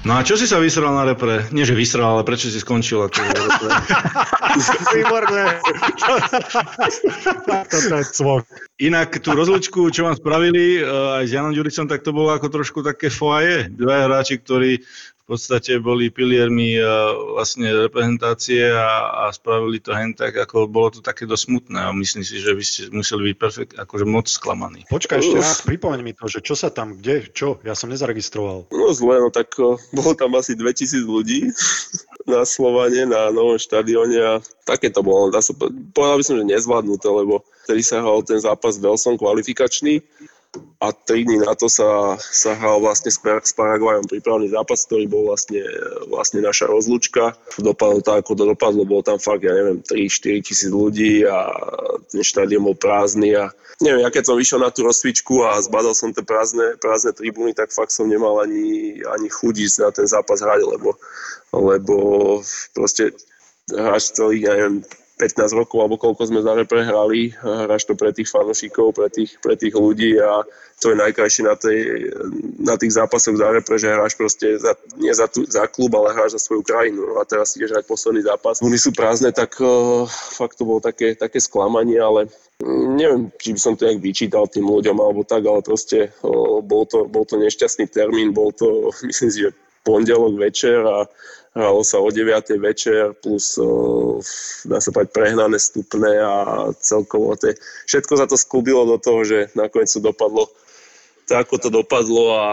No 0.00 0.16
a 0.16 0.24
čo 0.24 0.40
si 0.40 0.48
sa 0.48 0.56
vysral 0.56 0.96
na 0.96 1.04
repre? 1.04 1.44
Nie, 1.52 1.68
že 1.68 1.76
vysral, 1.76 2.16
ale 2.16 2.24
prečo 2.24 2.48
si 2.48 2.56
skončil 2.56 3.04
ako 3.04 3.20
repre? 3.20 3.68
Výborné. 4.96 5.60
Toto 7.68 7.94
je 8.00 8.04
cvok. 8.08 8.44
Inak 8.80 9.20
tú 9.20 9.36
rozlučku, 9.36 9.92
čo 9.92 10.08
vám 10.08 10.16
spravili 10.16 10.80
eh, 10.80 11.20
aj 11.20 11.24
s 11.28 11.34
Janom 11.36 11.52
Ďuricom, 11.52 11.84
tak 11.84 12.00
to 12.00 12.16
bolo 12.16 12.32
ako 12.32 12.48
trošku 12.48 12.80
také 12.80 13.12
foaje. 13.12 13.68
Dvaja 13.68 14.08
hráči, 14.08 14.40
ktorí 14.40 14.80
podstate 15.30 15.78
boli 15.78 16.10
piliermi 16.10 16.74
eh, 16.74 16.86
vlastne 17.38 17.70
reprezentácie 17.70 18.66
a, 18.66 19.26
a 19.26 19.30
spravili 19.30 19.78
to 19.78 19.94
hen 19.94 20.18
tak, 20.18 20.34
ako 20.34 20.66
bolo 20.66 20.98
to 20.98 21.00
také 21.00 21.22
dosť 21.30 21.44
smutné 21.46 21.78
a 21.78 21.94
myslím 21.94 22.26
si, 22.26 22.42
že 22.42 22.50
vy 22.50 22.64
ste 22.66 22.90
museli 22.90 23.30
byť 23.30 23.36
perfekt, 23.38 23.72
akože 23.78 24.04
moc 24.10 24.26
sklamaní. 24.26 24.82
Počkaj 24.90 25.22
ešte 25.22 25.38
raz, 25.38 25.62
pripomeň 25.62 26.00
mi 26.02 26.12
to, 26.18 26.26
že 26.26 26.42
čo 26.42 26.58
sa 26.58 26.74
tam, 26.74 26.98
kde, 26.98 27.30
čo? 27.30 27.62
Ja 27.62 27.78
som 27.78 27.94
nezaregistroval. 27.94 28.66
No 28.74 28.90
zle, 28.90 29.22
no 29.22 29.30
tak 29.30 29.54
uh, 29.62 29.78
bolo 29.94 30.18
tam 30.18 30.34
asi 30.34 30.58
2000 30.58 31.06
ľudí 31.06 31.54
na 32.32 32.42
Slovane, 32.42 33.06
na 33.06 33.30
novom 33.30 33.56
štadióne 33.56 34.18
a 34.18 34.32
také 34.66 34.90
to 34.90 35.06
bolo. 35.06 35.30
Dá 35.30 35.38
sa, 35.38 35.54
po- 35.54 35.70
povedal 35.94 36.18
by 36.18 36.24
som, 36.26 36.36
že 36.42 36.44
nezvládnuté, 36.50 37.06
lebo 37.06 37.46
vtedy 37.70 37.86
sa 37.86 38.02
hral 38.02 38.26
ten 38.26 38.42
zápas 38.42 38.82
Velsom 38.82 39.14
kvalifikačný 39.14 40.02
a 40.80 40.90
tri 40.92 41.22
dní 41.22 41.38
na 41.38 41.54
to 41.54 41.70
sa, 41.70 42.18
sa 42.18 42.58
hral 42.58 42.82
vlastne 42.82 43.12
s, 43.12 43.20
s 43.22 43.52
Paraguajom 43.54 44.10
prípravný 44.10 44.50
zápas, 44.50 44.82
ktorý 44.82 45.06
bol 45.06 45.30
vlastne, 45.30 45.62
vlastne 46.10 46.42
naša 46.42 46.66
rozlúčka. 46.66 47.38
Dopadlo 47.60 48.02
to, 48.02 48.18
ako 48.18 48.32
to 48.34 48.44
dopadlo, 48.50 48.82
bolo 48.82 49.04
tam 49.04 49.22
fakt, 49.22 49.46
ja 49.46 49.54
neviem, 49.54 49.78
3-4 49.84 50.42
tisíc 50.42 50.72
ľudí 50.72 51.22
a 51.22 51.54
ten 52.10 52.26
štadión 52.26 52.66
bol 52.66 52.74
prázdny 52.74 53.38
a 53.38 53.54
neviem, 53.78 54.02
ja 54.02 54.10
keď 54.10 54.32
som 54.32 54.40
vyšiel 54.40 54.58
na 54.58 54.74
tú 54.74 54.82
rozcvičku 54.82 55.46
a 55.46 55.60
zbadal 55.62 55.94
som 55.94 56.10
tie 56.10 56.26
prázdne, 56.26 56.74
prázdne 56.82 57.14
tribúny, 57.14 57.54
tak 57.54 57.70
fakt 57.70 57.94
som 57.94 58.10
nemal 58.10 58.42
ani, 58.42 58.98
ani 59.06 59.28
chuť 59.30 59.84
na 59.84 59.94
ten 59.94 60.08
zápas 60.10 60.42
hrať, 60.42 60.66
lebo, 60.66 60.98
lebo 61.54 61.96
proste 62.74 63.14
hráš 63.70 64.18
celých, 64.18 64.50
ja 64.50 64.52
neviem, 64.58 64.76
15 65.20 65.52
rokov, 65.52 65.78
alebo 65.84 66.00
koľko 66.00 66.32
sme 66.32 66.40
za 66.40 66.56
repre 66.56 66.80
hráš 66.80 67.84
to 67.84 67.92
pre 67.92 68.16
tých 68.16 68.32
fanošikov, 68.32 68.96
pre 68.96 69.12
tých, 69.12 69.36
pre 69.44 69.52
tých 69.60 69.76
ľudí 69.76 70.16
a 70.16 70.48
to 70.80 70.90
je 70.90 70.96
najkrajšie 70.96 71.44
na, 71.44 71.54
tej, 71.60 72.08
na 72.56 72.74
tých 72.80 72.96
zápasoch 72.96 73.36
za 73.36 73.52
repre, 73.52 73.76
že 73.76 73.92
hráš 73.92 74.16
proste 74.16 74.56
za, 74.56 74.72
nie 74.96 75.12
za, 75.12 75.28
tú, 75.28 75.44
za 75.44 75.68
klub, 75.68 75.92
ale 75.92 76.16
hráš 76.16 76.40
za 76.40 76.48
svoju 76.48 76.64
krajinu. 76.64 77.04
No 77.04 77.20
a 77.20 77.28
teraz 77.28 77.52
ideš 77.52 77.76
hrať 77.76 77.84
posledný 77.84 78.24
zápas. 78.24 78.64
Oni 78.64 78.80
sú 78.80 78.96
prázdne, 78.96 79.28
tak 79.28 79.60
uh, 79.60 80.08
fakt 80.08 80.56
to 80.56 80.64
bolo 80.64 80.80
také, 80.80 81.12
také 81.12 81.36
sklamanie, 81.36 82.00
ale 82.00 82.32
mm, 82.64 82.96
neviem, 82.96 83.28
či 83.36 83.52
by 83.52 83.60
som 83.60 83.76
to 83.76 83.84
nejak 83.84 84.00
vyčítal 84.00 84.48
tým 84.48 84.64
ľuďom 84.64 84.96
alebo 84.96 85.20
tak, 85.20 85.44
ale 85.44 85.60
proste 85.60 86.16
uh, 86.24 86.64
bol, 86.64 86.88
to, 86.88 87.04
bol 87.04 87.28
to 87.28 87.36
nešťastný 87.36 87.84
termín, 87.92 88.32
bol 88.32 88.48
to, 88.56 88.88
myslím 89.08 89.28
si, 89.28 89.44
že 89.44 89.52
pondelok 89.84 90.40
večer 90.40 90.80
a 90.80 91.04
hralo 91.54 91.82
sa 91.82 91.98
o 91.98 92.08
9. 92.08 92.30
večer 92.62 93.14
plus, 93.18 93.58
dá 94.66 94.78
sa 94.78 94.90
povedať, 94.94 95.10
prehnané 95.10 95.58
stupné 95.58 96.22
a 96.22 96.34
celkovo 96.78 97.34
tie, 97.34 97.58
všetko 97.90 98.12
sa 98.14 98.26
to 98.30 98.38
sklubilo 98.38 98.86
do 98.86 98.96
toho, 99.02 99.26
že 99.26 99.50
nakoniec 99.58 99.90
to 99.90 99.98
dopadlo 99.98 100.46
tak, 101.30 101.46
ako 101.46 101.54
to 101.62 101.68
dopadlo 101.70 102.22
a 102.34 102.44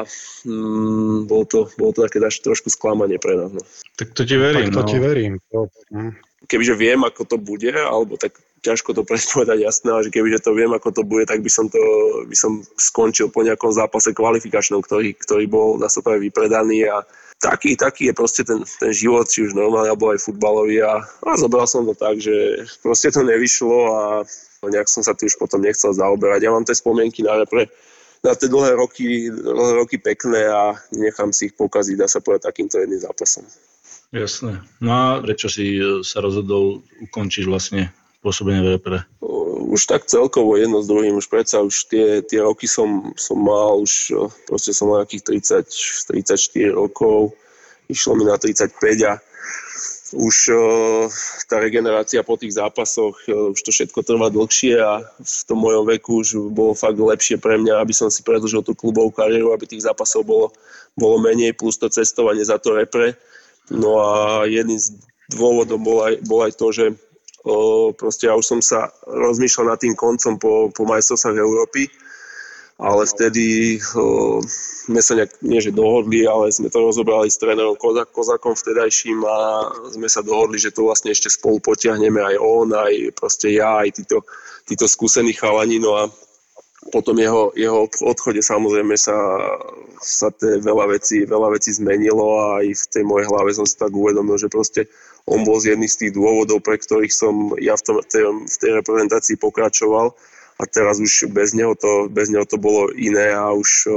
mm, 0.45 1.25
bolo, 1.25 1.43
to, 1.49 1.65
bolo 1.81 1.97
to 1.97 2.05
také 2.05 2.21
až 2.21 2.45
trošku 2.45 2.69
sklamanie 2.69 3.17
pre 3.17 3.33
nás. 3.33 3.49
No. 3.49 3.65
Tak 3.97 4.13
to 4.13 4.21
ti 4.21 4.37
verím. 4.37 4.69
Tak 4.69 4.77
to 4.77 4.83
no. 4.85 4.89
ti 4.93 4.97
verím. 5.01 5.33
To, 5.49 5.59
hm. 5.89 6.13
Kebyže 6.45 6.77
viem, 6.77 7.01
ako 7.01 7.25
to 7.25 7.37
bude, 7.41 7.73
alebo 7.73 8.21
tak 8.21 8.37
ťažko 8.61 8.93
to 8.93 9.01
predpovedať 9.09 9.65
jasné, 9.65 9.89
ale 9.89 10.05
že 10.05 10.13
kebyže 10.13 10.45
to 10.45 10.53
viem, 10.53 10.69
ako 10.77 10.93
to 10.93 11.01
bude, 11.01 11.25
tak 11.25 11.41
by 11.41 11.49
som 11.49 11.65
to 11.73 11.81
by 12.29 12.37
som 12.37 12.61
skončil 12.77 13.33
po 13.33 13.41
nejakom 13.41 13.73
zápase 13.73 14.13
kvalifikačnom, 14.13 14.85
ktorý, 14.85 15.17
ktorý 15.17 15.49
bol 15.49 15.81
na 15.81 15.89
sope 15.89 16.13
vypredaný 16.21 16.85
a 16.85 17.01
taký, 17.37 17.77
taký 17.77 18.09
je 18.09 18.13
proste 18.13 18.41
ten, 18.43 18.65
ten 18.65 18.91
život, 18.93 19.29
či 19.29 19.45
už 19.45 19.53
normálny, 19.53 19.93
alebo 19.93 20.09
aj 20.13 20.25
futbalový 20.25 20.81
a, 20.81 21.01
a 21.03 21.31
zobral 21.37 21.69
som 21.69 21.85
to 21.85 21.93
tak, 21.93 22.17
že 22.17 22.65
proste 22.81 23.13
to 23.13 23.21
nevyšlo 23.21 23.77
a 23.93 24.03
nejak 24.65 24.89
som 24.89 25.05
sa 25.05 25.13
tým 25.13 25.29
už 25.29 25.37
potom 25.37 25.61
nechcel 25.61 25.93
zaoberať. 25.93 26.43
Ja 26.43 26.51
mám 26.51 26.65
tie 26.65 26.73
spomienky 26.73 27.21
na 27.21 27.37
repre 27.37 27.69
na 28.25 28.33
tie 28.33 28.49
dlhé 28.49 28.73
roky, 28.73 29.29
dlhé 29.29 29.73
roky 29.77 30.01
pekné 30.01 30.49
a 30.49 30.73
nechám 30.89 31.29
si 31.29 31.53
ich 31.53 31.55
pokaziť, 31.55 31.95
dá 32.01 32.09
sa 32.09 32.17
povedať, 32.17 32.49
takýmto 32.49 32.81
jedným 32.81 32.97
zápasom. 32.97 33.45
Jasné. 34.09 34.63
No 34.79 34.89
a 34.89 35.03
prečo 35.19 35.51
si 35.51 35.77
e, 35.77 36.01
sa 36.01 36.23
rozhodol 36.23 36.81
ukončiť 37.03 37.43
vlastne 37.45 37.91
pôsobenie 38.21 38.61
v 38.63 38.71
repre? 38.77 38.97
Už 39.67 39.85
tak 39.85 40.07
celkovo 40.07 40.55
jedno 40.57 40.81
s 40.81 40.87
druhým, 40.87 41.19
už 41.19 41.27
predsa 41.27 41.61
už 41.61 41.91
tie, 41.91 42.21
tie 42.23 42.39
roky 42.41 42.65
som, 42.65 43.13
som 43.19 43.37
mal, 43.37 43.77
už 43.83 44.15
proste 44.47 44.71
som 44.71 44.89
mal 44.89 45.03
nejakých 45.03 45.43
30, 45.67 46.13
34 46.13 46.71
rokov, 46.73 47.35
išlo 47.91 48.15
mi 48.15 48.23
na 48.25 48.39
35 48.39 48.73
a 49.05 49.13
už 50.15 50.55
tá 51.51 51.59
regenerácia 51.59 52.23
po 52.23 52.39
tých 52.39 52.55
zápasoch, 52.55 53.27
už 53.27 53.59
to 53.59 53.75
všetko 53.75 54.07
trvá 54.07 54.31
dlhšie 54.31 54.79
a 54.79 55.03
v 55.03 55.41
tom 55.43 55.59
mojom 55.59 55.83
veku 55.83 56.23
už 56.23 56.47
bolo 56.55 56.71
fakt 56.71 56.95
lepšie 56.95 57.35
pre 57.35 57.59
mňa, 57.59 57.83
aby 57.83 57.91
som 57.91 58.07
si 58.07 58.23
predlžil 58.23 58.63
tú 58.63 58.71
klubovú 58.71 59.11
kariéru, 59.11 59.51
aby 59.51 59.67
tých 59.67 59.83
zápasov 59.83 60.23
bolo, 60.23 60.55
bolo 60.95 61.19
menej, 61.19 61.51
plus 61.51 61.75
to 61.75 61.91
cestovanie 61.91 62.39
za 62.39 62.55
to 62.55 62.71
repre. 62.71 63.19
No 63.67 63.99
a 63.99 64.09
jedným 64.47 64.79
z 64.79 64.95
dôvodom 65.27 65.83
bol 65.83 66.07
aj, 66.07 66.23
bol 66.23 66.39
aj 66.47 66.55
to, 66.55 66.71
že 66.71 66.85
o, 67.47 67.89
proste 67.95 68.27
ja 68.27 68.35
už 68.35 68.45
som 68.45 68.59
sa 68.59 68.91
rozmýšľal 69.07 69.73
nad 69.73 69.79
tým 69.79 69.95
koncom 69.95 70.35
po, 70.35 70.67
po 70.75 70.83
majstrovstvách 70.83 71.39
Európy, 71.39 71.87
ale 72.77 73.07
vtedy 73.07 73.79
o, 73.95 74.43
sme 74.87 75.01
sa 75.01 75.17
nejak, 75.17 75.41
nie 75.43 75.59
že 75.63 75.75
dohodli, 75.75 76.27
ale 76.27 76.51
sme 76.53 76.67
to 76.67 76.83
rozobrali 76.83 77.31
s 77.31 77.39
trénerom 77.39 77.79
Kozak, 77.79 78.11
Kozakom 78.13 78.53
vtedajším 78.53 79.19
a 79.25 79.37
sme 79.91 80.07
sa 80.11 80.21
dohodli, 80.21 80.59
že 80.59 80.75
to 80.75 80.85
vlastne 80.85 81.11
ešte 81.11 81.31
spolu 81.31 81.63
potiahneme 81.63 82.19
aj 82.21 82.35
on, 82.39 82.71
aj 82.75 83.15
proste 83.15 83.55
ja, 83.55 83.81
aj 83.83 83.97
títo, 83.97 84.27
títo 84.67 84.85
skúsení 84.85 85.33
chalani, 85.33 85.79
no 85.79 85.95
a 85.95 86.11
potom 86.91 87.19
jeho, 87.19 87.51
jeho 87.57 87.89
odchode 88.05 88.39
samozrejme 88.39 88.95
sa, 88.95 89.17
sa 89.99 90.31
te 90.31 90.61
veľa 90.63 90.95
vecí, 90.95 91.27
veľa 91.27 91.51
vecí 91.51 91.75
zmenilo 91.75 92.39
a 92.39 92.63
aj 92.63 92.67
v 92.71 92.85
tej 92.93 93.03
mojej 93.03 93.27
hlave 93.27 93.51
som 93.51 93.65
si 93.67 93.75
tak 93.75 93.91
uvedomil, 93.91 94.39
že 94.39 94.47
proste 94.47 94.87
on 95.27 95.43
bol 95.43 95.59
z 95.59 95.75
jedných 95.75 95.91
z 95.91 95.99
tých 96.07 96.11
dôvodov, 96.15 96.63
pre 96.63 96.79
ktorých 96.79 97.11
som 97.11 97.51
ja 97.59 97.75
v, 97.75 97.83
tom, 97.83 97.95
v 98.47 98.57
tej 98.57 98.71
reprezentácii 98.79 99.35
pokračoval. 99.35 100.15
A 100.57 100.63
teraz 100.65 100.97
už 100.97 101.29
bez 101.29 101.53
neho 101.53 101.77
to, 101.77 102.09
bez 102.09 102.33
neho 102.33 102.47
to 102.47 102.57
bolo 102.57 102.89
iné 102.97 103.29
a 103.29 103.53
už 103.53 103.91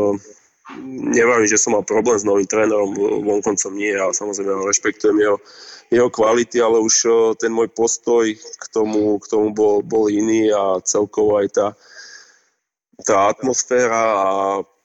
neviem, 1.10 1.46
že 1.48 1.58
som 1.58 1.74
mal 1.74 1.82
problém 1.86 2.18
s 2.18 2.26
novým 2.26 2.46
trénerom, 2.46 2.94
vonkoncom 3.24 3.72
nie 3.74 3.96
a 3.96 4.12
samozrejme 4.14 4.68
rešpektujem 4.68 5.18
jeho, 5.18 5.36
jeho 5.90 6.08
kvality, 6.12 6.62
ale 6.62 6.78
už 6.78 7.08
ten 7.40 7.50
môj 7.50 7.72
postoj 7.72 8.30
k 8.36 8.64
tomu, 8.70 9.18
k 9.18 9.26
tomu 9.26 9.50
bol, 9.50 9.82
bol 9.82 10.06
iný 10.06 10.52
a 10.54 10.78
celkovo 10.84 11.40
aj 11.42 11.48
tá, 11.50 11.66
tá 13.02 13.32
atmosféra 13.32 14.02
a 14.14 14.28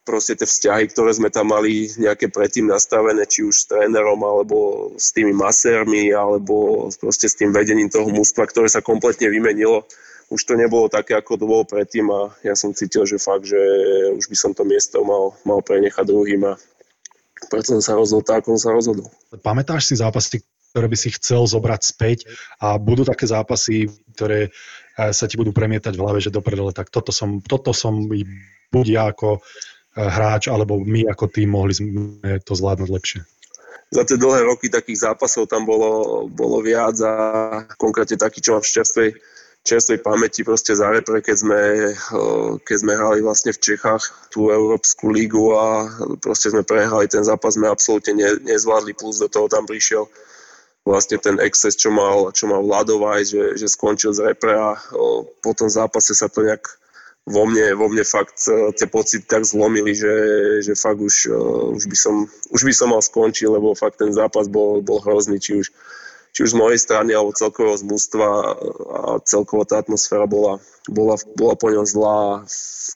proste 0.05 0.37
tie 0.37 0.45
vzťahy, 0.45 0.93
ktoré 0.93 1.11
sme 1.17 1.33
tam 1.33 1.49
mali 1.49 1.89
nejaké 1.97 2.29
predtým 2.29 2.69
nastavené, 2.69 3.25
či 3.25 3.41
už 3.41 3.55
s 3.57 3.65
trénerom, 3.65 4.21
alebo 4.21 4.93
s 4.95 5.09
tými 5.09 5.33
masérmi, 5.33 6.13
alebo 6.13 6.87
proste 7.01 7.25
s 7.25 7.35
tým 7.35 7.49
vedením 7.49 7.89
toho 7.89 8.07
mústva, 8.13 8.45
ktoré 8.45 8.69
sa 8.69 8.85
kompletne 8.85 9.27
vymenilo. 9.33 9.83
Už 10.29 10.45
to 10.45 10.57
nebolo 10.57 10.89
také, 10.89 11.17
ako 11.17 11.37
to 11.37 11.45
bolo 11.45 11.65
predtým 11.65 12.09
a 12.09 12.33
ja 12.41 12.57
som 12.57 12.73
cítil, 12.73 13.05
že 13.05 13.21
fakt, 13.21 13.45
že 13.45 13.57
už 14.17 14.25
by 14.25 14.37
som 14.37 14.51
to 14.57 14.65
miesto 14.65 15.01
mal, 15.05 15.37
mal 15.45 15.61
prenechať 15.61 16.05
druhým 16.05 16.49
a 16.49 16.53
preto 17.49 17.77
som 17.77 17.81
sa 17.81 17.93
rozhodol 17.93 18.25
tak, 18.25 18.45
som 18.49 18.57
sa 18.57 18.73
rozhodol. 18.73 19.05
Pamätáš 19.45 19.85
si 19.85 20.01
zápasy, 20.01 20.41
ktoré 20.73 20.89
by 20.89 20.97
si 20.97 21.13
chcel 21.13 21.45
zobrať 21.45 21.81
späť 21.85 22.17
a 22.57 22.81
budú 22.81 23.05
také 23.05 23.29
zápasy, 23.29 23.85
ktoré 24.17 24.49
sa 24.97 25.29
ti 25.29 25.37
budú 25.37 25.53
premietať 25.53 25.93
v 25.93 26.01
hlave, 26.01 26.19
že 26.23 26.33
do 26.33 26.41
tak 26.73 26.89
toto 26.89 27.13
som, 27.13 27.37
toto 27.45 27.69
som 27.75 28.09
buď 28.73 28.85
ja 28.89 29.13
ako 29.13 29.45
hráč, 29.95 30.51
alebo 30.51 30.83
my 30.83 31.07
ako 31.07 31.25
tým 31.31 31.55
mohli 31.55 31.73
sme 31.73 32.43
to 32.43 32.53
zvládnuť 32.53 32.89
lepšie. 32.91 33.21
Za 33.95 34.03
tie 34.03 34.19
dlhé 34.19 34.43
roky 34.43 34.67
takých 34.67 35.07
zápasov 35.07 35.47
tam 35.47 35.63
bolo, 35.63 36.25
bolo 36.27 36.59
viac 36.59 36.99
a 36.99 37.13
konkrétne 37.79 38.19
taký, 38.19 38.43
čo 38.43 38.57
mám 38.57 38.63
v 38.65 38.73
čerstvej, 38.75 39.09
čerstvej 39.63 39.99
pamäti 40.03 40.41
proste 40.43 40.75
za 40.75 40.89
repre, 40.91 41.21
keď 41.23 41.37
sme, 41.37 41.61
e, 41.93 42.19
keď 42.65 42.77
sme 42.81 42.93
hrali 42.97 43.19
vlastne 43.23 43.55
v 43.55 43.61
Čechách 43.61 44.03
tú 44.33 44.51
Európsku 44.51 45.13
lígu 45.13 45.53
a 45.55 45.87
proste 46.19 46.51
sme 46.51 46.65
prehrali 46.65 47.07
ten 47.07 47.23
zápas, 47.23 47.55
sme 47.55 47.71
absolútne 47.71 48.19
ne, 48.19 48.29
nezvládli, 48.43 48.97
plus 48.97 49.21
do 49.21 49.29
toho 49.31 49.47
tam 49.47 49.63
prišiel 49.63 50.09
vlastne 50.85 51.17
ten 51.17 51.41
exces, 51.41 51.73
čo 51.73 51.89
mal, 51.89 52.29
čo 52.29 52.45
mal 52.45 52.61
Vladovaj, 52.61 53.25
že, 53.25 53.43
že 53.57 53.65
skončil 53.65 54.13
z 54.13 54.21
repre 54.21 54.53
a 54.53 54.77
po 55.41 55.51
tom 55.57 55.65
zápase 55.65 56.13
sa 56.13 56.29
to 56.29 56.45
nejak 56.45 56.61
vo 57.25 57.43
mne, 57.49 57.73
vo 57.73 57.89
mne 57.89 58.05
fakt 58.05 58.37
uh, 58.47 58.69
tie 58.69 58.85
pocity 58.85 59.25
tak 59.25 59.45
zlomili, 59.45 59.97
že, 59.97 60.13
že 60.61 60.77
fakt 60.77 61.01
už, 61.01 61.33
uh, 61.33 61.73
už, 61.73 61.89
by 61.89 61.97
som, 61.97 62.15
už 62.53 62.61
by 62.61 62.73
som 62.73 62.93
mal 62.93 63.01
skončiť, 63.01 63.49
lebo 63.49 63.73
fakt 63.73 63.97
ten 63.97 64.13
zápas 64.13 64.45
bol, 64.45 64.85
bol 64.85 65.01
hrozný, 65.01 65.41
či 65.41 65.57
už, 65.57 65.73
či 66.35 66.43
už 66.43 66.51
z 66.51 66.59
mojej 66.59 66.79
strany, 66.83 67.15
alebo 67.15 67.31
celkovo 67.31 67.71
z 67.79 67.87
mústva 67.87 68.59
a 68.91 69.23
celkovo 69.23 69.63
tá 69.63 69.79
atmosféra 69.79 70.27
bola, 70.27 70.59
bola, 70.91 71.15
bola 71.39 71.55
po 71.55 71.71
ňom 71.71 71.87
zlá. 71.87 72.43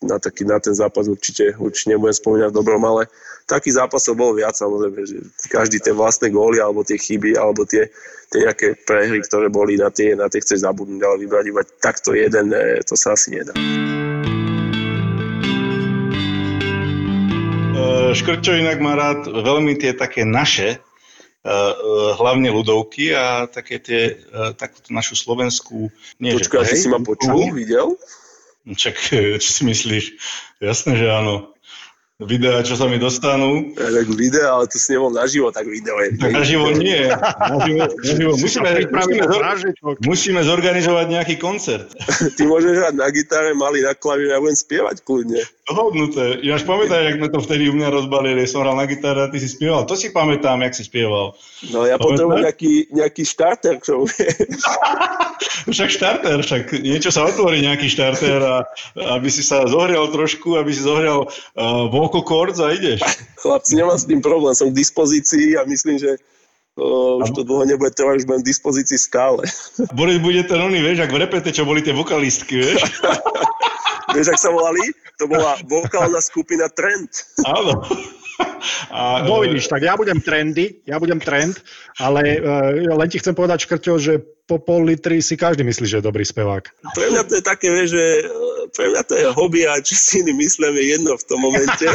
Na, 0.04 0.20
taký, 0.20 0.44
na 0.44 0.60
ten 0.60 0.76
zápas 0.76 1.08
určite, 1.08 1.56
určite 1.60 1.96
nebudem 1.96 2.16
spomínať 2.16 2.52
dobrom, 2.52 2.84
ale 2.84 3.08
taký 3.48 3.72
zápasov 3.72 4.16
bolo 4.20 4.36
viac 4.36 4.56
samozrejme, 4.60 5.02
že 5.08 5.18
každý 5.52 5.80
tie 5.80 5.96
vlastné 5.96 6.32
góly 6.32 6.60
alebo 6.60 6.84
tie 6.84 7.00
chyby 7.00 7.36
alebo 7.36 7.64
tie, 7.64 7.88
tie 8.32 8.48
nejaké 8.48 8.80
prehry, 8.84 9.24
ktoré 9.24 9.48
boli 9.48 9.76
na 9.76 9.92
tie, 9.92 10.20
na 10.20 10.32
tie 10.32 10.44
chceš 10.44 10.64
zabudnúť, 10.68 11.04
ale 11.04 11.16
vybrať 11.24 11.46
iba 11.52 11.62
takto 11.80 12.16
jeden, 12.16 12.52
to 12.84 12.96
sa 12.96 13.16
asi 13.16 13.40
nedá. 13.40 13.56
Škrčo 18.16 18.52
inak 18.56 18.80
má 18.84 18.96
rád 19.00 19.32
veľmi 19.32 19.80
tie 19.80 19.96
také 19.96 20.24
naše 20.28 20.80
hlavne 22.20 22.52
ľudovky 22.52 23.16
a 23.16 23.48
také 23.48 23.80
tie, 23.80 24.02
eh, 24.20 24.52
takúto 24.60 24.92
našu 24.92 25.16
slovenskú... 25.16 25.88
Nie, 26.20 26.36
Počkaj, 26.36 26.68
že, 26.68 26.76
hej, 26.76 26.82
si 26.84 26.88
ma 26.92 27.00
počul, 27.00 27.56
videl? 27.56 27.96
Čak, 28.70 28.96
čo 29.40 29.50
si 29.50 29.64
myslíš? 29.64 30.06
Jasné, 30.60 31.00
že 31.00 31.08
áno 31.08 31.56
videá, 32.20 32.60
čo 32.68 32.76
sa 32.76 32.92
mi 32.92 33.00
dostanú. 33.00 33.72
Ja, 33.80 33.88
tak 33.96 34.08
videá, 34.12 34.60
ale 34.60 34.68
to 34.68 34.76
si 34.76 34.92
nebol 34.92 35.08
naživo, 35.16 35.56
tak 35.56 35.64
video 35.64 35.96
je. 36.04 36.20
Tak 36.20 36.32
naživo 36.36 36.68
nie. 36.76 37.08
Naživo, 37.08 37.88
naživo. 37.88 38.32
Musíme, 38.36 38.70
musíme, 38.92 39.24
musíme 40.04 40.40
zorganizovať 40.44 41.06
nejaký 41.08 41.36
koncert. 41.40 41.88
Ty 42.36 42.44
môžeš 42.44 42.76
hrať 42.76 42.96
na 43.00 43.08
gitare, 43.08 43.56
mali 43.56 43.80
na 43.80 43.96
klavír, 43.96 44.36
ja 44.36 44.44
budem 44.44 44.60
spievať 44.60 45.00
kľudne. 45.08 45.40
Dohodnuté. 45.70 46.42
Ináč 46.42 46.66
pamätaj, 46.66 46.98
jak 47.06 47.18
sme 47.22 47.30
to 47.30 47.40
vtedy 47.46 47.70
u 47.70 47.78
mňa 47.78 47.94
rozbalili, 47.94 48.50
som 48.50 48.66
hral 48.66 48.74
na 48.74 48.90
gitare 48.90 49.22
a 49.22 49.30
ty 49.30 49.38
si 49.38 49.54
spieval. 49.54 49.86
To 49.86 49.94
si 49.94 50.10
pamätám, 50.10 50.66
jak 50.66 50.74
si 50.74 50.82
spieval. 50.82 51.38
No 51.70 51.86
ja 51.86 52.02
potrebujem 52.02 52.42
nejaký, 52.42 52.90
nejaký 52.90 53.22
štarter, 53.22 53.78
čo 53.78 54.10
však 55.74 55.90
štarter, 55.94 56.42
však 56.42 56.74
niečo 56.82 57.14
sa 57.14 57.30
otvorí, 57.30 57.62
nejaký 57.62 57.86
štarter 57.86 58.42
a 58.42 58.66
aby 59.14 59.30
si 59.30 59.46
sa 59.46 59.70
zohrial 59.70 60.10
trošku, 60.10 60.58
aby 60.58 60.74
si 60.74 60.82
zohrial 60.82 61.30
uh, 61.30 61.86
vocal 61.94 62.26
cords 62.26 62.58
a 62.58 62.74
ideš. 62.74 63.06
Chlapci, 63.46 63.78
nemám 63.78 64.02
s 64.02 64.10
tým 64.10 64.26
problém, 64.26 64.58
som 64.58 64.74
k 64.74 64.80
dispozícii 64.82 65.54
a 65.54 65.70
myslím, 65.70 66.02
že 66.02 66.18
uh, 66.82 67.22
už 67.22 67.30
to 67.38 67.46
dlho 67.46 67.70
nebude 67.70 67.94
trvať, 67.94 68.26
už 68.26 68.26
budem 68.26 68.42
k 68.42 68.50
dispozícii 68.50 68.98
stále. 68.98 69.46
Boris 69.94 70.18
bude 70.18 70.42
ten 70.50 70.58
oný, 70.58 70.82
vieš, 70.82 71.06
ak 71.06 71.14
v 71.14 71.22
repete, 71.30 71.54
čo 71.54 71.62
boli 71.62 71.86
tie 71.86 71.94
vokalistky, 71.94 72.58
vieš? 72.58 72.82
vieš, 74.16 74.34
ak 74.34 74.40
sa 74.40 74.50
volali? 74.54 74.84
To 75.20 75.28
bola 75.28 75.60
vokálna 75.68 76.20
skupina 76.24 76.72
Trend. 76.72 77.12
Áno. 77.44 77.84
A, 78.90 79.24
no 79.24 79.44
vidíš, 79.44 79.68
tak 79.68 79.84
ja 79.84 80.00
budem 80.00 80.24
trendy, 80.24 80.80
ja 80.88 80.96
budem 81.00 81.20
trend, 81.20 81.60
ale 82.00 82.40
uh, 82.40 82.96
len 82.96 83.10
ti 83.12 83.20
chcem 83.20 83.36
povedať, 83.36 83.68
Škrťo, 83.68 83.94
že 84.00 84.14
po 84.50 84.58
pol 84.58 84.90
litri 84.90 85.22
si 85.22 85.38
každý 85.38 85.62
myslí, 85.62 85.86
že 85.86 85.98
je 86.02 86.08
dobrý 86.10 86.26
spevák. 86.26 86.64
Pre 86.96 87.08
mňa 87.14 87.24
to 87.30 87.38
je 87.38 87.44
také, 87.46 87.70
vieš, 87.70 87.94
že 87.94 88.06
pre 88.74 88.90
mňa 88.90 89.02
to 89.06 89.14
je 89.14 89.26
hobby 89.38 89.62
a 89.70 89.78
čo 89.78 89.94
si 89.94 90.26
iní 90.26 90.34
myslím 90.42 90.74
je 90.74 90.86
jedno 90.98 91.14
v 91.14 91.24
tom 91.30 91.40
momente. 91.44 91.86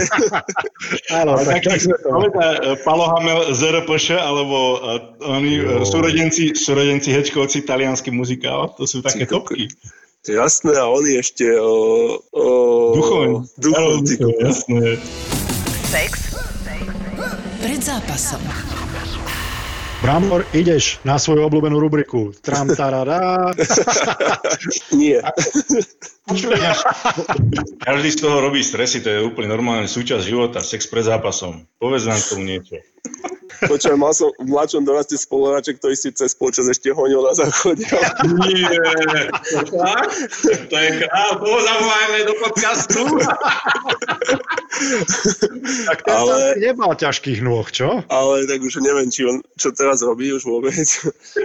Áno, 1.18 1.34
tak, 1.42 1.66
tak, 1.66 1.80
tak 1.82 1.94
e, 1.98 2.78
Palo 2.86 3.10
Hamel 3.10 3.50
z 3.50 3.60
RPŠ, 3.74 4.06
alebo 4.14 4.78
uh, 4.78 5.02
oni 5.26 5.82
súrodenci, 5.82 6.54
súrodenci 6.54 7.10
Hečkovci, 7.10 7.66
talianský 7.66 8.14
muzikál, 8.14 8.70
to 8.78 8.86
sú 8.86 9.02
také 9.02 9.26
topky. 9.26 9.66
Jasné, 10.24 10.72
a 10.80 10.88
oni 10.88 11.20
ešte... 11.20 11.44
O, 11.60 12.16
o, 12.32 12.44
duchoň. 12.96 13.28
Duchoň, 13.60 13.96
jasné. 14.40 14.96
Sex 15.84 16.32
pred 17.60 17.80
zápasom. 17.84 18.40
Bramor, 20.00 20.48
ideš 20.56 20.96
na 21.04 21.20
svoju 21.20 21.44
obľúbenú 21.44 21.76
rubriku. 21.76 22.32
Tram, 22.40 22.72
tarara. 22.72 23.52
Nie. 24.96 25.20
Každý 27.84 28.08
z 28.08 28.18
toho 28.20 28.40
robí 28.40 28.64
stresy, 28.64 29.04
to 29.04 29.12
je 29.12 29.20
úplne 29.28 29.52
normálne 29.52 29.88
súčasť 29.88 30.24
života, 30.24 30.64
sex 30.64 30.88
pred 30.88 31.04
zápasom. 31.04 31.68
Povedz 31.76 32.08
nám 32.08 32.20
k 32.20 32.30
tomu 32.32 32.48
niečo. 32.48 32.80
Počujem, 33.64 33.96
mal 33.96 34.12
som 34.12 34.34
v 34.36 34.50
mladšom 34.50 34.82
doraste 34.84 35.16
spoluhráča, 35.16 35.78
ktorý 35.78 35.94
si 35.96 36.10
cez 36.12 36.34
počas 36.36 36.68
ešte 36.68 36.90
honil 36.92 37.22
na 37.22 37.32
záchode. 37.32 37.86
Nie? 38.44 38.76
To 40.68 40.76
je 40.76 40.90
král, 41.00 41.30
zavolajme 41.40 42.18
do 42.28 42.34
podcastu. 42.42 43.00
Tak 45.86 45.98
ten 46.02 46.12
ale... 46.12 46.58
nemal 46.58 46.98
ťažkých 46.98 47.40
nôh, 47.40 47.64
čo? 47.70 48.02
Ale 48.10 48.44
tak 48.50 48.60
už 48.60 48.82
neviem, 48.82 49.08
či 49.08 49.24
on 49.24 49.40
čo 49.56 49.70
teraz 49.70 50.02
robí 50.02 50.34
už 50.34 50.44
vôbec. 50.44 50.84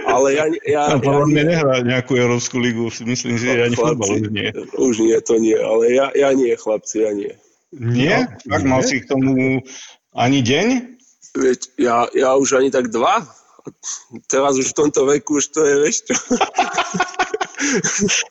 Ale 0.04 0.34
ja... 0.34 0.44
ja, 0.66 0.98
ja, 0.98 0.98
ja 0.98 1.14
ja 1.14 1.44
nehrá 1.46 1.74
nejakú 1.86 2.18
Európsku 2.18 2.58
ligu, 2.58 2.90
myslím 3.06 3.38
že 3.38 3.70
ani 3.70 3.76
futbal 3.78 4.18
už 4.18 4.28
nie. 4.34 4.50
Už 4.76 4.98
nie, 4.98 5.16
to 5.22 5.38
nie, 5.38 5.56
ale 5.56 5.94
ja, 5.94 6.10
ja 6.12 6.34
nie, 6.34 6.52
chlapci, 6.58 7.06
ja 7.06 7.14
nie. 7.14 7.32
Nie? 7.70 8.26
No, 8.44 8.58
tak 8.58 8.62
mal 8.66 8.82
si 8.82 8.98
k 8.98 9.08
tomu 9.08 9.62
ani 10.10 10.42
deň? 10.42 10.98
Veď 11.36 11.60
ja, 11.78 11.96
ja 12.10 12.34
už 12.34 12.58
ani 12.58 12.70
tak 12.70 12.90
dva. 12.90 13.22
Teraz 14.26 14.56
už 14.56 14.72
v 14.72 14.78
tomto 14.78 15.04
veku 15.06 15.38
už 15.38 15.52
to 15.52 15.60
je, 15.62 15.74
vieš 15.84 15.96
čo. 16.08 16.16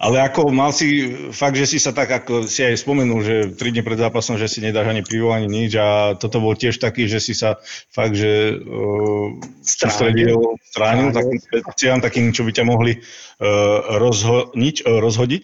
Ale 0.04 0.26
ako 0.26 0.50
mal 0.50 0.74
si 0.74 1.14
fakt, 1.30 1.54
že 1.54 1.70
si 1.70 1.78
sa 1.78 1.94
tak, 1.94 2.10
ako 2.10 2.50
si 2.50 2.66
aj 2.66 2.82
spomenul, 2.82 3.22
že 3.22 3.36
3 3.54 3.74
dní 3.74 3.82
pred 3.86 4.02
zápasom, 4.02 4.42
že 4.42 4.50
si 4.50 4.60
nedáš 4.60 4.90
ani 4.90 5.06
pivo, 5.06 5.30
ani 5.30 5.46
nič 5.46 5.78
a 5.78 6.18
toto 6.18 6.42
bol 6.42 6.58
tiež 6.58 6.82
taký, 6.82 7.06
že 7.06 7.22
si 7.22 7.38
sa 7.38 7.62
fakt, 7.94 8.18
že 8.18 8.58
uh, 8.58 9.38
sústredil, 9.62 10.58
stránil 10.74 11.14
takým 11.14 11.40
speciálom, 11.40 12.02
takým, 12.02 12.34
čo 12.34 12.42
by 12.42 12.52
ťa 12.58 12.66
mohli 12.66 12.98
uh, 12.98 14.02
rozho- 14.02 14.50
nič, 14.58 14.82
uh, 14.84 14.98
rozhodiť? 14.98 15.44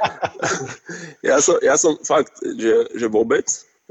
ja, 1.28 1.36
som, 1.44 1.60
ja 1.60 1.76
som 1.76 2.00
fakt, 2.00 2.40
že, 2.40 2.88
že 2.96 3.06
vôbec, 3.12 3.44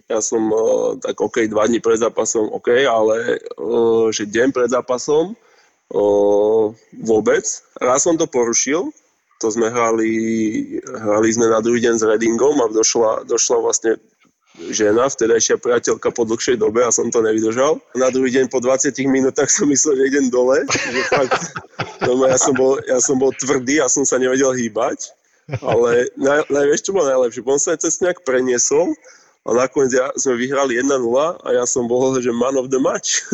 ja 0.09 0.19
som 0.25 0.49
uh, 0.49 0.97
tak 0.97 1.21
OK, 1.21 1.45
dva 1.45 1.69
dní 1.69 1.77
pred 1.77 2.01
zápasom 2.01 2.49
OK, 2.49 2.73
ale 2.89 3.37
uh, 3.61 4.09
že 4.09 4.25
deň 4.25 4.49
pred 4.49 4.69
zápasom 4.73 5.37
uh, 5.93 6.65
vôbec. 6.97 7.45
Raz 7.77 8.09
som 8.09 8.17
to 8.17 8.25
porušil, 8.25 8.89
to 9.37 9.47
sme 9.53 9.69
hrali, 9.69 10.11
hrali 10.81 11.29
sme 11.29 11.47
na 11.47 11.61
druhý 11.61 11.85
deň 11.85 11.95
s 11.95 12.03
Redingom 12.03 12.57
a 12.59 12.67
došla, 12.73 13.29
došla 13.29 13.57
vlastne 13.61 13.91
žena, 14.67 15.07
vtedajšia 15.07 15.61
priateľka 15.61 16.11
po 16.11 16.27
dlhšej 16.27 16.59
dobe 16.59 16.83
a 16.83 16.91
som 16.91 17.07
to 17.07 17.23
nevydržal. 17.23 17.79
Na 17.95 18.11
druhý 18.11 18.35
deň 18.35 18.51
po 18.51 18.59
20 18.59 18.91
minútach 19.07 19.47
som 19.47 19.69
myslel, 19.71 19.95
že 19.95 20.09
idem 20.11 20.27
dole. 20.27 20.67
Že 20.67 21.01
fakt, 21.07 21.55
no, 22.03 22.19
ja, 22.27 22.35
som 22.35 22.51
bol, 22.57 22.75
ja 22.83 22.99
som 22.99 23.15
bol 23.15 23.31
tvrdý 23.31 23.79
a 23.79 23.87
som 23.87 24.03
sa 24.03 24.19
nevedel 24.19 24.51
hýbať. 24.57 25.15
Ale 25.63 26.11
naj, 26.19 26.51
najvieš, 26.51 26.81
čo 26.85 26.91
bolo 26.91 27.07
najlepšie? 27.07 27.41
On 27.47 27.61
sa 27.61 27.79
cez 27.79 28.03
nejak 28.03 28.21
preniesol 28.27 28.91
a 29.49 29.65
nakoniec 29.65 29.97
ja, 29.97 30.13
sme 30.13 30.37
vyhrali 30.37 30.77
1-0 30.77 30.93
a 31.41 31.49
ja 31.49 31.65
som 31.65 31.89
bol, 31.89 32.13
že 32.21 32.29
man 32.29 32.53
of 32.53 32.69
the 32.69 32.77
match. 32.77 33.25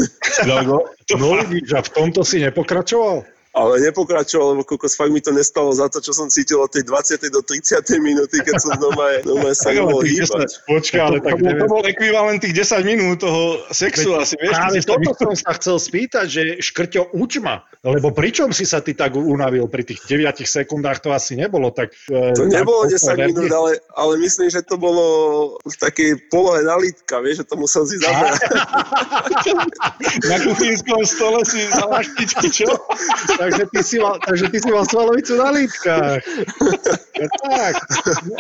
No, 0.48 0.64
no, 0.64 0.78
no 1.16 1.28
vidíš, 1.48 1.76
a 1.76 1.82
v 1.84 1.90
tomto 1.92 2.24
si 2.24 2.40
nepokračoval? 2.40 3.35
Ale 3.56 3.80
nepokračoval, 3.88 4.52
lebo 4.52 4.68
kokos 4.68 5.00
fakt 5.00 5.16
mi 5.16 5.24
to 5.24 5.32
nestalo 5.32 5.72
za 5.72 5.88
to, 5.88 6.04
čo 6.04 6.12
som 6.12 6.28
cítil 6.28 6.60
od 6.60 6.68
tej 6.68 6.84
20. 6.84 7.24
do 7.32 7.40
30. 7.40 7.88
minúty, 8.04 8.44
keď 8.44 8.60
som 8.60 8.76
doma, 8.76 9.16
doma 9.30 9.56
sa 9.56 9.72
nemohol 9.72 10.04
hýbať. 10.04 10.68
Počkaj, 10.68 11.00
ale 11.00 11.18
tak 11.24 11.40
to, 11.40 11.48
to 11.48 11.68
bol 11.72 11.80
ekvivalent 11.88 12.44
tých 12.44 12.52
10 12.52 12.84
minút 12.84 13.24
toho 13.24 13.64
sexu 13.72 14.12
Veď, 14.12 14.28
asi, 14.28 14.36
vieš? 14.36 14.56
Práve 14.60 14.78
toto 14.84 15.12
som 15.16 15.34
sa 15.40 15.52
chcel 15.56 15.76
spýtať, 15.80 16.26
že 16.28 16.42
Škrťo, 16.60 17.16
uč 17.16 17.40
ma, 17.40 17.64
lebo 17.80 18.12
pričom 18.12 18.52
si 18.52 18.68
sa 18.68 18.84
ty 18.84 18.92
tak 18.92 19.16
unavil 19.16 19.72
pri 19.72 19.88
tých 19.88 20.04
9 20.04 20.44
sekundách, 20.44 21.00
to 21.00 21.16
asi 21.16 21.40
nebolo 21.40 21.72
tak... 21.72 21.96
E, 22.12 22.36
to 22.36 22.52
tak 22.52 22.60
nebolo 22.60 22.84
10 22.84 23.32
minút, 23.32 23.50
ale, 23.56 23.80
ale 23.96 24.14
myslím, 24.20 24.52
že 24.52 24.68
to 24.68 24.76
bolo 24.76 25.06
v 25.64 25.76
takej 25.80 26.28
polohe 26.28 26.60
nalítka, 26.60 27.24
vieš, 27.24 27.46
že 27.46 27.46
to 27.48 27.56
musel 27.56 27.88
si 27.88 27.96
zabrať. 28.04 28.36
Na 30.30 30.38
kuchynskom 30.44 31.08
stole 31.08 31.40
si 31.48 31.64
zalaštičky, 31.72 32.48
čo? 32.52 32.68
Takže 33.46 33.64
ty 33.70 33.80
si 33.86 33.98
mal, 34.02 34.18
takže 34.26 34.46
ty 34.50 34.58
si 34.58 34.70
mal 34.74 34.86
svalovicu 34.90 35.34
na 35.38 35.50
lítkach. 35.54 36.22
tak. 37.46 37.74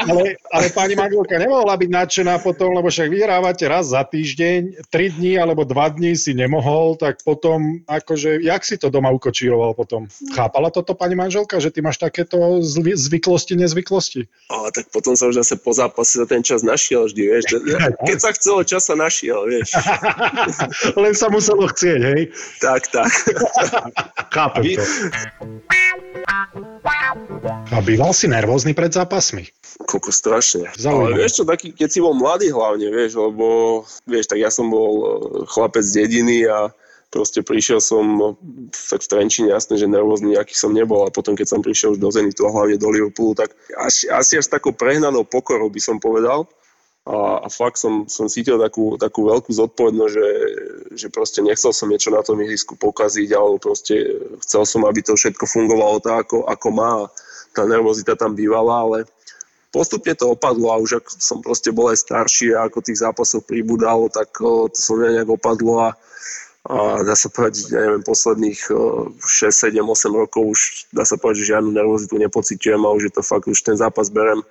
Ale, 0.09 0.33
ale 0.49 0.65
pani 0.73 0.97
manželka 0.97 1.37
nemohla 1.37 1.77
byť 1.77 1.89
nadšená 1.93 2.33
potom, 2.41 2.73
lebo 2.73 2.89
však 2.89 3.13
vyhrávate 3.13 3.69
raz 3.69 3.93
za 3.93 4.01
týždeň, 4.01 4.89
tri 4.89 5.13
dní 5.13 5.37
alebo 5.37 5.61
dva 5.61 5.93
dní 5.93 6.17
si 6.17 6.33
nemohol, 6.33 6.97
tak 6.97 7.21
potom 7.21 7.85
akože, 7.85 8.41
jak 8.41 8.65
si 8.65 8.81
to 8.81 8.89
doma 8.89 9.13
ukočíroval 9.13 9.77
potom? 9.77 10.09
Chápala 10.33 10.73
toto 10.73 10.97
pani 10.97 11.13
manželka, 11.13 11.61
že 11.61 11.69
ty 11.69 11.85
máš 11.85 12.01
takéto 12.01 12.65
zvyklosti, 12.65 13.53
nezvyklosti? 13.53 14.25
A 14.49 14.73
tak 14.73 14.89
potom 14.89 15.13
sa 15.13 15.29
už 15.29 15.45
zase 15.45 15.55
po 15.61 15.69
zápase 15.71 16.17
za 16.17 16.25
ten 16.25 16.41
čas 16.41 16.65
našiel 16.65 17.05
vždy, 17.05 17.23
vieš. 17.29 17.43
Keď 18.09 18.17
sa 18.17 18.31
chcelo, 18.33 18.59
čas 18.65 18.89
sa 18.89 18.97
našiel, 18.97 19.45
vieš. 19.45 19.77
Len 21.03 21.13
sa 21.13 21.29
muselo 21.29 21.69
chcieť, 21.69 21.99
hej? 22.01 22.21
Tak, 22.57 22.81
tak. 22.89 23.09
Chápem 24.33 24.63
to. 24.75 24.83
A 27.75 27.77
býval 27.83 28.15
si 28.15 28.31
nervózny 28.31 28.71
pred 28.71 28.91
zápasmi? 28.93 29.47
Koľko 29.83 30.09
strašne. 30.11 30.71
Zaujímavé. 30.79 31.11
Ale 31.11 31.19
vieš 31.21 31.33
čo, 31.41 31.43
taký, 31.43 31.75
keď 31.75 31.89
si 31.91 31.99
bol 31.99 32.15
mladý 32.15 32.47
hlavne, 32.55 32.87
vieš, 32.87 33.19
lebo 33.19 33.45
vieš, 34.07 34.31
tak 34.31 34.39
ja 34.39 34.47
som 34.47 34.71
bol 34.71 34.93
e, 34.95 35.05
chlapec 35.51 35.83
z 35.83 36.05
dediny 36.05 36.47
a 36.47 36.71
proste 37.11 37.43
prišiel 37.43 37.79
som 37.79 38.35
tak 38.71 39.03
v 39.03 39.09
Trenčine, 39.11 39.51
jasné, 39.51 39.79
že 39.79 39.87
nervózny 39.87 40.35
nejaký 40.35 40.55
som 40.55 40.75
nebol 40.75 41.07
a 41.07 41.13
potom 41.13 41.35
keď 41.35 41.47
som 41.47 41.59
prišiel 41.63 41.95
už 41.95 41.99
do 41.99 42.11
Zenitu 42.11 42.43
a 42.47 42.51
hlavne 42.51 42.75
do 42.75 42.91
Liverpoolu, 42.91 43.39
tak 43.39 43.55
asi, 43.79 44.07
asi 44.11 44.39
až 44.39 44.51
takou 44.51 44.75
prehnanou 44.75 45.23
pokorou 45.23 45.71
by 45.71 45.79
som 45.79 45.99
povedal, 45.99 46.47
a, 47.05 47.45
a 47.45 47.47
fakt 47.53 47.77
som, 47.77 48.09
som 48.09 48.25
cítil 48.25 48.57
takú, 48.57 48.97
takú 48.97 49.29
veľkú 49.29 49.53
zodpovednosť, 49.53 50.09
že, 50.09 50.29
že 50.97 51.07
proste 51.13 51.45
nechcel 51.45 51.69
som 51.69 51.85
niečo 51.85 52.09
na 52.09 52.25
tom 52.25 52.41
ihrisku 52.41 52.73
pokaziť, 52.73 53.29
alebo 53.37 53.61
proste 53.61 53.93
chcel 54.41 54.65
som, 54.65 54.81
aby 54.89 55.05
to 55.05 55.13
všetko 55.13 55.45
fungovalo 55.45 56.01
tak, 56.01 56.25
ako, 56.25 56.49
ako 56.49 56.67
má. 56.73 57.05
Tá 57.53 57.61
nervozita 57.69 58.17
tam 58.17 58.33
bývala, 58.33 58.73
ale 58.81 58.97
postupne 59.69 60.17
to 60.17 60.33
opadlo 60.33 60.73
a 60.73 60.81
už 60.81 60.97
ak 60.97 61.05
som 61.13 61.45
proste 61.45 61.69
bol 61.69 61.93
aj 61.93 62.01
starší 62.01 62.57
a 62.57 62.65
ako 62.65 62.81
tých 62.81 63.05
zápasov 63.05 63.45
pribudalo, 63.45 64.09
tak 64.09 64.33
to 64.33 64.73
som 64.73 64.97
nejak 64.97 65.29
opadlo 65.29 65.85
a, 65.85 65.89
a 66.65 67.05
dá 67.05 67.13
sa 67.13 67.29
povedať, 67.29 67.69
ja 67.69 67.85
neviem, 67.85 68.01
posledných 68.01 68.59
6, 68.65 69.21
7, 69.53 69.77
8 69.77 70.09
rokov 70.09 70.57
už 70.57 70.59
dá 70.89 71.05
sa 71.05 71.21
povedať, 71.21 71.45
že 71.45 71.51
žiadnu 71.53 71.69
nervozitu 71.69 72.17
nepociťujem 72.17 72.81
a 72.81 72.95
už 72.97 73.03
je 73.07 73.13
to 73.13 73.21
fakt, 73.21 73.45
už 73.45 73.61
ten 73.61 73.77
zápas 73.77 74.09
berem 74.09 74.41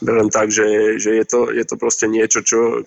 berem 0.00 0.30
tak, 0.30 0.50
že, 0.50 0.98
že 0.98 1.14
je, 1.18 1.24
to, 1.24 1.50
je 1.50 1.64
to 1.66 1.74
proste 1.74 2.06
niečo, 2.06 2.42
čo 2.42 2.86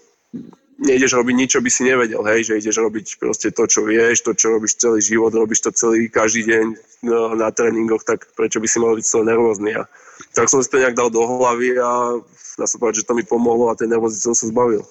nejdeš 0.81 1.13
robiť 1.13 1.35
nič, 1.37 1.49
čo 1.53 1.61
by 1.61 1.69
si 1.69 1.81
nevedel, 1.85 2.23
hej, 2.25 2.41
že 2.49 2.57
ideš 2.57 2.81
robiť 2.81 3.05
proste 3.21 3.53
to, 3.53 3.63
čo 3.69 3.85
vieš, 3.85 4.25
to, 4.25 4.33
čo 4.33 4.57
robíš 4.57 4.81
celý 4.81 4.99
život, 4.99 5.29
robíš 5.29 5.61
to 5.61 5.71
celý, 5.71 6.09
každý 6.09 6.49
deň 6.49 6.65
no, 7.05 7.37
na 7.37 7.53
tréningoch, 7.53 8.01
tak 8.01 8.25
prečo 8.33 8.57
by 8.57 8.67
si 8.67 8.77
mal 8.81 8.97
byť 8.97 9.05
celý 9.05 9.25
nervózny. 9.29 9.77
A 9.77 9.85
tak 10.33 10.49
som 10.49 10.63
si 10.63 10.69
to 10.73 10.81
nejak 10.81 10.97
dal 10.97 11.13
do 11.13 11.21
hlavy 11.21 11.77
a 11.77 12.17
dá 12.57 12.65
sa 12.65 12.81
povedať, 12.81 13.05
že 13.05 13.07
to 13.07 13.13
mi 13.13 13.21
pomohlo 13.21 13.69
a 13.69 13.77
tej 13.77 13.93
nervozity 13.93 14.25
som 14.25 14.33
sa 14.33 14.49
zbavil. 14.49 14.81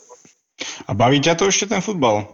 A 0.87 0.93
baví 0.93 1.19
ťa 1.19 1.41
to 1.41 1.49
ešte 1.49 1.73
ten 1.73 1.81
futbal? 1.81 2.29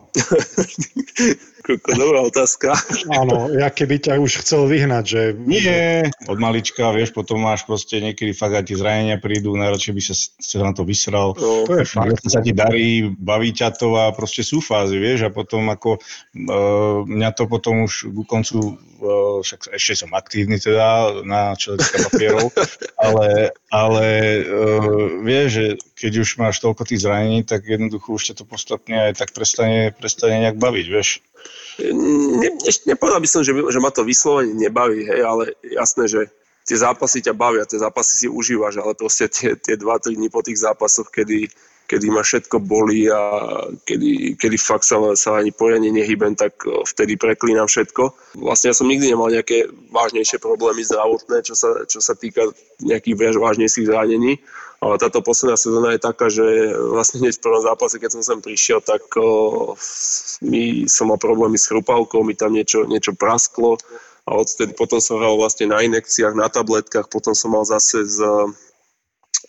Dobrá 1.98 2.22
otázka. 2.22 2.78
Áno, 3.10 3.50
ja 3.50 3.66
keby 3.74 3.98
ťa 3.98 4.22
už 4.22 4.46
chcel 4.46 4.70
vyhnať, 4.70 5.04
že... 5.04 5.20
Nie, 5.34 6.14
od 6.30 6.38
malička, 6.38 6.94
vieš, 6.94 7.10
potom 7.10 7.42
máš 7.42 7.66
proste 7.66 7.98
niekedy 7.98 8.30
fakt 8.30 8.54
aj 8.54 8.70
tie 8.70 8.78
zranenia 8.78 9.18
prídu, 9.18 9.58
najradšej 9.58 9.92
by 9.94 10.02
sa, 10.02 10.14
sa 10.38 10.56
na 10.62 10.70
to 10.70 10.86
vysral. 10.86 11.34
No, 11.34 11.66
to 11.66 11.82
je 11.82 11.86
fakt. 11.90 12.22
sa 12.30 12.38
ti 12.38 12.54
darí, 12.54 13.10
baví 13.10 13.50
ťa 13.50 13.74
to 13.74 13.98
a 13.98 14.14
proste 14.14 14.46
sú 14.46 14.62
fázy, 14.62 14.94
vieš, 15.02 15.26
a 15.26 15.34
potom 15.34 15.66
ako 15.66 15.98
uh, 15.98 17.02
mňa 17.02 17.30
to 17.34 17.50
potom 17.50 17.82
už 17.90 18.14
ku 18.14 18.22
koncu, 18.22 18.78
uh, 19.02 19.42
však 19.42 19.74
ešte 19.74 20.06
som 20.06 20.14
aktívny 20.14 20.62
teda 20.62 21.18
na 21.26 21.58
človecká 21.58 22.06
papierov, 22.06 22.46
ale, 23.06 23.50
ale 23.74 24.06
uh, 24.46 25.18
vieš, 25.26 25.48
že 25.50 25.66
keď 25.98 26.12
už 26.22 26.28
máš 26.38 26.62
toľko 26.62 26.86
tých 26.86 27.02
zranení, 27.02 27.42
tak 27.42 27.66
jednoducho 27.66 28.14
už 28.14 28.30
ťa 28.30 28.34
to 28.38 28.44
postupne 28.46 28.94
aj 28.94 29.18
tak 29.18 29.34
prestane, 29.34 29.90
prestane 29.90 30.05
nejak 30.14 30.56
baviť, 30.60 30.86
vieš? 30.86 31.24
Ne, 31.82 32.48
ešte 32.64 32.88
nepovedal 32.88 33.20
by 33.20 33.28
som, 33.28 33.40
že, 33.44 33.52
že 33.52 33.82
ma 33.82 33.92
to 33.92 34.06
vyslovene 34.06 34.56
nebaví, 34.56 35.04
hej, 35.04 35.20
ale 35.20 35.42
jasné, 35.60 36.08
že 36.08 36.20
tie 36.66 36.76
zápasy 36.76 37.22
ťa 37.22 37.36
bavia, 37.36 37.68
tie 37.68 37.78
zápasy 37.78 38.26
si 38.26 38.28
užívaš, 38.30 38.80
ale 38.82 38.98
proste 38.98 39.28
tie, 39.28 39.54
tie 39.54 39.78
2-3 39.78 40.18
dní 40.18 40.28
po 40.32 40.42
tých 40.42 40.58
zápasoch, 40.58 41.12
kedy, 41.12 41.52
kedy 41.86 42.06
ma 42.10 42.22
všetko 42.22 42.58
bolí 42.62 43.06
a 43.10 43.22
kedy, 43.86 44.34
kedy 44.36 44.56
fakt 44.58 44.86
sa, 44.86 44.98
sa 45.14 45.38
ani 45.38 45.54
poriadne 45.54 45.90
nehybem, 45.94 46.34
tak 46.34 46.58
vtedy 46.62 47.14
preklínam 47.14 47.70
všetko. 47.70 48.36
Vlastne 48.42 48.70
ja 48.70 48.76
som 48.76 48.90
nikdy 48.90 49.14
nemal 49.14 49.30
nejaké 49.30 49.70
vážnejšie 49.94 50.42
problémy 50.42 50.82
zdravotné, 50.82 51.46
čo 51.46 51.54
sa, 51.54 51.86
čo 51.86 52.02
sa 52.02 52.18
týka 52.18 52.50
nejakých 52.82 53.38
vážnejších 53.38 53.88
zranení. 53.88 54.42
Ale 54.76 55.00
táto 55.00 55.24
posledná 55.24 55.56
sezóna 55.56 55.96
je 55.96 56.04
taká, 56.04 56.28
že 56.28 56.44
vlastne 56.92 57.24
hneď 57.24 57.40
v 57.40 57.44
prvom 57.48 57.64
zápase, 57.64 57.96
keď 57.96 58.10
som 58.12 58.22
sem 58.22 58.38
prišiel, 58.44 58.84
tak 58.84 59.08
o, 59.16 59.72
my, 60.44 60.84
som 60.84 61.08
mal 61.08 61.16
problémy 61.16 61.56
s 61.56 61.72
chrupavkou, 61.72 62.20
mi 62.20 62.36
tam 62.36 62.52
niečo, 62.52 62.84
niečo 62.84 63.16
prasklo 63.16 63.80
a 64.26 64.42
odtedy 64.42 64.74
potom 64.74 64.98
som 64.98 65.22
hral 65.22 65.38
vlastne 65.38 65.70
na 65.70 65.80
inekciách, 65.80 66.34
na 66.34 66.50
tabletkách, 66.50 67.06
potom 67.06 67.32
som 67.32 67.54
mal 67.54 67.62
zase 67.62 68.04
z, 68.04 68.20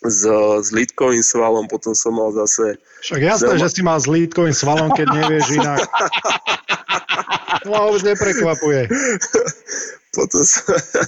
s, 0.04 0.22
s 0.62 0.68
lítkovým 0.70 1.22
svalom, 1.22 1.66
potom 1.66 1.94
som 1.94 2.14
mal 2.14 2.30
zase... 2.30 2.78
Však 3.02 3.20
jasné, 3.22 3.54
Doma- 3.54 3.62
že 3.62 3.68
si 3.70 3.80
mal 3.82 3.98
s 3.98 4.06
lítkovým 4.06 4.54
svalom, 4.54 4.90
keď 4.94 5.06
nevieš 5.10 5.46
inak. 5.58 5.82
To 7.64 7.74
ma 7.74 7.90
vôbec 7.90 8.04
neprekvapuje. 8.06 8.86
Potom 10.14 10.42
som, 10.42 10.64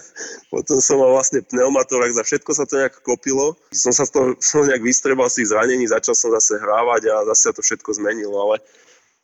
potom 0.54 0.76
som 0.82 0.96
mal 1.00 1.10
vlastne 1.14 1.40
pneumatorák, 1.40 2.12
za 2.12 2.24
všetko 2.26 2.50
sa 2.52 2.64
to 2.68 2.80
nejak 2.80 3.00
kopilo. 3.00 3.56
Som 3.72 3.96
sa 3.96 4.04
z 4.04 4.10
toho 4.12 4.26
som 4.38 4.68
nejak 4.68 4.84
vystrebal 4.84 5.26
z 5.32 5.42
tých 5.42 5.50
zranení, 5.56 5.88
začal 5.88 6.12
som 6.12 6.30
zase 6.36 6.60
hrávať 6.60 7.08
a 7.10 7.24
zase 7.32 7.42
sa 7.48 7.52
to 7.56 7.64
všetko 7.64 7.96
zmenilo, 7.96 8.36
ale 8.36 8.60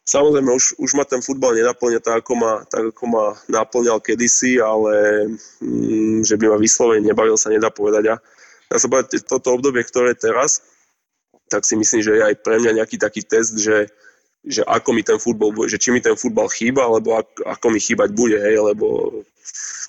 samozrejme 0.08 0.48
už, 0.48 0.80
už 0.80 0.90
ma 0.96 1.04
ten 1.04 1.20
futbal 1.20 1.52
nenaplňa 1.54 2.00
tak, 2.00 2.24
ako 2.24 2.32
ma, 2.38 2.52
tak, 2.66 2.94
ako 2.94 3.04
ma 3.04 3.24
naplňal 3.52 4.00
kedysi, 4.00 4.62
ale 4.62 5.26
mm, 5.60 6.24
že 6.24 6.40
by 6.40 6.56
ma 6.56 6.56
vyslovene 6.56 7.04
nebavil 7.04 7.36
sa 7.36 7.52
nedá 7.52 7.68
povedať. 7.68 8.12
A 8.12 8.16
ja 8.16 8.16
sa 8.74 8.90
povedať, 8.90 9.22
toto 9.22 9.54
obdobie, 9.54 9.86
ktoré 9.86 10.14
je 10.14 10.26
teraz, 10.26 10.62
tak 11.46 11.62
si 11.62 11.78
myslím, 11.78 12.02
že 12.02 12.12
je 12.18 12.22
aj 12.26 12.34
pre 12.42 12.58
mňa 12.58 12.82
nejaký 12.82 12.98
taký 12.98 13.22
test, 13.22 13.54
že, 13.54 13.86
že 14.42 14.66
ako 14.66 14.90
mi 14.90 15.06
ten 15.06 15.22
futbal 15.22 15.54
bude, 15.54 15.70
že 15.70 15.78
či 15.78 15.94
mi 15.94 16.02
ten 16.02 16.18
futbal 16.18 16.50
chýba, 16.50 16.90
alebo 16.90 17.22
ako, 17.22 17.46
ako 17.46 17.66
mi 17.70 17.78
chýbať 17.78 18.10
bude, 18.10 18.38
hej, 18.42 18.58
lebo 18.58 19.14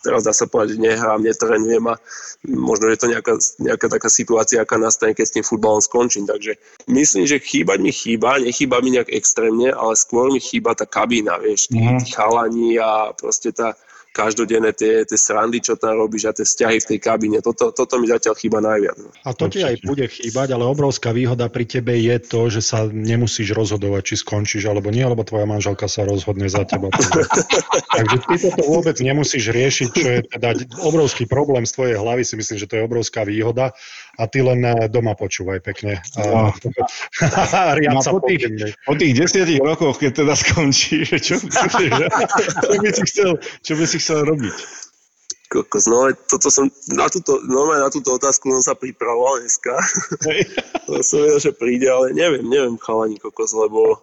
teraz 0.06 0.22
dá 0.22 0.34
sa 0.34 0.46
povedať, 0.46 0.78
že 0.78 0.86
nehrám, 0.86 1.26
netrenujem 1.26 1.82
a 1.90 1.98
možno 2.46 2.94
je 2.94 2.98
to 3.02 3.10
nejaká, 3.10 3.34
nejaká 3.58 3.90
taká 3.90 4.10
situácia, 4.14 4.62
aká 4.62 4.78
nastane, 4.78 5.18
keď 5.18 5.26
s 5.26 5.34
tým 5.34 5.46
futbalom 5.46 5.82
skončím. 5.82 6.30
Takže 6.30 6.62
myslím, 6.86 7.26
že 7.26 7.42
chýbať 7.42 7.82
mi 7.82 7.90
chýba, 7.90 8.38
nechýba 8.38 8.78
mi 8.86 8.94
nejak 8.94 9.10
extrémne, 9.10 9.74
ale 9.74 9.98
skôr 9.98 10.30
mi 10.30 10.38
chýba 10.38 10.78
tá 10.78 10.86
kabína, 10.86 11.42
vieš, 11.42 11.74
tí, 11.74 11.82
Mhm. 11.82 11.98
tí 12.06 12.14
chalani 12.14 12.78
a 12.78 13.12
proste 13.18 13.50
tá 13.50 13.74
každodenné 14.18 14.74
tie, 14.74 15.06
tie 15.06 15.18
srandy, 15.18 15.62
čo 15.62 15.78
tam 15.78 16.02
robíš 16.02 16.26
a 16.26 16.34
tie 16.34 16.42
vzťahy 16.42 16.78
v 16.82 16.88
tej 16.90 17.00
kabíne. 17.00 17.38
Toto, 17.46 17.70
toto 17.70 18.02
mi 18.02 18.10
zatiaľ 18.10 18.34
chýba 18.34 18.58
najviac. 18.58 18.98
A 19.22 19.30
to 19.38 19.46
ti 19.46 19.62
aj 19.62 19.78
bude 19.86 20.10
chýbať, 20.10 20.58
ale 20.58 20.66
obrovská 20.66 21.14
výhoda 21.14 21.46
pri 21.54 21.70
tebe 21.70 21.94
je 21.94 22.18
to, 22.18 22.50
že 22.50 22.66
sa 22.66 22.90
nemusíš 22.90 23.54
rozhodovať, 23.54 24.02
či 24.10 24.16
skončíš 24.26 24.66
alebo 24.66 24.90
nie, 24.90 25.06
lebo 25.06 25.22
tvoja 25.22 25.46
manželka 25.46 25.86
sa 25.86 26.02
rozhodne 26.02 26.50
za 26.50 26.66
teba. 26.66 26.90
Takže 27.98 28.18
ty 28.26 28.36
toto 28.42 28.64
vôbec 28.66 28.98
nemusíš 28.98 29.54
riešiť, 29.54 29.90
čo 29.94 30.08
je 30.10 30.20
teda 30.34 30.50
obrovský 30.82 31.30
problém 31.30 31.70
z 31.70 31.78
tvojej 31.78 31.96
hlavy, 32.02 32.26
si 32.26 32.34
myslím, 32.34 32.58
že 32.58 32.66
to 32.66 32.82
je 32.82 32.84
obrovská 32.90 33.22
výhoda 33.22 33.78
a 34.18 34.24
ty 34.26 34.42
len 34.42 34.66
eh, 34.66 34.90
doma 34.90 35.14
počúvaj 35.14 35.62
pekne. 35.62 36.02
No, 36.18 36.50
sa 38.06 38.12
po 38.12 38.22
tých-. 38.26 38.50
Po 38.84 38.98
tých 38.98 39.14
desiatich 39.14 39.62
rokoch, 39.62 40.02
keď 40.02 40.26
teda 40.26 40.34
skončí, 40.34 41.06
že 41.06 41.22
čo, 41.22 41.38
čo, 41.38 41.66
by 42.82 42.90
si 42.90 43.04
chcel, 43.06 43.38
čo 43.62 43.74
by 43.78 43.86
si 43.86 43.98
chcel 44.02 44.26
robiť? 44.26 44.58
Kokos, 45.48 45.88
no 45.88 46.04
ale 46.04 46.12
toto 46.28 46.52
som, 46.52 46.68
na 46.92 47.08
túto, 47.08 47.40
normálne 47.48 47.88
na 47.88 47.92
túto 47.94 48.12
otázku 48.20 48.52
som 48.52 48.60
sa 48.60 48.76
pripravoval 48.76 49.40
dneska. 49.40 49.80
Hej. 50.28 50.44
To 50.92 51.00
som 51.08 51.24
vedel, 51.24 51.40
že 51.40 51.52
príde, 51.56 51.88
ale 51.88 52.12
neviem, 52.12 52.44
neviem 52.44 52.76
chalani 52.76 53.16
kokos, 53.16 53.56
lebo 53.56 53.96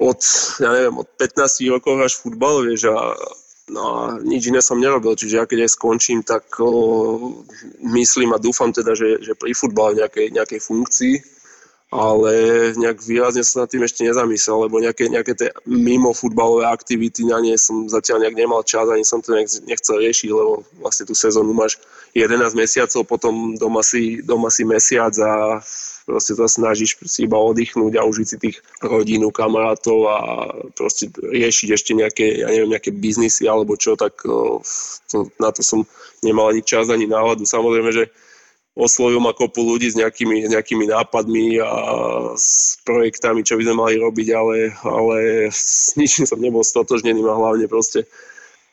od, 0.00 0.20
ja 0.56 0.72
neviem, 0.72 0.96
od 0.96 1.08
15 1.20 1.68
rokov 1.68 2.00
hráš 2.00 2.14
futbal, 2.16 2.64
vieš, 2.64 2.88
a, 2.88 3.12
no 3.70 3.82
a 3.94 3.98
nič 4.18 4.50
iné 4.50 4.58
som 4.58 4.80
nerobil, 4.80 5.14
čiže 5.14 5.38
ja 5.38 5.44
keď 5.46 5.68
aj 5.68 5.74
skončím, 5.78 6.26
tak 6.26 6.48
o, 6.58 7.44
myslím 7.78 8.34
a 8.34 8.42
dúfam 8.42 8.74
teda, 8.74 8.96
že, 8.98 9.22
že 9.22 9.38
pri 9.38 9.54
futbale 9.54 9.94
v 9.94 10.00
nejakej, 10.02 10.26
nejakej 10.34 10.60
funkcii, 10.64 11.14
ale 11.92 12.32
nejak 12.72 13.04
výrazne 13.04 13.44
som 13.44 13.62
nad 13.62 13.68
tým 13.68 13.84
ešte 13.84 14.08
nezamyslel, 14.08 14.64
lebo 14.64 14.80
nejaké, 14.80 15.12
nejaké 15.12 15.36
tie 15.36 15.48
mimo 15.68 16.16
futbalové 16.16 16.64
aktivity 16.64 17.28
na 17.28 17.36
ne 17.36 17.52
som 17.60 17.84
zatiaľ 17.84 18.24
nejak 18.24 18.36
nemal 18.40 18.64
čas, 18.64 18.88
ani 18.88 19.04
som 19.04 19.20
to 19.20 19.36
nechcel 19.68 20.00
riešiť, 20.00 20.32
lebo 20.32 20.64
vlastne 20.80 21.04
tú 21.04 21.12
sezónu 21.12 21.52
máš 21.52 21.76
11 22.12 22.52
mesiacov, 22.52 23.08
potom 23.08 23.56
doma 23.56 23.80
si, 23.80 24.20
doma 24.20 24.52
si 24.52 24.68
mesiac 24.68 25.16
a 25.16 25.64
proste 26.04 26.36
sa 26.36 26.44
snažíš 26.44 26.98
si 27.08 27.24
iba 27.24 27.38
oddychnúť 27.40 27.96
a 27.96 28.04
užiť 28.04 28.26
si 28.26 28.36
tých 28.36 28.56
rodinu, 28.82 29.32
kamarátov 29.32 29.98
a 30.10 30.16
proste 30.76 31.08
riešiť 31.08 31.68
ešte 31.72 31.92
nejaké, 31.96 32.44
ja 32.44 32.52
neviem, 32.52 32.74
nejaké 32.74 32.92
biznisy 32.92 33.48
alebo 33.48 33.78
čo, 33.78 33.96
tak 33.96 34.18
to, 34.22 35.16
na 35.40 35.48
to 35.54 35.64
som 35.64 35.86
nemal 36.20 36.52
ani 36.52 36.60
čas, 36.60 36.92
ani 36.92 37.08
náladu. 37.08 37.48
Samozrejme, 37.48 37.90
že 37.94 38.04
oslovil 38.76 39.20
ma 39.20 39.36
kopu 39.36 39.60
ľudí 39.64 39.92
s 39.92 39.96
nejakými, 39.96 40.48
nejakými 40.48 40.88
nápadmi 40.88 41.60
a 41.60 41.72
s 42.36 42.80
projektami, 42.84 43.44
čo 43.44 43.60
by 43.60 43.68
sme 43.68 43.76
mali 43.76 43.94
robiť, 44.00 44.28
ale, 44.32 44.56
ale 44.84 45.16
s 45.52 45.92
ničím 45.96 46.24
som 46.24 46.40
nebol 46.40 46.64
stotožnený 46.64 47.20
a 47.24 47.36
hlavne 47.36 47.68
proste 47.68 48.08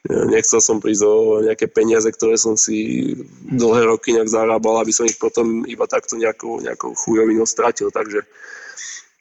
nechcel 0.08 0.64
som 0.64 0.80
prísť 0.80 1.04
o 1.04 1.44
nejaké 1.44 1.68
peniaze, 1.68 2.08
ktoré 2.08 2.40
som 2.40 2.56
si 2.56 3.12
dlhé 3.52 3.92
roky 3.92 4.16
nejak 4.16 4.32
zarábal, 4.32 4.80
aby 4.80 4.96
som 4.96 5.04
ich 5.04 5.20
potom 5.20 5.68
iba 5.68 5.84
takto 5.92 6.16
nejakou, 6.16 6.64
nejakou 6.64 6.96
chujovinou 6.96 7.44
stratil, 7.44 7.92
takže 7.92 8.24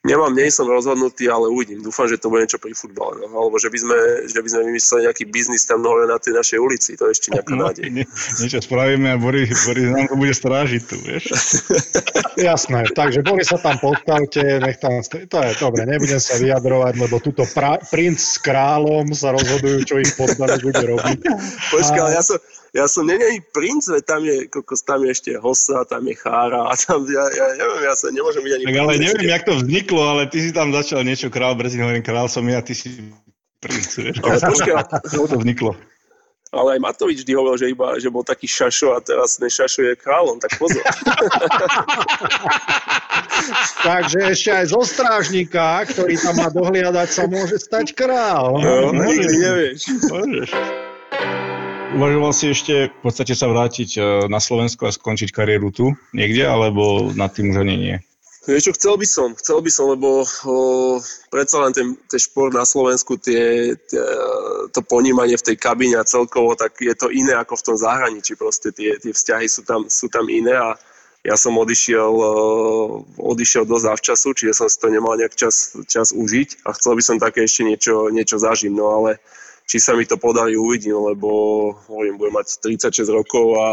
nemám, 0.09 0.33
nie 0.33 0.49
som 0.49 0.65
rozhodnutý, 0.65 1.29
ale 1.29 1.53
uvidím. 1.53 1.85
Dúfam, 1.85 2.09
že 2.09 2.17
to 2.17 2.33
bude 2.33 2.49
niečo 2.49 2.57
pri 2.57 2.73
futbale, 2.73 3.29
no. 3.29 3.29
alebo 3.29 3.61
že 3.61 3.69
by, 3.69 3.79
sme, 3.79 3.99
že 4.25 4.41
by 4.41 4.49
sme 4.49 4.63
vymysleli 4.73 5.01
nejaký 5.05 5.25
biznis 5.29 5.69
tam 5.69 5.85
hore 5.85 6.09
na 6.09 6.17
tej 6.17 6.33
našej 6.41 6.59
ulici, 6.59 6.97
to 6.97 7.07
je 7.09 7.13
ešte 7.13 7.29
nejaká 7.37 7.53
No, 7.53 7.69
nádej. 7.69 7.91
nie, 7.93 8.07
niečo 8.41 8.65
spravíme 8.65 9.13
a 9.13 9.17
Boris, 9.21 9.53
Boris 9.69 9.87
nám 9.93 10.09
to 10.09 10.17
bude 10.17 10.33
strážiť 10.33 10.83
tu, 10.89 10.97
vieš. 11.05 11.25
Jasné, 12.49 12.89
takže 12.97 13.21
boli 13.27 13.43
sa 13.45 13.61
tam 13.61 13.77
postavte, 13.83 14.41
nech 14.63 14.79
tam, 14.81 15.03
to 15.05 15.37
je 15.43 15.53
dobre, 15.59 15.85
nebudem 15.85 16.23
sa 16.23 16.39
vyjadrovať, 16.39 16.95
lebo 16.97 17.19
tuto 17.19 17.45
pra, 17.51 17.77
princ 17.93 18.17
s 18.17 18.39
kráľom 18.41 19.11
sa 19.13 19.35
rozhodujú, 19.35 19.85
čo 19.85 19.99
ich 20.01 20.15
poddaný 20.15 20.63
bude 20.63 20.83
robiť. 20.87 21.19
Počkaj, 21.75 22.01
ale 22.01 22.13
ja 22.15 22.23
som, 22.23 22.39
ja 22.77 22.85
som 22.85 23.09
není 23.09 23.25
ani 23.25 23.41
princ, 23.55 23.89
veď 23.89 24.03
tam 24.05 24.21
je, 24.25 24.37
kokos, 24.53 24.85
tam 24.85 25.05
je 25.05 25.11
ešte 25.13 25.31
hosa, 25.41 25.89
tam 25.89 26.05
je 26.05 26.15
chára 26.17 26.69
a 26.69 26.73
tam, 26.77 27.05
ja, 27.09 27.25
ja 27.33 27.47
neviem, 27.57 27.83
ja 27.85 27.95
sa 27.97 28.13
nemôžem 28.13 28.43
byť 28.45 28.53
ani 28.53 28.65
Tak 28.69 28.77
ale 28.77 28.93
neviem, 29.01 29.25
ešte. 29.25 29.33
jak 29.33 29.45
to 29.49 29.55
vzniklo, 29.57 30.03
ale 30.05 30.23
ty 30.29 30.39
si 30.45 30.51
tam 30.53 30.69
začal 30.73 31.01
niečo 31.05 31.29
král, 31.33 31.57
Brzin 31.57 31.81
hovorím, 31.81 32.05
král 32.05 32.29
som 32.29 32.45
ja, 32.45 32.61
ty 32.61 32.77
si 32.77 33.13
princ, 33.65 33.89
vieš. 33.97 34.21
Ale 34.21 34.37
počkaj, 34.37 34.75
Ako 35.17 35.27
to 35.33 35.39
vzniklo? 35.41 35.73
ale 36.49 36.81
aj 36.81 36.81
Matovič 36.81 37.19
vždy 37.25 37.33
hovoril, 37.37 37.61
že, 37.61 37.69
iba, 37.69 38.01
že 38.01 38.09
bol 38.09 38.25
taký 38.25 38.49
šašo 38.49 38.97
a 38.97 39.05
teraz 39.05 39.37
ten 39.37 39.53
šašo 39.53 39.85
je 39.85 39.95
kráľom, 40.01 40.41
tak 40.41 40.57
pozor. 40.57 40.81
Takže 43.85 44.19
ešte 44.33 44.51
aj 44.57 44.67
zo 44.73 44.81
strážnika, 44.81 45.85
ktorý 45.93 46.17
tam 46.17 46.35
má 46.41 46.49
dohliadať, 46.49 47.09
sa 47.13 47.25
môže 47.29 47.61
stať 47.61 47.93
král. 47.93 48.57
No, 48.57 48.97
no, 48.97 49.05
nikdy 49.05 49.37
no. 49.37 49.43
nevieš. 49.45 49.81
Môžeš. 50.09 50.49
Uvažoval 51.99 52.31
si 52.31 52.55
ešte 52.55 52.95
v 52.95 53.01
podstate 53.03 53.35
sa 53.35 53.51
vrátiť 53.51 53.91
e, 53.99 54.01
na 54.31 54.39
Slovensko 54.39 54.87
a 54.87 54.95
skončiť 54.95 55.35
kariéru 55.35 55.75
tu 55.75 55.99
niekde, 56.15 56.47
alebo 56.47 57.11
nad 57.11 57.35
tým 57.35 57.51
už 57.51 57.67
ani 57.67 57.75
nie? 57.75 57.97
Vieš 58.47 58.71
čo, 58.71 58.73
chcel 58.79 58.95
by 59.03 59.07
som, 59.11 59.29
chcel 59.35 59.59
by 59.59 59.67
som, 59.67 59.99
lebo 59.99 60.23
o, 60.23 60.57
predsa 61.27 61.59
len 61.59 61.75
ten, 61.75 61.99
ten 62.07 62.21
šport 62.23 62.55
na 62.55 62.63
Slovensku, 62.63 63.19
tie, 63.19 63.75
tie, 63.91 63.99
to 64.71 64.81
ponímanie 64.87 65.35
v 65.35 65.43
tej 65.43 65.57
kabíne 65.59 65.99
a 65.99 66.07
celkovo, 66.07 66.55
tak 66.55 66.79
je 66.79 66.95
to 66.95 67.11
iné 67.11 67.35
ako 67.35 67.59
v 67.59 67.67
tom 67.67 67.77
zahraničí, 67.77 68.39
proste 68.39 68.71
tie, 68.71 68.95
tie 69.03 69.11
vzťahy 69.11 69.51
sú 69.51 69.67
tam, 69.67 69.91
sú 69.91 70.07
tam 70.07 70.31
iné 70.31 70.55
a 70.55 70.79
ja 71.27 71.35
som 71.35 71.59
odišiel, 71.59 72.15
o, 72.15 72.33
odišiel 73.19 73.67
dosť 73.67 73.85
zavčasu, 73.91 74.29
čiže 74.39 74.55
som 74.55 74.71
si 74.71 74.79
to 74.79 74.87
nemal 74.87 75.19
nejak 75.19 75.35
čas, 75.35 75.75
čas 75.91 76.15
užiť 76.15 76.63
a 76.63 76.79
chcel 76.79 76.95
by 76.95 77.03
som 77.03 77.19
také 77.19 77.43
ešte 77.43 77.67
niečo, 77.67 78.07
niečo 78.15 78.39
zažiť, 78.39 78.71
no 78.71 78.87
ale 79.03 79.19
či 79.69 79.77
sa 79.77 79.93
mi 79.93 80.09
to 80.09 80.17
podarí, 80.17 80.57
uvidím, 80.57 80.97
lebo 80.97 81.29
hovorím, 81.87 82.17
budem 82.17 82.41
mať 82.41 82.65
36 82.65 83.13
rokov 83.13 83.47
a 83.61 83.69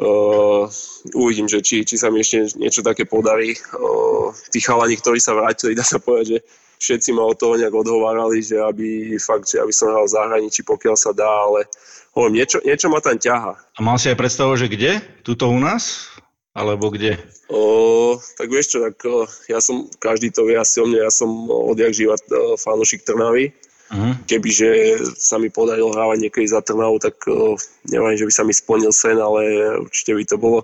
Uh, 0.00 0.64
uvidím, 1.12 1.44
že 1.44 1.60
či, 1.60 1.84
či 1.84 2.00
sa 2.00 2.08
mi 2.08 2.24
ešte 2.24 2.56
niečo 2.56 2.80
také 2.80 3.04
podarí. 3.04 3.52
Uh, 3.76 4.32
tí 4.48 4.56
chalani, 4.56 4.96
ktorí 4.96 5.20
sa 5.20 5.36
vrátili, 5.36 5.76
dá 5.78 5.84
sa 5.84 6.00
povedať, 6.00 6.24
že 6.24 6.38
všetci 6.80 7.12
ma 7.12 7.28
od 7.28 7.36
toho 7.36 7.60
nejak 7.60 7.74
odhovárali, 7.74 8.40
že 8.40 8.56
aby 8.56 9.12
fakt, 9.20 9.52
že 9.52 9.60
aby 9.60 9.68
som 9.76 9.92
hral 9.92 10.08
v 10.08 10.14
zahraničí, 10.16 10.64
pokiaľ 10.64 10.96
sa 10.96 11.12
dá, 11.12 11.28
ale 11.28 11.68
hovorím, 12.16 12.40
niečo, 12.40 12.64
niečo 12.64 12.88
ma 12.88 13.04
tam 13.04 13.20
ťaha. 13.20 13.52
A 13.76 13.80
mal 13.84 14.00
si 14.00 14.08
aj 14.08 14.16
predstavu, 14.16 14.56
že 14.56 14.72
kde? 14.72 15.04
Tuto 15.20 15.52
u 15.52 15.60
nás? 15.60 16.08
Alebo 16.56 16.88
kde? 16.88 17.20
O, 17.52 18.16
tak 18.40 18.48
vieš 18.48 18.74
čo, 18.74 18.78
tak 18.80 18.96
o, 19.04 19.28
ja 19.52 19.60
som, 19.60 19.84
každý 20.00 20.32
to 20.32 20.48
vie 20.48 20.56
asi 20.56 20.80
o 20.80 20.88
mne, 20.88 21.04
ja 21.04 21.12
som 21.12 21.28
odjak 21.46 21.92
živa 21.92 22.16
fanúšik 22.56 23.04
Trnavy. 23.04 23.52
Uh-huh. 23.90 24.14
Kebyže 24.22 25.02
sa 25.18 25.42
mi 25.42 25.50
podarilo 25.50 25.90
hrávať 25.90 26.22
niekedy 26.22 26.46
za 26.46 26.62
Trnavu, 26.62 27.02
tak 27.02 27.18
o, 27.26 27.58
neviem, 27.90 28.14
že 28.14 28.22
by 28.22 28.32
sa 28.32 28.46
mi 28.46 28.54
splnil 28.54 28.94
sen, 28.94 29.18
ale 29.18 29.42
určite 29.82 30.14
by 30.14 30.24
to 30.30 30.36
bolo, 30.38 30.62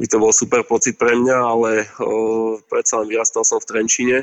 by 0.00 0.06
to 0.08 0.16
bol 0.16 0.32
super 0.32 0.64
pocit 0.64 0.96
pre 0.96 1.12
mňa, 1.12 1.36
ale 1.44 1.84
o, 2.00 2.56
predsa 2.64 3.04
len 3.04 3.12
vyrastal 3.12 3.44
som 3.44 3.60
v 3.60 3.68
Trenčine, 3.68 4.18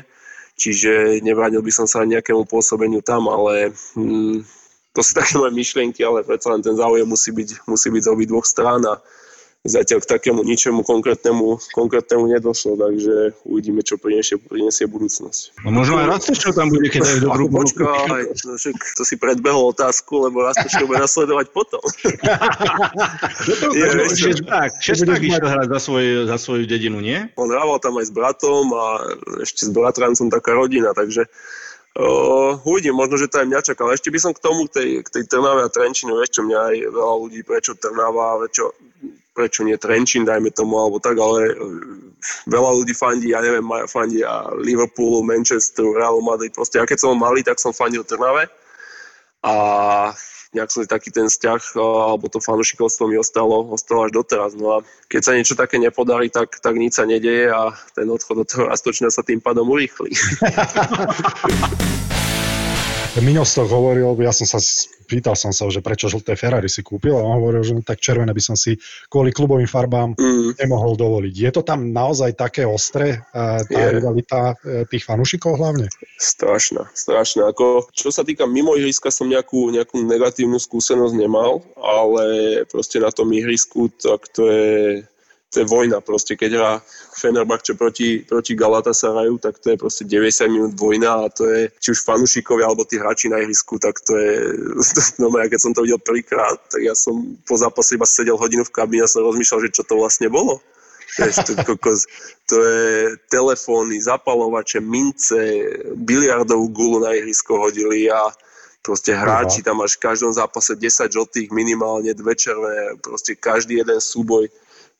čiže 0.58 1.22
nevrádil 1.22 1.62
by 1.62 1.70
som 1.70 1.86
sa 1.86 2.02
nejakému 2.02 2.42
pôsobeniu 2.50 2.98
tam, 2.98 3.30
ale 3.30 3.70
hm, 3.94 4.42
to 4.90 5.00
sú 5.00 5.14
také 5.22 5.38
moje 5.38 5.54
myšlienky, 5.54 6.02
ale 6.02 6.26
predsa 6.26 6.50
len 6.50 6.66
ten 6.66 6.74
záujem 6.74 7.06
musí 7.06 7.30
byť, 7.30 7.70
musí 7.70 7.94
byť 7.94 8.02
z 8.02 8.10
obidvoch 8.10 8.46
strán 8.46 8.82
a 8.90 8.98
zatiaľ 9.62 10.02
k 10.02 10.18
takému 10.18 10.42
ničemu 10.42 10.82
konkrétnemu, 10.82 11.54
konkrétnemu 11.70 12.34
nedošlo, 12.34 12.74
takže 12.74 13.30
uvidíme, 13.46 13.86
čo 13.86 13.94
prinesie, 13.94 14.34
prinesie 14.34 14.90
budúcnosť. 14.90 15.62
No 15.62 15.70
možno 15.70 16.02
aj 16.02 16.18
Rastošov 16.18 16.58
tam 16.58 16.66
bude, 16.66 16.90
keď 16.90 17.06
aj 17.06 17.18
dobrú 17.22 17.46
Počkaj, 17.46 18.22
no, 18.42 18.58
však 18.58 18.74
to 18.98 19.02
si 19.06 19.14
predbehol 19.14 19.70
otázku, 19.70 20.26
lebo 20.26 20.42
Rastošov 20.42 20.90
bude 20.90 20.98
nasledovať 20.98 21.46
potom. 21.54 21.78
tak, 24.50 24.70
Šesták 24.82 25.22
išiel 25.22 25.46
hrať 25.46 25.68
za, 25.70 25.78
svoj, 25.78 26.26
za 26.26 26.36
svoju 26.42 26.66
dedinu, 26.66 26.98
nie? 26.98 27.30
On 27.38 27.46
hrával 27.46 27.78
tam 27.78 28.02
aj 28.02 28.10
s 28.10 28.12
bratom 28.12 28.66
a 28.74 29.14
ešte 29.46 29.62
s 29.66 29.70
bratrancom 29.70 30.26
taká 30.26 30.58
rodina, 30.58 30.90
takže 30.90 31.30
Uh, 31.92 32.56
uvidím, 32.64 32.96
možno, 32.96 33.20
že 33.20 33.28
to 33.28 33.44
aj 33.44 33.52
mňa 33.52 33.68
čaká. 33.68 33.84
Ale 33.84 34.00
ešte 34.00 34.08
by 34.08 34.16
som 34.16 34.32
k 34.32 34.40
tomu, 34.40 34.64
k 34.64 34.80
tej, 34.80 34.88
k 35.04 35.08
tej 35.12 35.28
Trnave 35.28 35.60
a 35.60 35.68
Trenčinu, 35.68 36.16
vieš 36.16 36.40
čo, 36.40 36.42
mňa 36.48 36.72
aj 36.72 36.76
veľa 36.88 37.14
ľudí, 37.20 37.44
prečo 37.44 37.76
Trnava, 37.76 38.40
prečo, 38.40 38.72
prečo 39.32 39.64
nie 39.64 39.80
Trenčín, 39.80 40.28
dajme 40.28 40.52
tomu, 40.52 40.76
alebo 40.76 41.00
tak, 41.00 41.16
ale 41.16 41.56
veľa 42.46 42.70
ľudí 42.78 42.92
fandí, 42.92 43.32
ja 43.32 43.40
neviem, 43.40 43.64
fandí 43.88 44.20
a 44.20 44.52
Liverpoolu, 44.60 45.24
Manchesteru, 45.24 45.96
Realu 45.96 46.20
Madrid, 46.20 46.52
proste 46.52 46.78
ja 46.78 46.84
keď 46.84 46.98
som 47.00 47.16
malý, 47.16 47.40
tak 47.40 47.56
som 47.56 47.72
fandil 47.72 48.04
Trnave 48.04 48.52
a 49.42 49.54
nejak 50.52 50.68
som 50.68 50.84
taký 50.84 51.08
ten 51.08 51.32
vzťah 51.32 51.80
alebo 51.80 52.28
to 52.28 52.36
fanušikovstvo 52.36 53.08
mi 53.08 53.16
ostalo, 53.16 53.72
ostalo 53.72 54.04
až 54.04 54.12
doteraz. 54.12 54.52
No 54.52 54.78
a 54.78 54.84
keď 55.08 55.20
sa 55.24 55.32
niečo 55.32 55.56
také 55.56 55.80
nepodarí, 55.80 56.28
tak, 56.28 56.60
tak 56.60 56.76
nič 56.76 57.00
sa 57.00 57.08
nedeje 57.08 57.48
a 57.48 57.72
ten 57.96 58.04
odchod 58.12 58.36
do 58.36 58.44
toho 58.44 58.68
Rastočina 58.68 59.08
sa 59.08 59.24
tým 59.24 59.40
pádom 59.40 59.64
urýchli. 59.72 60.12
Miňo 63.12 63.44
to 63.44 63.68
hovoril, 63.68 64.16
ja 64.24 64.32
som 64.32 64.48
sa, 64.48 64.56
pýtal 65.04 65.36
som 65.36 65.52
sa, 65.52 65.68
že 65.68 65.84
prečo 65.84 66.08
žlté 66.08 66.32
Ferrari 66.32 66.72
si 66.72 66.80
kúpil 66.80 67.12
a 67.12 67.20
on 67.20 67.44
hovoril, 67.44 67.60
že 67.60 67.76
no, 67.76 67.84
tak 67.84 68.00
červené 68.00 68.32
by 68.32 68.40
som 68.40 68.56
si 68.56 68.80
kvôli 69.12 69.36
klubovým 69.36 69.68
farbám 69.68 70.16
mm. 70.16 70.56
nemohol 70.56 70.96
dovoliť. 70.96 71.34
Je 71.36 71.50
to 71.52 71.60
tam 71.60 71.92
naozaj 71.92 72.32
také 72.32 72.64
ostré, 72.64 73.20
tá 73.28 73.68
Je. 73.68 74.00
rivalita 74.00 74.56
e, 74.64 74.88
tých 74.88 75.04
fanúšikov 75.04 75.60
hlavne? 75.60 75.92
Strašná, 76.16 76.88
strašná. 76.96 77.52
Ako, 77.52 77.92
čo 77.92 78.08
sa 78.08 78.24
týka 78.24 78.48
mimo 78.48 78.80
ihriska 78.80 79.12
som 79.12 79.28
nejakú, 79.28 79.68
nejakú 79.68 80.00
negatívnu 80.08 80.56
skúsenosť 80.56 81.12
nemal, 81.12 81.60
ale 81.76 82.64
proste 82.72 82.96
na 82.96 83.12
tom 83.12 83.28
ihrisku 83.28 83.92
tak 83.92 84.24
to 84.32 84.48
je 84.48 85.04
to 85.52 85.60
je 85.60 85.66
vojna. 85.68 86.00
Proste, 86.00 86.32
keď 86.32 86.50
hrá 86.56 86.72
Fenerbahce 87.12 87.76
proti, 87.76 88.24
proti 88.24 88.56
Galatasaraju, 88.56 89.36
tak 89.36 89.60
to 89.60 89.70
je 89.70 89.76
proste 89.76 90.02
90 90.08 90.48
minút 90.48 90.72
vojna 90.80 91.28
a 91.28 91.28
to 91.28 91.44
je, 91.44 91.68
či 91.76 91.92
už 91.92 92.08
fanúšikovia 92.08 92.64
alebo 92.64 92.88
tí 92.88 92.96
hráči 92.96 93.28
na 93.28 93.44
ihrisku, 93.44 93.76
tak 93.76 94.00
to 94.00 94.16
je, 94.16 94.32
no 95.20 95.28
ja 95.36 95.46
keď 95.52 95.60
som 95.60 95.72
to 95.76 95.84
videl 95.84 96.00
prvýkrát, 96.00 96.56
tak 96.72 96.80
ja 96.80 96.96
som 96.96 97.36
po 97.44 97.60
zápase 97.60 98.00
iba 98.00 98.08
sedel 98.08 98.40
hodinu 98.40 98.64
v 98.64 98.72
kabíne 98.72 99.04
a 99.04 99.12
som 99.12 99.28
rozmýšľal, 99.28 99.68
že 99.68 99.76
čo 99.76 99.82
to 99.84 100.00
vlastne 100.00 100.32
bolo. 100.32 100.64
Vieš, 101.12 101.44
to, 101.44 101.52
kokos, 101.68 102.08
to 102.48 102.56
je 102.56 103.20
telefóny, 103.28 104.00
zapalovače, 104.00 104.80
mince, 104.80 105.68
biliardovú 105.92 106.72
gulu 106.72 107.04
na 107.04 107.12
ihrisko 107.12 107.60
hodili 107.60 108.08
a 108.08 108.32
proste 108.80 109.12
hráči, 109.12 109.60
tam 109.60 109.84
máš 109.84 110.00
v 110.00 110.08
každom 110.08 110.32
zápase 110.32 110.72
10 110.72 111.12
žltých, 111.12 111.52
minimálne 111.52 112.16
dve 112.16 112.32
červené, 112.32 112.96
proste 113.04 113.36
každý 113.36 113.84
jeden 113.84 114.00
súboj 114.00 114.48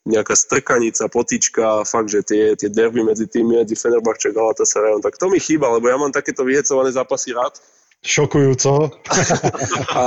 nejaká 0.03 0.35
strkanica, 0.35 1.07
potička, 1.07 1.87
fakt, 1.87 2.11
že 2.11 2.21
tie, 2.27 2.43
tie 2.59 2.67
derby 2.67 3.07
medzi 3.07 3.31
tými, 3.31 3.63
medzi 3.63 3.79
Fenerbahče 3.79 4.35
a 4.35 4.37
Galatasarayom, 4.37 4.99
tak 4.99 5.15
to 5.15 5.31
mi 5.31 5.39
chýba, 5.39 5.71
lebo 5.71 5.87
ja 5.87 5.95
mám 5.95 6.11
takéto 6.11 6.43
vyhecované 6.43 6.91
zápasy 6.91 7.31
rád. 7.31 7.55
Šokujúco. 8.03 8.91
a, 9.95 10.07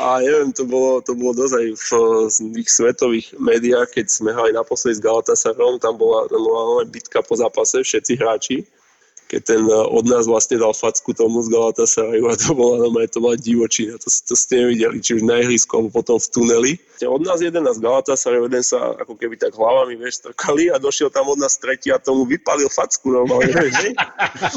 a 0.00 0.06
neviem, 0.24 0.48
to 0.56 0.64
bolo, 0.64 1.04
to 1.04 1.12
bolo 1.12 1.36
dosť 1.36 1.54
aj 1.60 1.66
v, 1.76 1.88
v 2.32 2.56
ich 2.56 2.70
svetových 2.72 3.36
médiách, 3.36 3.92
keď 3.92 4.06
sme 4.08 4.32
hrali 4.32 4.56
naposledy 4.56 4.96
s 4.96 5.04
Galatasarayom, 5.04 5.76
tam 5.76 6.00
bola, 6.00 6.24
tam 6.32 6.40
bola 6.40 6.88
bitka 6.88 7.20
po 7.20 7.36
zápase, 7.36 7.84
všetci 7.84 8.12
hráči 8.16 8.58
keď 9.28 9.40
ten 9.44 9.62
eh, 9.68 9.72
od 9.76 10.08
nás 10.08 10.24
vlastne 10.24 10.56
dal 10.56 10.72
facku 10.72 11.12
tomu 11.12 11.44
z 11.44 11.52
Galatasarayu 11.52 12.24
a 12.26 12.34
to 12.34 12.56
bola, 12.56 12.88
no, 12.88 12.88
to 13.04 13.20
bola 13.20 13.36
divočina, 13.36 14.00
to, 14.00 14.08
to 14.08 14.34
ste 14.34 14.64
nevideli, 14.64 15.04
či 15.04 15.20
už 15.20 15.22
na 15.28 15.44
ihrisku 15.44 15.76
alebo 15.76 16.00
potom 16.00 16.16
v 16.16 16.28
tuneli. 16.32 16.72
Od 17.04 17.22
nás 17.22 17.44
jeden 17.44 17.62
z 17.62 17.78
Galatasarayu, 17.78 18.48
jeden 18.48 18.64
sa 18.64 18.96
ako 18.96 19.14
keby 19.14 19.36
tak 19.36 19.52
hlavami, 19.52 20.00
vieš, 20.00 20.24
strkali 20.24 20.72
a 20.72 20.80
došiel 20.80 21.12
tam 21.12 21.28
od 21.28 21.38
nás 21.38 21.60
tretí 21.60 21.92
a 21.92 22.00
tomu 22.00 22.24
vypalil 22.24 22.72
facku 22.72 23.12
normálne, 23.12 23.52
vieš, 23.52 23.92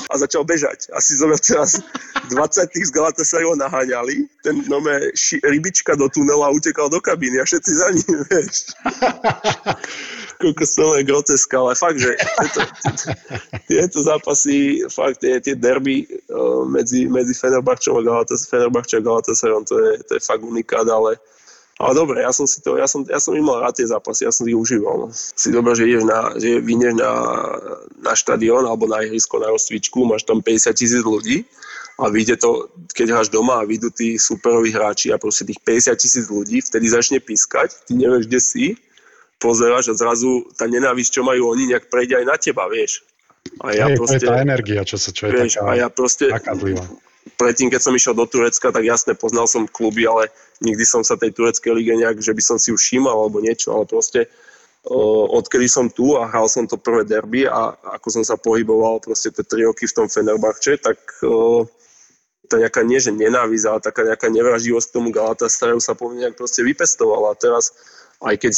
a 0.08 0.14
začal 0.16 0.48
bežať. 0.48 0.88
Asi 0.96 1.20
zober 1.20 1.38
teraz 1.38 1.84
20 2.32 2.72
tých 2.72 2.88
z 2.88 2.92
Galatasarayu 2.96 3.60
naháňali, 3.60 4.26
ten 4.42 4.64
nome 4.72 5.12
rybička 5.44 6.00
do 6.00 6.08
tunela 6.08 6.48
utekal 6.56 6.88
do 6.88 7.04
kabíny 7.04 7.44
a 7.44 7.46
všetci 7.46 7.72
za 7.76 7.88
ním, 7.92 8.18
vieš. 8.32 8.56
Koľko 10.42 10.64
som 10.66 10.98
je 10.98 11.06
groteska, 11.06 11.56
ale 11.62 11.78
fakt, 11.78 12.02
že 12.02 12.18
tieto, 12.18 12.62
tieto 13.70 13.98
zápasy 14.02 14.82
fakt 14.90 15.22
tie, 15.22 15.38
tie 15.38 15.54
derby 15.54 16.10
uh, 16.34 16.66
medzi, 16.66 17.06
medzi 17.06 17.38
Fenerbahčom 17.38 17.98
a 17.98 18.02
Galatas, 18.02 18.50
Fenerbahčom 18.50 19.00
a 19.00 19.06
Galatasarayom, 19.06 19.64
to 19.70 19.78
je, 19.78 19.92
to 20.02 20.12
je 20.18 20.22
fakt 20.26 20.42
unikát, 20.42 20.90
ale 20.90 21.22
ale 21.82 21.98
dobre, 21.98 22.22
ja 22.22 22.30
som 22.30 22.46
si 22.46 22.62
to, 22.62 22.78
ja 22.78 22.86
som, 22.86 23.02
ja 23.10 23.18
som 23.18 23.34
mal 23.42 23.66
rád 23.66 23.74
tie 23.74 23.90
zápasy, 23.90 24.30
ja 24.30 24.30
som 24.30 24.46
ich 24.46 24.54
užíval. 24.54 25.02
No. 25.02 25.08
Si 25.10 25.50
dobre, 25.50 25.74
že 25.74 25.90
ideš 25.90 26.06
na, 26.06 26.30
že 26.38 26.62
vyjdeš 26.62 26.94
na, 26.94 27.12
na 28.06 28.14
štadión 28.14 28.70
alebo 28.70 28.86
na 28.86 29.02
ihrisko, 29.02 29.42
na 29.42 29.50
rozcvičku, 29.50 30.06
máš 30.06 30.22
tam 30.22 30.46
50 30.46 30.78
tisíc 30.78 31.02
ľudí 31.02 31.42
a 31.98 32.06
vyjde 32.14 32.38
to, 32.38 32.70
keď 32.94 33.18
hráš 33.18 33.34
doma 33.34 33.66
a 33.66 33.68
vyjdú 33.68 33.90
tí 33.90 34.22
superoví 34.22 34.70
hráči 34.70 35.10
a 35.10 35.18
proste 35.18 35.42
tých 35.50 35.58
50 35.66 35.98
tisíc 35.98 36.26
ľudí, 36.30 36.62
vtedy 36.62 36.86
začne 36.86 37.18
pískať, 37.18 37.74
ty 37.90 37.98
nevieš, 37.98 38.30
kde 38.30 38.40
si, 38.40 38.66
pozeráš 39.42 39.90
a 39.90 39.98
zrazu 39.98 40.46
tá 40.54 40.70
nenávisť, 40.70 41.10
čo 41.18 41.22
majú 41.26 41.50
oni, 41.50 41.74
nejak 41.74 41.90
prejde 41.90 42.22
aj 42.22 42.26
na 42.30 42.38
teba, 42.38 42.70
vieš. 42.70 43.02
A 43.66 43.74
ja 43.74 43.90
Hej, 43.90 43.98
proste, 43.98 44.22
to 44.22 44.30
je 44.30 44.30
tá 44.30 44.38
energia, 44.38 44.82
čo, 44.86 44.98
sa, 45.02 45.10
čo 45.10 45.28
je 45.28 45.32
vieš, 45.34 45.58
taká 45.58 45.66
a 45.66 45.72
ja 45.74 45.88
proste. 45.90 46.26
Predtým, 47.38 47.70
keď 47.70 47.82
som 47.82 47.94
išiel 47.94 48.18
do 48.18 48.26
Turecka, 48.26 48.74
tak 48.74 48.82
jasne 48.82 49.14
poznal 49.14 49.46
som 49.46 49.70
kluby, 49.70 50.10
ale 50.10 50.34
nikdy 50.62 50.82
som 50.86 51.06
sa 51.06 51.18
tej 51.18 51.34
tureckej 51.38 51.74
lige 51.74 51.94
nejak, 51.94 52.18
že 52.18 52.34
by 52.34 52.42
som 52.42 52.58
si 52.58 52.74
všímal 52.74 53.14
alebo 53.14 53.42
niečo, 53.42 53.78
ale 53.78 53.86
proste 53.86 54.26
uh, 54.26 55.26
odkedy 55.30 55.70
som 55.70 55.86
tu 55.90 56.18
a 56.18 56.26
hral 56.26 56.50
som 56.50 56.66
to 56.66 56.82
prvé 56.82 57.06
derby 57.06 57.46
a 57.46 57.78
ako 57.98 58.08
som 58.10 58.24
sa 58.26 58.42
pohyboval 58.42 59.06
proste 59.06 59.30
tie 59.30 59.46
tri 59.46 59.70
roky 59.70 59.86
v 59.86 59.94
tom 60.02 60.10
Fenerbahče, 60.10 60.82
tak 60.82 60.98
uh, 61.22 61.62
tá 62.50 62.58
nejaká 62.58 62.82
nie, 62.82 62.98
že 62.98 63.14
nenávisť, 63.14 63.66
ale 63.70 63.80
taká 63.80 64.02
nejaká 64.04 64.28
nevraživosť 64.28 64.86
k 64.90 64.96
tomu 64.98 65.14
Galatasarayu 65.14 65.80
sa 65.80 65.94
po 65.94 66.10
mne 66.10 66.28
nejak 66.28 66.36
proste 66.36 66.66
vypestovala. 66.66 67.32
A 67.32 67.40
teraz, 67.40 67.72
aj 68.20 68.36
keď 68.42 68.54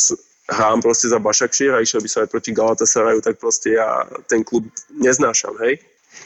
hrám 0.50 0.84
proste 0.84 1.08
za 1.08 1.20
Bašakšír 1.20 1.72
a 1.76 1.84
išiel 1.84 2.04
by 2.04 2.10
som 2.10 2.20
aj 2.26 2.32
proti 2.32 2.52
Galatasarayu, 2.52 3.20
tak 3.24 3.40
proste 3.40 3.80
ja 3.80 4.04
ten 4.28 4.44
klub 4.44 4.68
neznášam, 4.92 5.56
hej. 5.64 5.80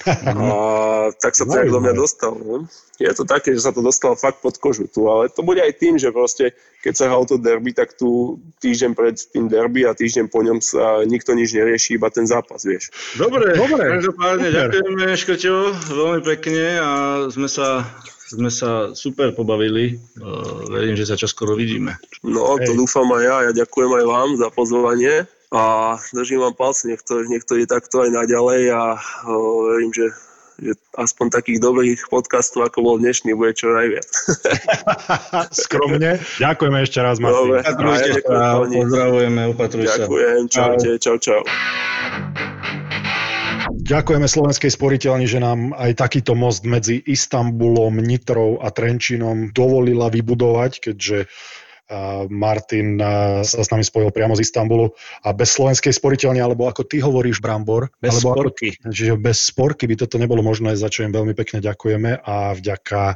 A 0.05 1.09
tak 1.19 1.35
sa 1.35 1.47
to 1.47 1.55
nejak 1.55 1.71
do 1.71 1.79
mňa 1.79 1.93
dostal. 1.95 2.35
No. 2.35 2.67
Je 2.97 3.07
to 3.13 3.23
také, 3.23 3.53
že 3.53 3.61
sa 3.61 3.71
to 3.71 3.85
dostalo 3.85 4.17
fakt 4.17 4.41
pod 4.41 4.57
kožu 4.57 4.89
tu, 4.89 5.05
ale 5.07 5.29
to 5.29 5.45
bude 5.45 5.61
aj 5.61 5.69
tým, 5.77 6.01
že 6.01 6.09
proste 6.09 6.51
keď 6.81 6.93
sa 6.97 7.05
hral 7.07 7.23
to 7.29 7.37
derby, 7.37 7.71
tak 7.71 7.93
tu 7.93 8.41
týždeň 8.59 8.91
pred 8.97 9.15
tým 9.15 9.47
derby 9.47 9.85
a 9.85 9.93
týždeň 9.93 10.33
po 10.33 10.41
ňom 10.41 10.59
sa 10.59 11.05
nikto 11.05 11.37
nič 11.37 11.53
nerieši, 11.53 11.95
iba 11.95 12.09
ten 12.09 12.25
zápas, 12.25 12.65
vieš. 12.65 12.89
Dobre, 13.15 13.53
Dobre. 13.53 14.01
každopádne 14.01 14.49
ďakujeme 14.49 15.03
Škrťo 15.13 15.53
veľmi 15.93 16.21
pekne 16.35 16.65
a 16.81 16.91
sme 17.29 17.47
sa 17.47 17.85
sme 18.27 18.51
sa 18.51 18.91
super 18.91 19.31
pobavili. 19.31 19.95
Uh, 20.19 20.67
verím, 20.67 20.99
že 20.99 21.07
sa 21.07 21.15
čoskoro 21.15 21.55
vidíme. 21.55 21.95
No, 22.27 22.59
to 22.59 22.75
Hej. 22.75 22.77
dúfam 22.77 23.07
aj 23.15 23.23
ja. 23.23 23.37
Ja 23.47 23.51
ďakujem 23.63 23.91
aj 24.03 24.05
vám 24.05 24.29
za 24.35 24.47
pozvanie 24.51 25.15
a 25.47 25.95
držím 26.11 26.43
vám 26.43 26.55
palce, 26.59 26.91
nech 26.91 26.99
to, 27.07 27.23
nech 27.23 27.47
to 27.47 27.55
je 27.55 27.63
takto 27.63 28.03
aj 28.03 28.11
naďalej 28.11 28.75
a 28.75 28.99
uh, 28.99 29.57
verím, 29.71 29.95
že, 29.95 30.11
že 30.59 30.71
aspoň 30.99 31.39
takých 31.39 31.63
dobrých 31.63 32.11
podcastov, 32.11 32.67
ako 32.67 32.83
bol 32.83 32.95
dnešný, 32.99 33.31
bude 33.31 33.55
čo 33.55 33.71
najviac. 33.71 34.11
Skromne. 35.63 36.19
Ďakujeme 36.35 36.79
ešte 36.83 36.99
raz, 36.99 37.23
Martin. 37.23 37.63
Dobre, 37.63 38.19
pozdravujeme, 38.75 39.41
opatruj 39.55 39.87
sa. 39.87 40.03
Ďakujem, 40.03 40.41
čaute, 40.51 40.89
čau, 40.99 41.15
čau. 41.15 41.41
Ďakujeme 43.87 44.27
Slovenskej 44.27 44.67
sporiteľni, 44.67 45.31
že 45.31 45.39
nám 45.39 45.71
aj 45.71 45.95
takýto 45.95 46.35
most 46.35 46.67
medzi 46.67 46.99
Istanbulom, 46.99 48.03
Nitrou 48.03 48.59
a 48.59 48.67
Trenčinom 48.67 49.55
dovolila 49.55 50.11
vybudovať, 50.11 50.91
keďže 50.91 51.31
Martin 52.27 52.99
sa 53.47 53.63
s 53.63 53.71
nami 53.71 53.87
spojil 53.87 54.11
priamo 54.11 54.35
z 54.35 54.43
Istanbulu 54.43 54.91
a 55.23 55.31
bez 55.31 55.55
slovenskej 55.55 55.95
sporiteľne, 55.95 56.43
alebo 56.43 56.67
ako 56.67 56.83
ty 56.83 56.99
hovoríš, 56.99 57.39
Brambor. 57.39 57.87
Bez 58.03 58.19
alebo 58.27 58.51
sporky. 58.51 58.75
Ako, 58.75 58.91
čiže 58.91 59.15
bez 59.15 59.55
sporky 59.55 59.87
by 59.87 59.95
toto 60.03 60.19
nebolo 60.19 60.43
možné, 60.43 60.75
za 60.75 60.91
čo 60.91 61.07
im 61.07 61.15
veľmi 61.15 61.31
pekne 61.31 61.63
ďakujeme 61.63 62.27
a 62.27 62.59
vďaka 62.59 63.15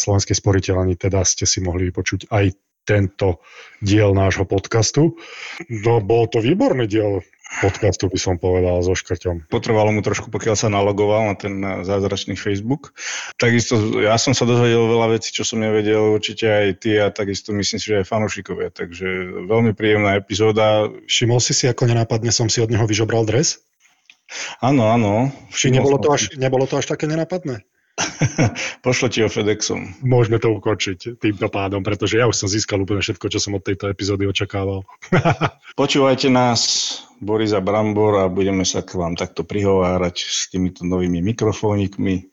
slovenskej 0.00 0.32
sporiteľni 0.32 0.96
teda 0.96 1.20
ste 1.28 1.44
si 1.44 1.60
mohli 1.60 1.92
vypočuť 1.92 2.32
aj 2.32 2.56
tento 2.88 3.44
diel 3.84 4.16
nášho 4.16 4.48
podcastu. 4.48 5.20
No, 5.68 6.00
bol 6.00 6.24
to 6.24 6.40
výborný 6.40 6.88
diel. 6.88 7.20
Podcastu, 7.64 8.06
by 8.12 8.18
som 8.20 8.34
povedal, 8.36 8.78
so 8.84 8.92
škrťom. 8.92 9.48
Potrvalo 9.48 9.90
mu 9.90 10.04
trošku, 10.04 10.28
pokiaľ 10.28 10.54
sa 10.54 10.68
nalogoval 10.68 11.32
na 11.32 11.34
ten 11.34 11.60
zázračný 11.82 12.36
Facebook. 12.36 12.92
Takisto 13.40 13.98
ja 14.04 14.14
som 14.20 14.36
sa 14.36 14.44
dozvedel 14.44 14.84
veľa 14.84 15.16
vecí, 15.18 15.32
čo 15.32 15.42
som 15.42 15.64
nevedel, 15.64 16.14
určite 16.14 16.46
aj 16.46 16.66
ty 16.84 17.00
a 17.00 17.08
takisto 17.08 17.50
myslím 17.56 17.78
si, 17.80 17.86
že 17.88 18.04
aj 18.04 18.10
fanúšikovia. 18.10 18.68
Takže 18.70 19.06
veľmi 19.48 19.72
príjemná 19.72 20.20
epizóda. 20.20 20.86
Všimol 21.08 21.40
si 21.40 21.56
si, 21.56 21.64
ako 21.66 21.88
nenápadne 21.88 22.30
som 22.30 22.46
si 22.52 22.60
od 22.60 22.70
neho 22.70 22.84
vyžobral 22.84 23.24
dres? 23.24 23.64
Áno, 24.60 24.92
áno. 24.92 25.32
Či 25.48 25.72
nebolo 25.72 25.96
to, 25.96 26.12
až, 26.12 26.36
nebolo 26.36 26.68
to 26.68 26.76
až 26.76 26.84
také 26.84 27.08
nenápadné? 27.08 27.64
Pošlo 28.86 29.10
ti 29.10 29.22
ho 29.22 29.28
FedExom. 29.28 30.02
Môžeme 30.06 30.38
to 30.38 30.54
ukončiť 30.54 31.18
týmto 31.18 31.46
pádom, 31.50 31.82
pretože 31.82 32.18
ja 32.18 32.30
už 32.30 32.36
som 32.38 32.48
získal 32.48 32.82
úplne 32.82 33.02
všetko, 33.02 33.26
čo 33.26 33.38
som 33.42 33.58
od 33.58 33.62
tejto 33.66 33.90
epizódy 33.90 34.26
očakával. 34.26 34.86
Počúvajte 35.80 36.30
nás, 36.30 36.60
Boris 37.18 37.50
a 37.54 37.60
Brambor 37.62 38.22
a 38.22 38.30
budeme 38.30 38.62
sa 38.62 38.86
k 38.86 38.94
vám 38.94 39.18
takto 39.18 39.42
prihovárať 39.42 40.16
s 40.22 40.50
týmito 40.50 40.86
novými 40.86 41.22
mikrofónikmi. 41.34 42.30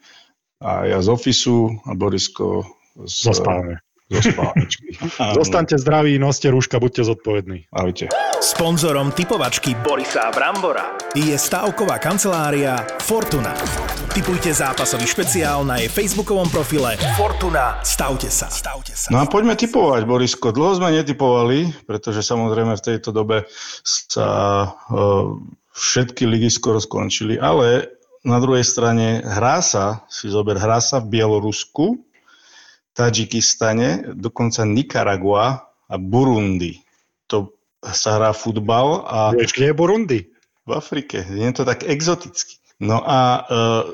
A 0.61 0.87
ja 0.87 0.97
z 1.01 1.09
ofisu 1.11 1.81
a 1.83 1.91
Borisko 1.97 2.63
z... 3.03 3.29
Zo 3.29 3.33
spálne. 3.35 3.83
Zo 4.05 4.21
spálničky. 4.21 4.85
Zostaňte 5.41 5.81
zdraví, 5.81 6.21
noste 6.21 6.53
rúška, 6.53 6.77
buďte 6.77 7.09
zodpovední. 7.09 7.65
Ahojte. 7.73 8.13
Sponzorom 8.37 9.09
typovačky 9.09 9.73
Borisa 9.81 10.29
Brambora 10.29 10.93
je 11.17 11.33
stavková 11.33 11.97
kancelária 11.97 12.77
Fortuna. 13.01 13.57
Typujte 14.13 14.53
zápasový 14.53 15.09
špeciál 15.09 15.65
na 15.65 15.81
jej 15.81 15.89
facebookovom 15.89 16.45
profile 16.53 17.01
Fortuna. 17.17 17.81
Stavte 17.81 18.29
sa. 18.29 18.45
Stavte 18.45 18.93
sa. 18.93 19.09
No 19.09 19.19
a 19.19 19.25
poďme 19.25 19.57
typovať, 19.57 20.05
Borisko. 20.05 20.53
Dlho 20.53 20.77
sme 20.77 20.93
netypovali, 20.93 21.89
pretože 21.89 22.21
samozrejme 22.21 22.77
v 22.77 22.85
tejto 22.85 23.09
dobe 23.09 23.49
sa 23.81 24.29
uh, 24.69 25.33
všetky 25.73 26.29
ligy 26.29 26.53
skoro 26.53 26.77
skončili, 26.77 27.41
ale 27.41 27.89
na 28.21 28.37
druhej 28.37 28.63
strane 28.63 29.25
hrá 29.25 29.65
sa, 29.65 30.05
si 30.13 30.29
zober, 30.29 30.61
hrá 30.61 30.77
sa 30.77 31.01
v 31.01 31.17
Bielorusku, 31.19 32.05
Tadžikistane, 32.95 34.15
dokonca 34.15 34.63
Nikaragua 34.63 35.67
a 35.91 35.95
Burundi. 35.99 36.79
To 37.27 37.51
sa 37.83 38.15
hrá 38.15 38.31
futbal. 38.31 39.03
A... 39.03 39.35
Vieš, 39.35 39.51
kde 39.51 39.67
je 39.69 39.75
Burundi? 39.75 40.19
V 40.65 40.71
Afrike. 40.73 41.21
Je 41.21 41.51
to 41.53 41.67
tak 41.67 41.83
exoticky. 41.83 42.57
No 42.81 43.03
a 43.03 43.19
e, 43.19 43.39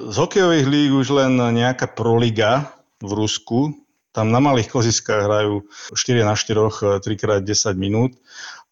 z 0.09 0.15
hokejových 0.15 0.67
líg 0.69 0.89
už 0.93 1.07
len 1.13 1.33
nejaká 1.37 1.89
proliga 1.91 2.77
v 3.01 3.11
Rusku. 3.13 3.73
Tam 4.13 4.29
na 4.29 4.39
malých 4.39 4.69
koziskách 4.69 5.27
hrajú 5.27 5.65
4 5.93 6.21
na 6.21 6.37
4, 6.37 7.01
3 7.01 7.01
x 7.01 7.21
10 7.41 7.75
minút. 7.75 8.15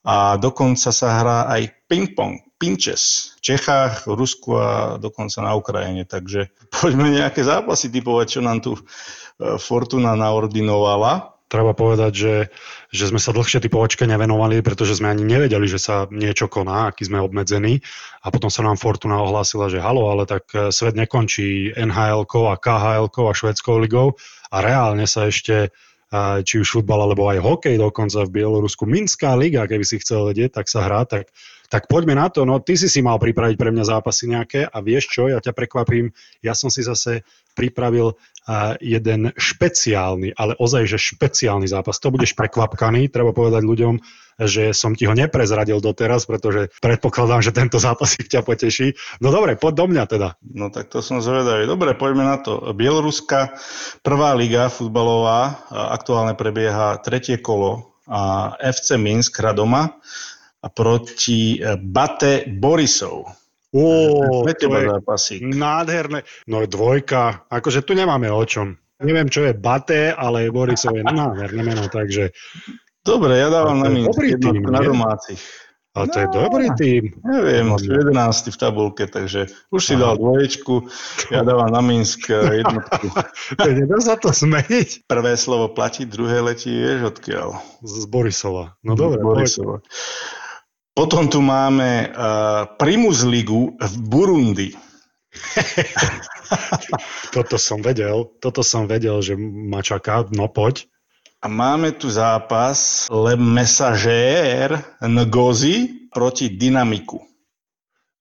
A 0.08 0.40
dokonca 0.40 0.96
sa 0.96 1.08
hrá 1.20 1.52
aj 1.52 1.76
ping-pong, 1.92 2.40
pinches 2.56 3.36
v 3.38 3.54
Čechách, 3.54 4.08
v 4.08 4.16
Rusku 4.16 4.56
a 4.56 4.96
dokonca 4.96 5.44
na 5.44 5.52
Ukrajine. 5.60 6.08
Takže 6.08 6.56
poďme 6.72 7.12
nejaké 7.12 7.44
zápasy 7.44 7.92
typovať, 7.92 8.40
čo 8.40 8.42
nám 8.42 8.64
tu 8.64 8.80
Fortuna 9.40 10.20
naordinovala. 10.20 11.40
Treba 11.50 11.74
povedať, 11.74 12.12
že, 12.14 12.36
že 12.94 13.10
sme 13.10 13.18
sa 13.18 13.34
dlhšie 13.34 13.58
typovačke 13.66 14.06
nevenovali, 14.06 14.62
pretože 14.62 15.02
sme 15.02 15.10
ani 15.10 15.26
nevedeli, 15.26 15.66
že 15.66 15.82
sa 15.82 16.06
niečo 16.14 16.46
koná, 16.46 16.94
aký 16.94 17.10
sme 17.10 17.18
obmedzení. 17.18 17.82
A 18.22 18.30
potom 18.30 18.54
sa 18.54 18.62
nám 18.62 18.78
Fortuna 18.78 19.18
ohlásila, 19.18 19.66
že 19.66 19.82
halo, 19.82 20.14
ale 20.14 20.30
tak 20.30 20.46
e, 20.54 20.70
svet 20.70 20.94
nekončí 20.94 21.74
nhl 21.74 22.22
a 22.30 22.56
khl 22.60 23.10
a 23.10 23.34
švedskou 23.34 23.82
ligou 23.82 24.14
a 24.54 24.62
reálne 24.62 25.10
sa 25.10 25.26
ešte 25.26 25.56
e, 25.66 25.70
či 26.46 26.62
už 26.62 26.70
futbal 26.70 27.02
alebo 27.02 27.26
aj 27.34 27.42
hokej 27.42 27.82
dokonca 27.82 28.30
v 28.30 28.34
Bielorusku. 28.44 28.86
Minská 28.86 29.34
liga, 29.34 29.66
keby 29.66 29.82
si 29.82 29.98
chcel 30.06 30.30
vedieť, 30.30 30.62
tak 30.62 30.70
sa 30.70 30.86
hrá, 30.86 31.02
tak, 31.10 31.34
tak 31.70 31.86
poďme 31.86 32.18
na 32.18 32.28
to. 32.34 32.44
No 32.44 32.58
ty 32.60 32.76
si 32.76 32.90
si 32.90 33.00
mal 33.06 33.22
pripraviť 33.22 33.56
pre 33.56 33.70
mňa 33.70 33.86
zápasy 33.86 34.26
nejaké 34.28 34.66
a 34.66 34.78
vieš 34.82 35.14
čo, 35.14 35.30
ja 35.30 35.38
ťa 35.38 35.54
prekvapím, 35.54 36.12
ja 36.42 36.58
som 36.58 36.74
si 36.74 36.82
zase 36.82 37.22
pripravil 37.54 38.18
jeden 38.82 39.30
špeciálny, 39.38 40.34
ale 40.34 40.58
ozaj, 40.58 40.90
že 40.90 40.98
špeciálny 40.98 41.70
zápas. 41.70 42.02
To 42.02 42.10
budeš 42.10 42.34
prekvapkaný, 42.34 43.14
treba 43.14 43.30
povedať 43.30 43.62
ľuďom, 43.62 44.02
že 44.42 44.74
som 44.74 44.98
ti 44.98 45.06
ho 45.06 45.14
neprezradil 45.14 45.78
doteraz, 45.84 46.26
pretože 46.26 46.74
predpokladám, 46.82 47.46
že 47.46 47.54
tento 47.54 47.78
zápas 47.78 48.18
ich 48.18 48.32
ťa 48.32 48.42
poteší. 48.42 48.98
No 49.22 49.30
dobre, 49.30 49.54
poď 49.54 49.74
do 49.84 49.86
mňa 49.94 50.04
teda. 50.10 50.30
No 50.42 50.74
tak 50.74 50.90
to 50.90 51.04
som 51.06 51.22
zvedavý. 51.22 51.70
Dobre, 51.70 51.94
poďme 51.94 52.26
na 52.26 52.38
to. 52.42 52.74
Bieloruska, 52.74 53.54
prvá 54.02 54.34
liga 54.34 54.72
futbalová, 54.72 55.70
aktuálne 55.70 56.34
prebieha 56.34 56.98
tretie 57.06 57.38
kolo 57.38 57.94
a 58.10 58.56
FC 58.58 58.98
Minsk 58.98 59.38
hra 59.38 59.54
doma 59.54 59.94
proti 60.68 61.64
Bate 61.80 62.44
Borisov. 62.52 63.24
Ó, 63.70 63.86
to 64.50 64.50
je 64.50 64.90
zápasík. 64.90 65.46
nádherné. 65.46 66.26
No 66.50 66.66
dvojka, 66.66 67.46
akože 67.54 67.86
tu 67.86 67.94
nemáme 67.94 68.26
o 68.34 68.42
čom. 68.42 68.74
Neviem, 69.00 69.30
čo 69.32 69.48
je 69.48 69.56
Baté, 69.56 70.12
ale 70.12 70.52
Borisov 70.52 70.98
je 70.98 71.06
nádherné 71.06 71.62
meno, 71.64 71.88
takže... 71.88 72.36
Dobre, 73.00 73.40
ja 73.40 73.48
dávam 73.48 73.80
na 73.80 73.88
jednotku 73.88 74.68
na 74.68 74.82
domácich. 74.84 75.40
Ale 75.98 76.06
to 76.14 76.18
no, 76.18 76.22
je 76.22 76.28
dobrý 76.30 76.68
tým. 76.78 77.04
Neviem, 77.26 77.66
no, 77.66 77.82
11 77.82 78.54
v 78.54 78.58
tabulke, 78.62 79.10
takže 79.10 79.50
už 79.74 79.82
si 79.82 79.98
dal 79.98 80.22
dvoječku, 80.22 80.86
ja 81.34 81.42
dávam 81.42 81.74
na 81.74 81.82
Minsk 81.82 82.30
eh, 82.30 82.62
jednotku. 82.62 83.10
nedá 83.58 83.98
sa 83.98 84.14
to 84.16 84.30
zmeniť. 84.30 85.10
Prvé 85.10 85.34
slovo 85.34 85.74
platí, 85.74 86.06
druhé 86.06 86.46
letí, 86.46 86.70
vieš 86.70 87.18
odkiaľ. 87.18 87.58
Z 87.82 88.06
Borisova. 88.06 88.78
No 88.86 88.94
dobre, 88.94 89.20
Borisova. 89.26 89.82
Potom 90.94 91.32
tu 91.32 91.40
máme 91.40 92.12
uh, 92.12 92.68
Primus 92.76 93.24
Ligu 93.24 93.80
v 93.80 93.96
Burundi. 94.04 94.70
toto 97.36 97.56
som 97.62 97.80
vedel, 97.80 98.26
toto 98.42 98.66
som 98.66 98.90
vedel, 98.90 99.22
že 99.22 99.38
ma 99.40 99.86
čaká, 99.86 100.26
no 100.34 100.50
poď. 100.50 100.90
A 101.40 101.48
máme 101.48 101.96
tu 101.96 102.12
zápas 102.12 103.08
Le 103.08 103.40
Messager 103.40 104.76
Ngozi 105.00 106.10
proti 106.12 106.52
Dynamiku. 106.52 107.24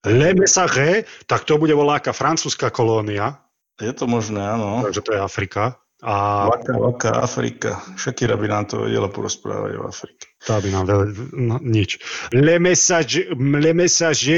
Le 0.07 0.31
Messager, 0.31 1.03
tak 1.27 1.43
to 1.43 1.59
bude 1.59 1.75
voláka 1.75 2.15
francúzska 2.15 2.71
kolónia. 2.71 3.43
Je 3.75 3.91
to 3.91 4.07
možné, 4.07 4.39
áno. 4.39 4.87
Takže 4.87 5.03
to 5.03 5.11
je 5.15 5.19
Afrika. 5.19 5.75
A... 5.99 6.47
Vaka, 6.47 6.73
vaka, 6.79 7.09
Afrika. 7.19 7.83
Shakira 7.99 8.39
by 8.39 8.47
nám 8.47 8.65
to 8.71 8.87
vedela 8.87 9.11
porozprávať 9.11 9.71
o 9.75 9.83
Afrike. 9.83 10.31
Tá 10.39 10.63
by 10.63 10.71
nám 10.71 10.87
vedela, 10.87 11.05
no, 11.35 11.59
nič. 11.59 11.99
Le 12.31 12.55
message, 12.55 13.27
le 13.35 13.71
message, 13.75 14.31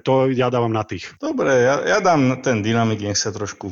to 0.00 0.32
ja 0.32 0.48
dávam 0.48 0.72
na 0.72 0.80
tých. 0.88 1.12
Dobre, 1.20 1.60
ja, 1.60 1.84
ja 1.84 1.98
dám 2.00 2.40
ten 2.40 2.64
dynamik, 2.64 3.04
nech 3.04 3.20
sa 3.20 3.28
trošku 3.28 3.68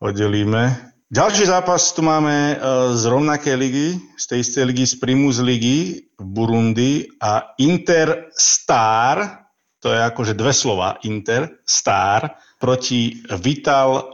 oddelíme. 0.00 0.72
Ďalší 1.10 1.50
zápas 1.50 1.90
tu 1.90 2.06
máme 2.06 2.54
uh, 2.54 2.94
z 2.94 3.02
rovnakej 3.02 3.56
ligy, 3.58 3.88
z 4.14 4.24
tej 4.30 4.38
istej 4.46 4.64
ligy, 4.70 4.84
z 4.86 4.94
Primus 5.02 5.42
ligy 5.42 6.06
v 6.16 6.24
Burundi 6.24 7.10
a 7.18 7.58
Inter 7.58 8.30
Star, 8.30 9.42
to 9.82 9.90
je 9.90 9.98
akože 9.98 10.38
dve 10.38 10.54
slova, 10.54 11.02
Inter 11.02 11.60
Star, 11.66 12.38
proti 12.62 13.26
Vital 13.42 14.06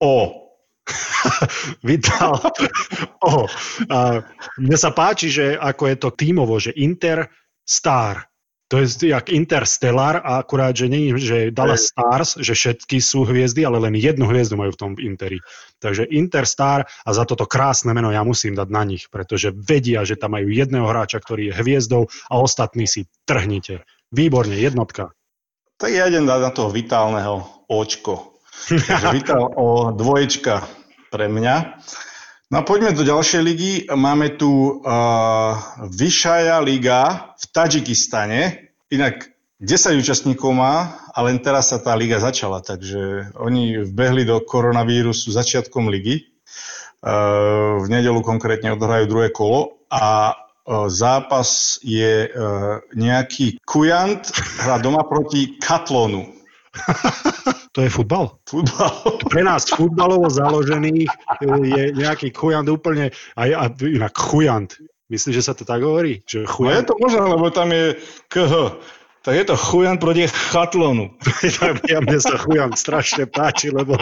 O. 0.00 0.39
Vital. 1.86 2.36
oh, 3.24 3.44
a 3.90 4.24
mne 4.58 4.78
sa 4.78 4.90
páči, 4.90 5.30
že 5.30 5.56
ako 5.56 5.82
je 5.90 5.96
to 5.96 6.08
tímovo, 6.14 6.56
že 6.60 6.74
Inter 6.76 7.28
Star. 7.64 8.30
To 8.70 8.78
je 8.78 9.10
jak 9.10 9.34
Interstellar, 9.34 10.22
a 10.22 10.38
akurát, 10.38 10.70
že 10.70 10.86
nie 10.86 11.10
že 11.18 11.50
Dallas 11.50 11.90
Stars, 11.90 12.38
že 12.38 12.54
všetky 12.54 13.02
sú 13.02 13.26
hviezdy, 13.26 13.66
ale 13.66 13.82
len 13.82 13.98
jednu 13.98 14.30
hviezdu 14.30 14.54
majú 14.54 14.70
v 14.70 14.78
tom 14.78 14.92
Interi. 14.94 15.42
Takže 15.82 16.06
Interstar 16.06 16.86
a 16.86 17.10
za 17.10 17.26
toto 17.26 17.50
krásne 17.50 17.90
meno 17.90 18.14
ja 18.14 18.22
musím 18.22 18.54
dať 18.54 18.68
na 18.70 18.86
nich, 18.86 19.10
pretože 19.10 19.50
vedia, 19.50 20.06
že 20.06 20.14
tam 20.14 20.38
majú 20.38 20.54
jedného 20.54 20.86
hráča, 20.86 21.18
ktorý 21.18 21.50
je 21.50 21.56
hviezdou 21.58 22.06
a 22.30 22.34
ostatní 22.38 22.86
si 22.86 23.10
trhnite. 23.26 23.82
Výborne, 24.14 24.54
jednotka. 24.54 25.10
Tak 25.74 25.90
ja 25.90 26.06
idem 26.06 26.30
dať 26.30 26.38
na 26.38 26.50
toho 26.54 26.70
vitálneho 26.70 27.66
očko. 27.66 28.38
Takže 28.70 29.06
Vital 29.10 29.50
o 29.50 29.90
dvoječka 29.90 30.79
pre 31.10 31.26
mňa. 31.26 31.82
No 32.50 32.62
a 32.62 32.66
poďme 32.66 32.90
do 32.94 33.06
ďalšej 33.06 33.42
ligy. 33.46 33.72
Máme 33.94 34.34
tu 34.34 34.82
uh, 34.82 35.54
Vyšaja 35.86 36.58
liga 36.58 37.30
v 37.38 37.44
Tadžikistane. 37.46 38.70
Inak 38.90 39.30
10 39.62 39.94
účastníkov 40.02 40.50
má 40.56 40.98
a 41.14 41.18
len 41.22 41.38
teraz 41.38 41.70
sa 41.70 41.78
tá 41.78 41.94
liga 41.94 42.18
začala, 42.18 42.58
takže 42.58 43.30
oni 43.38 43.86
vbehli 43.86 44.26
do 44.26 44.42
koronavírusu 44.42 45.30
začiatkom 45.30 45.86
ligy. 45.92 46.26
Uh, 47.00 47.78
v 47.80 47.86
nedelu 47.86 48.18
konkrétne 48.24 48.74
odohrajú 48.74 49.06
druhé 49.06 49.28
kolo 49.30 49.78
a 49.86 50.34
uh, 50.34 50.90
zápas 50.90 51.78
je 51.86 52.28
uh, 52.28 52.82
nejaký 52.98 53.62
Kujant, 53.62 54.26
hra 54.58 54.82
doma 54.82 55.06
proti 55.06 55.54
Katlonu. 55.62 56.39
To 57.70 57.86
je 57.86 57.90
futbal. 57.90 58.34
Futbal. 58.50 59.22
Pre 59.30 59.42
nás 59.46 59.70
futbalovo 59.70 60.26
založených 60.26 61.10
je 61.62 61.84
nejaký 61.94 62.34
chujant 62.34 62.66
úplne, 62.66 63.14
aj, 63.38 63.50
a 63.54 63.64
inak 63.86 64.10
chujant. 64.18 64.74
Myslíš, 65.06 65.34
že 65.38 65.46
sa 65.46 65.54
to 65.54 65.62
tak 65.62 65.82
hovorí? 65.82 66.22
Že 66.26 66.50
chujant? 66.50 66.74
No 66.74 66.80
je 66.82 66.86
to 66.90 66.96
možné, 66.98 67.22
lebo 67.30 67.46
tam 67.54 67.70
je 67.70 67.94
KH. 68.26 68.54
Tak 69.20 69.36
je 69.36 69.44
to 69.44 69.56
chujan 69.56 70.00
proti 70.00 70.24
chatlonu. 70.26 71.12
ja 71.92 72.00
mne 72.00 72.18
sa 72.24 72.40
chujan 72.40 72.72
strašne 72.72 73.28
páči, 73.28 73.68
lebo 73.68 74.00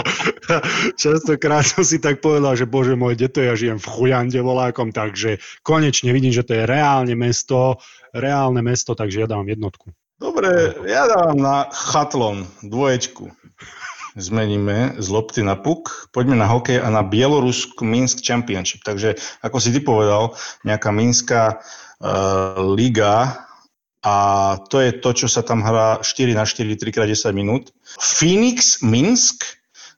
častokrát 0.94 1.66
som 1.66 1.82
si 1.82 1.98
tak 1.98 2.22
povedal, 2.22 2.54
že 2.54 2.70
bože 2.70 2.94
môj, 2.94 3.18
kde 3.18 3.28
to 3.28 3.40
ja 3.42 3.58
žijem 3.58 3.82
v 3.82 3.90
chujande 3.90 4.38
volákom, 4.38 4.94
takže 4.94 5.42
konečne 5.66 6.14
vidím, 6.14 6.30
že 6.30 6.46
to 6.46 6.54
je 6.54 6.64
reálne 6.70 7.18
mesto, 7.18 7.82
reálne 8.14 8.62
mesto, 8.62 8.94
takže 8.94 9.26
ja 9.26 9.26
dávam 9.26 9.50
jednotku. 9.50 9.90
Dobre, 10.18 10.74
ja 10.82 11.06
dávam 11.06 11.38
na 11.38 11.70
chatlon 11.70 12.42
dvoječku. 12.66 13.30
Zmeníme 14.18 14.98
z 14.98 15.06
lopty 15.14 15.46
na 15.46 15.54
puk. 15.54 16.10
Poďme 16.10 16.34
na 16.34 16.50
hokej 16.50 16.82
a 16.82 16.90
na 16.90 17.06
Bielorusku 17.06 17.86
Minsk 17.86 18.26
Championship. 18.26 18.82
Takže, 18.82 19.14
ako 19.46 19.62
si 19.62 19.70
ty 19.70 19.78
povedal, 19.78 20.34
nejaká 20.66 20.90
Minská 20.90 21.62
uh, 21.62 22.58
liga 22.74 23.46
a 24.02 24.16
to 24.66 24.82
je 24.82 24.90
to, 24.98 25.10
čo 25.14 25.26
sa 25.30 25.46
tam 25.46 25.62
hrá 25.62 26.02
4 26.02 26.34
na 26.34 26.42
4, 26.42 26.66
3 26.66 27.14
x 27.14 27.30
10 27.30 27.38
minút. 27.38 27.70
Phoenix 28.02 28.82
Minsk 28.82 29.46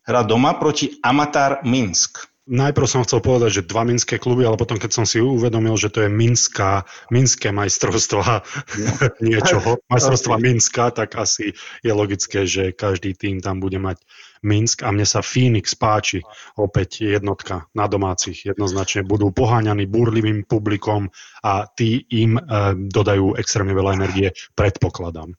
hrá 0.05 0.20
doma 0.20 0.52
proti 0.60 1.01
Amatar 1.01 1.64
Minsk. 1.64 2.30
Najprv 2.51 2.86
som 2.90 3.06
chcel 3.06 3.22
povedať, 3.22 3.62
že 3.62 3.68
dva 3.70 3.86
minské 3.86 4.18
kluby, 4.18 4.43
ale 4.43 4.59
potom, 4.59 4.74
keď 4.74 4.90
som 4.90 5.06
si 5.06 5.22
uvedomil, 5.22 5.78
že 5.78 5.86
to 5.86 6.02
je 6.02 6.10
Minská, 6.10 6.82
Minské 7.14 7.55
majstrovstva 7.55 8.22
no. 8.43 8.90
niečoho, 9.22 9.78
majstrovstva 9.86 10.35
Minska, 10.43 10.90
tak 10.90 11.14
asi 11.14 11.55
je 11.86 11.93
logické, 11.94 12.51
že 12.51 12.74
každý 12.74 13.14
tým 13.14 13.39
tam 13.39 13.62
bude 13.62 13.78
mať 13.78 14.02
Minsk 14.43 14.82
a 14.82 14.90
mne 14.90 15.06
sa 15.06 15.22
Phoenix 15.22 15.78
páči, 15.78 16.27
opäť 16.59 17.06
jednotka 17.06 17.70
na 17.77 17.86
domácich, 17.86 18.51
jednoznačne 18.51 19.06
budú 19.06 19.31
poháňaní 19.31 19.86
búrlivým 19.86 20.48
publikom 20.48 21.12
a 21.44 21.68
tí 21.70 22.02
im 22.10 22.35
e, 22.35 22.43
dodajú 22.89 23.36
extrémne 23.36 23.77
veľa 23.77 24.01
energie, 24.01 24.32
predpokladám. 24.56 25.36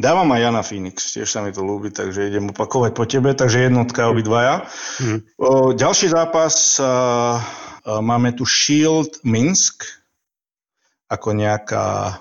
Dávam 0.00 0.30
aj 0.32 0.40
Jana 0.40 0.62
Phoenix, 0.64 1.12
tiež 1.12 1.28
sa 1.28 1.44
mi 1.44 1.52
to 1.52 1.60
ľúbi, 1.60 1.92
takže 1.92 2.32
idem 2.32 2.54
opakovať 2.54 2.92
po 2.96 3.04
tebe, 3.04 3.36
takže 3.36 3.68
jednotka 3.68 4.08
obidvaja. 4.08 4.64
Mm. 5.02 5.18
O, 5.36 5.48
ďalší 5.76 6.08
zápas, 6.08 6.80
a, 6.80 6.86
a, 6.86 8.00
máme 8.00 8.32
tu 8.32 8.48
Shield 8.48 9.20
Minsk, 9.28 9.84
ako 11.12 11.36
nejaká 11.36 12.16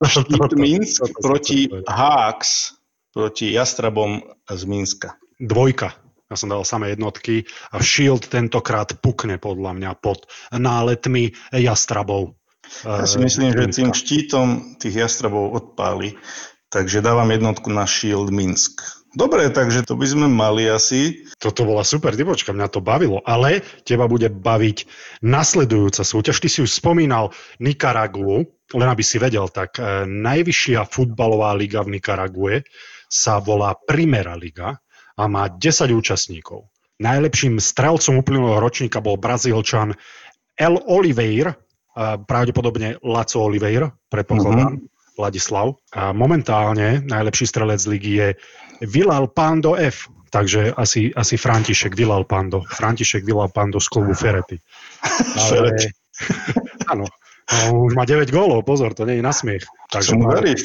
Shield 0.04 0.54
Minsk 0.60 1.08
proti 1.24 1.72
Hawks, 1.88 2.76
proti 3.16 3.56
Jastrabom 3.56 4.20
z 4.44 4.62
Minska 4.68 5.20
dvojka. 5.40 5.96
Ja 6.30 6.38
som 6.38 6.52
dal 6.52 6.62
samé 6.62 6.94
jednotky 6.94 7.48
a 7.74 7.82
Shield 7.82 8.30
tentokrát 8.30 8.94
pukne 9.02 9.40
podľa 9.40 9.74
mňa 9.74 9.90
pod 9.98 10.30
náletmi 10.54 11.34
jastrabov. 11.50 12.38
Ja 12.86 13.02
si 13.02 13.18
myslím, 13.18 13.50
že 13.50 13.82
tým 13.82 13.90
štítom 13.90 14.78
tých 14.78 14.94
jastrabov 15.02 15.50
odpáli. 15.50 16.14
Takže 16.70 17.02
dávam 17.02 17.30
jednotku 17.30 17.66
na 17.74 17.82
Shield 17.82 18.30
Minsk. 18.30 18.78
Dobre, 19.10 19.50
takže 19.50 19.82
to 19.82 19.98
by 19.98 20.06
sme 20.06 20.26
mali 20.30 20.70
asi. 20.70 21.26
Toto 21.42 21.66
bola 21.66 21.82
super 21.82 22.14
typočka, 22.14 22.54
mňa 22.54 22.70
to 22.70 22.78
bavilo, 22.78 23.18
ale 23.26 23.58
teba 23.82 24.06
bude 24.06 24.30
baviť 24.30 24.86
nasledujúca 25.26 26.06
súťaž. 26.06 26.38
Ty 26.38 26.46
si 26.46 26.62
už 26.62 26.70
spomínal 26.70 27.34
Nikaragu, 27.58 28.46
len 28.70 28.86
aby 28.86 29.02
si 29.02 29.18
vedel, 29.18 29.50
tak 29.50 29.82
e, 29.82 30.06
najvyššia 30.06 30.86
futbalová 30.86 31.58
liga 31.58 31.82
v 31.82 31.98
Nikarague 31.98 32.62
sa 33.10 33.42
volá 33.42 33.74
Primera 33.74 34.38
liga 34.38 34.78
a 35.18 35.26
má 35.26 35.50
10 35.50 35.90
účastníkov. 35.90 36.70
Najlepším 37.02 37.58
strelcom 37.58 38.22
uplynulého 38.22 38.62
ročníka 38.62 39.02
bol 39.02 39.18
Brazílčan 39.18 39.90
El 40.54 40.78
Oliveira, 40.86 41.50
pravdepodobne 41.98 43.02
Laco 43.02 43.42
Oliveira, 43.42 43.90
predpokladám, 44.06 44.78
mm-hmm. 44.78 44.89
Ladislav. 45.20 45.76
A 45.92 46.16
momentálne 46.16 47.04
najlepší 47.04 47.46
strelec 47.46 47.84
ligy 47.84 48.12
je 48.16 48.28
Vilal 48.88 49.28
Pando 49.28 49.76
F, 49.76 50.08
takže 50.32 50.72
asi, 50.72 51.12
asi 51.12 51.36
František 51.36 51.92
Vilal 51.92 52.24
Pando. 52.24 52.64
František 52.64 53.28
Vilal 53.28 53.52
Pando 53.52 53.76
z 53.76 53.88
klubu 53.92 54.16
Ferety. 54.16 54.56
Ale, 55.44 55.76
áno, 56.92 57.04
no, 57.04 57.90
už 57.90 57.92
má 57.92 58.08
9 58.08 58.32
gólov, 58.32 58.64
pozor, 58.64 58.96
to 58.96 59.04
nie 59.04 59.20
je 59.20 59.24
na 59.24 59.34
smiech. 59.34 59.66
Takže 59.92 60.16
mu 60.16 60.32
verí 60.32 60.56
v, 60.56 60.64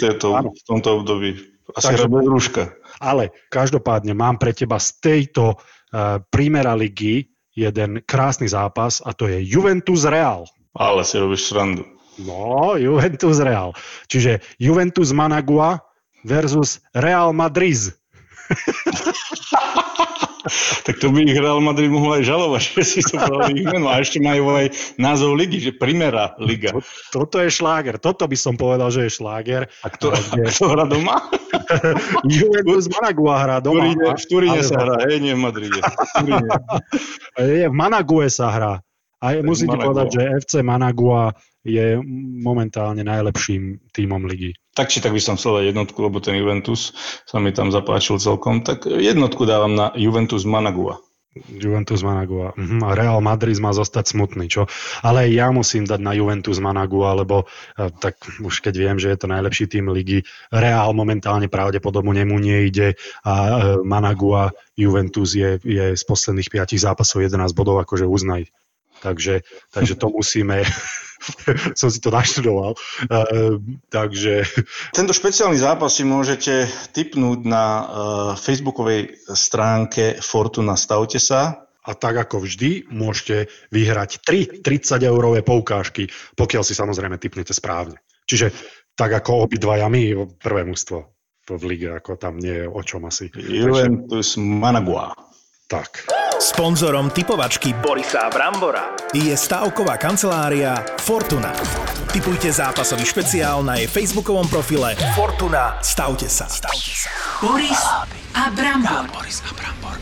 v 0.52 0.64
tomto 0.64 1.03
období. 1.03 1.56
Asi 1.73 1.98
takže, 1.98 2.07
bez 2.07 2.26
rúška. 2.30 2.64
Ale 3.02 3.34
každopádne 3.49 4.14
mám 4.14 4.38
pre 4.38 4.53
teba 4.53 4.77
z 4.77 5.02
tejto 5.02 5.57
uh, 5.57 6.22
Primera 6.30 6.77
ligy 6.77 7.26
jeden 7.57 8.06
krásny 8.06 8.45
zápas 8.45 9.02
a 9.02 9.18
to 9.18 9.26
je 9.26 9.41
Juventus 9.41 10.06
Real. 10.06 10.45
Ale 10.76 11.02
si 11.07 11.18
robíš 11.18 11.49
srandu. 11.49 11.88
No, 12.21 12.79
Juventus 12.79 13.43
Real. 13.43 13.75
Čiže 14.07 14.39
Juventus 14.55 15.11
Managua 15.11 15.83
versus 16.23 16.79
Real 16.95 17.35
Madrid. 17.35 17.91
tak 20.85 21.01
to 21.01 21.09
by 21.09 21.25
ich 21.25 21.37
Real 21.37 21.57
Madrid 21.57 21.89
mohol 21.89 22.21
aj 22.21 22.23
žalovať, 22.29 22.61
že 22.77 22.83
si 22.85 23.01
to 23.01 23.17
ich 23.49 23.65
meno. 23.65 23.89
A 23.89 24.01
ešte 24.01 24.21
majú 24.21 24.53
aj 24.53 24.69
názov 25.01 25.33
ligy, 25.33 25.59
že 25.59 25.71
Primera 25.73 26.37
liga. 26.37 26.69
To, 26.71 26.81
toto 27.11 27.41
je 27.41 27.49
šláger. 27.49 27.97
Toto 27.97 28.29
by 28.29 28.37
som 28.37 28.53
povedal, 28.53 28.93
že 28.93 29.09
je 29.09 29.17
šláger. 29.17 29.65
A 29.81 29.87
kto, 29.89 30.13
a 30.13 30.17
kto 30.21 30.65
hrá 30.69 30.85
doma? 30.85 31.25
Juventus 32.29 32.85
Managua 32.93 33.35
hrá 33.41 33.57
doma. 33.57 33.89
V 33.91 34.25
Turíne, 34.29 34.61
sa 34.61 34.77
hrá, 34.77 35.09
hej, 35.09 35.17
nie 35.21 35.33
v 35.33 35.41
Madride. 35.41 35.81
V, 37.35 37.67
v 37.67 37.75
Manague 37.75 38.31
sa 38.31 38.47
hrá. 38.47 38.79
A 39.23 39.39
musíte 39.41 39.77
povedať, 39.77 40.07
že 40.19 40.21
FC 40.43 40.53
Managua 40.59 41.31
je 41.65 41.97
momentálne 42.45 43.01
najlepším 43.01 43.89
tímom 43.89 44.29
ligy. 44.29 44.53
Tak 44.77 44.91
či 44.91 45.01
tak 45.01 45.15
by 45.15 45.21
som 45.23 45.39
chcel 45.39 45.63
dať 45.63 45.73
jednotku, 45.73 45.97
lebo 46.03 46.21
ten 46.21 46.37
Juventus 46.37 46.93
sa 47.25 47.41
mi 47.41 47.49
tam 47.55 47.73
zapáčil 47.73 48.21
celkom. 48.21 48.61
Tak 48.61 48.85
jednotku 48.85 49.47
dávam 49.49 49.73
na 49.73 49.89
Juventus 49.97 50.45
Managua. 50.45 51.01
Juventus 51.51 51.99
Managua. 51.99 52.55
Mhm, 52.55 52.79
a 52.79 52.95
Real 52.95 53.19
Madrid 53.19 53.59
má 53.59 53.75
zostať 53.75 54.15
smutný, 54.15 54.47
čo? 54.47 54.71
Ale 55.03 55.27
ja 55.27 55.51
musím 55.51 55.83
dať 55.83 55.99
na 55.99 56.15
Juventus 56.15 56.63
Managua, 56.63 57.11
lebo 57.11 57.43
e, 57.75 57.91
tak 57.99 58.15
už 58.39 58.63
keď 58.63 58.73
viem, 58.79 58.95
že 58.95 59.11
je 59.11 59.19
to 59.19 59.27
najlepší 59.27 59.67
tým 59.67 59.91
ligy, 59.91 60.23
Real 60.47 60.95
momentálne 60.95 61.51
pravdepodobne 61.51 62.23
nemu 62.23 62.39
nejde 62.39 62.95
a 63.27 63.33
e, 63.35 63.51
Managua 63.83 64.55
Juventus 64.79 65.35
je, 65.35 65.59
je 65.59 65.99
z 65.99 66.03
posledných 66.07 66.47
piatich 66.47 66.79
zápasov 66.79 67.27
11 67.27 67.51
bodov, 67.51 67.83
akože 67.83 68.07
uznaj. 68.07 68.47
Takže, 69.01 69.43
takže 69.72 69.93
to 69.95 70.07
musíme, 70.11 70.63
som 71.80 71.89
si 71.91 71.99
to 71.99 72.09
naštudoval. 72.11 72.76
Uh, 73.07 73.59
takže... 73.89 74.47
Tento 74.95 75.11
špeciálny 75.11 75.59
zápas 75.59 75.95
si 75.95 76.03
môžete 76.07 76.69
tipnúť 76.95 77.39
na 77.43 77.65
uh, 77.65 77.85
facebookovej 78.39 79.19
stránke 79.34 80.19
Fortuna 80.19 80.80
Stavte 80.80 81.19
sa. 81.19 81.65
A 81.85 81.93
tak 81.93 82.17
ako 82.17 82.41
vždy, 82.41 82.89
môžete 82.89 83.45
vyhrať 83.69 84.26
3 84.26 84.65
30-eurové 84.65 85.45
poukážky, 85.45 86.09
pokiaľ 86.34 86.65
si 86.65 86.73
samozrejme 86.73 87.22
typnete 87.22 87.53
správne. 87.53 88.01
Čiže 88.26 88.49
tak 88.97 89.13
ako 89.13 89.45
obidvaja 89.45 89.85
my, 89.85 90.34
prvé 90.41 90.65
mústvo 90.65 91.13
v 91.45 91.63
lige, 91.69 91.93
ako 91.93 92.17
tam 92.17 92.41
nie 92.41 92.65
je 92.65 92.67
o 92.67 92.81
čom 92.81 93.05
asi. 93.05 93.30
Juventus 93.38 94.34
Managua. 94.41 95.13
Tak. 95.65 96.05
Sponzorom 96.37 97.09
typovačky 97.09 97.73
Borisa 97.73 98.29
Brambora 98.29 98.93
je 99.17 99.33
stavková 99.33 99.97
kancelária 99.97 100.77
Fortuna. 101.01 101.49
Typujte 102.13 102.53
zápasový 102.53 103.01
špeciál 103.01 103.65
na 103.65 103.81
jej 103.81 103.89
facebookovom 103.89 104.45
profile 104.45 104.93
Fortuna. 105.17 105.81
Stavte 105.81 106.29
sa. 106.29 106.45
Stavte 106.45 106.93
sa. 106.93 107.09
Boris 107.41 107.81
a 108.37 108.53
Brambor. 108.53 109.09
Boris 109.09 109.41
a 109.41 109.57
Brambor. 109.57 109.97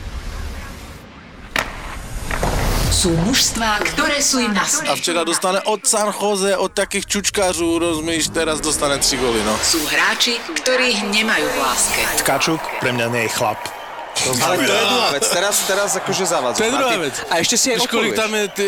Sú 2.91 3.15
mužstvá, 3.23 3.80
ktoré 3.95 4.19
sú 4.19 4.44
im 4.44 4.52
na 4.52 4.68
A 4.68 4.99
včera 4.99 5.23
dostane 5.23 5.64
od 5.64 5.80
San 5.88 6.11
Jose, 6.11 6.60
od 6.60 6.76
takých 6.76 7.07
čučkářů, 7.07 7.80
rozumíš, 7.80 8.35
teraz 8.35 8.60
dostane 8.60 8.99
3 8.99 9.15
goly, 9.15 9.40
no. 9.48 9.56
Sú 9.64 9.80
hráči, 9.88 10.44
ktorých 10.60 11.07
nemajú 11.07 11.48
v 11.48 11.57
láske. 11.64 11.99
Tkačuk 12.19 12.60
pre 12.84 12.91
mňa 12.91 13.07
nie 13.15 13.23
je 13.27 13.31
chlap. 13.31 13.82
To 14.14 14.30
Ale 14.45 14.56
to 14.61 14.73
je 14.73 14.85
druhá 14.85 15.10
vec, 15.10 15.26
teraz, 15.26 15.56
teraz 15.65 15.90
akože 15.98 16.23
zavádzaš. 16.30 16.61
To 16.61 16.65
je 16.65 16.72
druhá 16.72 16.98
vec. 17.02 17.15
A 17.27 17.34
ešte 17.41 17.56
si 17.57 17.68
aj 17.73 17.77
odpovieš. 17.84 18.14
tam 18.14 18.31
je 18.31 18.45
ty, 18.53 18.65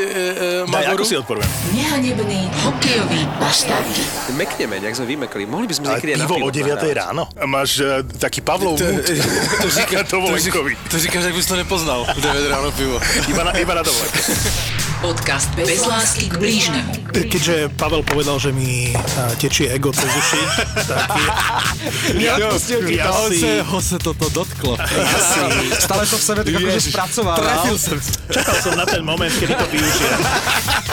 Daj, 0.66 0.86
ako 0.98 1.04
si 1.06 1.16
odpoviem? 1.16 1.50
Nehanebný 1.72 2.40
hokejový 2.66 3.22
postav. 3.38 3.82
Mekneme, 4.34 4.82
nejak 4.82 4.98
sme 4.98 5.06
vymekli. 5.06 5.46
Mohli 5.46 5.66
by 5.70 5.74
sme 5.78 5.86
niekedy 5.94 6.12
aj 6.18 6.20
na 6.20 6.28
pivo. 6.28 6.48
o 6.48 6.52
9 6.52 7.00
ráno? 7.00 7.24
Máš 7.46 7.80
uh, 7.80 8.02
taký 8.18 8.42
Pavlov 8.42 8.76
to, 8.76 8.84
to, 8.84 9.14
to, 9.62 9.68
říká, 9.70 10.04
to, 10.04 10.18
to, 10.18 10.60
to, 10.90 10.96
říkáš, 11.00 11.24
ak 11.30 11.34
by 11.38 11.42
si 11.46 11.50
to 11.50 11.58
nepoznal. 11.62 12.10
9 12.10 12.52
ráno 12.52 12.74
pivo. 12.74 12.98
Iba 13.30 13.42
na, 13.46 13.52
iba 13.56 13.74
na 13.78 13.84
dovolenke. 13.86 14.20
Podcast 15.06 15.54
bez 15.54 15.86
lásky 15.86 16.34
k 16.34 16.42
blížnemu. 16.42 17.14
Keďže 17.14 17.70
Pavel 17.78 18.02
povedal, 18.02 18.42
že 18.42 18.50
mi 18.50 18.90
tečie 19.38 19.70
ego 19.70 19.94
cez 19.94 20.10
uši, 20.10 20.42
tak 20.90 21.10
je, 21.14 21.28
Neodpustil 22.18 22.80
ti 22.90 22.98
ja 22.98 23.14
to, 23.14 23.30
si- 23.30 23.62
ho 23.62 23.80
sa 23.80 23.98
toto 24.02 24.26
dotklo. 24.34 24.74
Ja 24.74 25.20
si 25.22 25.42
stále 25.78 26.10
to 26.10 26.18
v 26.18 26.24
sebe 26.26 26.42
tak 26.42 26.58
akože 26.58 26.82
spracoval. 26.90 27.38
trafil 27.38 27.78
som, 27.78 27.98
čakal 28.34 28.58
som 28.58 28.74
na 28.74 28.86
ten 28.90 29.06
moment, 29.06 29.30
kedy 29.30 29.54
to 29.54 29.66
využijem. 29.70 30.20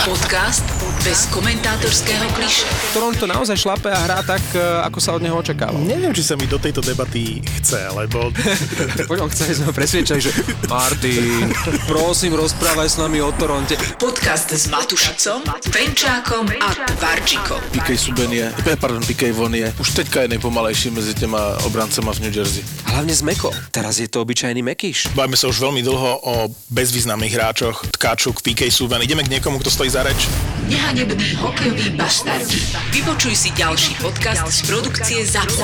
Podcast 0.04 0.64
bez 1.02 1.26
komentátorského 1.28 2.28
kliše. 2.30 2.68
Toronto 2.92 3.26
naozaj 3.26 3.58
šlape 3.58 3.90
a 3.90 3.98
hrá 3.98 4.22
tak, 4.22 4.44
e, 4.52 4.60
ako 4.86 4.98
sa 5.00 5.16
od 5.16 5.24
neho 5.24 5.34
očakávalo. 5.34 5.82
Neviem, 5.82 6.14
či 6.14 6.22
sa 6.22 6.38
mi 6.38 6.46
do 6.46 6.60
tejto 6.60 6.78
debaty 6.78 7.42
chce, 7.58 7.90
lebo 7.90 8.30
Poďom, 9.10 9.26
chceli 9.26 9.58
sme 9.58 9.64
ho 9.66 9.74
presviečať, 9.74 10.18
že 10.20 10.30
Martin, 10.70 11.50
prosím, 11.88 12.38
rozprávaj 12.38 12.86
s 12.86 12.96
nami 13.00 13.18
o 13.18 13.34
Toronte. 13.34 13.74
Podcast 14.02 14.50
s 14.50 14.66
Matušicom, 14.66 15.46
Penčákom 15.70 16.50
a 16.58 16.74
Tvarčikom. 16.74 17.62
Pikej 17.70 17.94
Suben 17.94 18.34
je, 18.34 18.50
eh, 18.50 18.74
pardon, 18.74 18.98
Pikej 18.98 19.30
Von 19.30 19.54
je 19.54 19.70
už 19.78 19.94
teďka 19.94 20.26
je 20.26 20.34
najpomalejší 20.34 20.90
medzi 20.90 21.14
těma 21.14 21.62
obrancema 21.62 22.10
v 22.10 22.18
New 22.26 22.34
Jersey. 22.34 22.66
Hlavne 22.82 23.14
z 23.14 23.22
Meko. 23.22 23.54
Teraz 23.70 24.02
je 24.02 24.10
to 24.10 24.26
obyčajný 24.26 24.58
Mekiš. 24.58 25.14
bavíme 25.14 25.38
sa 25.38 25.46
už 25.46 25.54
veľmi 25.62 25.86
dlho 25.86 26.10
o 26.18 26.50
bezvýznamných 26.74 27.30
hráčoch, 27.30 27.86
Tkáčuk, 27.94 28.42
PK 28.42 28.74
Suven. 28.74 29.06
Ideme 29.06 29.22
k 29.22 29.38
niekomu, 29.38 29.62
kto 29.62 29.70
stojí 29.70 29.94
za 29.94 30.02
reč? 30.02 30.26
Nehanebný 30.66 31.38
hokejový 31.38 31.94
bastardi. 31.94 32.58
Vypočuj 32.90 33.38
si 33.38 33.54
ďalší 33.54 34.02
podcast 34.02 34.50
z 34.50 34.66
produkcie 34.66 35.22
ZAPO. 35.22 35.62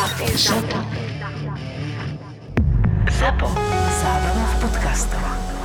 ZAPO. 3.18 3.48
Zábrná 3.98 4.46
v 4.46 4.56
podcastovách. 4.62 5.57